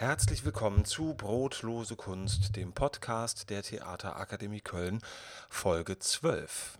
Herzlich 0.00 0.46
willkommen 0.46 0.86
zu 0.86 1.12
Brotlose 1.12 1.94
Kunst, 1.94 2.56
dem 2.56 2.72
Podcast 2.72 3.50
der 3.50 3.62
Theaterakademie 3.62 4.62
Köln, 4.62 5.02
Folge 5.50 5.98
12. 5.98 6.78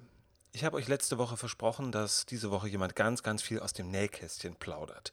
Ich 0.52 0.64
habe 0.64 0.79
euch 0.79 0.88
letzte 0.88 1.18
Woche 1.18 1.36
versprochen, 1.36 1.93
dass 1.93 2.25
diese 2.25 2.50
Woche 2.50 2.68
jemand 2.68 2.96
ganz, 2.96 3.22
ganz 3.22 3.43
viel 3.43 3.61
aus 3.61 3.75
dem 3.75 3.91
Nähkästchen 3.91 4.56
plaudert. 4.56 5.12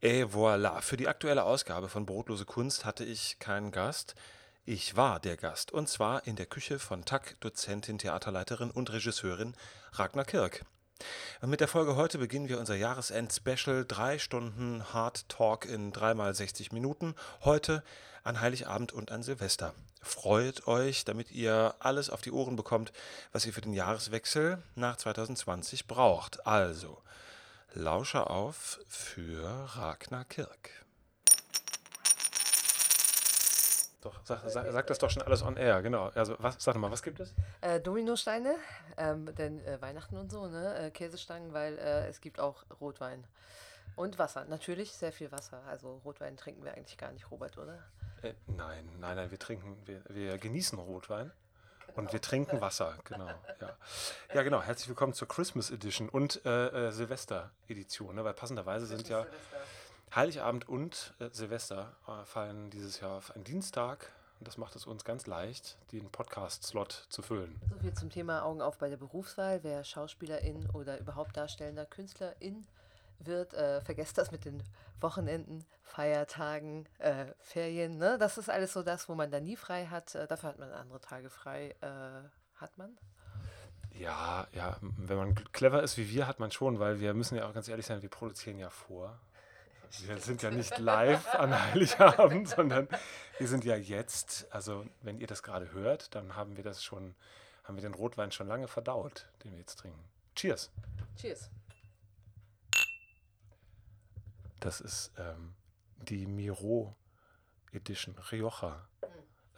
Et 0.00 0.28
voilà, 0.32 0.80
für 0.80 0.96
die 0.96 1.08
aktuelle 1.08 1.42
Ausgabe 1.42 1.88
von 1.88 2.06
Brotlose 2.06 2.44
Kunst 2.44 2.84
hatte 2.84 3.04
ich 3.04 3.40
keinen 3.40 3.72
Gast. 3.72 4.14
Ich 4.64 4.94
war 4.94 5.18
der 5.18 5.36
Gast 5.36 5.72
und 5.72 5.88
zwar 5.88 6.28
in 6.28 6.36
der 6.36 6.46
Küche 6.46 6.78
von 6.78 7.04
TAC, 7.04 7.34
Dozentin, 7.40 7.98
Theaterleiterin 7.98 8.70
und 8.70 8.92
Regisseurin 8.92 9.56
Ragnar 9.94 10.24
Kirk. 10.24 10.64
Und 11.40 11.50
mit 11.50 11.60
der 11.60 11.68
Folge 11.68 11.96
heute 11.96 12.18
beginnen 12.18 12.48
wir 12.48 12.58
unser 12.58 12.76
Jahresend-Special. 12.76 13.84
Drei 13.86 14.18
Stunden 14.18 14.92
Hard 14.92 15.28
Talk 15.28 15.64
in 15.64 15.92
dreimal 15.92 16.34
60 16.34 16.72
Minuten. 16.72 17.14
Heute 17.44 17.82
an 18.24 18.40
Heiligabend 18.40 18.92
und 18.92 19.10
an 19.10 19.22
Silvester. 19.22 19.74
Freut 20.02 20.66
euch, 20.66 21.04
damit 21.04 21.30
ihr 21.30 21.74
alles 21.78 22.10
auf 22.10 22.22
die 22.22 22.32
Ohren 22.32 22.56
bekommt, 22.56 22.92
was 23.32 23.44
ihr 23.44 23.52
für 23.52 23.60
den 23.60 23.72
Jahreswechsel 23.72 24.62
nach 24.74 24.96
2020 24.96 25.86
braucht. 25.86 26.46
Also, 26.46 27.02
lausche 27.74 28.28
auf 28.28 28.80
für 28.88 29.68
Ragnar 29.76 30.24
Kirk. 30.24 30.70
Doch, 34.02 34.18
sag, 34.24 34.40
sag, 34.48 34.72
sag, 34.72 34.86
das 34.86 34.98
doch 34.98 35.10
schon 35.10 35.22
alles 35.22 35.42
on 35.42 35.58
air, 35.58 35.82
genau. 35.82 36.10
Also, 36.14 36.34
was, 36.38 36.56
sag 36.58 36.74
mal, 36.76 36.90
was 36.90 37.02
gibt 37.02 37.20
es? 37.20 37.34
Äh, 37.60 37.80
Dominosteine, 37.80 38.54
ähm, 38.96 39.34
denn 39.34 39.62
äh, 39.66 39.80
Weihnachten 39.82 40.16
und 40.16 40.30
so, 40.32 40.46
ne? 40.46 40.86
Äh, 40.86 40.90
Käsestangen, 40.90 41.52
weil 41.52 41.76
äh, 41.78 42.08
es 42.08 42.22
gibt 42.22 42.40
auch 42.40 42.64
Rotwein. 42.80 43.26
Und 43.96 44.18
Wasser, 44.18 44.46
natürlich 44.46 44.92
sehr 44.92 45.12
viel 45.12 45.30
Wasser. 45.32 45.62
Also 45.68 46.00
Rotwein 46.04 46.38
trinken 46.38 46.64
wir 46.64 46.72
eigentlich 46.72 46.96
gar 46.96 47.12
nicht, 47.12 47.30
Robert, 47.30 47.58
oder? 47.58 47.78
Äh, 48.22 48.32
nein, 48.46 48.88
nein, 48.98 49.16
nein, 49.16 49.30
wir 49.30 49.38
trinken, 49.38 49.76
wir, 49.84 50.02
wir 50.08 50.38
genießen 50.38 50.78
Rotwein. 50.78 51.30
Genau. 51.86 51.98
Und 51.98 52.12
wir 52.12 52.22
trinken 52.22 52.60
Wasser, 52.62 52.96
genau. 53.04 53.28
Ja. 53.60 53.76
ja, 54.32 54.42
genau. 54.42 54.62
Herzlich 54.62 54.88
willkommen 54.88 55.12
zur 55.12 55.28
Christmas 55.28 55.70
Edition 55.70 56.08
und 56.08 56.44
äh, 56.46 56.90
Silvester 56.92 57.50
Edition, 57.68 58.14
ne? 58.14 58.24
weil 58.24 58.32
passenderweise 58.32 58.86
sind 58.86 59.08
ja 59.08 59.24
Silvester. 59.24 59.56
Heiligabend 60.14 60.68
und 60.68 61.14
äh, 61.20 61.28
Silvester 61.30 61.94
äh, 62.08 62.24
fallen 62.24 62.68
dieses 62.70 62.98
Jahr 63.00 63.18
auf 63.18 63.34
einen 63.36 63.44
Dienstag. 63.44 64.10
Und 64.40 64.48
das 64.48 64.58
macht 64.58 64.74
es 64.74 64.84
uns 64.84 65.04
ganz 65.04 65.28
leicht, 65.28 65.76
den 65.92 66.10
Podcast-Slot 66.10 67.06
zu 67.10 67.22
füllen. 67.22 67.60
So 67.70 67.78
viel 67.78 67.94
zum 67.94 68.10
Thema 68.10 68.42
Augen 68.42 68.60
auf 68.60 68.78
bei 68.78 68.88
der 68.88 68.96
Berufswahl. 68.96 69.62
Wer 69.62 69.84
Schauspielerin 69.84 70.68
oder 70.70 70.98
überhaupt 70.98 71.36
darstellender 71.36 71.86
Künstlerin 71.86 72.66
wird, 73.20 73.54
äh, 73.54 73.82
vergesst 73.82 74.18
das 74.18 74.32
mit 74.32 74.44
den 74.44 74.64
Wochenenden, 75.00 75.64
Feiertagen, 75.84 76.88
äh, 76.98 77.26
Ferien. 77.38 77.98
Ne? 77.98 78.18
Das 78.18 78.36
ist 78.36 78.50
alles 78.50 78.72
so 78.72 78.82
das, 78.82 79.08
wo 79.08 79.14
man 79.14 79.30
da 79.30 79.38
nie 79.38 79.56
frei 79.56 79.86
hat. 79.86 80.16
Äh, 80.16 80.26
dafür 80.26 80.48
hat 80.48 80.58
man 80.58 80.72
andere 80.72 81.00
Tage 81.00 81.30
frei. 81.30 81.76
Äh, 81.82 82.28
hat 82.56 82.76
man? 82.78 82.98
Ja, 83.92 84.48
ja, 84.52 84.76
wenn 84.80 85.16
man 85.16 85.34
clever 85.52 85.84
ist 85.84 85.98
wie 85.98 86.08
wir, 86.10 86.26
hat 86.26 86.40
man 86.40 86.50
schon, 86.50 86.80
weil 86.80 86.98
wir 86.98 87.14
müssen 87.14 87.36
ja 87.36 87.48
auch 87.48 87.54
ganz 87.54 87.68
ehrlich 87.68 87.86
sein, 87.86 88.02
wir 88.02 88.08
produzieren 88.08 88.58
ja 88.58 88.70
vor. 88.70 89.18
Wir 89.98 90.18
sind 90.18 90.42
ja 90.42 90.50
nicht 90.50 90.78
live 90.78 91.34
an 91.34 91.52
Heiligabend, 91.52 92.48
sondern 92.48 92.88
wir 93.38 93.48
sind 93.48 93.64
ja 93.64 93.76
jetzt, 93.76 94.46
also 94.50 94.86
wenn 95.02 95.18
ihr 95.18 95.26
das 95.26 95.42
gerade 95.42 95.72
hört, 95.72 96.14
dann 96.14 96.36
haben 96.36 96.56
wir 96.56 96.64
das 96.64 96.84
schon, 96.84 97.14
haben 97.64 97.76
wir 97.76 97.82
den 97.82 97.94
Rotwein 97.94 98.30
schon 98.30 98.46
lange 98.46 98.68
verdaut, 98.68 99.26
den 99.42 99.52
wir 99.52 99.58
jetzt 99.58 99.76
trinken. 99.80 100.02
Cheers. 100.36 100.70
Cheers. 101.16 101.50
Das 104.60 104.80
ist 104.80 105.12
ähm, 105.18 105.54
die 105.96 106.26
Miro 106.26 106.94
Edition, 107.72 108.14
Rioja. 108.30 108.86
Mhm. 109.02 109.06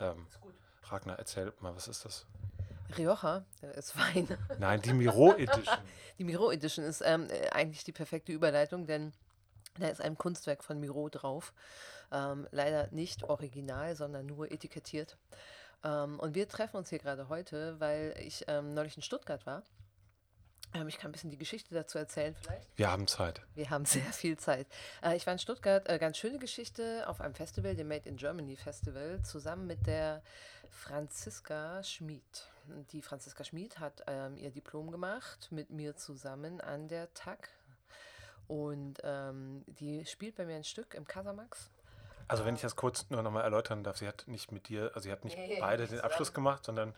Ähm, 0.01 0.27
ist 0.29 0.41
gut. 0.41 0.55
Ragnar, 0.85 1.19
erzähl 1.19 1.53
mal, 1.61 1.75
was 1.75 1.89
ist 1.89 2.05
das? 2.05 2.27
Rioja 2.97 3.45
ist 3.77 3.97
Wein. 3.97 4.29
Nein, 4.59 4.81
die 4.83 4.93
Miro 4.93 5.33
Edition. 5.37 5.79
Die 6.19 6.25
Miro 6.25 6.51
Edition 6.51 6.85
ist 6.85 7.03
ähm, 7.05 7.29
äh, 7.31 7.49
eigentlich 7.51 7.85
die 7.85 7.93
perfekte 7.93 8.33
Überleitung, 8.33 8.87
denn 8.87 9.13
da 9.79 9.89
ist 9.89 10.01
ein 10.01 10.17
Kunstwerk 10.17 10.65
von 10.65 10.79
Miro 10.79 11.09
drauf. 11.09 11.53
Ähm, 12.11 12.47
leider 12.51 12.89
nicht 12.91 13.25
original, 13.25 13.97
sondern 13.97 14.27
nur 14.27 14.51
etikettiert. 14.51 15.17
Ähm, 15.85 16.21
und 16.21 16.35
wir 16.35 16.49
treffen 16.49 16.77
uns 16.77 16.91
hier 16.91 16.99
gerade 16.99 17.29
heute, 17.29 17.81
weil 17.81 18.15
ich 18.19 18.45
ähm, 18.49 18.75
neulich 18.75 18.97
in 18.97 19.03
Stuttgart 19.03 19.45
war. 19.47 19.63
Ähm, 20.75 20.89
ich 20.89 20.99
kann 20.99 21.11
ein 21.11 21.13
bisschen 21.13 21.31
die 21.31 21.39
Geschichte 21.39 21.75
dazu 21.75 21.99
erzählen 21.99 22.35
vielleicht. 22.35 22.67
Wir 22.77 22.91
haben 22.91 23.07
Zeit. 23.07 23.43
Wir 23.55 23.71
haben 23.71 23.85
sehr 23.85 24.13
viel 24.13 24.39
Zeit. 24.39 24.67
Äh, 25.03 25.17
ich 25.17 25.27
war 25.27 25.33
in 25.33 25.39
Stuttgart, 25.39 25.89
äh, 25.89 25.99
ganz 25.99 26.19
schöne 26.19 26.39
Geschichte, 26.39 27.09
auf 27.09 27.21
einem 27.21 27.35
Festival, 27.35 27.75
dem 27.75 27.89
Made 27.89 28.09
in 28.09 28.17
Germany 28.17 28.57
Festival, 28.57 29.23
zusammen 29.23 29.67
mit 29.67 29.87
der 29.87 30.23
Franziska 30.71 31.83
Schmid. 31.83 32.49
Die 32.93 33.03
Franziska 33.03 33.45
Schmid 33.45 33.79
hat 33.79 34.03
ähm, 34.07 34.37
ihr 34.37 34.51
Diplom 34.51 34.91
gemacht, 34.91 35.49
mit 35.51 35.71
mir 35.71 35.97
zusammen 35.97 36.61
an 36.61 36.89
der 36.89 37.13
TAG, 37.13 37.49
und 38.53 38.99
ähm, 39.03 39.65
die 39.67 40.05
spielt 40.05 40.37
bei 40.37 40.45
mir 40.45 40.57
ein 40.57 40.65
Stück 40.65 40.93
im 40.93 41.07
Casamax. 41.07 41.71
Also 42.29 42.45
wenn 42.45 42.55
ich 42.55 42.61
das 42.61 42.77
kurz 42.77 43.09
nur 43.09 43.23
nochmal 43.23 43.45
erläutern 43.45 43.83
darf, 43.83 43.97
sie 43.97 44.07
hat 44.07 44.25
nicht 44.27 44.53
mit 44.53 44.69
dir, 44.69 44.91
also 44.95 45.01
sie 45.01 45.13
hat 45.13 45.25
nicht 45.25 45.39
nee, 45.39 45.57
beide 45.59 45.87
den 45.87 46.01
Abschluss 46.01 46.35
gemacht, 46.35 46.63
sondern 46.63 46.95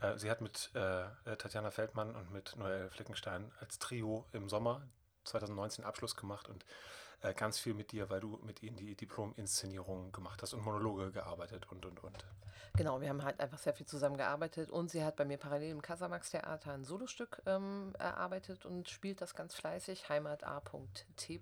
äh, 0.00 0.16
sie 0.16 0.30
hat 0.30 0.40
mit 0.40 0.70
äh, 0.74 1.02
äh, 1.02 1.36
Tatjana 1.36 1.70
Feldmann 1.70 2.14
und 2.16 2.32
mit 2.32 2.56
Noel 2.56 2.88
Flickenstein 2.88 3.52
als 3.60 3.78
Trio 3.78 4.24
im 4.32 4.48
Sommer 4.48 4.80
2019 5.24 5.84
Abschluss 5.84 6.16
gemacht 6.16 6.48
und 6.48 6.64
äh, 7.24 7.34
ganz 7.34 7.58
viel 7.58 7.74
mit 7.74 7.92
dir, 7.92 8.10
weil 8.10 8.20
du 8.20 8.38
mit 8.44 8.62
ihnen 8.62 8.76
die 8.76 8.94
Diplom-Inszenierung 8.94 10.12
gemacht 10.12 10.42
hast 10.42 10.52
und 10.54 10.64
Monologe 10.64 11.10
gearbeitet 11.10 11.66
und 11.70 11.84
und 11.86 12.02
und. 12.04 12.24
Genau, 12.76 13.00
wir 13.00 13.08
haben 13.08 13.22
halt 13.22 13.40
einfach 13.40 13.58
sehr 13.58 13.72
viel 13.72 13.86
zusammengearbeitet 13.86 14.70
und 14.70 14.90
sie 14.90 15.04
hat 15.04 15.16
bei 15.16 15.24
mir 15.24 15.38
parallel 15.38 15.70
im 15.70 15.82
Casamax 15.82 16.30
Theater 16.30 16.72
ein 16.72 16.84
Solostück 16.84 17.40
ähm, 17.46 17.94
erarbeitet 17.98 18.66
und 18.66 18.88
spielt 18.88 19.20
das 19.20 19.34
ganz 19.34 19.54
fleißig, 19.54 20.08
Heimat 20.08 20.44
A.T 20.44 21.40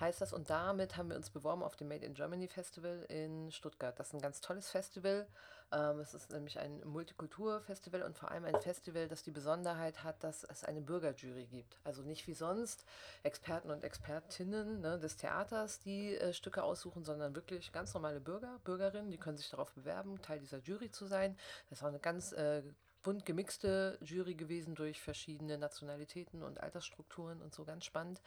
heißt 0.00 0.20
das. 0.20 0.32
Und 0.32 0.50
damit 0.50 0.96
haben 0.96 1.08
wir 1.08 1.16
uns 1.16 1.30
beworben 1.30 1.62
auf 1.62 1.76
dem 1.76 1.88
Made 1.88 2.04
in 2.04 2.14
Germany 2.14 2.48
Festival 2.48 3.04
in 3.08 3.50
Stuttgart. 3.50 3.98
Das 3.98 4.08
ist 4.08 4.14
ein 4.14 4.20
ganz 4.20 4.40
tolles 4.40 4.70
Festival. 4.70 5.26
Ähm, 5.72 6.00
es 6.00 6.14
ist 6.14 6.30
nämlich 6.30 6.58
ein 6.58 6.80
Multikulturfestival 6.84 8.02
und 8.02 8.16
vor 8.16 8.30
allem 8.30 8.44
ein 8.44 8.60
Festival, 8.60 9.08
das 9.08 9.22
die 9.22 9.32
Besonderheit 9.32 10.04
hat, 10.04 10.22
dass 10.22 10.44
es 10.44 10.64
eine 10.64 10.80
Bürgerjury 10.80 11.46
gibt. 11.46 11.78
Also 11.84 12.02
nicht 12.02 12.26
wie 12.26 12.34
sonst 12.34 12.84
Experten 13.22 13.70
und 13.70 13.82
Expertinnen 13.82 14.80
ne, 14.80 14.98
des 14.98 15.16
Theaters, 15.16 15.80
die 15.80 16.16
äh, 16.16 16.32
Stücke 16.32 16.62
aussuchen, 16.62 17.04
sondern 17.04 17.34
wirklich 17.34 17.72
ganz 17.72 17.94
normale 17.94 18.20
Bürger, 18.20 18.60
Bürgerinnen, 18.64 19.10
die 19.10 19.18
können 19.18 19.36
sich 19.36 19.50
darauf 19.50 19.72
bewerben, 19.72 20.22
Teil 20.22 20.38
dieser 20.38 20.58
Jury 20.58 20.90
zu 20.90 21.06
sein. 21.06 21.36
Das 21.68 21.82
auch 21.82 21.88
eine 21.88 21.98
ganz 21.98 22.32
äh, 22.32 22.62
bunt 23.02 23.24
gemixte 23.24 23.98
Jury 24.02 24.34
gewesen 24.34 24.74
durch 24.74 25.00
verschiedene 25.00 25.58
Nationalitäten 25.58 26.42
und 26.42 26.60
Altersstrukturen 26.60 27.40
und 27.42 27.54
so 27.54 27.64
ganz 27.64 27.84
spannend. 27.84 28.20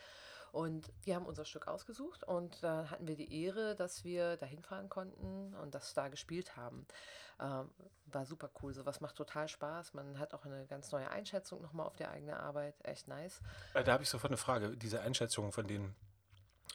Und 0.51 0.91
die 1.05 1.15
haben 1.15 1.25
unser 1.25 1.45
Stück 1.45 1.67
ausgesucht 1.67 2.23
und 2.23 2.63
da 2.63 2.89
hatten 2.89 3.07
wir 3.07 3.15
die 3.15 3.43
Ehre, 3.43 3.75
dass 3.75 4.03
wir 4.03 4.37
da 4.37 4.45
hinfahren 4.45 4.89
konnten 4.89 5.55
und 5.55 5.75
das 5.75 5.93
da 5.93 6.07
gespielt 6.07 6.55
haben. 6.55 6.85
Ähm, 7.39 7.69
war 8.07 8.25
super 8.25 8.49
cool. 8.61 8.73
Sowas 8.73 9.01
macht 9.01 9.15
total 9.15 9.47
Spaß. 9.47 9.93
Man 9.93 10.19
hat 10.19 10.33
auch 10.33 10.45
eine 10.45 10.65
ganz 10.65 10.91
neue 10.91 11.09
Einschätzung 11.09 11.61
nochmal 11.61 11.85
auf 11.85 11.95
die 11.95 12.05
eigene 12.05 12.39
Arbeit. 12.39 12.75
Echt 12.83 13.07
nice. 13.07 13.41
Äh, 13.73 13.83
da 13.83 13.93
habe 13.93 14.03
ich 14.03 14.09
sofort 14.09 14.31
eine 14.31 14.37
Frage. 14.37 14.75
Diese 14.75 15.01
Einschätzung, 15.01 15.51
von 15.51 15.67
denen 15.67 15.95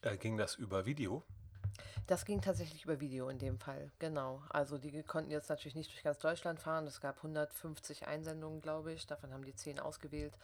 äh, 0.03 0.17
ging 0.17 0.37
das 0.37 0.55
über 0.55 0.87
Video? 0.87 1.23
Das 2.07 2.25
ging 2.25 2.41
tatsächlich 2.43 2.85
über 2.85 3.01
Video 3.01 3.29
in 3.29 3.39
dem 3.39 3.59
Fall, 3.59 3.91
genau. 3.99 4.43
Also 4.51 4.77
die 4.77 5.03
konnten 5.03 5.31
jetzt 5.31 5.49
natürlich 5.49 5.75
nicht 5.75 5.91
durch 5.91 6.03
ganz 6.03 6.19
Deutschland 6.19 6.61
fahren. 6.61 6.87
Es 6.87 7.01
gab 7.01 7.17
150 7.17 8.07
Einsendungen, 8.07 8.61
glaube 8.61 8.93
ich. 8.93 9.07
Davon 9.07 9.33
haben 9.33 9.45
die 9.45 9.55
10 9.55 9.81
ausgewählt. 9.81 10.35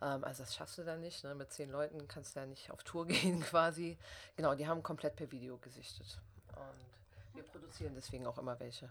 Ähm, 0.00 0.22
also 0.24 0.44
das 0.44 0.54
schaffst 0.54 0.78
du 0.78 0.84
dann 0.84 1.00
nicht. 1.00 1.24
Ne? 1.24 1.34
Mit 1.34 1.52
10 1.52 1.70
Leuten 1.70 2.06
kannst 2.06 2.36
du 2.36 2.40
ja 2.40 2.46
nicht 2.46 2.70
auf 2.70 2.82
Tour 2.84 3.06
gehen 3.08 3.40
quasi. 3.40 3.98
Genau, 4.36 4.54
die 4.54 4.68
haben 4.68 4.82
komplett 4.82 5.16
per 5.16 5.30
Video 5.30 5.58
gesichtet. 5.58 6.20
Und 6.54 7.34
wir 7.34 7.42
produzieren 7.42 7.94
deswegen 7.96 8.26
auch 8.26 8.38
immer 8.38 8.58
welche. 8.60 8.88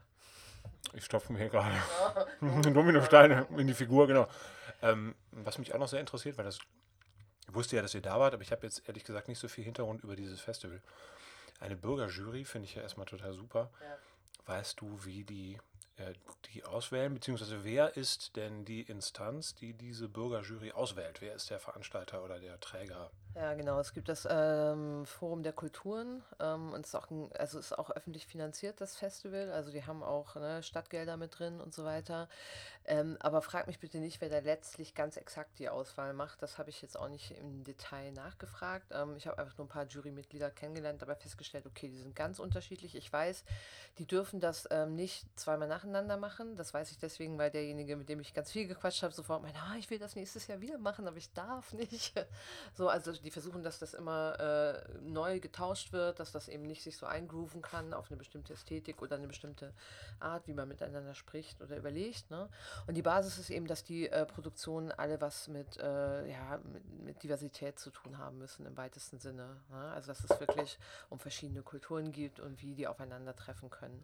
Ich 0.93 1.05
stopfe 1.05 1.31
mir 1.31 1.39
hier 1.39 1.49
gerade 1.49 1.73
ja. 2.41 2.61
Dominosteine 2.71 3.47
in 3.57 3.67
die 3.67 3.73
Figur, 3.73 4.07
genau. 4.07 4.27
Ähm, 4.81 5.15
was 5.31 5.57
mich 5.57 5.73
auch 5.73 5.79
noch 5.79 5.87
sehr 5.87 5.99
interessiert, 5.99 6.37
weil 6.37 6.45
das 6.45 6.59
ich 7.49 7.55
wusste 7.55 7.77
ja, 7.77 7.81
dass 7.81 7.95
ihr 7.95 8.01
da 8.01 8.19
wart, 8.19 8.35
aber 8.35 8.43
ich 8.43 8.51
habe 8.51 8.63
jetzt 8.67 8.87
ehrlich 8.87 9.03
gesagt 9.03 9.27
nicht 9.27 9.39
so 9.39 9.47
viel 9.47 9.63
Hintergrund 9.63 10.03
über 10.03 10.15
dieses 10.15 10.39
Festival. 10.39 10.81
Eine 11.59 11.75
Bürgerjury 11.75 12.45
finde 12.45 12.67
ich 12.67 12.75
ja 12.75 12.81
erstmal 12.81 13.05
total 13.05 13.33
super. 13.33 13.71
Ja. 13.81 13.97
Weißt 14.45 14.81
du, 14.81 15.05
wie 15.05 15.23
die, 15.23 15.57
äh, 15.97 16.13
die 16.53 16.63
auswählen, 16.63 17.13
beziehungsweise 17.13 17.63
wer 17.63 17.95
ist 17.97 18.35
denn 18.35 18.65
die 18.65 18.81
Instanz, 18.81 19.55
die 19.55 19.73
diese 19.73 20.07
Bürgerjury 20.07 20.71
auswählt? 20.71 21.21
Wer 21.21 21.35
ist 21.35 21.49
der 21.49 21.59
Veranstalter 21.59 22.23
oder 22.23 22.39
der 22.39 22.59
Träger? 22.59 23.11
Ja, 23.35 23.53
genau. 23.53 23.79
Es 23.79 23.93
gibt 23.93 24.09
das 24.09 24.27
ähm, 24.29 25.05
Forum 25.05 25.43
der 25.43 25.53
Kulturen 25.53 26.23
ähm, 26.39 26.73
und 26.73 26.81
es 26.81 26.89
ist 26.89 26.95
auch, 26.95 27.09
ein, 27.11 27.31
also 27.37 27.59
ist 27.59 27.77
auch 27.77 27.91
öffentlich 27.91 28.25
finanziert, 28.25 28.81
das 28.81 28.95
Festival. 28.97 29.51
Also 29.51 29.71
die 29.71 29.85
haben 29.85 30.01
auch 30.03 30.35
ne, 30.35 30.61
Stadtgelder 30.63 31.15
mit 31.15 31.37
drin 31.37 31.61
und 31.61 31.73
so 31.73 31.85
weiter. 31.85 32.27
Ähm, 32.85 33.17
aber 33.19 33.41
frag 33.43 33.67
mich 33.67 33.79
bitte 33.79 33.99
nicht, 33.99 34.19
wer 34.19 34.29
da 34.29 34.39
letztlich 34.39 34.95
ganz 34.95 35.15
exakt 35.15 35.59
die 35.59 35.69
Auswahl 35.69 36.13
macht. 36.13 36.41
Das 36.41 36.57
habe 36.57 36.71
ich 36.71 36.81
jetzt 36.81 36.97
auch 36.99 37.07
nicht 37.07 37.31
im 37.39 37.63
Detail 37.63 38.11
nachgefragt. 38.13 38.87
Ähm, 38.91 39.15
ich 39.15 39.27
habe 39.27 39.37
einfach 39.37 39.57
nur 39.59 39.67
ein 39.67 39.69
paar 39.69 39.85
Jurymitglieder 39.85 40.49
kennengelernt, 40.49 41.03
aber 41.03 41.15
festgestellt, 41.15 41.67
okay, 41.67 41.87
die 41.87 41.97
sind 41.97 42.15
ganz 42.15 42.39
unterschiedlich. 42.39 42.95
Ich 42.95 43.13
weiß, 43.13 43.43
die 43.99 44.07
dürfen 44.07 44.39
das 44.39 44.67
ähm, 44.71 44.95
nicht 44.95 45.25
zweimal 45.39 45.67
nacheinander 45.67 46.17
machen. 46.17 46.55
Das 46.55 46.73
weiß 46.73 46.89
ich 46.91 46.97
deswegen, 46.97 47.37
weil 47.37 47.51
derjenige, 47.51 47.95
mit 47.95 48.09
dem 48.09 48.19
ich 48.21 48.33
ganz 48.33 48.51
viel 48.51 48.67
gequatscht 48.67 49.03
habe, 49.03 49.13
sofort 49.13 49.43
meinte, 49.43 49.59
ah, 49.59 49.75
ich 49.77 49.89
will 49.91 49.99
das 49.99 50.15
nächstes 50.15 50.47
Jahr 50.47 50.61
wieder 50.61 50.79
machen, 50.79 51.07
aber 51.07 51.17
ich 51.17 51.31
darf 51.33 51.73
nicht. 51.73 52.13
so, 52.73 52.89
also 52.89 53.11
die 53.23 53.31
versuchen, 53.31 53.63
dass 53.63 53.79
das 53.79 53.93
immer 53.93 54.39
äh, 54.39 54.99
neu 55.01 55.39
getauscht 55.39 55.91
wird, 55.93 56.19
dass 56.19 56.31
das 56.31 56.47
eben 56.47 56.63
nicht 56.63 56.83
sich 56.83 56.97
so 56.97 57.05
eingrooven 57.05 57.61
kann 57.61 57.93
auf 57.93 58.09
eine 58.09 58.17
bestimmte 58.17 58.53
Ästhetik 58.53 59.01
oder 59.01 59.15
eine 59.15 59.27
bestimmte 59.27 59.73
Art, 60.19 60.47
wie 60.47 60.53
man 60.53 60.67
miteinander 60.67 61.13
spricht 61.13 61.61
oder 61.61 61.77
überlegt. 61.77 62.29
Ne? 62.31 62.49
Und 62.87 62.95
die 62.95 63.01
Basis 63.01 63.37
ist 63.37 63.49
eben, 63.49 63.67
dass 63.67 63.83
die 63.83 64.09
äh, 64.09 64.25
Produktionen 64.25 64.91
alle 64.91 65.19
was 65.21 65.47
mit, 65.47 65.77
äh, 65.77 66.29
ja, 66.29 66.59
mit, 66.63 67.05
mit, 67.05 67.23
Diversität 67.23 67.79
zu 67.79 67.89
tun 67.89 68.17
haben 68.17 68.37
müssen 68.37 68.65
im 68.65 68.77
weitesten 68.77 69.19
Sinne. 69.19 69.57
Ne? 69.69 69.91
Also 69.91 70.07
dass 70.07 70.23
es 70.23 70.39
wirklich 70.39 70.79
um 71.09 71.19
verschiedene 71.19 71.61
Kulturen 71.61 72.11
gibt 72.11 72.39
und 72.39 72.61
wie 72.61 72.75
die 72.75 72.87
aufeinandertreffen 72.87 73.69
können. 73.69 74.03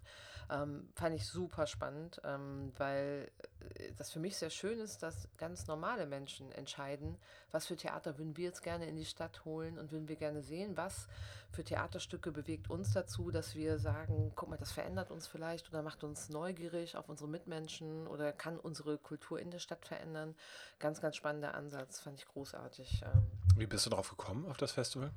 Ähm, 0.50 0.90
fand 0.94 1.16
ich 1.16 1.26
super 1.26 1.66
spannend, 1.66 2.22
ähm, 2.24 2.72
weil 2.78 3.32
äh, 3.76 3.92
das 3.98 4.12
für 4.12 4.20
mich 4.20 4.38
sehr 4.38 4.50
schön 4.50 4.80
ist, 4.80 5.02
dass 5.02 5.28
ganz 5.38 5.68
normale 5.68 6.06
Menschen 6.06 6.52
entscheiden, 6.52 7.18
was 7.52 7.66
für 7.66 7.76
Theater 7.76 8.18
würden 8.18 8.38
wir 8.38 8.46
jetzt 8.46 8.62
gerne 8.62 8.88
in 8.88 8.96
die 8.96 9.05
Stadt 9.06 9.46
holen 9.46 9.78
und 9.78 9.92
würden 9.92 10.08
wir 10.08 10.16
gerne 10.16 10.42
sehen, 10.42 10.76
was 10.76 11.08
für 11.52 11.64
Theaterstücke 11.64 12.32
bewegt 12.32 12.70
uns 12.70 12.94
dazu, 12.94 13.32
dass 13.32 13.56
wir 13.56 13.80
sagen, 13.80 14.32
guck 14.36 14.50
mal, 14.50 14.58
das 14.58 14.72
verändert 14.72 15.12
uns 15.12 15.28
vielleicht 15.28 15.70
oder 15.70 15.82
macht 15.82 16.04
uns 16.04 16.30
neugierig 16.30 16.98
auf 16.98 17.08
unsere 17.10 17.30
Mitmenschen 17.30 18.08
oder 18.08 18.34
kann 18.34 18.60
unsere 18.60 18.98
Kultur 18.98 19.40
in 19.40 19.52
der 19.52 19.60
Stadt 19.60 19.86
verändern. 19.86 20.36
Ganz, 20.80 21.02
ganz 21.02 21.16
spannender 21.16 21.56
Ansatz, 21.56 22.00
fand 22.00 22.20
ich 22.20 22.28
großartig. 22.28 23.04
Ähm. 23.06 23.32
Wie 23.58 23.68
bist 23.68 23.86
du 23.86 23.90
darauf 23.90 24.10
gekommen, 24.10 24.46
auf 24.48 24.58
das 24.58 24.74
Festival? 24.74 25.12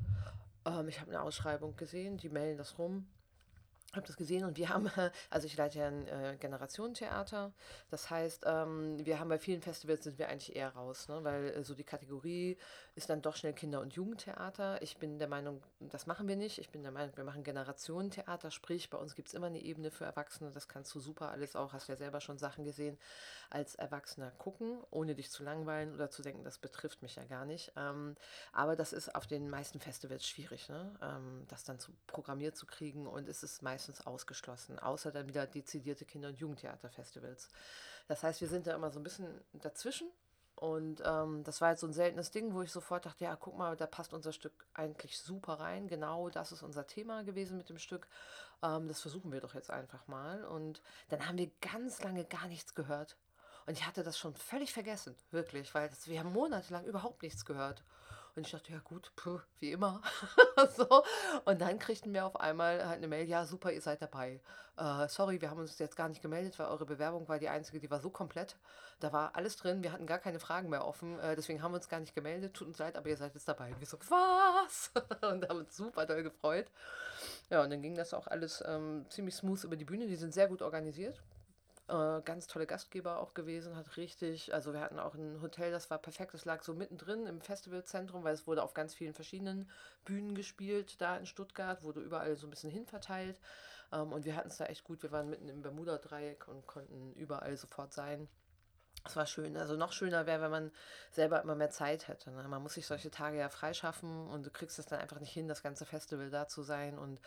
Ähm, 0.65 0.89
ich 0.89 1.01
habe 1.01 1.11
eine 1.11 1.23
Ausschreibung 1.23 1.77
gesehen, 1.77 2.17
die 2.19 2.29
melden 2.29 2.59
das 2.59 2.79
rum 2.79 3.07
habe 3.95 4.07
das 4.07 4.17
gesehen 4.17 4.45
und 4.45 4.57
wir 4.57 4.69
haben, 4.69 4.91
also 5.31 5.47
ich 5.47 5.57
leite 5.57 5.79
ja 5.79 5.89
ein 5.89 6.07
äh, 6.09 6.37
Generationentheater. 6.39 7.53
Das 7.91 8.11
heißt, 8.11 8.45
ähm, 8.47 9.05
wir 9.05 9.19
haben 9.19 9.29
bei 9.29 9.39
vielen 9.39 9.63
Festivals 9.63 10.05
sind 10.05 10.19
wir 10.19 10.29
eigentlich 10.29 10.55
eher 10.55 10.71
raus, 10.71 11.09
ne? 11.09 11.25
weil 11.25 11.49
äh, 11.49 11.65
so 11.65 11.75
die 11.75 11.85
Kategorie 11.85 12.59
ist 12.99 13.09
dann 13.09 13.23
doch 13.23 13.37
schnell 13.37 13.53
Kinder- 13.53 13.81
und 13.81 13.95
Jugendtheater. 13.95 14.83
Ich 14.83 14.97
bin 14.97 15.21
der 15.21 15.29
Meinung, 15.29 15.63
das 15.79 16.09
machen 16.09 16.27
wir 16.27 16.35
nicht. 16.35 16.59
Ich 16.59 16.71
bin 16.71 16.83
der 16.83 16.91
Meinung, 16.91 17.17
wir 17.17 17.23
machen 17.23 17.45
Generationentheater, 17.45 18.51
sprich, 18.51 18.91
bei 18.91 18.99
uns 18.99 19.15
gibt 19.15 19.29
es 19.29 19.35
immer 19.35 19.47
eine 19.47 19.61
Ebene 19.61 19.93
für 19.93 20.05
Erwachsene. 20.05 20.51
Das 20.51 20.67
kannst 20.67 20.93
du 20.97 21.01
super 21.01 21.31
alles 21.31 21.55
auch, 21.55 21.73
hast 21.73 21.89
ja 21.89 21.95
selber 21.95 22.21
schon 22.21 22.39
Sachen 22.39 22.65
gesehen, 22.65 22.99
als 23.51 23.77
Erwachsener 23.77 24.33
gucken, 24.33 24.83
ohne 24.91 25.15
dich 25.15 25.31
zu 25.31 25.45
langweilen 25.45 25.95
oder 25.95 26.11
zu 26.11 26.23
denken, 26.23 26.43
das 26.43 26.59
betrifft 26.59 27.01
mich 27.01 27.15
ja 27.15 27.25
gar 27.25 27.45
nicht. 27.45 27.73
Ähm, 27.77 28.17
aber 28.53 28.75
das 28.75 28.93
ist 28.93 29.15
auf 29.15 29.29
den 29.29 29.49
meisten 29.49 29.79
Festivals 29.79 30.27
schwierig, 30.27 30.69
ne? 30.69 30.93
Ähm, 31.01 31.45
das 31.47 31.63
dann 31.63 31.79
zu 31.79 31.93
programmiert 32.09 32.57
zu 32.57 32.67
kriegen 32.67 33.07
und 33.07 33.29
es 33.29 33.45
ist 33.45 33.63
meistens 33.63 34.05
ausgeschlossen, 34.09 34.77
außer 34.81 35.13
dann 35.13 35.29
wieder 35.29 35.47
dezidierte 35.47 36.05
Kinder- 36.05 36.29
und 36.29 36.39
Jugendtheaterfestivals. 36.41 37.49
Das 38.09 38.25
heißt, 38.25 38.41
wir 38.41 38.49
sind 38.49 38.67
da 38.67 38.75
immer 38.75 38.91
so 38.91 38.99
ein 38.99 39.05
bisschen 39.05 39.29
dazwischen. 39.53 40.09
Und 40.59 41.03
ähm, 41.07 41.45
das 41.45 41.61
war 41.61 41.71
jetzt 41.71 41.81
so 41.81 41.87
ein 41.87 41.93
seltenes 41.93 42.33
Ding, 42.33 42.53
wo 42.53 42.63
ich 42.63 42.73
sofort 42.73 43.07
dachte, 43.07 43.23
ja, 43.23 43.37
guck 43.37 43.57
mal, 43.57 43.77
da 43.77 43.87
passt 43.87 44.13
unser 44.13 44.33
Stück 44.33 44.67
eigentlich 44.75 45.17
super 45.21 45.55
rein. 45.55 45.87
Genau 45.87 46.31
das 46.31 46.51
ist 46.51 46.65
unser 46.65 46.85
Thema 46.85 47.23
gewesen 47.23 47.57
mit 47.57 47.69
dem 47.69 47.79
Stück. 47.79 48.09
Ähm, 48.63 48.89
das 48.89 49.01
versuchen 49.01 49.31
wir 49.31 49.41
doch 49.41 49.55
jetzt 49.55 49.71
einfach 49.71 50.09
mal. 50.09 50.45
Und 50.45 50.83
dann 51.11 51.29
haben 51.29 51.39
wir 51.39 51.49
ganz 51.61 52.03
lange 52.03 52.25
gar 52.25 52.49
nichts 52.49 52.75
gehört. 52.75 53.17
Und 53.67 53.75
ich 53.79 53.87
hatte 53.87 54.03
das 54.03 54.19
schon 54.19 54.35
völlig 54.35 54.73
vergessen, 54.73 55.15
wirklich, 55.31 55.73
weil 55.75 55.89
das, 55.91 56.09
wir 56.09 56.19
haben 56.19 56.33
monatelang 56.33 56.85
überhaupt 56.87 57.23
nichts 57.23 57.45
gehört. 57.45 57.85
Und 58.35 58.47
ich 58.47 58.53
dachte, 58.53 58.73
ja 58.73 58.79
gut, 58.79 59.13
puh, 59.17 59.41
wie 59.61 59.73
immer. 59.73 60.01
so. 60.77 61.05
Und 61.45 61.61
dann 61.61 61.79
kriegten 61.79 62.13
wir 62.13 62.27
auf 62.27 62.39
einmal 62.39 62.87
halt 62.87 62.99
eine 62.99 63.09
Mail, 63.09 63.27
ja 63.27 63.45
super, 63.45 63.73
ihr 63.73 63.81
seid 63.81 64.01
dabei. 64.03 64.41
Äh, 64.77 65.09
sorry, 65.09 65.41
wir 65.41 65.51
haben 65.51 65.59
uns 65.59 65.79
jetzt 65.79 65.97
gar 65.97 66.09
nicht 66.09 66.23
gemeldet, 66.23 66.59
weil 66.59 66.67
eure 66.67 66.87
Bewerbung 66.87 67.29
war 67.29 67.39
die 67.39 67.49
einzige, 67.49 67.81
die 67.81 67.91
war 67.91 68.01
so 68.01 68.11
komplett. 68.11 68.57
Da 69.01 69.13
war 69.13 69.35
alles 69.35 69.57
drin, 69.57 69.83
wir 69.83 69.93
hatten 69.93 70.07
gar 70.07 70.19
keine 70.19 70.39
Fragen 70.39 70.69
mehr 70.69 70.85
offen. 70.85 71.19
Äh, 71.19 71.35
deswegen 71.35 71.63
haben 71.63 71.73
wir 71.73 71.77
uns 71.77 71.89
gar 71.89 72.01
nicht 72.01 72.15
gemeldet. 72.15 72.55
Tut 72.55 72.69
uns 72.69 72.79
leid, 72.79 72.97
aber 72.97 73.09
ihr 73.09 73.17
seid 73.17 73.35
jetzt 73.35 73.49
dabei. 73.49 73.73
Und 73.73 73.81
wir 73.81 73.87
so, 73.87 73.99
was? 74.09 74.93
und 75.23 75.49
haben 75.49 75.59
uns 75.59 75.77
super 75.77 76.07
doll 76.07 76.23
gefreut. 76.23 76.67
Ja, 77.51 77.63
und 77.63 77.71
dann 77.71 77.83
ging 77.83 77.95
das 77.95 78.15
auch 78.15 78.29
alles 78.29 78.63
ähm, 78.67 79.07
ziemlich 79.11 79.35
smooth 79.35 79.65
über 79.65 79.77
die 79.77 79.85
Bühne. 79.85 80.07
Die 80.07 80.17
sind 80.17 80.33
sehr 80.33 80.49
gut 80.49 80.63
organisiert. 80.63 81.21
Äh, 81.89 82.21
ganz 82.23 82.47
tolle 82.47 82.67
Gastgeber 82.67 83.19
auch 83.19 83.33
gewesen, 83.33 83.75
hat 83.75 83.97
richtig, 83.97 84.53
also 84.53 84.75
wir 84.75 84.81
hatten 84.81 84.99
auch 84.99 85.15
ein 85.15 85.41
Hotel, 85.41 85.71
das 85.71 85.89
war 85.89 85.97
perfekt, 85.97 86.35
das 86.35 86.45
lag 86.45 86.63
so 86.63 86.75
mittendrin 86.75 87.27
im 87.27 87.41
Festivalzentrum, 87.41 88.25
weil 88.25 88.35
es 88.35 88.47
wurde 88.47 88.63
auf 88.63 88.75
ganz 88.75 88.95
vielen 88.95 89.15
verschiedenen 89.15 89.71
Bühnen 90.05 90.35
gespielt, 90.35 91.01
da 91.01 91.17
in 91.17 91.25
Stuttgart, 91.25 91.83
wurde 91.83 92.01
überall 92.01 92.37
so 92.37 92.47
ein 92.47 92.51
bisschen 92.51 92.71
hinverteilt 92.71 93.41
ähm, 93.91 94.13
und 94.13 94.27
wir 94.27 94.37
hatten 94.37 94.49
es 94.49 94.59
da 94.59 94.67
echt 94.67 94.85
gut, 94.85 95.03
wir 95.03 95.13
waren 95.13 95.31
mitten 95.31 95.49
im 95.49 95.63
Bermuda-Dreieck 95.63 96.47
und 96.47 96.67
konnten 96.67 97.15
überall 97.15 97.57
sofort 97.57 97.95
sein. 97.95 98.29
Es 99.07 99.17
war 99.17 99.27
schön. 99.27 99.57
Also 99.57 99.77
noch 99.77 99.93
schöner 99.93 100.27
wäre, 100.27 100.43
wenn 100.43 100.51
man 100.51 100.73
selber 101.13 101.41
immer 101.41 101.55
mehr 101.55 101.71
Zeit 101.71 102.09
hätte. 102.09 102.31
Ne? 102.33 102.43
Man 102.49 102.63
muss 102.63 102.75
sich 102.75 102.87
solche 102.87 103.11
Tage 103.11 103.39
ja 103.39 103.49
freischaffen 103.49 104.27
und 104.27 104.45
du 104.45 104.51
kriegst 104.51 104.79
es 104.79 104.87
dann 104.87 105.01
einfach 105.01 105.21
nicht 105.21 105.33
hin, 105.33 105.49
das 105.49 105.63
ganze 105.63 105.87
Festival 105.87 106.29
da 106.29 106.49
zu 106.49 106.63
sein 106.63 106.99
und 106.99 107.21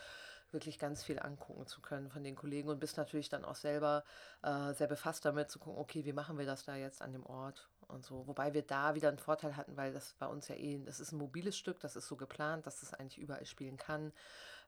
wirklich 0.53 0.79
ganz 0.79 1.03
viel 1.03 1.19
angucken 1.19 1.65
zu 1.67 1.81
können 1.81 2.09
von 2.09 2.23
den 2.23 2.35
Kollegen 2.35 2.69
und 2.69 2.79
bist 2.79 2.97
natürlich 2.97 3.29
dann 3.29 3.45
auch 3.45 3.55
selber 3.55 4.03
äh, 4.43 4.73
sehr 4.73 4.87
befasst 4.87 5.25
damit 5.25 5.49
zu 5.49 5.59
gucken, 5.59 5.79
okay, 5.79 6.05
wie 6.05 6.13
machen 6.13 6.37
wir 6.37 6.45
das 6.45 6.63
da 6.63 6.75
jetzt 6.75 7.01
an 7.01 7.13
dem 7.13 7.25
Ort 7.25 7.69
und 7.87 8.05
so. 8.05 8.25
Wobei 8.27 8.53
wir 8.53 8.63
da 8.63 8.95
wieder 8.95 9.09
einen 9.09 9.19
Vorteil 9.19 9.55
hatten, 9.55 9.77
weil 9.77 9.93
das 9.93 10.13
bei 10.19 10.27
uns 10.27 10.47
ja 10.47 10.55
eh, 10.55 10.79
das 10.79 10.99
ist 10.99 11.11
ein 11.11 11.17
mobiles 11.17 11.57
Stück, 11.57 11.79
das 11.79 11.95
ist 11.95 12.07
so 12.07 12.15
geplant, 12.15 12.65
dass 12.65 12.79
das 12.79 12.93
eigentlich 12.93 13.19
überall 13.19 13.45
spielen 13.45 13.77
kann. 13.77 14.11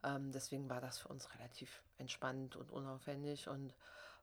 Ähm, 0.03 0.31
deswegen 0.31 0.69
war 0.69 0.81
das 0.81 0.99
für 0.99 1.07
uns 1.07 1.33
relativ 1.35 1.81
entspannt 1.97 2.55
und 2.55 2.71
unaufwendig 2.71 3.47
und 3.47 3.73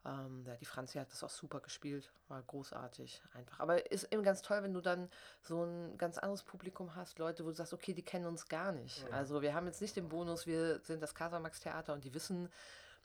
ähm, 0.04 0.44
ja, 0.46 0.56
die 0.56 0.64
Franzi 0.64 0.98
hat 0.98 1.12
das 1.12 1.22
auch 1.22 1.30
super 1.30 1.60
gespielt, 1.60 2.10
war 2.28 2.42
großartig 2.42 3.22
einfach. 3.34 3.60
Aber 3.60 3.90
ist 3.90 4.04
eben 4.12 4.22
ganz 4.22 4.40
toll, 4.40 4.62
wenn 4.62 4.72
du 4.72 4.80
dann 4.80 5.10
so 5.42 5.62
ein 5.64 5.98
ganz 5.98 6.16
anderes 6.16 6.42
Publikum 6.42 6.94
hast, 6.94 7.18
Leute, 7.18 7.44
wo 7.44 7.48
du 7.48 7.54
sagst, 7.54 7.74
okay, 7.74 7.92
die 7.92 8.02
kennen 8.02 8.26
uns 8.26 8.48
gar 8.48 8.72
nicht. 8.72 9.02
Ja. 9.02 9.10
Also 9.10 9.42
wir 9.42 9.54
haben 9.54 9.66
jetzt 9.66 9.82
nicht 9.82 9.96
den 9.96 10.08
Bonus, 10.08 10.46
wir 10.46 10.80
sind 10.80 11.02
das 11.02 11.14
Casamax 11.14 11.60
Theater 11.60 11.92
und 11.92 12.04
die 12.04 12.14
wissen, 12.14 12.48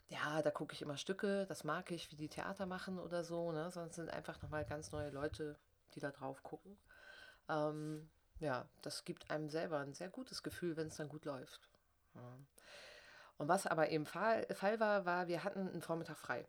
ja, 0.08 0.40
da 0.40 0.50
gucke 0.50 0.72
ich 0.72 0.82
immer 0.82 0.96
Stücke, 0.96 1.44
das 1.46 1.64
mag 1.64 1.90
ich, 1.90 2.10
wie 2.12 2.16
die 2.16 2.28
Theater 2.28 2.64
machen 2.64 2.98
oder 2.98 3.24
so, 3.24 3.52
ne? 3.52 3.70
sondern 3.70 3.90
es 3.90 3.96
sind 3.96 4.10
einfach 4.10 4.40
nochmal 4.40 4.64
ganz 4.64 4.92
neue 4.92 5.10
Leute, 5.10 5.58
die 5.94 6.00
da 6.00 6.10
drauf 6.10 6.42
gucken. 6.42 6.78
Ähm, 7.48 8.08
ja, 8.38 8.66
das 8.82 9.04
gibt 9.04 9.30
einem 9.30 9.50
selber 9.50 9.80
ein 9.80 9.94
sehr 9.94 10.08
gutes 10.08 10.42
Gefühl, 10.42 10.76
wenn 10.76 10.88
es 10.88 10.96
dann 10.96 11.08
gut 11.08 11.24
läuft. 11.24 11.68
Ja. 12.14 12.38
Und 13.38 13.48
was 13.48 13.66
aber 13.66 13.90
eben 13.90 14.06
Fall, 14.06 14.46
Fall 14.54 14.80
war, 14.80 15.04
war, 15.04 15.28
wir 15.28 15.44
hatten 15.44 15.68
einen 15.68 15.82
Vormittag 15.82 16.16
frei. 16.16 16.46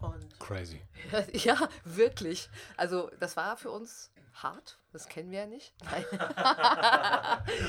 Und 0.00 0.38
Crazy. 0.38 0.80
Ja, 1.32 1.68
wirklich. 1.84 2.48
Also 2.76 3.10
das 3.20 3.36
war 3.36 3.56
für 3.56 3.70
uns 3.70 4.10
hart. 4.34 4.78
Das 4.92 5.08
kennen 5.08 5.30
wir 5.30 5.40
ja 5.40 5.46
nicht. 5.46 5.74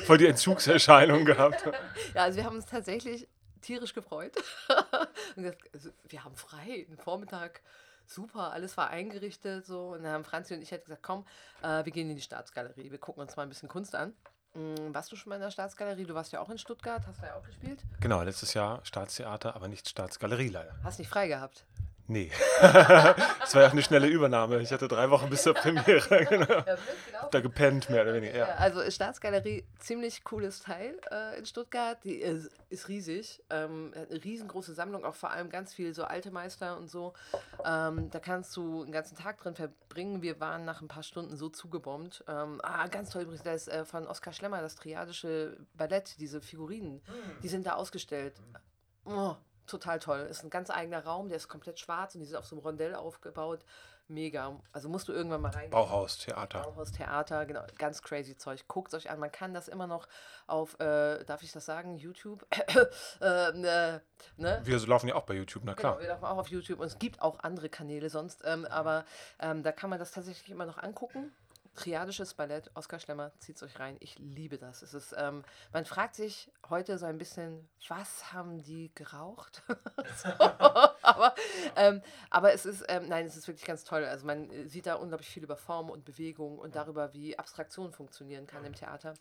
Voll 0.06 0.18
die 0.18 0.28
Entzugserscheinung 0.28 1.26
gehabt. 1.26 1.64
Ja, 2.14 2.24
also 2.24 2.38
wir 2.38 2.46
haben 2.46 2.56
uns 2.56 2.66
tatsächlich 2.66 3.28
tierisch 3.62 3.94
gefreut. 3.94 4.36
also, 5.74 5.90
wir 6.08 6.24
haben 6.24 6.36
frei, 6.36 6.86
einen 6.88 6.98
Vormittag, 6.98 7.62
super, 8.06 8.52
alles 8.54 8.78
war 8.78 8.90
eingerichtet 8.90 9.66
so. 9.66 9.90
Und 9.90 10.04
dann 10.04 10.14
haben 10.14 10.24
Franzi 10.24 10.54
und 10.54 10.62
ich 10.62 10.72
halt 10.72 10.86
gesagt, 10.86 11.04
komm, 11.04 11.26
äh, 11.62 11.84
wir 11.84 11.92
gehen 11.92 12.10
in 12.10 12.16
die 12.16 12.22
Staatsgalerie, 12.22 12.92
wir 12.92 12.98
gucken 12.98 13.22
uns 13.22 13.36
mal 13.36 13.44
ein 13.44 13.50
bisschen 13.50 13.70
Kunst 13.70 13.96
an. 13.96 14.14
Mm, 14.54 14.94
warst 14.94 15.12
du 15.12 15.16
schon 15.16 15.30
mal 15.30 15.36
in 15.36 15.42
der 15.42 15.52
Staatsgalerie? 15.52 16.06
Du 16.06 16.16
warst 16.16 16.32
ja 16.32 16.40
auch 16.40 16.50
in 16.50 16.58
Stuttgart, 16.58 17.06
hast 17.06 17.22
da 17.22 17.28
ja 17.28 17.36
auch 17.36 17.44
gespielt. 17.44 17.80
Genau, 18.00 18.22
letztes 18.22 18.54
Jahr 18.54 18.84
Staatstheater, 18.84 19.56
aber 19.56 19.68
nicht 19.68 19.88
Staatsgalerie 19.90 20.50
leider. 20.50 20.76
Hast 20.84 21.00
nicht 21.00 21.10
frei 21.10 21.28
gehabt? 21.28 21.66
Nee. 22.10 22.32
das 22.62 23.54
war 23.54 23.62
ja 23.64 23.68
auch 23.68 23.74
eine 23.74 23.84
schnelle 23.84 24.08
Übernahme. 24.08 24.62
Ich 24.62 24.72
hatte 24.72 24.88
drei 24.88 25.10
Wochen 25.10 25.30
bis 25.30 25.44
zur 25.44 25.54
Premiere. 25.54 26.26
Genau. 26.26 26.54
Ja, 26.54 26.64
genau. 26.64 27.30
Da 27.32 27.42
gepennt, 27.42 27.90
mehr 27.90 28.04
oder 28.04 28.14
weniger. 28.14 28.38
Ja. 28.38 28.46
also 28.56 28.90
Staatsgalerie, 28.90 29.66
ziemlich 29.80 30.24
cooles 30.24 30.62
Teil 30.62 31.00
äh, 31.12 31.38
in 31.38 31.46
Stuttgart. 31.46 32.02
Die 32.06 32.16
ist, 32.16 32.50
ist 32.70 32.88
riesig. 32.88 33.44
Ähm, 33.50 33.92
hat 33.96 34.10
eine 34.10 34.24
riesengroße 34.24 34.74
Sammlung, 34.74 35.04
auch 35.04 35.16
vor 35.16 35.32
allem 35.32 35.50
ganz 35.50 35.74
viel 35.74 35.94
so 35.94 36.06
alte 36.06 36.32
Meister 36.32 36.78
und 36.78 36.90
so. 36.90 37.14
Ähm, 37.66 38.10
da 38.10 38.20
kannst 38.20 38.56
du 38.56 38.84
einen 38.84 38.92
ganzen 38.94 39.18
Tag 39.18 39.38
drin 39.40 39.56
verbringen. 39.56 40.22
Wir 40.22 40.40
waren 40.40 40.64
nach 40.64 40.82
ein 40.82 40.88
paar 40.88 41.04
Stunden 41.04 41.36
so 41.36 41.50
zugebombt. 41.50 42.24
Ähm, 42.28 42.62
ah, 42.64 42.88
ganz 42.88 43.10
toll 43.10 43.24
übrigens, 43.24 43.44
da 43.44 43.52
ist 43.52 43.68
äh, 43.68 43.84
von 43.84 44.08
Oskar 44.08 44.32
Schlemmer 44.32 44.62
das 44.62 44.76
triadische 44.76 45.58
Ballett, 45.74 46.20
diese 46.20 46.40
Figurinen, 46.40 46.96
mhm. 46.96 47.42
die 47.44 47.48
sind 47.50 47.68
da 47.68 47.74
ausgestellt. 47.74 48.36
Oh, 49.06 49.36
total 49.68 50.00
toll. 50.00 50.20
Ist 50.30 50.44
ein 50.44 50.50
ganz 50.50 50.70
eigener 50.70 51.04
Raum, 51.04 51.30
der 51.30 51.38
ist 51.38 51.48
komplett 51.48 51.80
schwarz 51.80 52.16
und 52.16 52.22
die 52.22 52.26
sind 52.26 52.38
auf 52.38 52.46
so 52.46 52.56
einem 52.56 52.64
Rondell 52.64 52.96
aufgebaut. 52.96 53.64
mega. 54.10 54.56
Also 54.72 54.88
musst 54.88 55.10
du 55.10 55.12
irgendwann 55.12 55.42
mal 55.42 55.52
rein. 55.52 55.70
Bauhaus, 55.70 56.18
Theater. 56.18 56.62
Bauhaus, 56.62 56.94
Theater, 56.94 57.46
genau, 57.46 57.64
ganz 57.78 58.02
crazy 58.02 58.38
Zeug. 58.38 58.66
Guckt 58.68 58.94
euch 58.94 59.10
an. 59.10 59.20
Man 59.20 59.32
kann 59.32 59.54
das 59.54 59.68
immer 59.68 59.86
noch 59.86 60.08
auf, 60.48 60.80
äh, 60.80 61.26
darf 61.26 61.44
ich 61.44 61.52
das 61.52 61.66
sagen, 61.66 61.98
YouTube? 61.98 62.46
äh, 63.22 63.52
ne, 63.52 64.02
ne? 64.38 64.62
Wir 64.64 64.80
laufen 64.88 65.10
ja 65.10 65.16
auch 65.16 65.26
bei 65.26 65.34
YouTube, 65.34 65.64
na 65.66 65.74
klar. 65.74 65.94
Genau, 65.94 66.04
wir 66.04 66.10
laufen 66.10 66.26
auch 66.26 66.38
auf 66.38 66.48
YouTube 66.48 66.80
und 66.80 66.88
es 66.88 67.00
gibt 67.00 67.22
auch 67.22 67.40
andere 67.40 67.68
Kanäle 67.68 68.10
sonst, 68.10 68.44
ähm, 68.46 68.66
aber 68.66 69.04
ähm, 69.40 69.62
da 69.64 69.74
kann 69.74 69.90
man 69.90 70.00
das 70.00 70.12
tatsächlich 70.12 70.50
immer 70.50 70.66
noch 70.66 70.78
angucken. 70.78 71.34
Triadisches 71.78 72.34
Ballett, 72.34 72.72
Oskar 72.74 73.00
Schlemmer, 73.00 73.32
zieht's 73.38 73.62
euch 73.62 73.80
rein. 73.80 73.98
Ich 74.00 74.18
liebe 74.18 74.58
das. 74.58 74.82
Es 74.82 74.96
ist, 74.96 75.14
ähm, 75.16 75.44
man 75.72 75.86
fragt 75.86 76.16
sich 76.16 76.52
heute 76.70 76.98
so 76.98 77.06
ein 77.06 77.20
bisschen, 77.20 77.70
was 77.88 78.34
haben 78.34 78.64
die 78.64 78.92
geraucht? 78.96 79.62
so, 80.18 80.30
aber, 81.04 81.36
ähm, 81.76 82.02
aber 82.32 82.52
es 82.52 82.66
ist, 82.66 82.84
ähm, 82.90 83.08
nein, 83.08 83.28
es 83.28 83.38
ist 83.38 83.48
wirklich 83.48 83.66
ganz 83.66 83.84
toll. 83.84 84.04
Also 84.06 84.26
man 84.26 84.50
sieht 84.68 84.88
da 84.88 84.96
unglaublich 84.96 85.30
viel 85.30 85.44
über 85.44 85.56
Form 85.56 85.92
und 85.92 86.04
Bewegung 86.04 86.58
und 86.58 86.76
darüber, 86.76 87.14
wie 87.14 87.38
Abstraktion 87.38 87.94
funktionieren 87.94 88.48
kann 88.48 88.66
im 88.66 88.74
Theater. 88.74 89.14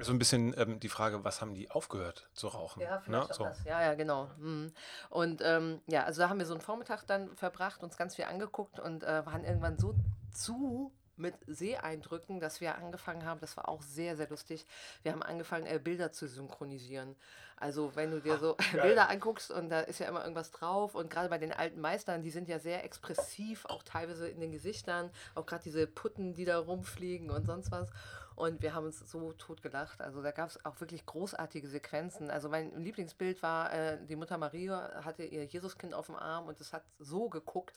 So 0.00 0.10
ein 0.10 0.18
bisschen 0.18 0.58
ähm, 0.58 0.80
die 0.80 0.88
Frage, 0.88 1.22
was 1.22 1.40
haben 1.40 1.54
die 1.54 1.70
aufgehört 1.70 2.28
zu 2.32 2.48
rauchen? 2.48 2.82
Ja, 2.82 2.96
ne? 2.96 3.02
vielleicht 3.04 3.34
so. 3.34 3.44
das. 3.44 3.62
Ja, 3.62 3.80
ja, 3.80 3.94
genau. 3.94 4.28
Mhm. 4.38 4.72
Und 5.08 5.40
ähm, 5.44 5.80
ja, 5.86 6.02
also 6.02 6.22
da 6.22 6.28
haben 6.28 6.40
wir 6.40 6.46
so 6.46 6.54
einen 6.54 6.62
Vormittag 6.62 7.06
dann 7.06 7.36
verbracht, 7.36 7.84
uns 7.84 7.96
ganz 7.96 8.16
viel 8.16 8.24
angeguckt 8.24 8.80
und 8.80 9.04
äh, 9.04 9.24
waren 9.24 9.44
irgendwann 9.44 9.78
so 9.78 9.94
zu 10.32 10.92
mit 11.22 11.34
Seeeindrücken, 11.46 12.40
dass 12.40 12.60
wir 12.60 12.76
angefangen 12.76 13.24
haben, 13.24 13.40
das 13.40 13.56
war 13.56 13.68
auch 13.68 13.80
sehr, 13.80 14.16
sehr 14.16 14.28
lustig, 14.28 14.66
wir 15.02 15.12
haben 15.12 15.22
angefangen, 15.22 15.66
äh, 15.66 15.80
Bilder 15.82 16.12
zu 16.12 16.26
synchronisieren. 16.26 17.16
Also 17.56 17.94
wenn 17.94 18.10
du 18.10 18.20
dir 18.20 18.38
so 18.38 18.56
Bilder 18.82 19.08
anguckst 19.08 19.52
und 19.52 19.70
da 19.70 19.80
ist 19.80 20.00
ja 20.00 20.08
immer 20.08 20.22
irgendwas 20.22 20.50
drauf 20.50 20.96
und 20.96 21.10
gerade 21.10 21.28
bei 21.28 21.38
den 21.38 21.52
alten 21.52 21.80
Meistern, 21.80 22.22
die 22.22 22.30
sind 22.30 22.48
ja 22.48 22.58
sehr 22.58 22.84
expressiv, 22.84 23.64
auch 23.66 23.84
teilweise 23.84 24.28
in 24.28 24.40
den 24.40 24.50
Gesichtern, 24.50 25.10
auch 25.36 25.46
gerade 25.46 25.62
diese 25.62 25.86
Putten, 25.86 26.34
die 26.34 26.44
da 26.44 26.58
rumfliegen 26.58 27.30
und 27.30 27.46
sonst 27.46 27.70
was. 27.70 27.88
Und 28.34 28.62
wir 28.62 28.74
haben 28.74 28.86
uns 28.86 28.98
so 28.98 29.32
tot 29.34 29.62
gelacht. 29.62 30.00
Also 30.00 30.22
da 30.22 30.30
gab 30.30 30.48
es 30.48 30.64
auch 30.64 30.80
wirklich 30.80 31.04
großartige 31.06 31.68
Sequenzen. 31.68 32.30
Also 32.30 32.48
mein 32.48 32.74
Lieblingsbild 32.82 33.42
war, 33.42 33.72
äh, 33.72 33.98
die 34.06 34.16
Mutter 34.16 34.38
Maria 34.38 35.04
hatte 35.04 35.22
ihr 35.22 35.44
Jesuskind 35.44 35.94
auf 35.94 36.06
dem 36.06 36.16
Arm 36.16 36.46
und 36.46 36.60
es 36.60 36.72
hat 36.72 36.82
so 36.98 37.28
geguckt, 37.28 37.76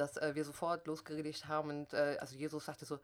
dass 0.00 0.16
äh, 0.16 0.34
wir 0.34 0.44
sofort 0.44 0.86
losgeredigt 0.86 1.46
haben. 1.46 1.70
Und 1.70 1.92
äh, 1.92 2.16
also 2.20 2.36
Jesus 2.36 2.64
sagte 2.64 2.84
so, 2.84 2.98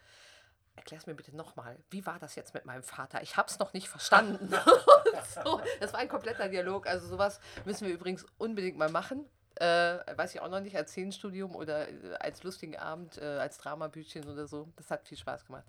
erklär 0.74 1.00
es 1.00 1.06
mir 1.06 1.14
bitte 1.14 1.34
nochmal. 1.34 1.78
Wie 1.90 2.04
war 2.06 2.18
das 2.18 2.34
jetzt 2.34 2.54
mit 2.54 2.64
meinem 2.64 2.82
Vater? 2.82 3.22
Ich 3.22 3.36
habe 3.36 3.48
es 3.48 3.58
noch 3.58 3.72
nicht 3.72 3.88
verstanden. 3.88 4.48
so, 5.44 5.60
das 5.80 5.92
war 5.92 6.00
ein 6.00 6.08
kompletter 6.08 6.48
Dialog. 6.48 6.86
Also 6.86 7.06
sowas 7.06 7.40
müssen 7.64 7.86
wir 7.86 7.94
übrigens 7.94 8.26
unbedingt 8.38 8.78
mal 8.78 8.90
machen. 8.90 9.24
Äh, 9.56 9.98
weiß 10.16 10.34
ich 10.34 10.40
auch 10.40 10.48
noch 10.48 10.60
nicht, 10.60 10.76
als 10.76 10.90
Szenenstudium 10.90 11.54
oder 11.56 11.88
äh, 11.88 12.14
als 12.20 12.42
lustigen 12.42 12.76
Abend, 12.76 13.16
äh, 13.16 13.24
als 13.24 13.56
Dramabütchen 13.58 14.28
oder 14.28 14.46
so. 14.46 14.68
Das 14.76 14.90
hat 14.90 15.06
viel 15.08 15.16
Spaß 15.16 15.46
gemacht. 15.46 15.64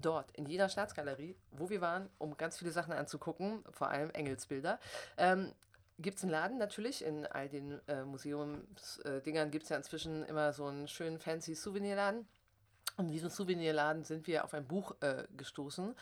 Dort, 0.00 0.32
in 0.32 0.46
jeder 0.46 0.68
Staatsgalerie, 0.68 1.36
wo 1.52 1.70
wir 1.70 1.80
waren, 1.80 2.08
um 2.18 2.36
ganz 2.36 2.58
viele 2.58 2.72
Sachen 2.72 2.92
anzugucken, 2.92 3.62
vor 3.70 3.88
allem 3.88 4.10
Engelsbilder, 4.10 4.80
ähm, 5.16 5.52
gibt 6.02 6.18
es 6.18 6.24
einen 6.24 6.32
Laden 6.32 6.58
natürlich. 6.58 7.04
In 7.04 7.26
all 7.26 7.48
den 7.48 7.80
äh, 7.88 8.04
Museumsdingern 8.04 9.50
gibt 9.50 9.64
es 9.64 9.70
ja 9.70 9.76
inzwischen 9.76 10.24
immer 10.24 10.52
so 10.52 10.66
einen 10.66 10.88
schönen 10.88 11.18
fancy 11.18 11.54
Souvenirladen. 11.54 12.26
Und 12.96 13.06
in 13.06 13.12
diesem 13.12 13.30
Souvenirladen 13.30 14.04
sind 14.04 14.26
wir 14.26 14.44
auf 14.44 14.54
ein 14.54 14.66
Buch 14.66 14.94
äh, 15.00 15.26
gestoßen. 15.36 15.94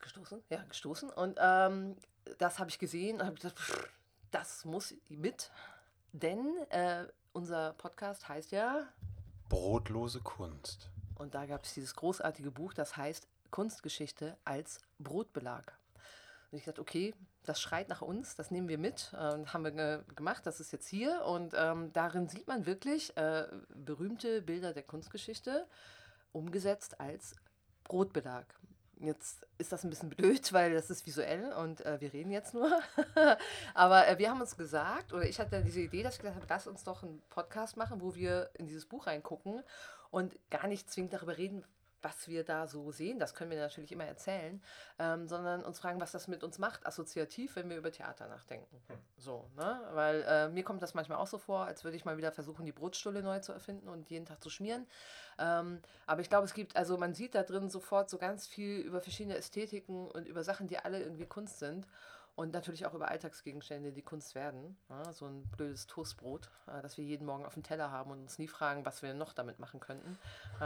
Gestoßen? 0.00 0.42
Ja, 0.50 0.62
gestoßen. 0.64 1.10
Und 1.10 1.38
ähm, 1.40 1.96
das 2.38 2.58
habe 2.58 2.70
ich 2.70 2.78
gesehen 2.78 3.20
und 3.20 3.26
habe 3.26 3.36
gesagt, 3.36 3.58
pff, 3.58 3.88
das 4.30 4.64
muss 4.64 4.94
mit. 5.08 5.50
Denn 6.12 6.56
äh, 6.70 7.06
unser 7.32 7.72
Podcast 7.74 8.28
heißt 8.28 8.52
ja, 8.52 8.86
Brotlose 9.48 10.20
Kunst. 10.20 10.90
und 11.16 11.34
da 11.34 11.46
gab 11.46 11.64
es 11.64 11.74
dieses 11.74 11.94
großartige 11.94 12.50
Buch, 12.50 12.72
das 12.74 12.96
heißt 12.96 13.28
Kunstgeschichte 13.50 14.36
als 14.44 14.80
Brotbelag. 14.98 15.78
Und 16.50 16.58
ich 16.58 16.64
dachte, 16.64 16.80
okay, 16.80 17.14
das 17.44 17.60
schreit 17.60 17.88
nach 17.88 18.02
uns, 18.02 18.34
das 18.36 18.50
nehmen 18.50 18.68
wir 18.68 18.78
mit. 18.78 19.14
Ähm, 19.18 19.52
haben 19.52 19.64
wir 19.64 19.70
ge 19.70 20.00
gemacht, 20.14 20.46
das 20.46 20.60
ist 20.60 20.72
jetzt 20.72 20.88
hier. 20.88 21.24
Und 21.24 21.54
ähm, 21.56 21.92
darin 21.92 22.28
sieht 22.28 22.46
man 22.46 22.66
wirklich 22.66 23.16
äh, 23.16 23.46
berühmte 23.74 24.42
Bilder 24.42 24.72
der 24.72 24.82
Kunstgeschichte 24.82 25.66
umgesetzt 26.32 27.00
als 27.00 27.36
Brotbelag. 27.84 28.46
Jetzt 29.00 29.46
ist 29.58 29.72
das 29.72 29.84
ein 29.84 29.90
bisschen 29.90 30.10
blöd, 30.10 30.52
weil 30.52 30.72
das 30.72 30.90
ist 30.90 31.06
visuell 31.06 31.52
und 31.52 31.84
äh, 31.84 32.00
wir 32.00 32.12
reden 32.12 32.30
jetzt 32.30 32.54
nur. 32.54 32.70
Aber 33.74 34.08
äh, 34.08 34.18
wir 34.18 34.30
haben 34.30 34.40
uns 34.40 34.56
gesagt, 34.56 35.12
oder 35.12 35.26
ich 35.26 35.38
hatte 35.40 35.62
diese 35.62 35.80
Idee, 35.80 36.02
dass 36.02 36.14
ich 36.14 36.20
gesagt 36.20 36.36
habe, 36.36 36.46
lass 36.48 36.66
uns 36.66 36.84
doch 36.84 37.02
einen 37.02 37.22
Podcast 37.30 37.76
machen, 37.76 38.00
wo 38.00 38.14
wir 38.14 38.50
in 38.54 38.66
dieses 38.66 38.86
Buch 38.86 39.06
reingucken 39.06 39.62
und 40.10 40.34
gar 40.50 40.66
nicht 40.66 40.90
zwingend 40.90 41.12
darüber 41.12 41.36
reden, 41.36 41.64
was 42.04 42.28
wir 42.28 42.44
da 42.44 42.66
so 42.66 42.92
sehen. 42.92 43.18
Das 43.18 43.34
können 43.34 43.50
wir 43.50 43.58
natürlich 43.58 43.90
immer 43.90 44.04
erzählen, 44.04 44.62
ähm, 44.98 45.26
sondern 45.26 45.64
uns 45.64 45.80
fragen, 45.80 46.00
was 46.00 46.12
das 46.12 46.28
mit 46.28 46.44
uns 46.44 46.58
macht, 46.58 46.86
assoziativ, 46.86 47.56
wenn 47.56 47.70
wir 47.70 47.78
über 47.78 47.90
Theater 47.90 48.28
nachdenken. 48.28 48.80
So, 49.16 49.48
ne? 49.56 49.80
Weil 49.92 50.22
äh, 50.28 50.48
mir 50.50 50.62
kommt 50.62 50.82
das 50.82 50.94
manchmal 50.94 51.18
auch 51.18 51.26
so 51.26 51.38
vor, 51.38 51.64
als 51.64 51.82
würde 51.82 51.96
ich 51.96 52.04
mal 52.04 52.16
wieder 52.16 52.30
versuchen, 52.30 52.66
die 52.66 52.72
Brotstulle 52.72 53.22
neu 53.22 53.40
zu 53.40 53.52
erfinden 53.52 53.88
und 53.88 54.10
jeden 54.10 54.26
Tag 54.26 54.42
zu 54.42 54.50
schmieren. 54.50 54.86
Ähm, 55.38 55.80
aber 56.06 56.20
ich 56.20 56.28
glaube, 56.28 56.44
es 56.44 56.54
gibt, 56.54 56.76
also 56.76 56.96
man 56.98 57.14
sieht 57.14 57.34
da 57.34 57.42
drin 57.42 57.70
sofort 57.70 58.10
so 58.10 58.18
ganz 58.18 58.46
viel 58.46 58.80
über 58.80 59.00
verschiedene 59.00 59.36
Ästhetiken 59.36 60.08
und 60.08 60.28
über 60.28 60.44
Sachen, 60.44 60.68
die 60.68 60.78
alle 60.78 61.00
irgendwie 61.00 61.26
Kunst 61.26 61.58
sind. 61.58 61.86
Und 62.36 62.52
natürlich 62.52 62.84
auch 62.84 62.94
über 62.94 63.08
Alltagsgegenstände, 63.08 63.92
die 63.92 64.02
Kunst 64.02 64.34
werden. 64.34 64.76
Ja, 64.90 65.12
so 65.12 65.26
ein 65.26 65.44
blödes 65.56 65.86
Toastbrot, 65.86 66.50
äh, 66.66 66.82
das 66.82 66.98
wir 66.98 67.04
jeden 67.04 67.26
Morgen 67.26 67.46
auf 67.46 67.54
dem 67.54 67.62
Teller 67.62 67.92
haben 67.92 68.10
und 68.10 68.22
uns 68.22 68.38
nie 68.38 68.48
fragen, 68.48 68.84
was 68.84 69.02
wir 69.02 69.14
noch 69.14 69.32
damit 69.32 69.60
machen 69.60 69.78
könnten. 69.78 70.18
Äh, 70.58 70.64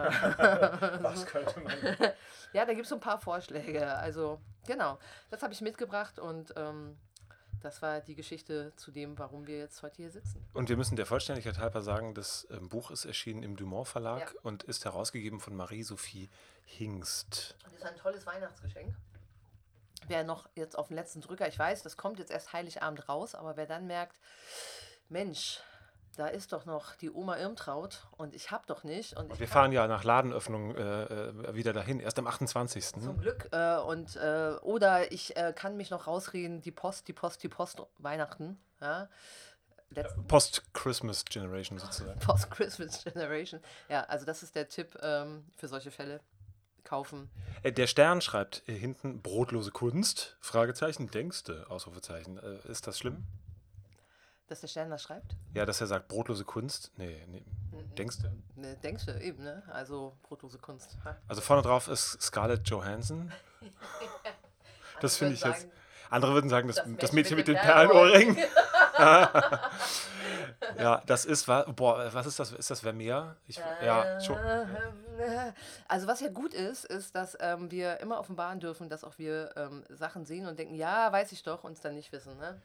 Was 1.02 1.26
könnte 1.26 1.60
man? 1.60 1.72
ja, 2.54 2.64
da 2.64 2.72
gibt 2.72 2.84
es 2.84 2.88
so 2.88 2.94
ein 2.94 3.00
paar 3.02 3.18
Vorschläge. 3.18 3.86
Also, 3.96 4.40
genau, 4.66 4.98
das 5.30 5.42
habe 5.42 5.52
ich 5.52 5.60
mitgebracht 5.60 6.18
und 6.18 6.54
ähm, 6.56 6.96
das 7.60 7.82
war 7.82 8.00
die 8.00 8.14
Geschichte 8.14 8.72
zu 8.76 8.90
dem, 8.90 9.18
warum 9.18 9.46
wir 9.46 9.58
jetzt 9.58 9.82
heute 9.82 9.96
hier 9.96 10.10
sitzen. 10.10 10.42
Und 10.54 10.68
wir 10.70 10.76
müssen 10.78 10.96
der 10.96 11.04
Vollständigkeit 11.06 11.58
halber 11.58 11.82
sagen, 11.82 12.14
das 12.14 12.46
ähm, 12.50 12.68
Buch 12.70 12.90
ist 12.90 13.04
erschienen 13.04 13.42
im 13.42 13.56
Dumont 13.56 13.88
Verlag 13.88 14.32
Ja. 14.34 14.40
und 14.42 14.62
ist 14.62 14.84
herausgegeben 14.86 15.38
von 15.40 15.54
Marie-Sophie 15.54 16.30
Hingst. 16.64 17.56
Das 17.64 17.72
ist 17.74 17.84
ein 17.84 17.96
tolles 17.96 18.24
Weihnachtsgeschenk. 18.26 18.94
Wer 20.06 20.24
noch 20.24 20.48
jetzt 20.54 20.78
auf 20.78 20.88
den 20.88 20.96
letzten 20.96 21.20
Drücker, 21.20 21.48
ich 21.48 21.58
weiß, 21.58 21.82
das 21.82 21.96
kommt 21.96 22.18
jetzt 22.18 22.30
erst 22.30 22.52
Heiligabend 22.52 23.08
raus, 23.08 23.34
aber 23.34 23.56
wer 23.56 23.66
dann 23.66 23.86
merkt, 23.86 24.20
Mensch, 25.08 25.60
da 26.18 26.26
ist 26.26 26.52
doch 26.52 26.66
noch 26.66 26.96
die 26.96 27.10
Oma 27.10 27.36
Irmtraut 27.36 28.08
und 28.16 28.34
ich 28.34 28.50
habe 28.50 28.64
doch 28.66 28.82
nicht. 28.82 29.16
Und 29.16 29.38
Wir 29.38 29.46
fahren 29.46 29.70
ja 29.70 29.86
nach 29.86 30.02
Ladenöffnung 30.02 30.74
äh, 30.74 31.04
äh, 31.04 31.54
wieder 31.54 31.72
dahin, 31.72 32.00
erst 32.00 32.18
am 32.18 32.26
28. 32.26 32.84
Zum 33.00 33.20
Glück. 33.20 33.48
Äh, 33.52 33.78
und, 33.78 34.16
äh, 34.16 34.54
oder 34.62 35.12
ich 35.12 35.36
äh, 35.36 35.52
kann 35.54 35.76
mich 35.76 35.90
noch 35.90 36.08
rausreden, 36.08 36.60
die 36.60 36.72
Post, 36.72 37.06
die 37.06 37.12
Post, 37.12 37.42
die 37.44 37.48
Post, 37.48 37.82
Weihnachten. 37.98 38.58
Ja? 38.80 39.08
Letzten 39.90 40.26
Post-Christmas 40.26 41.24
Generation 41.24 41.78
sozusagen. 41.78 42.18
Post-Christmas 42.18 43.04
Generation. 43.04 43.60
Ja, 43.88 44.02
also 44.04 44.26
das 44.26 44.42
ist 44.42 44.56
der 44.56 44.68
Tipp 44.68 44.98
ähm, 45.00 45.46
für 45.56 45.68
solche 45.68 45.90
Fälle. 45.90 46.20
Kaufen. 46.84 47.30
Äh, 47.62 47.72
Der 47.72 47.86
Stern 47.86 48.20
schreibt 48.20 48.62
äh, 48.68 48.72
hinten 48.74 49.20
brotlose 49.22 49.70
Kunst, 49.70 50.36
Fragezeichen, 50.40 51.10
denkste, 51.10 51.66
Ausrufezeichen. 51.68 52.38
Äh, 52.38 52.70
ist 52.70 52.86
das 52.86 52.98
schlimm? 52.98 53.24
Dass 54.48 54.60
der 54.62 54.68
Stern 54.68 54.88
das 54.90 55.02
schreibt? 55.02 55.36
Ja, 55.52 55.66
dass 55.66 55.80
er 55.82 55.86
sagt 55.86 56.08
brotlose 56.08 56.44
Kunst? 56.44 56.90
Nee, 56.96 57.22
nee. 57.28 57.44
denkste. 57.98 58.32
Ne, 58.56 58.76
denkst 58.82 59.04
du 59.04 59.20
eben, 59.20 59.44
ne? 59.44 59.62
Also 59.68 60.16
brotlose 60.22 60.58
Kunst. 60.58 60.96
Also 61.26 61.42
vorne 61.42 61.62
drauf 61.62 61.88
ist 61.88 62.20
Scarlett 62.22 62.68
Johansson. 62.68 63.32
Das 65.00 65.16
finde 65.16 65.34
ich 65.34 65.42
würden 65.42 65.52
jetzt. 65.52 65.60
sagen, 65.62 65.72
Andere 66.10 66.34
würden 66.34 66.50
sagen, 66.50 66.66
das, 66.66 66.76
das 66.76 66.84
das, 66.98 67.12
Mädchen 67.12 67.36
Mädchen 67.36 67.36
mit 67.36 67.46
mit 67.46 67.48
dem 67.48 67.54
den 67.54 67.62
Perlenohrringen. 67.62 68.36
ja, 70.78 71.02
das 71.06 71.24
ist 71.24 71.48
was. 71.48 71.66
Boah, 71.74 72.08
was 72.12 72.26
ist 72.26 72.38
das? 72.38 72.52
Ist 72.52 72.70
das 72.70 72.80
Vermeer? 72.80 73.36
Ich, 73.46 73.60
ja, 73.84 74.20
schon. 74.20 74.38
Also 75.88 76.06
was 76.06 76.20
ja 76.20 76.28
gut 76.28 76.54
ist, 76.54 76.84
ist, 76.84 77.14
dass 77.14 77.36
ähm, 77.40 77.70
wir 77.70 78.00
immer 78.00 78.18
offenbaren 78.20 78.60
dürfen, 78.60 78.88
dass 78.88 79.04
auch 79.04 79.18
wir 79.18 79.50
ähm, 79.56 79.84
Sachen 79.88 80.24
sehen 80.24 80.46
und 80.46 80.58
denken, 80.58 80.74
ja, 80.74 81.10
weiß 81.10 81.32
ich 81.32 81.42
doch, 81.42 81.64
uns 81.64 81.80
dann 81.80 81.94
nicht 81.94 82.12
wissen. 82.12 82.36
Ne? 82.38 82.60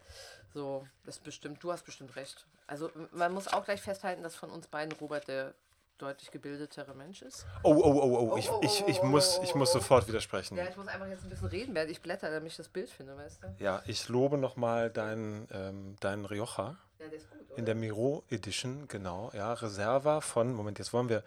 So, 0.53 0.87
das 1.05 1.19
bestimmt, 1.19 1.63
du 1.63 1.71
hast 1.71 1.83
bestimmt 1.83 2.15
recht. 2.15 2.45
Also 2.67 2.91
man 3.11 3.33
muss 3.33 3.47
auch 3.47 3.65
gleich 3.65 3.81
festhalten, 3.81 4.23
dass 4.23 4.35
von 4.35 4.51
uns 4.51 4.67
beiden 4.67 4.93
Robert 4.93 5.27
der 5.27 5.53
deutlich 5.97 6.31
gebildetere 6.31 6.93
Mensch 6.93 7.21
ist. 7.21 7.45
Oh, 7.63 7.73
oh, 7.73 7.81
oh, 7.81 8.31
oh. 8.31 8.37
Ich, 8.37 8.49
oh, 8.49 8.59
ich, 8.61 8.83
ich, 8.87 9.01
oh, 9.01 9.05
muss, 9.05 9.37
oh, 9.39 9.43
ich 9.43 9.55
oh, 9.55 9.57
muss 9.57 9.69
oh. 9.69 9.79
sofort 9.79 10.07
widersprechen. 10.07 10.57
Ja, 10.57 10.65
ich 10.65 10.75
muss 10.75 10.87
einfach 10.87 11.07
jetzt 11.07 11.23
ein 11.23 11.29
bisschen 11.29 11.47
reden, 11.47 11.75
während 11.75 11.91
ich 11.91 12.01
blätter, 12.01 12.29
damit 12.29 12.51
ich 12.51 12.57
das 12.57 12.67
Bild 12.67 12.89
finde, 12.89 13.15
weißt 13.15 13.43
du? 13.43 13.63
Ja, 13.63 13.81
ich 13.85 14.09
lobe 14.09 14.37
nochmal 14.37 14.89
deinen, 14.89 15.47
ähm, 15.51 15.95
deinen 15.99 16.25
Rioja 16.25 16.77
Ja, 17.11 17.17
gut, 17.47 17.57
in 17.57 17.65
der 17.65 17.75
Miro 17.75 18.23
Edition, 18.29 18.87
genau. 18.87 19.31
Ja, 19.33 19.53
Reserva 19.53 20.21
von, 20.21 20.53
Moment, 20.53 20.79
jetzt 20.79 20.93
wollen 20.93 21.09
wir, 21.09 21.23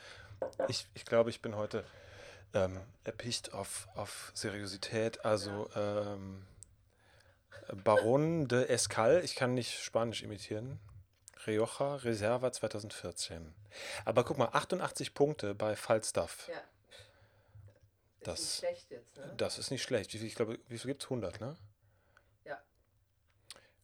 ich, 0.68 0.86
ich 0.94 1.04
glaube, 1.04 1.30
ich 1.30 1.40
bin 1.42 1.56
heute 1.56 1.84
ähm, 2.54 2.80
erpicht 3.04 3.52
auf, 3.52 3.88
auf 3.94 4.30
Seriosität. 4.34 5.24
Also, 5.24 5.68
ähm, 5.74 6.46
Baron 7.84 8.46
de 8.48 8.66
Escal, 8.68 9.22
ich 9.24 9.34
kann 9.34 9.54
nicht 9.54 9.78
Spanisch 9.82 10.22
imitieren. 10.22 10.78
Rioja 11.46 11.96
Reserva 11.96 12.52
2014. 12.52 13.52
Aber 14.04 14.24
guck 14.24 14.38
mal, 14.38 14.48
88 14.52 15.14
Punkte 15.14 15.54
bei 15.54 15.76
Falstaff. 15.76 16.48
Ja. 16.48 16.54
Das- 18.22 18.40
ist 18.40 18.46
nicht 18.46 18.58
schlecht 18.58 18.90
jetzt, 18.90 19.16
ne? 19.16 19.34
Das 19.36 19.58
ist 19.58 19.70
nicht 19.70 19.82
schlecht. 19.82 20.12
Wie 20.12 20.18
viel, 20.18 20.26
ich 20.26 20.34
glaube, 20.34 20.58
wie 20.68 20.78
viel 20.78 20.88
gibt 20.88 21.02
es? 21.02 21.06
100, 21.06 21.40
ne? 21.40 21.56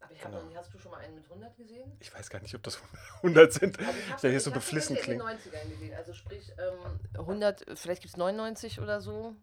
Ja. 0.02 0.06
Aber 0.06 0.14
ich 0.14 0.24
habe 0.24 0.36
Genau. 0.48 0.54
hast 0.58 0.74
du 0.74 0.78
schon 0.78 0.90
mal 0.90 0.98
einen 0.98 1.14
mit 1.14 1.24
100 1.24 1.56
gesehen? 1.56 1.92
Ich 2.00 2.12
weiß 2.14 2.28
gar 2.30 2.40
nicht, 2.40 2.54
ob 2.54 2.62
das 2.62 2.80
100 3.22 3.52
sind. 3.52 3.78
Also 3.78 3.90
ich 3.98 4.10
habe 4.10 4.20
Der 4.22 4.30
hier 4.30 4.40
so 4.40 4.50
hab 4.50 4.54
beflissen 4.54 4.96
welche 4.96 5.12
in 5.12 5.18
den 5.18 5.26
klingt. 5.26 5.40
90ern 5.42 5.68
gesehen. 5.70 5.94
Also 5.94 6.12
sprich 6.14 6.52
ähm, 6.58 7.00
100, 7.14 7.64
vielleicht 7.78 8.02
gibt 8.02 8.12
es 8.12 8.16
99 8.18 8.80
oder 8.80 9.00
so. 9.00 9.34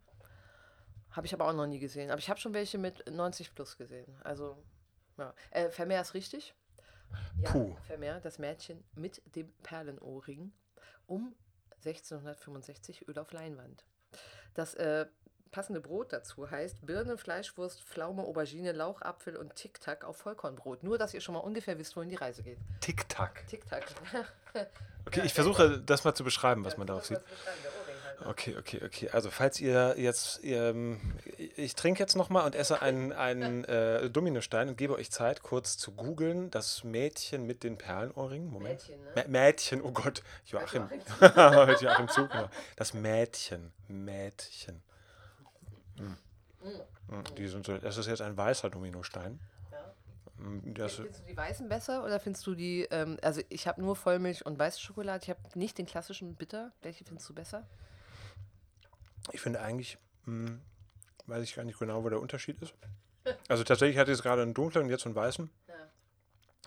Habe 1.12 1.26
ich 1.26 1.34
aber 1.34 1.48
auch 1.48 1.54
noch 1.54 1.66
nie 1.66 1.80
gesehen. 1.80 2.12
Aber 2.12 2.20
ich 2.20 2.30
habe 2.30 2.40
schon 2.40 2.54
welche 2.54 2.78
mit 2.78 3.10
90 3.10 3.56
plus 3.56 3.78
gesehen. 3.78 4.16
Also, 4.24 4.62
ja. 5.18 5.34
Äh, 5.52 5.70
Vermeer 5.72 6.02
ist 6.02 6.14
richtig. 6.14 6.54
Ja, 7.42 7.52
Puh. 7.52 7.76
Vermeer, 7.88 8.20
das 8.20 8.38
Mädchen 8.38 8.84
mit 8.96 9.22
dem 9.36 9.52
Perlenohrring 9.64 10.52
um 11.08 11.34
1665 11.84 13.08
Öl 13.08 13.18
auf 13.18 13.32
Leinwand. 13.32 13.86
Das 14.54 14.76
äh, 14.76 15.08
passende 15.52 15.82
Brot 15.82 16.14
dazu 16.14 16.50
heißt 16.50 16.86
Birne, 16.86 17.18
Fleischwurst, 17.18 17.82
Pflaume, 17.82 18.24
Aubergine, 18.24 18.72
Lauch, 18.72 19.02
Apfel 19.02 19.36
und 19.36 19.56
Tic-Tac 19.56 20.04
auf 20.06 20.18
Vollkornbrot. 20.18 20.84
Nur, 20.84 20.98
dass 20.98 21.14
ihr 21.14 21.22
schon 21.22 21.34
mal 21.34 21.40
ungefähr 21.40 21.78
wisst, 21.78 21.96
wohin 21.96 22.10
die 22.10 22.16
Reise 22.16 22.44
geht. 22.44 22.58
Tic-Tac. 22.82 23.46
Tic-Tac. 23.48 23.86
Okay, 24.54 24.66
Ja, 25.20 25.24
ich 25.24 25.34
versuche 25.34 25.80
das 25.80 26.04
mal 26.04 26.14
zu 26.14 26.24
beschreiben, 26.24 26.64
was 26.66 26.74
Ja, 26.74 26.78
man 26.80 26.88
darauf 26.88 27.06
sieht. 27.06 27.18
halt, 27.18 27.26
ne? 27.26 28.28
Okay, 28.28 28.56
okay, 28.60 28.82
okay. 28.86 29.10
Also 29.12 29.30
falls 29.32 29.62
ihr 29.62 29.96
jetzt, 29.98 30.42
ähm, 30.44 31.00
ich 31.56 31.74
trinke 31.76 32.00
jetzt 32.04 32.16
nochmal 32.18 32.46
und 32.46 32.54
esse 32.54 32.82
einen, 32.82 33.14
einen 33.14 33.64
äh, 33.66 34.10
Dominostein 34.10 34.68
und 34.68 34.78
gebe 34.78 34.94
euch 34.96 35.10
Zeit, 35.10 35.42
kurz 35.42 35.78
zu 35.78 35.94
googeln. 35.94 36.52
Das 36.52 36.84
Mädchen 36.84 37.48
mit 37.48 37.64
den 37.64 37.78
Perlenohrringen. 37.78 38.50
Moment. 38.52 38.82
Mädchen, 38.90 39.04
ne? 39.16 39.24
Mä- 39.24 39.28
Mädchen, 39.30 39.82
oh 39.82 39.92
Gott. 39.92 40.22
Joachim. 40.48 40.90
Joachim 41.22 41.76
Joachim 41.88 42.08
Zug. 42.10 42.30
genau. 42.30 42.50
Das 42.76 42.94
Mädchen. 42.94 43.72
Mädchen. 43.88 44.84
Hm. 46.00 46.18
Hm, 47.10 47.24
Die 47.38 47.48
sind 47.48 47.66
so, 47.66 47.78
das 47.78 47.98
ist 47.98 48.08
jetzt 48.08 48.22
ein 48.22 48.36
weißer 48.36 48.70
Dominostein. 48.70 49.40
Das, 50.74 50.96
Findest 50.96 51.20
du 51.22 51.26
die 51.28 51.36
weißen 51.36 51.68
besser 51.68 52.06
oder 52.06 52.18
findest 52.20 52.48
du 52.48 52.56
die, 52.56 52.84
ähm, 52.92 53.18
also 53.22 53.42
ich 53.50 53.68
habe 53.68 53.82
nur 53.82 53.98
Vollmilch 53.98 54.46
und 54.46 54.58
weiße 54.58 54.80
Schokolade, 54.80 55.22
ich 55.24 55.30
habe 55.30 55.40
nicht 55.56 55.78
den 55.78 55.86
klassischen 55.86 56.36
Bitter. 56.36 56.72
Welche 56.82 57.04
findest 57.04 57.28
du 57.28 57.34
besser? 57.34 57.68
Ich 59.34 59.42
finde 59.42 59.60
eigentlich, 59.60 59.98
hm, 60.24 60.62
weiß 61.28 61.44
ich 61.44 61.56
gar 61.56 61.66
nicht 61.66 61.78
genau, 61.78 62.04
wo 62.06 62.10
der 62.10 62.22
Unterschied 62.22 62.62
ist. 62.62 62.74
Also 63.50 63.66
tatsächlich 63.66 63.98
hatte 63.98 64.12
ich 64.12 64.18
jetzt 64.18 64.24
gerade 64.24 64.42
einen 64.42 64.54
dunklen 64.54 64.86
und 64.86 64.90
jetzt 64.90 65.06
einen 65.06 65.16
weißen. 65.16 65.50
Ja. 65.68 65.74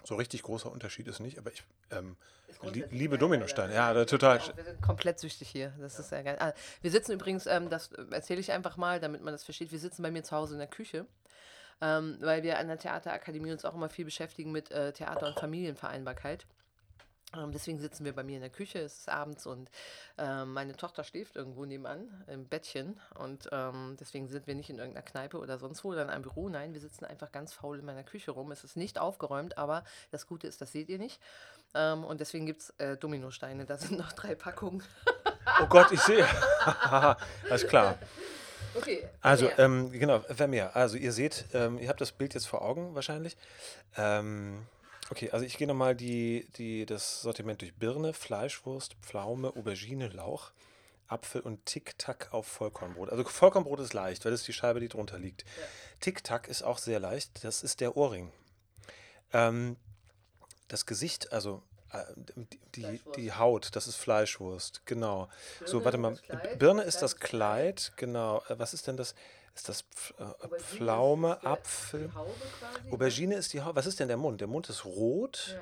So 0.04 0.16
richtig 0.16 0.42
großer 0.42 0.70
Unterschied 0.70 1.06
ist 1.08 1.20
nicht, 1.20 1.38
aber 1.38 1.52
ich 1.52 1.62
ähm, 1.90 2.16
grundsätzlich 2.58 2.98
liebe 2.98 3.18
Dominosteine. 3.18 3.74
Ja, 3.74 3.92
ja. 3.92 4.04
total. 4.04 4.38
Ja, 4.38 4.56
wir 4.56 4.64
sind 4.64 4.82
komplett 4.82 5.18
süchtig 5.18 5.48
hier. 5.48 5.72
Das 5.80 5.98
ist 5.98 6.08
sehr 6.08 6.22
geil. 6.22 6.36
Ah, 6.40 6.52
wir 6.80 6.90
sitzen 6.90 7.12
übrigens, 7.12 7.46
ähm, 7.46 7.70
das 7.70 7.90
erzähle 8.10 8.40
ich 8.40 8.52
einfach 8.52 8.76
mal, 8.76 9.00
damit 9.00 9.22
man 9.22 9.32
das 9.32 9.44
versteht. 9.44 9.72
Wir 9.72 9.78
sitzen 9.78 10.02
bei 10.02 10.10
mir 10.10 10.22
zu 10.22 10.36
Hause 10.36 10.54
in 10.54 10.58
der 10.58 10.68
Küche, 10.68 11.06
ähm, 11.80 12.18
weil 12.20 12.42
wir 12.42 12.58
an 12.58 12.68
der 12.68 12.78
Theaterakademie 12.78 13.52
uns 13.52 13.64
auch 13.64 13.74
immer 13.74 13.88
viel 13.88 14.04
beschäftigen 14.04 14.52
mit 14.52 14.70
äh, 14.70 14.92
Theater- 14.92 15.28
und 15.28 15.38
Familienvereinbarkeit. 15.38 16.46
Ähm, 17.36 17.52
deswegen 17.52 17.78
sitzen 17.78 18.04
wir 18.04 18.14
bei 18.14 18.22
mir 18.22 18.36
in 18.36 18.42
der 18.42 18.50
Küche, 18.50 18.78
es 18.80 18.98
ist 18.98 19.08
abends 19.08 19.46
und 19.46 19.70
ähm, 20.18 20.52
meine 20.52 20.76
Tochter 20.76 21.02
schläft 21.04 21.36
irgendwo 21.36 21.64
nebenan 21.64 22.24
im 22.26 22.46
Bettchen 22.46 23.00
und 23.14 23.48
ähm, 23.52 23.96
deswegen 23.98 24.28
sind 24.28 24.46
wir 24.46 24.54
nicht 24.54 24.70
in 24.70 24.78
irgendeiner 24.78 25.06
Kneipe 25.06 25.38
oder 25.38 25.58
sonst 25.58 25.84
wo 25.84 25.90
oder 25.90 26.02
in 26.02 26.10
einem 26.10 26.22
Büro. 26.22 26.48
Nein, 26.48 26.74
wir 26.74 26.80
sitzen 26.80 27.04
einfach 27.04 27.32
ganz 27.32 27.52
faul 27.52 27.78
in 27.78 27.86
meiner 27.86 28.04
Küche 28.04 28.32
rum. 28.32 28.52
Es 28.52 28.64
ist 28.64 28.76
nicht 28.76 28.98
aufgeräumt, 28.98 29.56
aber 29.56 29.84
das 30.10 30.26
Gute 30.26 30.46
ist, 30.46 30.60
das 30.60 30.72
seht 30.72 30.88
ihr 30.88 30.98
nicht. 30.98 31.20
Ähm, 31.74 32.04
und 32.04 32.20
deswegen 32.20 32.46
gibt 32.46 32.62
es 32.62 32.70
äh, 32.78 32.96
Dominosteine. 32.96 33.64
Da 33.64 33.78
sind 33.78 33.98
noch 33.98 34.12
drei 34.12 34.34
Packungen. 34.34 34.82
Oh 35.60 35.66
Gott, 35.66 35.90
ich 35.90 36.00
sehe. 36.00 36.26
Alles 37.50 37.66
klar. 37.66 37.98
Okay. 38.74 39.06
Also, 39.20 39.50
ähm, 39.58 39.90
genau, 39.90 40.20
Vermeer. 40.20 40.74
Also, 40.76 40.96
ihr 40.96 41.12
seht, 41.12 41.46
ähm, 41.52 41.78
ihr 41.78 41.88
habt 41.88 42.00
das 42.00 42.12
Bild 42.12 42.34
jetzt 42.34 42.46
vor 42.46 42.62
Augen 42.62 42.94
wahrscheinlich. 42.94 43.36
Ähm, 43.96 44.66
okay, 45.12 45.30
also 45.30 45.44
ich 45.44 45.58
gehe 45.58 45.66
nochmal 45.66 45.94
die, 45.94 46.48
die, 46.56 46.86
das 46.86 47.20
Sortiment 47.20 47.60
durch 47.60 47.74
Birne, 47.74 48.14
Fleischwurst, 48.14 48.94
Pflaume, 49.02 49.54
Aubergine, 49.54 50.08
Lauch, 50.08 50.52
Apfel 51.06 51.42
und 51.42 51.66
Tic-Tac 51.66 52.32
auf 52.32 52.46
Vollkornbrot. 52.46 53.10
Also 53.10 53.22
Vollkornbrot 53.24 53.80
ist 53.80 53.92
leicht, 53.92 54.24
weil 54.24 54.32
das 54.32 54.40
ist 54.40 54.48
die 54.48 54.54
Scheibe, 54.54 54.80
die 54.80 54.88
drunter 54.88 55.18
liegt. 55.18 55.44
Tic-Tac 56.00 56.48
ist 56.48 56.62
auch 56.62 56.78
sehr 56.78 56.98
leicht, 56.98 57.44
das 57.44 57.62
ist 57.62 57.80
der 57.80 57.94
Ohrring. 57.98 58.32
Ähm, 59.34 59.76
das 60.68 60.86
Gesicht, 60.86 61.30
also 61.30 61.62
äh, 61.92 62.04
die, 62.74 62.98
die, 63.16 63.32
Haut, 63.32 63.76
das 63.76 63.86
ist 63.86 63.96
Fleischwurst, 63.96 64.86
genau. 64.86 65.28
so, 65.66 65.80
Birne 65.80 66.02
warte 66.04 66.22
ist 66.22 66.28
mal. 66.30 66.56
Birne 66.56 66.82
ist 66.84 67.02
das. 67.02 67.16
Kleid, 67.18 67.92
genau. 67.96 68.42
Äh, 68.48 68.58
Was 68.58 68.72
ist 68.72 68.86
denn 68.86 68.96
das? 68.96 69.14
Ist 69.54 69.68
das 69.68 69.84
äh, 70.18 70.48
Pflaume, 70.58 71.34
ist 71.34 71.46
Apfel? 71.46 72.14
Haube 72.14 72.30
quasi. 72.58 72.86
ne? 72.86 72.92
Aubergine 72.92 73.34
ist 73.36 73.52
die 73.52 73.60
Haut. 73.62 73.74
Was 73.76 73.86
ist 73.86 74.00
denn 74.00 74.08
der 74.08 74.16
Mund? 74.16 74.40
Der 74.40 74.48
Mund 74.48 74.68
ist 74.68 74.84
rot. 74.84 75.54
Ja. 75.54 75.60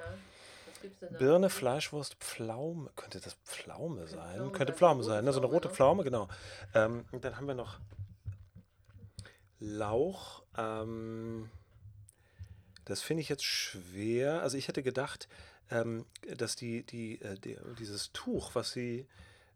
Birne, 1.19 1.51
Fleischwurst, 1.51 2.15
Pflaume. 2.15 2.91
Könnte 2.97 3.21
das 3.21 3.35
Pflaume 3.45 4.07
sein? 4.07 4.35
Pflaume 4.37 4.53
Könnte 4.53 4.73
Pflaume 4.73 5.03
sein, 5.05 5.25
ne? 5.25 5.33
So 5.33 5.41
eine 5.41 5.47
rote 5.49 5.69
ne? 5.69 5.75
Pflaume, 5.75 6.05
genau. 6.05 6.29
Ähm, 6.75 7.05
und 7.13 7.25
dann 7.25 7.37
haben 7.37 7.47
wir 7.47 7.55
noch 7.55 7.79
Lauch. 9.59 10.43
Ähm, 10.57 11.51
das 12.87 13.03
finde 13.03 13.21
ich 13.23 13.29
jetzt 13.29 13.45
schwer. 13.45 14.41
Also 14.43 14.57
ich 14.57 14.69
hätte 14.69 14.83
gedacht, 14.83 15.29
ähm, 15.71 16.07
dass 16.37 16.57
die, 16.57 16.83
die, 16.85 17.21
äh, 17.21 17.39
die, 17.39 17.59
dieses 17.79 18.13
Tuch, 18.13 18.55
was 18.55 18.73
sie 18.73 19.07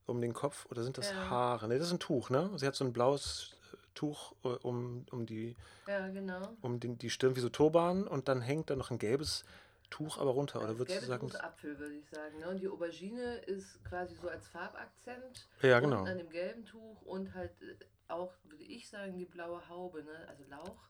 um 0.07 0.20
den 0.20 0.35
Kopf, 0.35 0.66
oder 0.66 0.83
sind 0.85 0.99
das 0.99 1.11
Ja. 1.11 1.31
Haare? 1.31 1.68
Ne, 1.68 1.79
das 1.79 1.87
ist 1.87 1.94
ein 1.94 2.01
Tuch, 2.01 2.29
ne? 2.29 2.51
Sie 2.57 2.66
hat 2.66 2.75
so 2.75 2.85
ein 2.85 2.92
blaues 2.92 3.53
Tuch 3.94 4.35
äh, 4.44 4.48
um, 4.48 5.07
um, 5.11 5.26
die, 5.26 5.57
Ja, 5.87 6.09
genau. 6.09 6.48
um 6.62 6.80
den, 6.80 6.98
die 6.98 7.11
Stirn 7.11 7.37
wie 7.37 7.40
so 7.40 7.48
Turban 7.48 8.07
und 8.07 8.28
dann 8.28 8.40
hängt 8.42 8.70
da 8.70 8.76
noch 8.76 8.90
ein 8.90 8.98
gelbes 8.98 9.44
Tuch 9.90 10.18
aber 10.18 10.30
runter. 10.30 10.59
Oder 10.59 10.68
Das 10.68 10.78
würdest 10.78 11.02
du 11.02 11.07
sagen, 11.07 11.37
Apfel, 11.37 11.78
würde 11.78 11.94
ich 11.94 12.09
sagen. 12.09 12.38
Ne? 12.40 12.48
Und 12.48 12.61
die 12.61 12.68
Aubergine 12.68 13.37
ist 13.37 13.83
quasi 13.85 14.16
so 14.16 14.28
als 14.28 14.48
Farbakzent. 14.48 15.46
Ja, 15.62 15.78
genau. 15.80 16.04
An 16.04 16.18
dem 16.18 16.30
gelben 16.30 16.64
Tuch 16.64 17.02
und 17.02 17.33
halt 17.35 17.52
äh, 17.62 17.76
auch, 18.09 18.33
würde 18.44 18.64
ich 18.64 18.88
sagen, 18.88 19.16
die 19.16 19.24
blaue 19.24 19.68
Haube. 19.68 20.02
Ne? 20.02 20.26
Also 20.28 20.42
Lauch. 20.48 20.88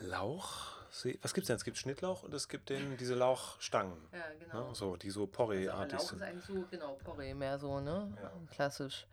Lauch? 0.00 0.76
Was 1.22 1.34
gibt 1.34 1.44
es 1.44 1.46
denn? 1.48 1.56
Es 1.56 1.64
gibt 1.64 1.76
Schnittlauch 1.76 2.22
und 2.22 2.32
es 2.32 2.48
gibt 2.48 2.70
den, 2.70 2.96
diese 2.96 3.14
Lauchstangen. 3.14 3.96
Ja, 4.12 4.24
genau. 4.38 4.68
Ne? 4.68 4.74
So, 4.74 4.96
die 4.96 5.10
so 5.10 5.20
Also, 5.22 5.24
aber 5.24 5.32
Porree-artig 5.32 5.92
Lauch 5.94 6.02
ist 6.02 6.08
sind. 6.08 6.22
eigentlich 6.22 6.44
so, 6.44 6.64
genau, 6.70 6.94
Porree, 7.04 7.34
mehr 7.34 7.58
so, 7.58 7.80
ne? 7.80 8.16
Ja. 8.22 8.32
Klassisch. 8.50 9.06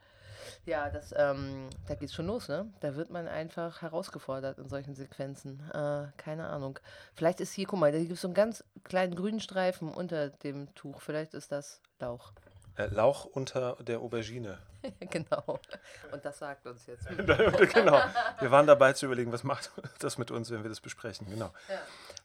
Ja, 0.66 0.90
das, 0.90 1.14
ähm, 1.16 1.70
da 1.88 1.96
geht's 1.96 2.14
schon 2.14 2.28
los, 2.28 2.48
ne? 2.48 2.72
Da 2.80 2.96
wird 2.96 3.10
man 3.10 3.28
einfach 3.28 3.82
herausgefordert 3.82 4.58
in 4.58 4.68
solchen 4.68 4.96
Sequenzen. 4.96 5.60
Äh, 5.74 6.08
keine 6.18 6.48
Ahnung. 6.48 6.80
Vielleicht 7.16 7.42
ist 7.42 7.54
hier, 7.54 7.66
guck 7.68 7.80
mal, 7.80 7.92
da 7.92 8.00
gibt 8.00 8.12
es 8.12 8.22
so 8.22 8.28
einen 8.28 8.36
ganz 8.36 8.64
kleinen 8.84 9.16
grünen 9.16 9.40
Streifen 9.40 9.90
unter 9.90 10.30
dem 10.30 10.74
Tuch. 10.76 11.02
Vielleicht 11.02 11.34
ist 11.34 11.52
das 11.52 11.82
Lauch. 12.00 12.34
Äh, 12.76 12.88
Lauch 12.88 13.26
unter 13.26 13.78
der 13.82 14.00
Aubergine. 14.00 14.58
genau. 15.00 15.60
Und 16.12 16.26
das 16.26 16.40
sagt 16.40 16.66
uns 16.66 16.86
jetzt. 16.88 17.08
genau. 17.74 18.02
Wir 18.40 18.52
waren 18.52 18.68
dabei 18.68 18.94
zu 18.94 19.06
überlegen, 19.06 19.32
was 19.32 19.44
macht 19.44 19.72
das 20.00 20.18
mit 20.18 20.32
uns, 20.32 20.50
wenn 20.50 20.64
wir 20.64 20.70
das 20.70 20.82
besprechen. 20.82 21.28
Genau. 21.30 21.52
Ja. 21.70 21.80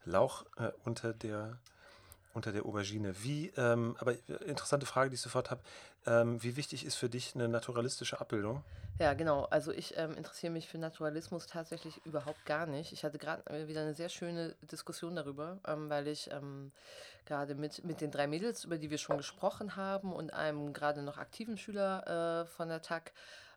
Lauch 0.04 0.46
äh, 0.56 0.70
unter 0.84 1.12
der 1.12 1.58
unter 2.34 2.52
der 2.52 2.64
Aubergine. 2.64 3.14
Wie, 3.22 3.52
ähm, 3.56 3.96
aber 3.98 4.12
äh, 4.12 4.44
interessante 4.46 4.86
Frage, 4.86 5.10
die 5.10 5.14
ich 5.14 5.20
sofort 5.20 5.50
habe. 5.50 5.60
Ähm, 6.06 6.42
wie 6.42 6.56
wichtig 6.56 6.84
ist 6.84 6.94
für 6.94 7.08
dich 7.08 7.34
eine 7.34 7.48
naturalistische 7.48 8.20
Abbildung? 8.20 8.62
Ja, 8.98 9.14
genau. 9.14 9.44
Also 9.50 9.70
ich 9.72 9.96
ähm, 9.96 10.16
interessiere 10.16 10.52
mich 10.52 10.68
für 10.68 10.78
Naturalismus 10.78 11.46
tatsächlich 11.46 12.04
überhaupt 12.04 12.44
gar 12.46 12.66
nicht. 12.66 12.92
Ich 12.92 13.04
hatte 13.04 13.18
gerade 13.18 13.48
äh, 13.48 13.68
wieder 13.68 13.82
eine 13.82 13.94
sehr 13.94 14.08
schöne 14.08 14.54
Diskussion 14.62 15.14
darüber, 15.14 15.58
ähm, 15.66 15.88
weil 15.88 16.08
ich 16.08 16.30
ähm, 16.32 16.72
gerade 17.26 17.54
mit, 17.54 17.84
mit 17.84 18.00
den 18.00 18.10
drei 18.10 18.26
Mädels, 18.26 18.64
über 18.64 18.78
die 18.78 18.90
wir 18.90 18.98
schon 18.98 19.18
gesprochen 19.18 19.76
haben, 19.76 20.12
und 20.12 20.32
einem 20.32 20.72
gerade 20.72 21.02
noch 21.02 21.18
aktiven 21.18 21.58
Schüler 21.58 22.42
äh, 22.42 22.46
von 22.46 22.68
der 22.68 22.82
TAG 22.82 23.12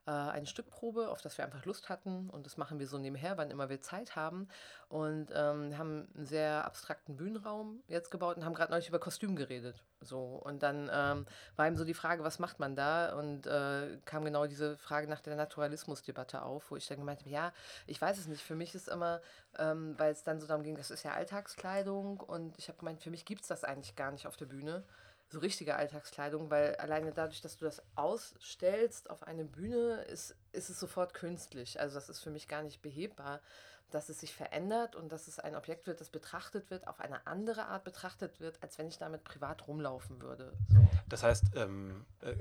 äh, 0.07 0.11
eine 0.11 0.47
Stückprobe, 0.47 1.09
auf 1.09 1.21
das 1.21 1.37
wir 1.37 1.45
einfach 1.45 1.65
Lust 1.65 1.89
hatten. 1.89 2.29
Und 2.29 2.45
das 2.45 2.57
machen 2.57 2.79
wir 2.79 2.87
so 2.87 2.97
nebenher, 2.97 3.37
wann 3.37 3.51
immer 3.51 3.69
wir 3.69 3.81
Zeit 3.81 4.15
haben. 4.15 4.47
Und 4.89 5.27
ähm, 5.33 5.77
haben 5.77 6.07
einen 6.15 6.25
sehr 6.25 6.65
abstrakten 6.65 7.15
Bühnenraum 7.15 7.81
jetzt 7.87 8.11
gebaut 8.11 8.37
und 8.37 8.43
haben 8.43 8.53
gerade 8.53 8.71
neulich 8.71 8.89
über 8.89 8.99
Kostüm 8.99 9.35
geredet. 9.35 9.81
So. 10.01 10.41
Und 10.43 10.63
dann 10.63 10.89
ähm, 10.91 11.25
war 11.55 11.67
eben 11.67 11.77
so 11.77 11.85
die 11.85 11.93
Frage, 11.93 12.23
was 12.23 12.39
macht 12.39 12.59
man 12.59 12.75
da? 12.75 13.13
Und 13.17 13.45
äh, 13.47 13.99
kam 14.05 14.25
genau 14.25 14.47
diese 14.47 14.77
Frage 14.77 15.07
nach 15.07 15.21
der 15.21 15.35
Naturalismusdebatte 15.35 16.41
auf, 16.41 16.71
wo 16.71 16.75
ich 16.75 16.87
dann 16.87 16.97
gemeint 16.97 17.21
habe, 17.21 17.29
ja, 17.29 17.53
ich 17.87 18.01
weiß 18.01 18.17
es 18.17 18.27
nicht. 18.27 18.43
Für 18.43 18.55
mich 18.55 18.75
ist 18.75 18.89
immer, 18.89 19.21
ähm, 19.59 19.95
weil 19.97 20.11
es 20.11 20.23
dann 20.23 20.39
so 20.39 20.47
darum 20.47 20.63
ging, 20.63 20.75
das 20.75 20.91
ist 20.91 21.03
ja 21.03 21.13
Alltagskleidung. 21.13 22.19
Und 22.19 22.57
ich 22.57 22.67
habe 22.67 22.79
gemeint, 22.79 23.01
für 23.01 23.11
mich 23.11 23.25
gibt 23.25 23.41
es 23.41 23.47
das 23.47 23.63
eigentlich 23.63 23.95
gar 23.95 24.11
nicht 24.11 24.27
auf 24.27 24.35
der 24.35 24.45
Bühne. 24.47 24.83
So 25.31 25.39
richtige 25.39 25.77
Alltagskleidung, 25.77 26.51
weil 26.51 26.75
alleine 26.75 27.13
dadurch, 27.13 27.39
dass 27.39 27.57
du 27.57 27.63
das 27.63 27.81
ausstellst 27.95 29.09
auf 29.09 29.23
eine 29.23 29.45
Bühne, 29.45 30.01
ist, 30.09 30.35
ist 30.51 30.69
es 30.69 30.77
sofort 30.77 31.13
künstlich. 31.13 31.79
Also 31.79 31.95
das 31.95 32.09
ist 32.09 32.19
für 32.19 32.31
mich 32.31 32.49
gar 32.49 32.63
nicht 32.63 32.81
behebbar. 32.81 33.39
Dass 33.93 34.09
es 34.09 34.19
sich 34.19 34.33
verändert 34.33 34.95
und 34.95 35.11
dass 35.11 35.27
es 35.27 35.39
ein 35.39 35.55
Objekt 35.55 35.87
wird, 35.87 36.01
das 36.01 36.09
betrachtet 36.09 36.69
wird, 36.69 36.87
auf 36.87 36.99
eine 36.99 37.25
andere 37.27 37.65
Art 37.65 37.83
betrachtet 37.83 38.39
wird, 38.39 38.61
als 38.61 38.77
wenn 38.77 38.87
ich 38.87 38.97
damit 38.97 39.23
privat 39.23 39.67
rumlaufen 39.67 40.21
würde. 40.21 40.53
So. 40.69 40.79
Das 41.09 41.23
heißt, 41.23 41.55
ähm, 41.55 42.05
äh, 42.21 42.33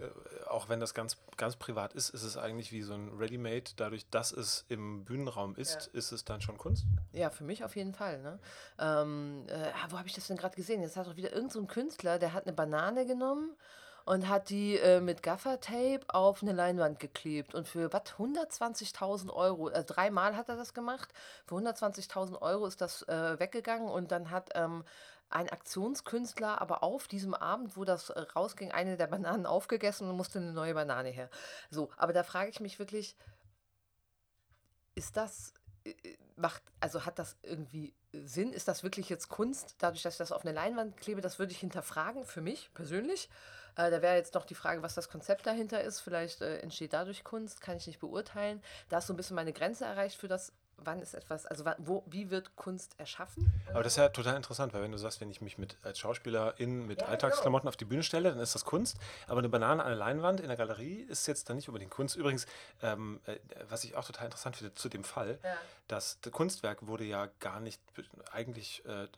auch 0.48 0.68
wenn 0.68 0.80
das 0.80 0.94
ganz, 0.94 1.16
ganz 1.36 1.56
privat 1.56 1.92
ist, 1.92 2.10
ist 2.10 2.22
es 2.22 2.36
eigentlich 2.36 2.72
wie 2.72 2.82
so 2.82 2.94
ein 2.94 3.08
Ready-Made. 3.18 3.72
Dadurch, 3.76 4.08
dass 4.10 4.32
es 4.32 4.64
im 4.68 5.04
Bühnenraum 5.04 5.56
ist, 5.56 5.90
ja. 5.92 5.98
ist 5.98 6.12
es 6.12 6.24
dann 6.24 6.40
schon 6.40 6.56
Kunst? 6.56 6.84
Ja, 7.12 7.30
für 7.30 7.44
mich 7.44 7.64
auf 7.64 7.74
jeden 7.74 7.94
Fall. 7.94 8.22
Ne? 8.22 8.38
Ähm, 8.78 9.44
äh, 9.48 9.72
wo 9.90 9.98
habe 9.98 10.06
ich 10.06 10.14
das 10.14 10.28
denn 10.28 10.36
gerade 10.36 10.54
gesehen? 10.54 10.82
Jetzt 10.82 10.96
hat 10.96 11.06
doch 11.06 11.16
wieder 11.16 11.32
irgendein 11.32 11.50
so 11.50 11.66
Künstler, 11.66 12.18
der 12.18 12.32
hat 12.32 12.46
eine 12.46 12.54
Banane 12.54 13.06
genommen 13.06 13.56
und 14.04 14.28
hat 14.28 14.50
die 14.50 14.76
äh, 14.76 15.00
mit 15.00 15.22
Gaffertape 15.22 16.00
auf 16.08 16.42
eine 16.42 16.52
Leinwand 16.52 16.98
geklebt. 16.98 17.54
Und 17.54 17.68
für 17.68 17.92
was? 17.92 18.02
120.000 18.18 19.32
Euro. 19.32 19.68
Also 19.68 19.94
dreimal 19.94 20.36
hat 20.36 20.48
er 20.48 20.56
das 20.56 20.74
gemacht. 20.74 21.12
Für 21.46 21.56
120.000 21.56 22.40
Euro 22.40 22.66
ist 22.66 22.80
das 22.80 23.02
äh, 23.02 23.38
weggegangen 23.38 23.88
und 23.88 24.10
dann 24.12 24.30
hat 24.30 24.50
ähm, 24.54 24.84
ein 25.30 25.48
Aktionskünstler 25.48 26.60
aber 26.60 26.82
auf 26.82 27.06
diesem 27.06 27.34
Abend, 27.34 27.76
wo 27.76 27.84
das 27.84 28.10
äh, 28.10 28.20
rausging, 28.20 28.72
eine 28.72 28.96
der 28.96 29.06
Bananen 29.06 29.46
aufgegessen 29.46 30.08
und 30.08 30.16
musste 30.16 30.40
eine 30.40 30.52
neue 30.52 30.74
Banane 30.74 31.10
her. 31.10 31.30
So, 31.70 31.90
aber 31.96 32.12
da 32.12 32.24
frage 32.24 32.50
ich 32.50 32.60
mich 32.60 32.78
wirklich, 32.78 33.16
ist 34.96 35.16
das 35.16 35.54
äh, 35.84 35.94
macht, 36.36 36.62
also 36.80 37.04
hat 37.04 37.18
das 37.18 37.36
irgendwie 37.42 37.94
Sinn? 38.12 38.52
Ist 38.52 38.66
das 38.66 38.82
wirklich 38.82 39.08
jetzt 39.08 39.28
Kunst, 39.28 39.76
dadurch, 39.78 40.02
dass 40.02 40.14
ich 40.14 40.18
das 40.18 40.32
auf 40.32 40.42
eine 40.42 40.52
Leinwand 40.52 40.96
klebe? 40.96 41.20
Das 41.20 41.38
würde 41.38 41.52
ich 41.52 41.60
hinterfragen, 41.60 42.24
für 42.24 42.40
mich 42.40 42.70
persönlich. 42.74 43.28
Äh, 43.80 43.90
da 43.90 44.02
wäre 44.02 44.16
jetzt 44.16 44.34
noch 44.34 44.44
die 44.44 44.54
Frage, 44.54 44.82
was 44.82 44.94
das 44.94 45.08
Konzept 45.08 45.46
dahinter 45.46 45.82
ist. 45.82 46.00
Vielleicht 46.00 46.42
äh, 46.42 46.58
entsteht 46.58 46.92
dadurch 46.92 47.24
Kunst, 47.24 47.60
kann 47.60 47.76
ich 47.76 47.86
nicht 47.86 48.00
beurteilen. 48.00 48.62
Da 48.88 48.98
ist 48.98 49.06
so 49.06 49.14
ein 49.14 49.16
bisschen 49.16 49.36
meine 49.36 49.52
Grenze 49.52 49.84
erreicht 49.84 50.16
für 50.16 50.28
das 50.28 50.52
wann 50.84 51.00
ist 51.00 51.14
etwas, 51.14 51.46
also 51.46 51.64
wo, 51.78 52.02
wie 52.06 52.30
wird 52.30 52.56
Kunst 52.56 52.94
erschaffen? 52.98 53.52
Aber 53.70 53.82
das 53.82 53.94
ist 53.94 53.96
ja 53.96 54.08
total 54.08 54.36
interessant, 54.36 54.72
weil 54.72 54.82
wenn 54.82 54.92
du 54.92 54.98
sagst, 54.98 55.20
wenn 55.20 55.30
ich 55.30 55.40
mich 55.40 55.58
mit 55.58 55.76
als 55.82 55.98
Schauspielerin 55.98 56.86
mit 56.86 57.02
ja, 57.02 57.08
Alltagsklamotten 57.08 57.64
genau. 57.64 57.70
auf 57.70 57.76
die 57.76 57.84
Bühne 57.84 58.02
stelle, 58.02 58.30
dann 58.30 58.40
ist 58.40 58.54
das 58.54 58.64
Kunst. 58.64 58.96
Aber 59.26 59.38
eine 59.38 59.48
Banane 59.48 59.82
an 59.82 59.88
der 59.88 59.98
Leinwand 59.98 60.40
in 60.40 60.48
der 60.48 60.56
Galerie 60.56 61.06
ist 61.08 61.26
jetzt 61.26 61.48
dann 61.48 61.56
nicht 61.56 61.68
unbedingt 61.68 61.90
Kunst. 61.90 62.16
Übrigens, 62.16 62.46
ähm, 62.82 63.20
äh, 63.26 63.36
was 63.68 63.84
ich 63.84 63.94
auch 63.96 64.04
total 64.04 64.26
interessant 64.26 64.56
finde 64.56 64.74
zu 64.74 64.88
dem 64.88 65.04
Fall, 65.04 65.38
ja. 65.42 65.56
das 65.88 66.18
Kunstwerk 66.30 66.86
wurde 66.86 67.04
ja 67.04 67.28
gar 67.40 67.60
nicht 67.60 67.80
eigentlich 68.32 68.84
äh, 68.86 69.04
äh, 69.04 69.08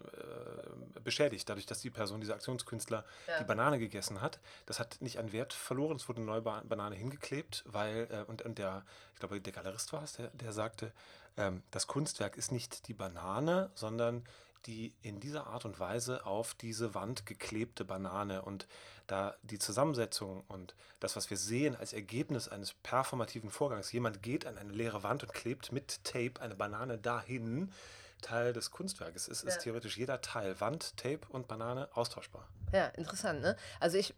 beschädigt, 1.03 1.49
dadurch, 1.49 1.67
dass 1.67 1.81
die 1.81 1.91
Person, 1.91 2.21
dieser 2.21 2.35
Aktionskünstler, 2.35 3.05
ja. 3.27 3.39
die 3.39 3.45
Banane 3.45 3.79
gegessen 3.79 4.21
hat. 4.21 4.39
Das 4.67 4.79
hat 4.79 4.97
nicht 5.01 5.19
an 5.19 5.33
Wert 5.33 5.53
verloren, 5.53 5.97
es 5.97 6.09
wurde 6.09 6.19
eine 6.19 6.27
neue 6.27 6.43
Banane 6.43 6.95
hingeklebt, 6.95 7.65
weil, 7.67 8.09
äh, 8.11 8.31
und, 8.31 8.43
und 8.43 8.59
der, 8.59 8.85
ich 9.15 9.21
glaube, 9.21 9.41
der 9.41 9.53
Galerist 9.53 9.93
war 9.93 10.03
es, 10.03 10.15
der, 10.15 10.29
der 10.29 10.53
sagte, 10.53 10.93
ähm, 11.37 11.63
das 11.71 11.87
Kunstwerk 11.87 12.37
ist 12.37 12.53
nicht 12.53 12.89
die 12.89 12.95
Banane, 12.95 13.71
sondern 13.75 14.25
die 14.67 14.95
in 15.03 15.19
dieser 15.21 15.49
Art 15.49 15.65
und 15.65 15.81
Weise 15.81 16.25
auf 16.25 16.55
diese 16.55 16.95
Wand 16.95 17.27
geklebte 17.27 17.85
Banane. 17.85 18.43
Und 18.43 18.69
da 19.07 19.35
die 19.43 19.59
Zusammensetzung 19.59 20.45
und 20.49 20.75
das, 21.01 21.17
was 21.17 21.31
wir 21.31 21.37
sehen 21.37 21.75
als 21.75 21.93
Ergebnis 21.93 22.49
eines 22.49 22.75
performativen 22.75 23.51
Vorgangs, 23.51 23.91
jemand 23.93 24.23
geht 24.23 24.47
an 24.47 24.59
eine 24.59 24.73
leere 24.73 25.03
Wand 25.03 25.25
und 25.25 25.35
klebt 25.35 25.73
mit 25.73 26.05
Tape 26.05 26.41
eine 26.41 26.55
Banane 26.55 26.99
dahin, 26.99 27.73
Teil 28.21 28.53
des 28.53 28.71
Kunstwerkes 28.71 29.27
ist, 29.27 29.43
ist 29.43 29.59
theoretisch 29.59 29.99
jeder 29.99 30.21
Teil, 30.21 30.61
Wand, 30.61 30.97
Tape 30.97 31.21
und 31.31 31.49
Banane, 31.49 31.89
austauschbar. 31.93 32.47
Ja, 32.73 32.87
interessant. 32.89 33.41
Ne? 33.41 33.57
Also 33.81 33.99
ich 33.99 34.15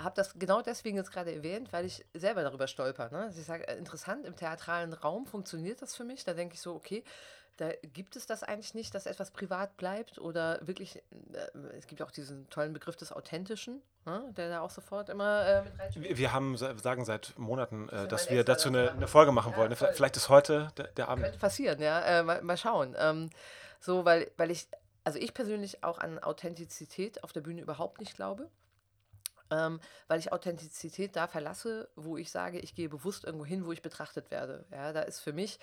habe 0.00 0.14
das 0.14 0.38
genau 0.38 0.62
deswegen 0.62 0.96
jetzt 0.96 1.12
gerade 1.12 1.34
erwähnt, 1.34 1.72
weil 1.72 1.84
ich 1.84 2.04
selber 2.14 2.42
darüber 2.42 2.66
stolper. 2.66 3.10
Ne? 3.10 3.22
Also 3.24 3.40
ich 3.40 3.46
sage, 3.46 3.66
äh, 3.68 3.76
interessant, 3.76 4.24
im 4.24 4.36
theatralen 4.36 4.92
Raum 4.92 5.26
funktioniert 5.26 5.82
das 5.82 5.94
für 5.94 6.04
mich. 6.04 6.24
Da 6.24 6.34
denke 6.34 6.54
ich 6.54 6.60
so, 6.60 6.74
okay, 6.74 7.04
da 7.56 7.70
gibt 7.92 8.14
es 8.14 8.26
das 8.26 8.44
eigentlich 8.44 8.74
nicht, 8.74 8.94
dass 8.94 9.06
etwas 9.06 9.32
privat 9.32 9.76
bleibt 9.76 10.18
oder 10.18 10.60
wirklich, 10.62 10.96
äh, 10.96 11.58
es 11.76 11.86
gibt 11.86 12.00
auch 12.02 12.12
diesen 12.12 12.48
tollen 12.50 12.72
Begriff 12.72 12.96
des 12.96 13.12
Authentischen, 13.12 13.82
ne? 14.06 14.32
der 14.36 14.48
da 14.48 14.60
auch 14.60 14.70
sofort 14.70 15.08
immer 15.08 15.46
äh, 15.46 15.62
mit 15.62 15.78
reinspielt. 15.78 16.16
Wir 16.16 16.32
haben, 16.32 16.56
sagen 16.56 17.04
seit 17.04 17.36
Monaten, 17.36 17.88
äh, 17.88 18.06
dass 18.06 18.30
wir 18.30 18.44
dazu 18.44 18.68
eine, 18.68 18.92
eine, 18.92 19.08
Folge 19.08 19.32
machen 19.32 19.52
ja, 19.52 19.58
wollen. 19.58 19.74
Voll. 19.74 19.92
Vielleicht 19.92 20.16
ist 20.16 20.28
heute 20.28 20.72
der, 20.76 20.86
der 20.88 21.08
Abend. 21.08 21.24
Könnte 21.24 21.38
passieren, 21.38 21.80
ja, 21.80 22.00
äh, 22.02 22.22
mal, 22.22 22.42
mal, 22.42 22.56
schauen. 22.56 22.94
Ähm, 22.96 23.30
so, 23.80 24.04
weil, 24.04 24.30
weil 24.36 24.52
ich, 24.52 24.68
also 25.02 25.18
ich 25.18 25.34
persönlich 25.34 25.82
auch 25.82 25.98
an 25.98 26.20
Authentizität 26.20 27.24
auf 27.24 27.32
der 27.32 27.40
Bühne 27.40 27.60
überhaupt 27.60 27.98
nicht 27.98 28.14
glaube 28.14 28.48
ähm, 29.50 29.80
weil 30.06 30.18
ich 30.18 30.32
Authentizität 30.32 31.16
da 31.16 31.26
verlasse, 31.26 31.88
wo 31.96 32.16
ich 32.16 32.30
sage, 32.30 32.58
ich 32.58 32.74
gehe 32.74 32.88
bewusst 32.88 33.24
irgendwo 33.24 33.46
hin, 33.46 33.64
wo 33.64 33.72
ich 33.72 33.82
betrachtet 33.82 34.30
werde. 34.30 34.64
Ja, 34.70 34.92
da 34.92 35.02
ist 35.02 35.20
für 35.20 35.32
mich 35.32 35.58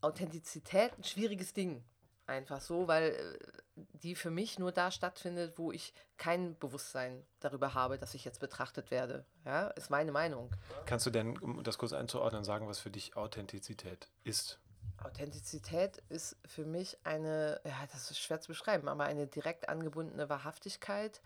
Authentizität 0.00 0.92
ein 0.98 1.04
schwieriges 1.04 1.52
Ding. 1.52 1.84
Einfach 2.26 2.60
so, 2.60 2.88
weil 2.88 3.12
äh, 3.12 3.82
die 3.94 4.14
für 4.14 4.30
mich 4.30 4.58
nur 4.58 4.70
da 4.70 4.90
stattfindet, 4.90 5.56
wo 5.56 5.72
ich 5.72 5.94
kein 6.18 6.58
Bewusstsein 6.58 7.24
darüber 7.40 7.72
habe, 7.72 7.96
dass 7.98 8.12
ich 8.12 8.24
jetzt 8.24 8.40
betrachtet 8.40 8.90
werde. 8.90 9.24
Ja, 9.46 9.68
ist 9.68 9.88
meine 9.88 10.12
Meinung. 10.12 10.50
Kannst 10.84 11.06
du 11.06 11.10
denn, 11.10 11.38
um 11.38 11.62
das 11.62 11.78
kurz 11.78 11.94
einzuordnen, 11.94 12.44
sagen, 12.44 12.68
was 12.68 12.80
für 12.80 12.90
dich 12.90 13.16
Authentizität 13.16 14.08
ist? 14.24 14.58
Authentizität 15.02 16.02
ist 16.08 16.36
für 16.44 16.64
mich 16.64 16.98
eine, 17.04 17.60
ja, 17.64 17.86
das 17.92 18.10
ist 18.10 18.18
schwer 18.18 18.40
zu 18.40 18.48
beschreiben, 18.48 18.88
aber 18.88 19.04
eine 19.04 19.26
direkt 19.26 19.68
angebundene 19.68 20.28
Wahrhaftigkeit, 20.28 21.22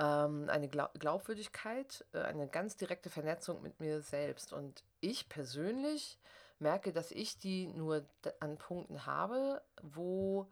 ähm, 0.00 0.48
eine 0.48 0.68
Glaubwürdigkeit, 0.68 2.06
äh, 2.12 2.20
eine 2.22 2.48
ganz 2.48 2.76
direkte 2.76 3.10
Vernetzung 3.10 3.60
mit 3.60 3.80
mir 3.80 4.00
selbst. 4.00 4.52
Und 4.52 4.82
ich 5.00 5.28
persönlich 5.28 6.18
merke, 6.58 6.92
dass 6.92 7.10
ich 7.10 7.38
die 7.38 7.66
nur 7.68 8.06
an 8.40 8.56
Punkten 8.56 9.04
habe, 9.04 9.62
wo 9.82 10.50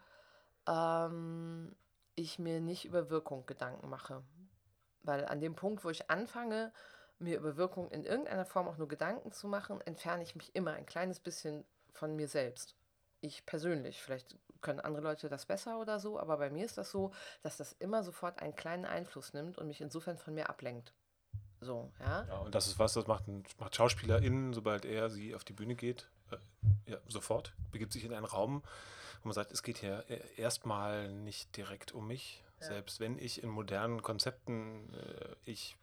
ähm, 0.69 1.75
ich 2.15 2.39
mir 2.39 2.61
nicht 2.61 2.85
über 2.85 3.09
Wirkung 3.09 3.47
Gedanken 3.47 3.89
mache. 3.89 4.23
Weil 5.03 5.25
an 5.25 5.41
dem 5.41 5.55
Punkt, 5.55 5.85
wo 5.85 5.91
ich 5.91 6.11
anfange, 6.11 6.73
mir 7.19 7.39
über 7.39 7.57
Wirkung 7.57 7.91
in 7.91 8.05
irgendeiner 8.05 8.45
Form 8.45 8.69
auch 8.69 8.77
nur 8.77 8.89
Gedanken 8.89 9.33
zu 9.33 9.49
machen, 9.49 9.81
entferne 9.81 10.23
ich 10.23 10.37
mich 10.37 10.55
immer 10.55 10.75
ein 10.75 10.87
kleines 10.87 11.21
bisschen 11.21 11.65
von 11.93 12.15
mir 12.15 12.29
selbst. 12.29 12.77
Ich 13.21 13.47
persönlich. 13.47 14.03
Vielleicht 14.03 14.37
können 14.61 14.81
andere 14.81 15.03
Leute 15.03 15.29
das 15.29 15.47
besser 15.47 15.81
oder 15.81 16.01
so, 16.01 16.19
aber 16.19 16.39
bei 16.39 16.51
mir 16.51 16.65
ist 16.65 16.79
das 16.79 16.91
so, 16.91 17.13
dass 17.43 17.57
das 17.57 17.73
immer 17.79 18.03
sofort 18.03 18.41
einen 18.41 18.55
kleinen 18.55 18.85
Einfluss 18.85 19.33
nimmt 19.33 19.59
und 19.59 19.69
mich 19.69 19.81
insofern 19.81 20.19
von 20.19 20.35
mir 20.35 20.49
ablenkt. 20.49 20.93
So, 21.61 21.91
ja. 22.01 22.25
Ja, 22.29 22.39
und 22.39 22.55
das 22.55 22.67
ist 22.67 22.79
was, 22.79 22.93
das 22.93 23.07
macht, 23.07 23.27
ein, 23.27 23.45
macht 23.59 23.75
SchauspielerInnen, 23.75 24.53
sobald 24.53 24.85
er 24.85 25.11
sie 25.11 25.35
auf 25.35 25.45
die 25.45 25.53
Bühne 25.53 25.75
geht, 25.75 26.09
äh, 26.31 26.93
ja, 26.93 26.99
sofort, 27.09 27.53
begibt 27.73 27.93
sich 27.93 28.05
in 28.05 28.13
einen 28.13 28.25
Raum, 28.25 28.63
wo 29.23 29.29
man 29.29 29.35
sagt, 29.35 29.51
es 29.51 29.63
geht 29.63 29.79
hier 29.79 30.05
e-, 30.09 30.21
erstmal 30.37 31.13
nicht 31.13 31.57
direkt 31.57 31.93
um 31.93 32.07
mich, 32.07 32.45
ja. 32.61 32.69
selbst 32.69 33.01
wenn 33.01 33.19
ich 33.19 33.43
in 33.43 33.51
modernen 33.51 34.03
Konzepten 34.03 34.95
äh, 34.95 35.35
ich 35.45 35.77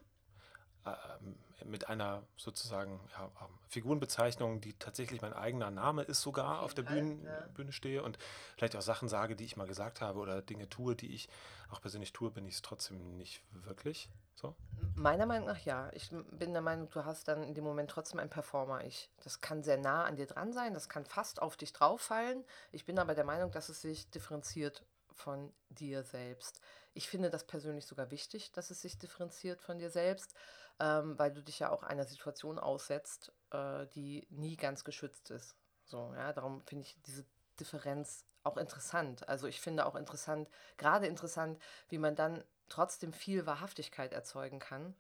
mit 1.64 1.90
einer 1.90 2.24
sozusagen 2.38 3.00
ja, 3.14 3.26
ähm, 3.26 3.48
Figurenbezeichnung, 3.70 4.62
die 4.62 4.74
tatsächlich 4.74 5.22
mein 5.22 5.34
eigener 5.34 5.72
Name 5.72 6.04
ist, 6.04 6.22
sogar 6.22 6.62
auf 6.62 6.74
der 6.74 6.84
Bühne, 6.84 7.24
ja. 7.24 7.48
Bühne 7.54 7.72
stehe 7.72 8.04
und 8.04 8.18
vielleicht 8.56 8.76
auch 8.76 8.82
Sachen 8.82 9.10
sage, 9.10 9.36
die 9.36 9.46
ich 9.46 9.58
mal 9.58 9.68
gesagt 9.68 10.02
habe 10.02 10.20
oder 10.20 10.42
Dinge 10.42 10.70
tue, 10.70 10.96
die 10.96 11.14
ich 11.14 11.30
auch 11.70 11.82
persönlich 11.82 12.14
tue, 12.14 12.30
bin 12.30 12.46
ich 12.46 12.56
es 12.56 12.62
trotzdem 12.62 13.18
nicht 13.18 13.42
wirklich. 13.52 14.10
So? 14.36 14.54
Meiner 14.96 15.26
Meinung 15.26 15.48
nach 15.48 15.60
ja. 15.60 15.90
Ich 15.94 16.10
bin 16.32 16.54
der 16.54 16.62
Meinung, 16.62 16.90
du 16.90 17.06
hast 17.06 17.28
dann 17.28 17.44
in 17.44 17.54
dem 17.54 17.64
Moment 17.64 17.90
trotzdem 17.90 18.20
ein 18.20 18.30
Performer-Ich. 18.30 19.10
Das 19.24 19.42
kann 19.42 19.64
sehr 19.64 19.78
nah 19.78 20.04
an 20.04 20.18
dir 20.18 20.28
dran 20.28 20.54
sein, 20.54 20.74
das 20.74 20.90
kann 20.90 21.06
fast 21.06 21.42
auf 21.42 21.58
dich 21.58 21.74
drauf 21.74 22.02
fallen. 22.02 22.44
Ich 22.72 22.86
bin 22.86 23.00
aber 23.00 23.16
der 23.16 23.26
Meinung, 23.26 23.52
dass 23.52 23.70
es 23.70 23.82
sich 23.82 24.10
differenziert 24.12 24.86
von 25.14 25.52
dir 25.70 26.04
selbst. 26.04 26.60
Ich 26.96 27.08
finde 27.08 27.30
das 27.30 27.44
persönlich 27.44 27.86
sogar 27.86 28.10
wichtig, 28.10 28.52
dass 28.52 28.72
es 28.72 28.82
sich 28.82 28.98
differenziert 28.98 29.62
von 29.62 29.78
dir 29.78 29.92
selbst 29.92 30.34
ähm, 30.80 31.18
weil 31.18 31.32
du 31.32 31.42
dich 31.42 31.60
ja 31.60 31.72
auch 31.72 31.84
einer 31.84 32.06
Situation 32.06 32.60
aussetzt, 32.60 33.32
äh, 33.52 33.86
die 33.96 34.28
nie 34.30 34.58
ganz 34.58 34.84
geschützt 34.84 35.32
ist. 35.32 35.56
So, 35.86 36.14
ja, 36.16 36.34
darum 36.34 36.64
finde 36.66 36.84
ich 36.84 36.98
diese 37.06 37.26
Differenz 37.60 38.26
auch 38.44 38.58
interessant. 38.58 39.28
Also 39.30 39.48
ich 39.48 39.62
finde 39.62 39.86
auch 39.86 39.96
interessant, 39.96 40.50
gerade 40.78 41.08
interessant, 41.08 41.62
wie 41.90 41.98
man 41.98 42.16
dann 42.16 42.44
trotzdem 42.70 43.14
viel 43.14 43.46
Wahrhaftigkeit 43.46 44.14
erzeugen 44.14 44.60
kann, 44.60 44.96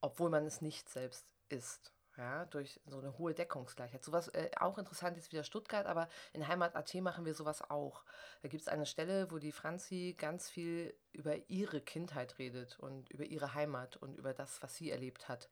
obwohl 0.00 0.30
man 0.30 0.46
es 0.46 0.60
nicht 0.60 0.88
selbst 0.88 1.32
ist 1.48 1.92
ja, 2.18 2.44
durch 2.46 2.80
so 2.86 2.98
eine 2.98 3.16
hohe 3.16 3.32
Deckungsgleichheit. 3.32 4.02
Sowas 4.02 4.28
äh, 4.28 4.50
auch 4.58 4.76
interessant 4.76 5.16
ist 5.16 5.30
wieder 5.30 5.44
Stuttgart, 5.44 5.86
aber 5.86 6.08
in 6.32 6.48
Heimat 6.48 6.74
AT 6.74 6.92
machen 6.96 7.24
wir 7.24 7.32
sowas 7.32 7.70
auch. 7.70 8.02
Da 8.42 8.48
gibt 8.48 8.60
es 8.60 8.68
eine 8.68 8.86
Stelle, 8.86 9.30
wo 9.30 9.38
die 9.38 9.52
Franzi 9.52 10.16
ganz 10.18 10.50
viel 10.50 10.92
über 11.12 11.36
ihre 11.48 11.80
Kindheit 11.80 12.38
redet 12.38 12.76
und 12.80 13.08
über 13.10 13.24
ihre 13.24 13.54
Heimat 13.54 13.96
und 13.96 14.16
über 14.16 14.34
das, 14.34 14.60
was 14.62 14.74
sie 14.74 14.90
erlebt 14.90 15.28
hat. 15.28 15.48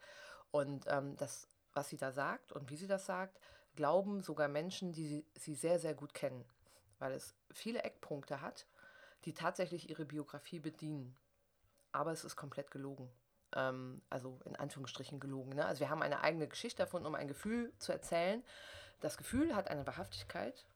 Und 0.51 0.87
ähm, 0.89 1.17
das, 1.17 1.49
was 1.73 1.89
sie 1.89 1.97
da 1.97 2.11
sagt 2.11 2.51
und 2.51 2.69
wie 2.69 2.77
sie 2.77 2.89
das 2.89 3.07
sagt, 3.07 3.39
glauben 3.77 4.21
sogar 4.21 4.49
Menschen, 4.49 4.93
die 4.93 5.07
sie, 5.07 5.27
sie 5.39 5.55
sehr, 5.55 5.79
sehr 5.79 5.95
gut 5.95 6.15
kennen, 6.15 6.45
weil 6.99 7.13
es 7.13 7.37
viele 7.53 7.85
Eckpunkte 7.85 8.41
hat, 8.41 8.67
die 9.25 9.35
tatsächlich 9.35 9.89
ihre 9.89 10.05
Biografie 10.05 10.59
bedienen. 10.59 11.17
Aber 11.93 12.11
es 12.11 12.25
ist 12.25 12.35
komplett 12.35 12.73
gelogen 12.73 13.09
ähm, 13.55 14.03
also 14.11 14.41
in 14.45 14.57
Anführungsstrichen 14.57 15.21
gelogen. 15.21 15.55
Ne? 15.55 15.65
Also 15.65 15.81
wir 15.81 15.91
haben 15.91 16.03
eine 16.03 16.21
eigene 16.21 16.49
Geschichte 16.49 16.83
erfunden, 16.83 17.07
um 17.07 17.15
ein 17.15 17.29
Gefühl 17.29 17.73
zu 17.79 17.93
erzählen. 17.93 18.43
Das 19.01 19.17
Gefühl 19.17 19.55
hat 19.55 19.69
eine 19.69 19.87
Wahrhaftigkeit, 19.87 20.67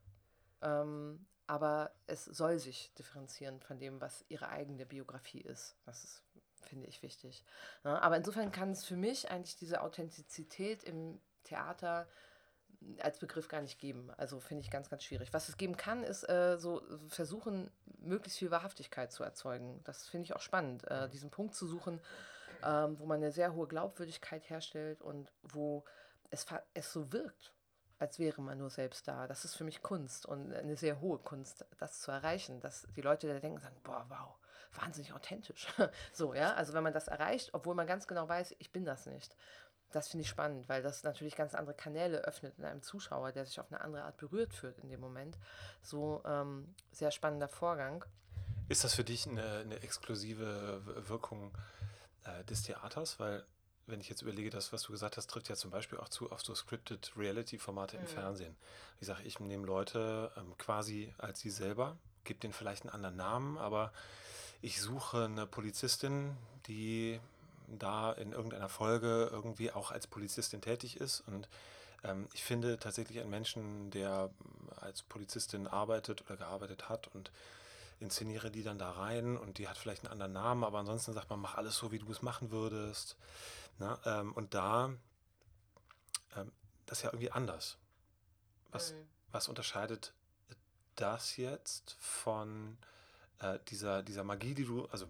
Ähm, 0.62 1.26
aber 1.46 1.90
es 2.06 2.26
soll 2.26 2.59
sich 2.59 2.94
differenzieren 2.94 3.61
von 3.61 3.78
dem, 3.78 4.00
was 4.00 4.24
ihre 4.28 4.50
eigene 4.50 4.87
Biografie 4.87 5.40
ist. 5.40 5.76
Das 5.85 6.04
ist, 6.04 6.22
finde 6.62 6.87
ich, 6.87 7.02
wichtig. 7.02 7.44
Ja, 7.83 7.98
aber 7.98 8.16
insofern 8.16 8.52
kann 8.52 8.70
es 8.70 8.85
für 8.85 8.94
mich 8.94 9.30
eigentlich 9.30 9.56
diese 9.56 9.80
Authentizität 9.80 10.85
im 10.85 11.20
Theater 11.42 12.06
als 13.00 13.18
Begriff 13.18 13.48
gar 13.48 13.62
nicht 13.62 13.78
geben. 13.80 14.11
Also 14.16 14.38
finde 14.38 14.62
ich 14.62 14.70
ganz, 14.70 14.88
ganz 14.88 15.02
schwierig. 15.02 15.33
Was 15.33 15.48
es 15.48 15.56
geben 15.56 15.76
kann, 15.76 16.04
ist 16.04 16.28
äh, 16.28 16.56
so 16.56 16.83
versuchen, 17.09 17.70
möglichst 17.98 18.38
viel 18.38 18.50
Wahrhaftigkeit 18.50 19.12
zu 19.12 19.24
erzeugen. 19.24 19.80
Das 19.85 20.06
finde 20.06 20.24
ich 20.26 20.37
auch 20.37 20.40
spannend, 20.40 20.87
äh, 20.88 21.09
diesen 21.09 21.30
Punkt 21.30 21.54
zu 21.54 21.66
suchen, 21.66 22.00
ähm, 22.64 22.99
wo 22.99 23.07
man 23.07 23.18
eine 23.18 23.33
sehr 23.33 23.55
hohe 23.55 23.66
Glaubwürdigkeit 23.66 24.49
herstellt 24.49 25.01
und 25.03 25.33
wo 25.42 25.85
es, 26.31 26.46
es 26.75 26.92
so 26.92 27.12
wirkt, 27.12 27.53
als 27.99 28.18
wäre 28.18 28.40
man 28.40 28.59
nur 28.59 28.70
selbst 28.70 29.07
da. 29.07 29.27
Das 29.27 29.44
ist 29.44 29.55
für 29.55 29.64
mich 29.64 29.83
Kunst 29.83 30.27
und 30.27 30.53
eine 30.53 30.77
sehr 30.77 31.01
hohe 31.01 31.18
Kunst, 31.18 31.66
das 31.79 32.01
zu 32.01 32.11
erreichen, 32.11 32.61
dass 32.61 32.87
die 32.96 33.03
Leute 33.03 33.29
da 33.29 33.38
denken, 33.38 33.61
sagen, 33.61 33.77
boah, 33.85 34.07
wow, 34.09 34.37
wahnsinnig 34.81 35.12
authentisch. 35.12 35.68
so, 36.12 36.35
ja, 36.35 36.55
also 36.55 36.73
wenn 36.73 36.83
man 36.83 36.94
das 36.94 37.09
erreicht, 37.09 37.51
obwohl 37.53 37.75
man 37.75 37.87
ganz 37.87 38.07
genau 38.07 38.29
weiß, 38.29 38.55
ich 38.59 38.73
bin 38.73 38.85
das 38.85 39.07
nicht. 39.07 39.37
Das 39.92 40.09
finde 40.09 40.23
ich 40.23 40.29
spannend, 40.29 40.68
weil 40.68 40.83
das 40.83 41.03
natürlich 41.03 41.35
ganz 41.35 41.55
andere 41.55 41.75
Kanäle 41.75 42.18
öffnet 42.18 42.59
in 42.59 42.64
einem 42.64 42.81
Zuschauer, 42.81 43.33
der 43.33 43.44
sich 43.44 43.59
auf 43.59 43.70
eine 43.70 43.81
andere 43.81 44.05
Art 44.05 44.16
berührt 44.18 44.55
fühlt 44.55 44.79
in 44.79 44.88
dem 44.88 45.01
Moment. 45.01 45.37
So 45.83 46.23
ähm, 46.25 46.75
sehr 46.92 47.11
spannender 47.11 47.49
Vorgang. 47.49 48.05
Ist 48.68 48.85
das 48.85 48.94
für 48.94 49.03
dich 49.03 49.27
eine, 49.27 49.59
eine 49.59 49.83
exklusive 49.83 50.81
Wirkung 51.09 51.53
äh, 52.24 52.44
des 52.44 52.62
Theaters? 52.62 53.18
Weil, 53.18 53.44
wenn 53.87 54.00
ich 54.00 54.09
jetzt 54.09 54.22
überlege, 54.22 54.50
das, 54.50 54.72
was 54.72 54.83
du 54.83 54.92
gesagt 54.92 55.16
hast, 55.16 55.28
trifft 55.28 55.48
ja 55.48 55.56
zum 55.56 55.70
Beispiel 55.70 55.98
auch 55.98 56.09
zu 56.09 56.30
auf 56.30 56.42
so 56.42 56.54
scripted 56.54 57.12
Reality-Formate 57.16 57.96
mhm. 57.96 58.02
im 58.02 58.09
Fernsehen. 58.09 58.56
Ich 59.00 59.06
sage, 59.06 59.22
ich 59.24 59.40
nehme 59.40 59.66
Leute 59.66 60.30
ähm, 60.37 60.56
quasi 60.59 61.14
als 61.18 61.40
sie 61.40 61.50
selber, 61.50 61.96
gebe 62.24 62.40
denen 62.40 62.52
vielleicht 62.52 62.83
einen 62.83 62.94
anderen 62.94 63.16
Namen, 63.16 63.59
aber 63.59 63.92
ich 64.62 64.80
suche 64.80 65.24
eine 65.24 65.46
Polizistin, 65.46 66.37
die 66.66 67.18
da 67.66 68.12
in 68.12 68.33
irgendeiner 68.33 68.68
Folge 68.68 69.28
irgendwie 69.30 69.70
auch 69.70 69.90
als 69.90 70.06
Polizistin 70.06 70.61
tätig 70.61 70.98
ist. 70.98 71.20
Und 71.26 71.48
ähm, 72.04 72.28
ich 72.33 72.44
finde 72.44 72.78
tatsächlich 72.78 73.20
einen 73.20 73.30
Menschen, 73.30 73.90
der 73.90 74.30
als 74.80 75.02
Polizistin 75.02 75.66
arbeitet 75.66 76.22
oder 76.22 76.37
gearbeitet 76.37 76.88
hat 76.88 77.09
und 77.14 77.30
inszeniere 78.00 78.50
die 78.50 78.62
dann 78.62 78.78
da 78.78 78.90
rein 78.90 79.36
und 79.36 79.58
die 79.58 79.68
hat 79.68 79.78
vielleicht 79.78 80.04
einen 80.04 80.12
anderen 80.12 80.32
Namen, 80.32 80.64
aber 80.64 80.78
ansonsten 80.78 81.12
sagt 81.12 81.30
man, 81.30 81.38
mach 81.38 81.56
alles 81.56 81.76
so, 81.76 81.92
wie 81.92 81.98
du 81.98 82.10
es 82.10 82.22
machen 82.22 82.50
würdest. 82.50 83.16
Na, 83.78 83.98
ähm, 84.04 84.32
und 84.32 84.54
da, 84.54 84.92
ähm, 86.36 86.50
das 86.86 86.98
ist 86.98 87.04
ja 87.04 87.10
irgendwie 87.10 87.30
anders. 87.30 87.78
Was, 88.70 88.92
mhm. 88.92 89.06
was 89.30 89.48
unterscheidet 89.48 90.14
das 90.96 91.36
jetzt 91.36 91.96
von 91.98 92.78
äh, 93.40 93.58
dieser, 93.68 94.02
dieser 94.02 94.24
Magie, 94.24 94.54
die 94.54 94.64
du, 94.64 94.86
also 94.86 95.06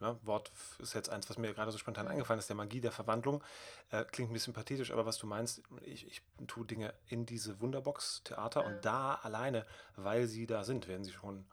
ne, 0.00 0.18
Wort 0.22 0.52
ist 0.78 0.94
jetzt 0.94 1.10
eins, 1.10 1.28
was 1.28 1.38
mir 1.38 1.52
gerade 1.52 1.72
so 1.72 1.78
spontan 1.78 2.08
eingefallen 2.08 2.38
ist, 2.38 2.48
der 2.48 2.56
Magie 2.56 2.80
der 2.80 2.92
Verwandlung, 2.92 3.42
äh, 3.90 4.04
klingt 4.04 4.30
ein 4.30 4.34
bisschen 4.34 4.52
pathetisch, 4.52 4.92
aber 4.92 5.06
was 5.06 5.18
du 5.18 5.26
meinst, 5.26 5.62
ich, 5.82 6.06
ich 6.06 6.22
tue 6.46 6.66
Dinge 6.66 6.94
in 7.06 7.26
diese 7.26 7.60
Wunderbox-Theater 7.60 8.62
ja. 8.62 8.66
und 8.66 8.84
da 8.84 9.14
alleine, 9.14 9.66
weil 9.96 10.26
sie 10.26 10.46
da 10.46 10.64
sind, 10.64 10.88
werden 10.88 11.04
sie 11.04 11.12
schon 11.12 11.44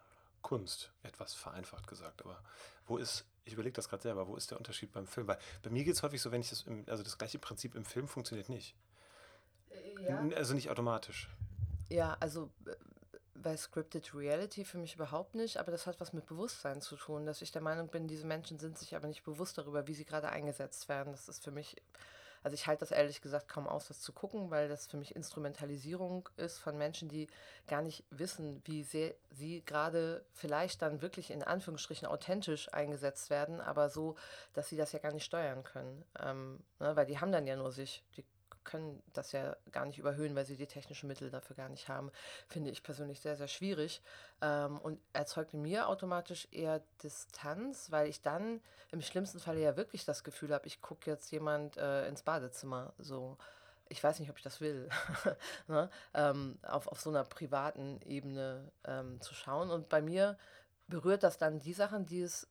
Kunst, 0.42 0.92
etwas 1.04 1.34
vereinfacht 1.34 1.88
gesagt. 1.88 2.22
Aber 2.24 2.42
wo 2.88 2.98
ist, 2.98 3.26
ich 3.46 3.54
überlege 3.54 3.76
das 3.76 3.90
gerade 3.90 4.04
selber, 4.04 4.28
wo 4.28 4.36
ist 4.36 4.52
der 4.52 4.58
Unterschied 4.58 4.92
beim 4.92 5.08
Film? 5.08 5.28
Weil 5.28 5.40
bei 5.62 5.70
mir 5.70 5.84
geht 5.84 5.96
es 5.96 6.04
häufig 6.04 6.22
so, 6.22 6.32
wenn 6.32 6.42
ich 6.42 6.50
das, 6.50 6.64
im, 6.64 6.86
also 6.88 7.04
das 7.04 7.18
gleiche 7.18 7.40
Prinzip 7.40 7.76
im 7.76 7.86
Film 7.86 8.08
funktioniert 8.08 8.50
nicht. 8.50 8.76
Äh, 9.70 10.04
ja. 10.04 10.20
Also 10.36 10.54
nicht 10.54 10.70
automatisch. 10.70 11.30
Ja, 11.90 12.18
also 12.20 12.52
äh, 12.66 12.76
bei 13.36 13.56
Scripted 13.56 14.14
Reality 14.14 14.66
für 14.66 14.78
mich 14.78 14.96
überhaupt 14.96 15.36
nicht, 15.36 15.58
aber 15.58 15.72
das 15.72 15.88
hat 15.88 16.00
was 16.00 16.14
mit 16.14 16.26
Bewusstsein 16.26 16.82
zu 16.82 16.96
tun, 16.96 17.26
dass 17.26 17.42
ich 17.42 17.52
der 17.52 17.62
Meinung 17.62 17.88
bin, 17.88 18.08
diese 18.08 18.28
Menschen 18.28 18.60
sind 18.60 18.78
sich 18.78 18.96
aber 18.96 19.08
nicht 19.08 19.24
bewusst 19.24 19.58
darüber, 19.58 19.88
wie 19.88 19.94
sie 19.94 20.06
gerade 20.06 20.30
eingesetzt 20.30 20.90
werden. 20.90 21.12
Das 21.12 21.30
ist 21.30 21.44
für 21.44 21.52
mich, 21.52 21.76
also 22.44 22.54
ich 22.54 22.68
halte 22.68 22.82
das 22.82 22.92
ehrlich 22.92 23.22
gesagt 23.22 23.48
kaum 23.48 23.68
aus, 23.68 23.88
das 23.88 24.02
zu 24.02 24.14
gucken, 24.14 24.50
weil 24.50 24.70
das 24.70 24.88
für 24.88 24.98
mich 24.98 25.16
Instrumentalisierung 25.16 26.30
ist 26.38 26.60
von 26.60 26.78
Menschen, 26.78 27.10
die 27.10 27.28
gar 27.68 27.82
nicht 27.82 28.04
wissen, 28.10 28.62
wie 28.66 28.84
sehr 28.84 29.14
sie 29.32 29.64
gerade 29.66 30.26
vielleicht 30.34 30.82
dann 30.82 31.02
wirklich 31.02 31.32
in 31.32 31.44
Anführungsstrichen 31.44 32.08
authentisch 32.08 32.72
eingesetzt 32.74 33.30
werden, 33.30 33.62
aber 33.62 33.90
so, 33.90 34.16
dass 34.54 34.70
sie 34.70 34.78
das 34.78 34.92
ja 34.92 35.00
gar 35.00 35.12
nicht 35.12 35.26
steuern 35.26 35.64
können. 35.64 36.06
Ähm, 36.20 36.64
ne, 36.80 36.96
weil 36.96 37.06
die 37.06 37.20
haben 37.20 37.32
dann 37.32 37.48
ja 37.48 37.56
nur 37.56 37.72
sich, 37.72 38.04
die 38.18 38.24
können 38.70 39.02
das 39.14 39.32
ja 39.32 39.56
gar 39.72 39.86
nicht 39.86 39.98
überhöhen, 39.98 40.36
weil 40.36 40.46
sie 40.46 40.56
die 40.56 40.68
technischen 40.68 41.08
Mittel 41.08 41.30
dafür 41.30 41.56
gar 41.56 41.70
nicht 41.70 41.90
haben. 41.90 42.12
Finde 42.48 42.70
ich 42.70 42.84
persönlich 42.84 43.20
sehr, 43.20 43.36
sehr 43.36 43.48
schwierig 43.48 44.02
ähm, 44.42 44.80
und 44.80 45.00
erzeugt 45.14 45.54
in 45.54 45.62
mir 45.62 45.88
automatisch 45.88 46.48
eher 46.52 46.82
Distanz, 47.04 47.92
weil 47.92 48.08
ich 48.08 48.22
dann 48.22 48.62
im 48.92 49.02
schlimmsten 49.02 49.40
Falle 49.40 49.60
ja 49.60 49.76
wirklich 49.76 50.06
das 50.06 50.24
Gefühl 50.24 50.54
habe, 50.54 50.68
ich 50.68 50.82
gucke 50.82 51.10
jetzt 51.10 51.32
jemand 51.32 51.78
äh, 51.78 52.08
ins 52.08 52.24
Badezimmer. 52.24 52.94
So 53.00 53.38
ich 53.90 54.04
weiß 54.04 54.20
nicht, 54.20 54.30
ob 54.30 54.38
ich 54.38 54.44
das 54.44 54.62
will, 54.62 54.88
ne? 55.68 55.90
ähm, 56.14 56.60
auf, 56.62 56.88
auf 56.88 57.02
so 57.02 57.10
einer 57.10 57.24
privaten 57.24 58.00
Ebene 58.06 58.72
ähm, 58.86 59.20
zu 59.20 59.34
schauen. 59.34 59.72
Und 59.72 59.90
bei 59.90 60.02
mir 60.02 60.38
berührt 60.88 61.24
das 61.24 61.38
dann 61.38 61.60
die 61.60 61.74
Sachen, 61.74 62.06
die 62.06 62.22
es 62.22 62.48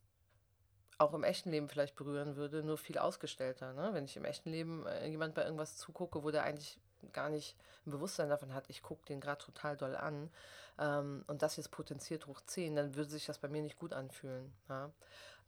auch 0.99 1.15
im 1.15 1.23
echten 1.23 1.51
Leben 1.51 1.69
vielleicht 1.69 1.95
berühren 1.95 2.37
würde, 2.37 2.63
nur 2.63 2.77
viel 2.77 2.99
ausgestellter. 2.99 3.73
Ne? 3.73 3.91
Wenn 3.93 4.05
ich 4.05 4.17
im 4.17 4.25
echten 4.25 4.51
Leben 4.51 4.85
äh, 4.87 5.07
jemand 5.09 5.35
bei 5.35 5.45
irgendwas 5.45 5.77
zugucke, 5.77 6.25
wo 6.25 6.31
der 6.31 6.43
eigentlich 6.43 6.79
gar 7.13 7.31
nicht 7.31 7.57
ein 7.87 7.93
Bewusstsein 7.93 8.29
davon 8.29 8.53
hat, 8.53 8.65
ich 8.69 8.83
gucke 8.83 9.07
den 9.07 9.21
gerade 9.21 9.43
total 9.43 9.77
doll 9.77 9.95
an 9.97 10.31
ähm, 10.79 11.25
und 11.29 11.43
das 11.43 11.57
jetzt 11.57 11.71
potenziert 11.71 12.27
hoch 12.27 12.41
10, 12.45 12.75
dann 12.75 12.97
würde 12.97 13.11
sich 13.11 13.27
das 13.27 13.39
bei 13.39 13.49
mir 13.49 13.63
nicht 13.63 13.79
gut 13.79 13.93
anfühlen. 13.93 14.53
Ja? 14.69 14.91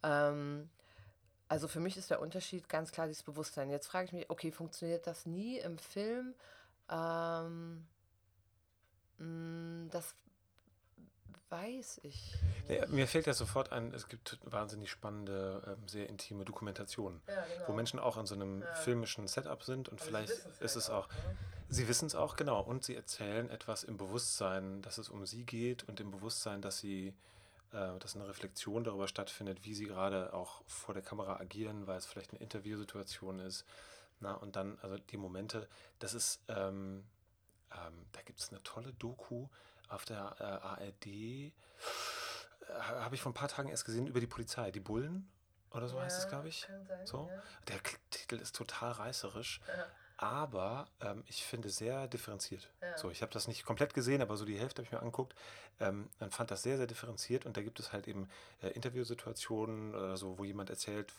Ähm, 0.03 0.69
also 1.49 1.67
für 1.67 1.81
mich 1.81 1.97
ist 1.97 2.09
der 2.09 2.21
Unterschied 2.21 2.69
ganz 2.69 2.93
klar 2.93 3.07
dieses 3.07 3.23
Bewusstsein. 3.23 3.69
Jetzt 3.69 3.87
frage 3.87 4.05
ich 4.05 4.13
mich, 4.13 4.29
okay, 4.29 4.53
funktioniert 4.53 5.05
das 5.05 5.25
nie 5.25 5.57
im 5.57 5.77
Film? 5.77 6.33
Ähm, 6.89 7.85
mm, 9.17 9.89
das 9.89 10.15
weiß 11.51 12.01
ich. 12.03 12.33
Ja, 12.69 12.87
mir 12.87 13.07
fällt 13.07 13.27
ja 13.27 13.33
sofort 13.33 13.71
ein, 13.71 13.93
es 13.93 14.07
gibt 14.07 14.39
wahnsinnig 14.43 14.89
spannende, 14.89 15.61
ähm, 15.67 15.87
sehr 15.87 16.07
intime 16.09 16.45
Dokumentationen, 16.45 17.21
ja, 17.27 17.35
genau. 17.35 17.67
wo 17.67 17.73
Menschen 17.73 17.99
auch 17.99 18.17
in 18.17 18.25
so 18.25 18.35
einem 18.35 18.61
ja. 18.61 18.73
filmischen 18.75 19.27
Setup 19.27 19.61
sind 19.63 19.89
und 19.89 19.99
Aber 19.99 20.07
vielleicht 20.07 20.31
ist 20.59 20.75
es 20.75 20.89
auch. 20.89 21.09
Ne? 21.09 21.15
Sie 21.69 21.87
wissen 21.87 22.05
es 22.05 22.15
auch, 22.15 22.35
genau. 22.35 22.61
Und 22.61 22.83
sie 22.83 22.95
erzählen 22.95 23.49
etwas 23.49 23.83
im 23.83 23.97
Bewusstsein, 23.97 24.81
dass 24.81 24.97
es 24.97 25.09
um 25.09 25.25
sie 25.25 25.45
geht 25.45 25.87
und 25.87 25.99
im 25.99 26.11
Bewusstsein, 26.11 26.61
dass 26.61 26.79
sie, 26.79 27.13
äh, 27.71 27.99
dass 27.99 28.15
eine 28.15 28.27
Reflexion 28.27 28.83
darüber 28.83 29.07
stattfindet, 29.07 29.63
wie 29.63 29.73
sie 29.73 29.85
gerade 29.85 30.33
auch 30.33 30.63
vor 30.67 30.93
der 30.93 31.03
Kamera 31.03 31.37
agieren, 31.39 31.87
weil 31.87 31.97
es 31.97 32.05
vielleicht 32.05 32.31
eine 32.31 32.41
Interviewsituation 32.41 33.39
ist. 33.39 33.65
Na, 34.19 34.33
und 34.33 34.55
dann, 34.55 34.77
also 34.81 34.97
die 34.97 35.17
Momente, 35.17 35.67
das 35.99 36.13
ist, 36.13 36.41
ähm, 36.47 37.03
ähm, 37.71 38.05
da 38.11 38.21
gibt 38.21 38.39
es 38.39 38.49
eine 38.49 38.61
tolle 38.63 38.93
Doku, 38.93 39.47
auf 39.91 40.05
der 40.05 40.35
äh, 40.39 40.43
ARD, 40.43 41.07
äh, 41.07 41.51
habe 42.79 43.15
ich 43.15 43.21
vor 43.21 43.31
ein 43.31 43.35
paar 43.35 43.49
Tagen 43.49 43.69
erst 43.69 43.85
gesehen, 43.85 44.07
über 44.07 44.19
die 44.19 44.27
Polizei, 44.27 44.71
die 44.71 44.79
Bullen 44.79 45.29
oder 45.71 45.87
so 45.87 45.97
ja, 45.97 46.03
heißt 46.03 46.19
es, 46.19 46.27
glaube 46.27 46.47
ich. 46.47 46.67
Sein, 46.67 47.05
so. 47.05 47.29
Ja. 47.29 47.43
Der 47.67 47.79
Titel 48.09 48.35
ist 48.35 48.55
total 48.55 48.91
reißerisch. 48.91 49.61
Ja. 49.67 49.85
Aber 50.17 50.87
ähm, 51.01 51.23
ich 51.25 51.43
finde 51.43 51.71
sehr 51.71 52.07
differenziert. 52.07 52.69
So, 52.95 53.09
ich 53.09 53.23
habe 53.23 53.31
das 53.31 53.47
nicht 53.47 53.65
komplett 53.65 53.95
gesehen, 53.95 54.21
aber 54.21 54.37
so 54.37 54.45
die 54.45 54.59
Hälfte 54.59 54.77
habe 54.79 54.85
ich 54.85 54.91
mir 54.91 54.99
angeguckt. 54.99 55.33
Ähm, 55.79 56.11
man 56.19 56.29
fand 56.29 56.51
das 56.51 56.61
sehr, 56.61 56.77
sehr 56.77 56.85
differenziert 56.85 57.47
und 57.47 57.57
da 57.57 57.63
gibt 57.63 57.79
es 57.79 57.91
halt 57.91 58.07
eben 58.07 58.29
äh, 58.61 58.67
Interviewsituationen 58.67 59.95
oder 59.95 60.17
so, 60.17 60.37
wo 60.37 60.43
jemand 60.43 60.69
erzählt, 60.69 61.11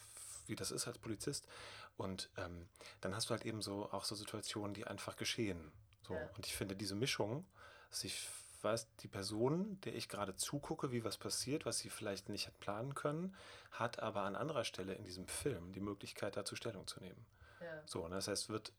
wie 0.46 0.54
das 0.54 0.70
ist 0.70 0.86
als 0.86 0.98
Polizist. 0.98 1.48
Und 1.96 2.30
ähm, 2.36 2.68
dann 3.00 3.16
hast 3.16 3.28
du 3.28 3.30
halt 3.30 3.44
eben 3.44 3.60
so 3.60 3.90
auch 3.90 4.04
so 4.04 4.14
Situationen, 4.14 4.72
die 4.72 4.86
einfach 4.86 5.16
geschehen. 5.16 5.72
So. 6.06 6.14
Und 6.36 6.46
ich 6.46 6.54
finde 6.54 6.76
diese 6.76 6.94
Mischung, 6.94 7.44
sich 7.90 8.28
weiß, 8.62 8.96
die 8.96 9.08
Person, 9.08 9.80
der 9.82 9.94
ich 9.94 10.08
gerade 10.08 10.36
zugucke, 10.36 10.92
wie 10.92 11.04
was 11.04 11.18
passiert, 11.18 11.66
was 11.66 11.78
sie 11.78 11.90
vielleicht 11.90 12.28
nicht 12.28 12.46
hat 12.46 12.58
planen 12.60 12.94
können, 12.94 13.34
hat 13.70 14.00
aber 14.00 14.22
an 14.22 14.36
anderer 14.36 14.64
Stelle 14.64 14.94
in 14.94 15.04
diesem 15.04 15.26
Film 15.28 15.72
die 15.72 15.80
Möglichkeit, 15.80 16.36
dazu 16.36 16.56
Stellung 16.56 16.86
zu 16.86 17.00
nehmen. 17.00 17.26
Ja. 17.60 17.82
So, 17.86 18.06
das 18.08 18.28
heißt, 18.28 18.48
wird 18.48 18.72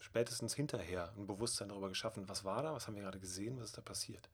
spätestens 0.00 0.54
hinterher 0.54 1.12
ein 1.16 1.26
Bewusstsein 1.26 1.68
darüber 1.68 1.88
geschaffen, 1.88 2.28
was 2.28 2.44
war 2.44 2.62
da, 2.62 2.72
was 2.72 2.86
haben 2.86 2.94
wir 2.94 3.02
gerade 3.02 3.20
gesehen, 3.20 3.58
was 3.58 3.66
ist 3.66 3.78
da 3.78 3.82
passiert. 3.82 4.28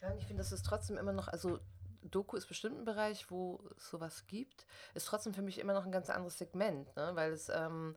Ja, 0.00 0.10
und 0.10 0.18
ich 0.18 0.26
finde, 0.26 0.42
das 0.42 0.52
ist 0.52 0.64
trotzdem 0.64 0.96
immer 0.96 1.12
noch, 1.12 1.28
also 1.28 1.58
Doku 2.02 2.36
ist 2.36 2.46
bestimmt 2.46 2.78
ein 2.78 2.84
Bereich, 2.84 3.30
wo 3.30 3.60
es 3.76 3.88
sowas 3.90 4.26
gibt, 4.26 4.66
ist 4.94 5.06
trotzdem 5.06 5.34
für 5.34 5.42
mich 5.42 5.58
immer 5.58 5.72
noch 5.72 5.84
ein 5.84 5.92
ganz 5.92 6.10
anderes 6.10 6.38
Segment, 6.38 6.94
ne? 6.96 7.10
weil 7.14 7.32
es 7.32 7.48
ähm, 7.48 7.96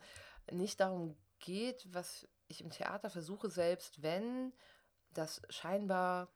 nicht 0.51 0.79
darum 0.79 1.15
geht, 1.39 1.87
was 1.93 2.27
ich 2.47 2.61
im 2.61 2.69
Theater 2.69 3.09
versuche, 3.09 3.49
selbst 3.49 4.01
wenn 4.01 4.53
das 5.13 5.41
scheinbar 5.49 6.29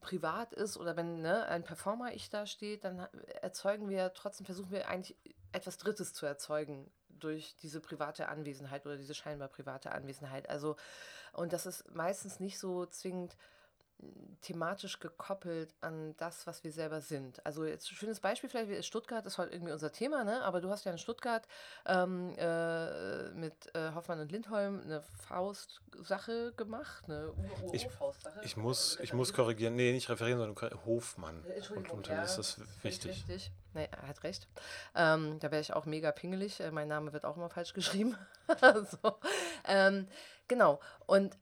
privat 0.00 0.52
ist 0.52 0.76
oder 0.76 0.96
wenn 0.96 1.20
ne, 1.20 1.46
ein 1.46 1.64
Performer-Ich 1.64 2.30
da 2.30 2.46
steht, 2.46 2.84
dann 2.84 3.00
erzeugen 3.40 3.88
wir 3.88 4.12
trotzdem, 4.12 4.46
versuchen 4.46 4.70
wir 4.70 4.88
eigentlich 4.88 5.16
etwas 5.52 5.78
Drittes 5.78 6.14
zu 6.14 6.26
erzeugen 6.26 6.90
durch 7.08 7.56
diese 7.56 7.80
private 7.80 8.28
Anwesenheit 8.28 8.86
oder 8.86 8.96
diese 8.96 9.14
scheinbar 9.14 9.48
private 9.48 9.92
Anwesenheit. 9.92 10.48
Also, 10.48 10.76
und 11.32 11.52
das 11.52 11.66
ist 11.66 11.92
meistens 11.94 12.40
nicht 12.40 12.58
so 12.58 12.86
zwingend 12.86 13.36
thematisch 14.42 15.00
gekoppelt 15.00 15.74
an 15.80 16.14
das, 16.18 16.46
was 16.46 16.62
wir 16.62 16.70
selber 16.70 17.00
sind. 17.00 17.44
Also 17.44 17.64
jetzt 17.64 17.90
ein 17.90 17.96
schönes 17.96 18.20
Beispiel 18.20 18.48
vielleicht 18.48 18.70
ist 18.70 18.86
Stuttgart, 18.86 19.24
ist 19.26 19.38
heute 19.38 19.52
irgendwie 19.52 19.72
unser 19.72 19.90
Thema, 19.90 20.24
ne? 20.24 20.42
aber 20.42 20.60
du 20.60 20.70
hast 20.70 20.84
ja 20.84 20.92
in 20.92 20.98
Stuttgart 20.98 21.46
ähm, 21.86 22.34
äh, 22.36 23.30
mit 23.30 23.74
äh, 23.74 23.92
Hoffmann 23.94 24.20
und 24.20 24.30
Lindholm 24.30 24.82
eine 24.82 25.02
Faust-Sache 25.02 26.52
gemacht, 26.56 27.04
eine 27.08 27.32
Ur 27.32 27.74
ich, 27.74 27.88
ich 28.42 28.56
muss, 28.56 28.98
ich 29.00 29.12
muss 29.12 29.32
korrigieren, 29.32 29.74
nee, 29.74 29.92
nicht 29.92 30.08
referieren, 30.08 30.38
sondern 30.38 30.84
Hofmann. 30.84 31.44
Und, 31.74 31.90
und 31.90 32.08
dann 32.08 32.18
ja, 32.18 32.22
ist 32.22 32.36
das 32.36 32.60
wichtig. 32.82 33.24
Richtig. 33.28 33.52
Nee, 33.74 33.88
er 33.90 34.08
hat 34.08 34.22
recht. 34.22 34.48
Ähm, 34.94 35.38
da 35.40 35.50
wäre 35.50 35.60
ich 35.60 35.72
auch 35.72 35.84
mega 35.84 36.10
pingelig. 36.10 36.60
Äh, 36.60 36.70
mein 36.70 36.88
Name 36.88 37.12
wird 37.12 37.24
auch 37.24 37.36
immer 37.36 37.50
falsch 37.50 37.74
geschrieben. 37.74 38.16
so. 39.02 39.18
ähm, 39.66 40.08
genau. 40.48 40.80
Und 41.06 41.36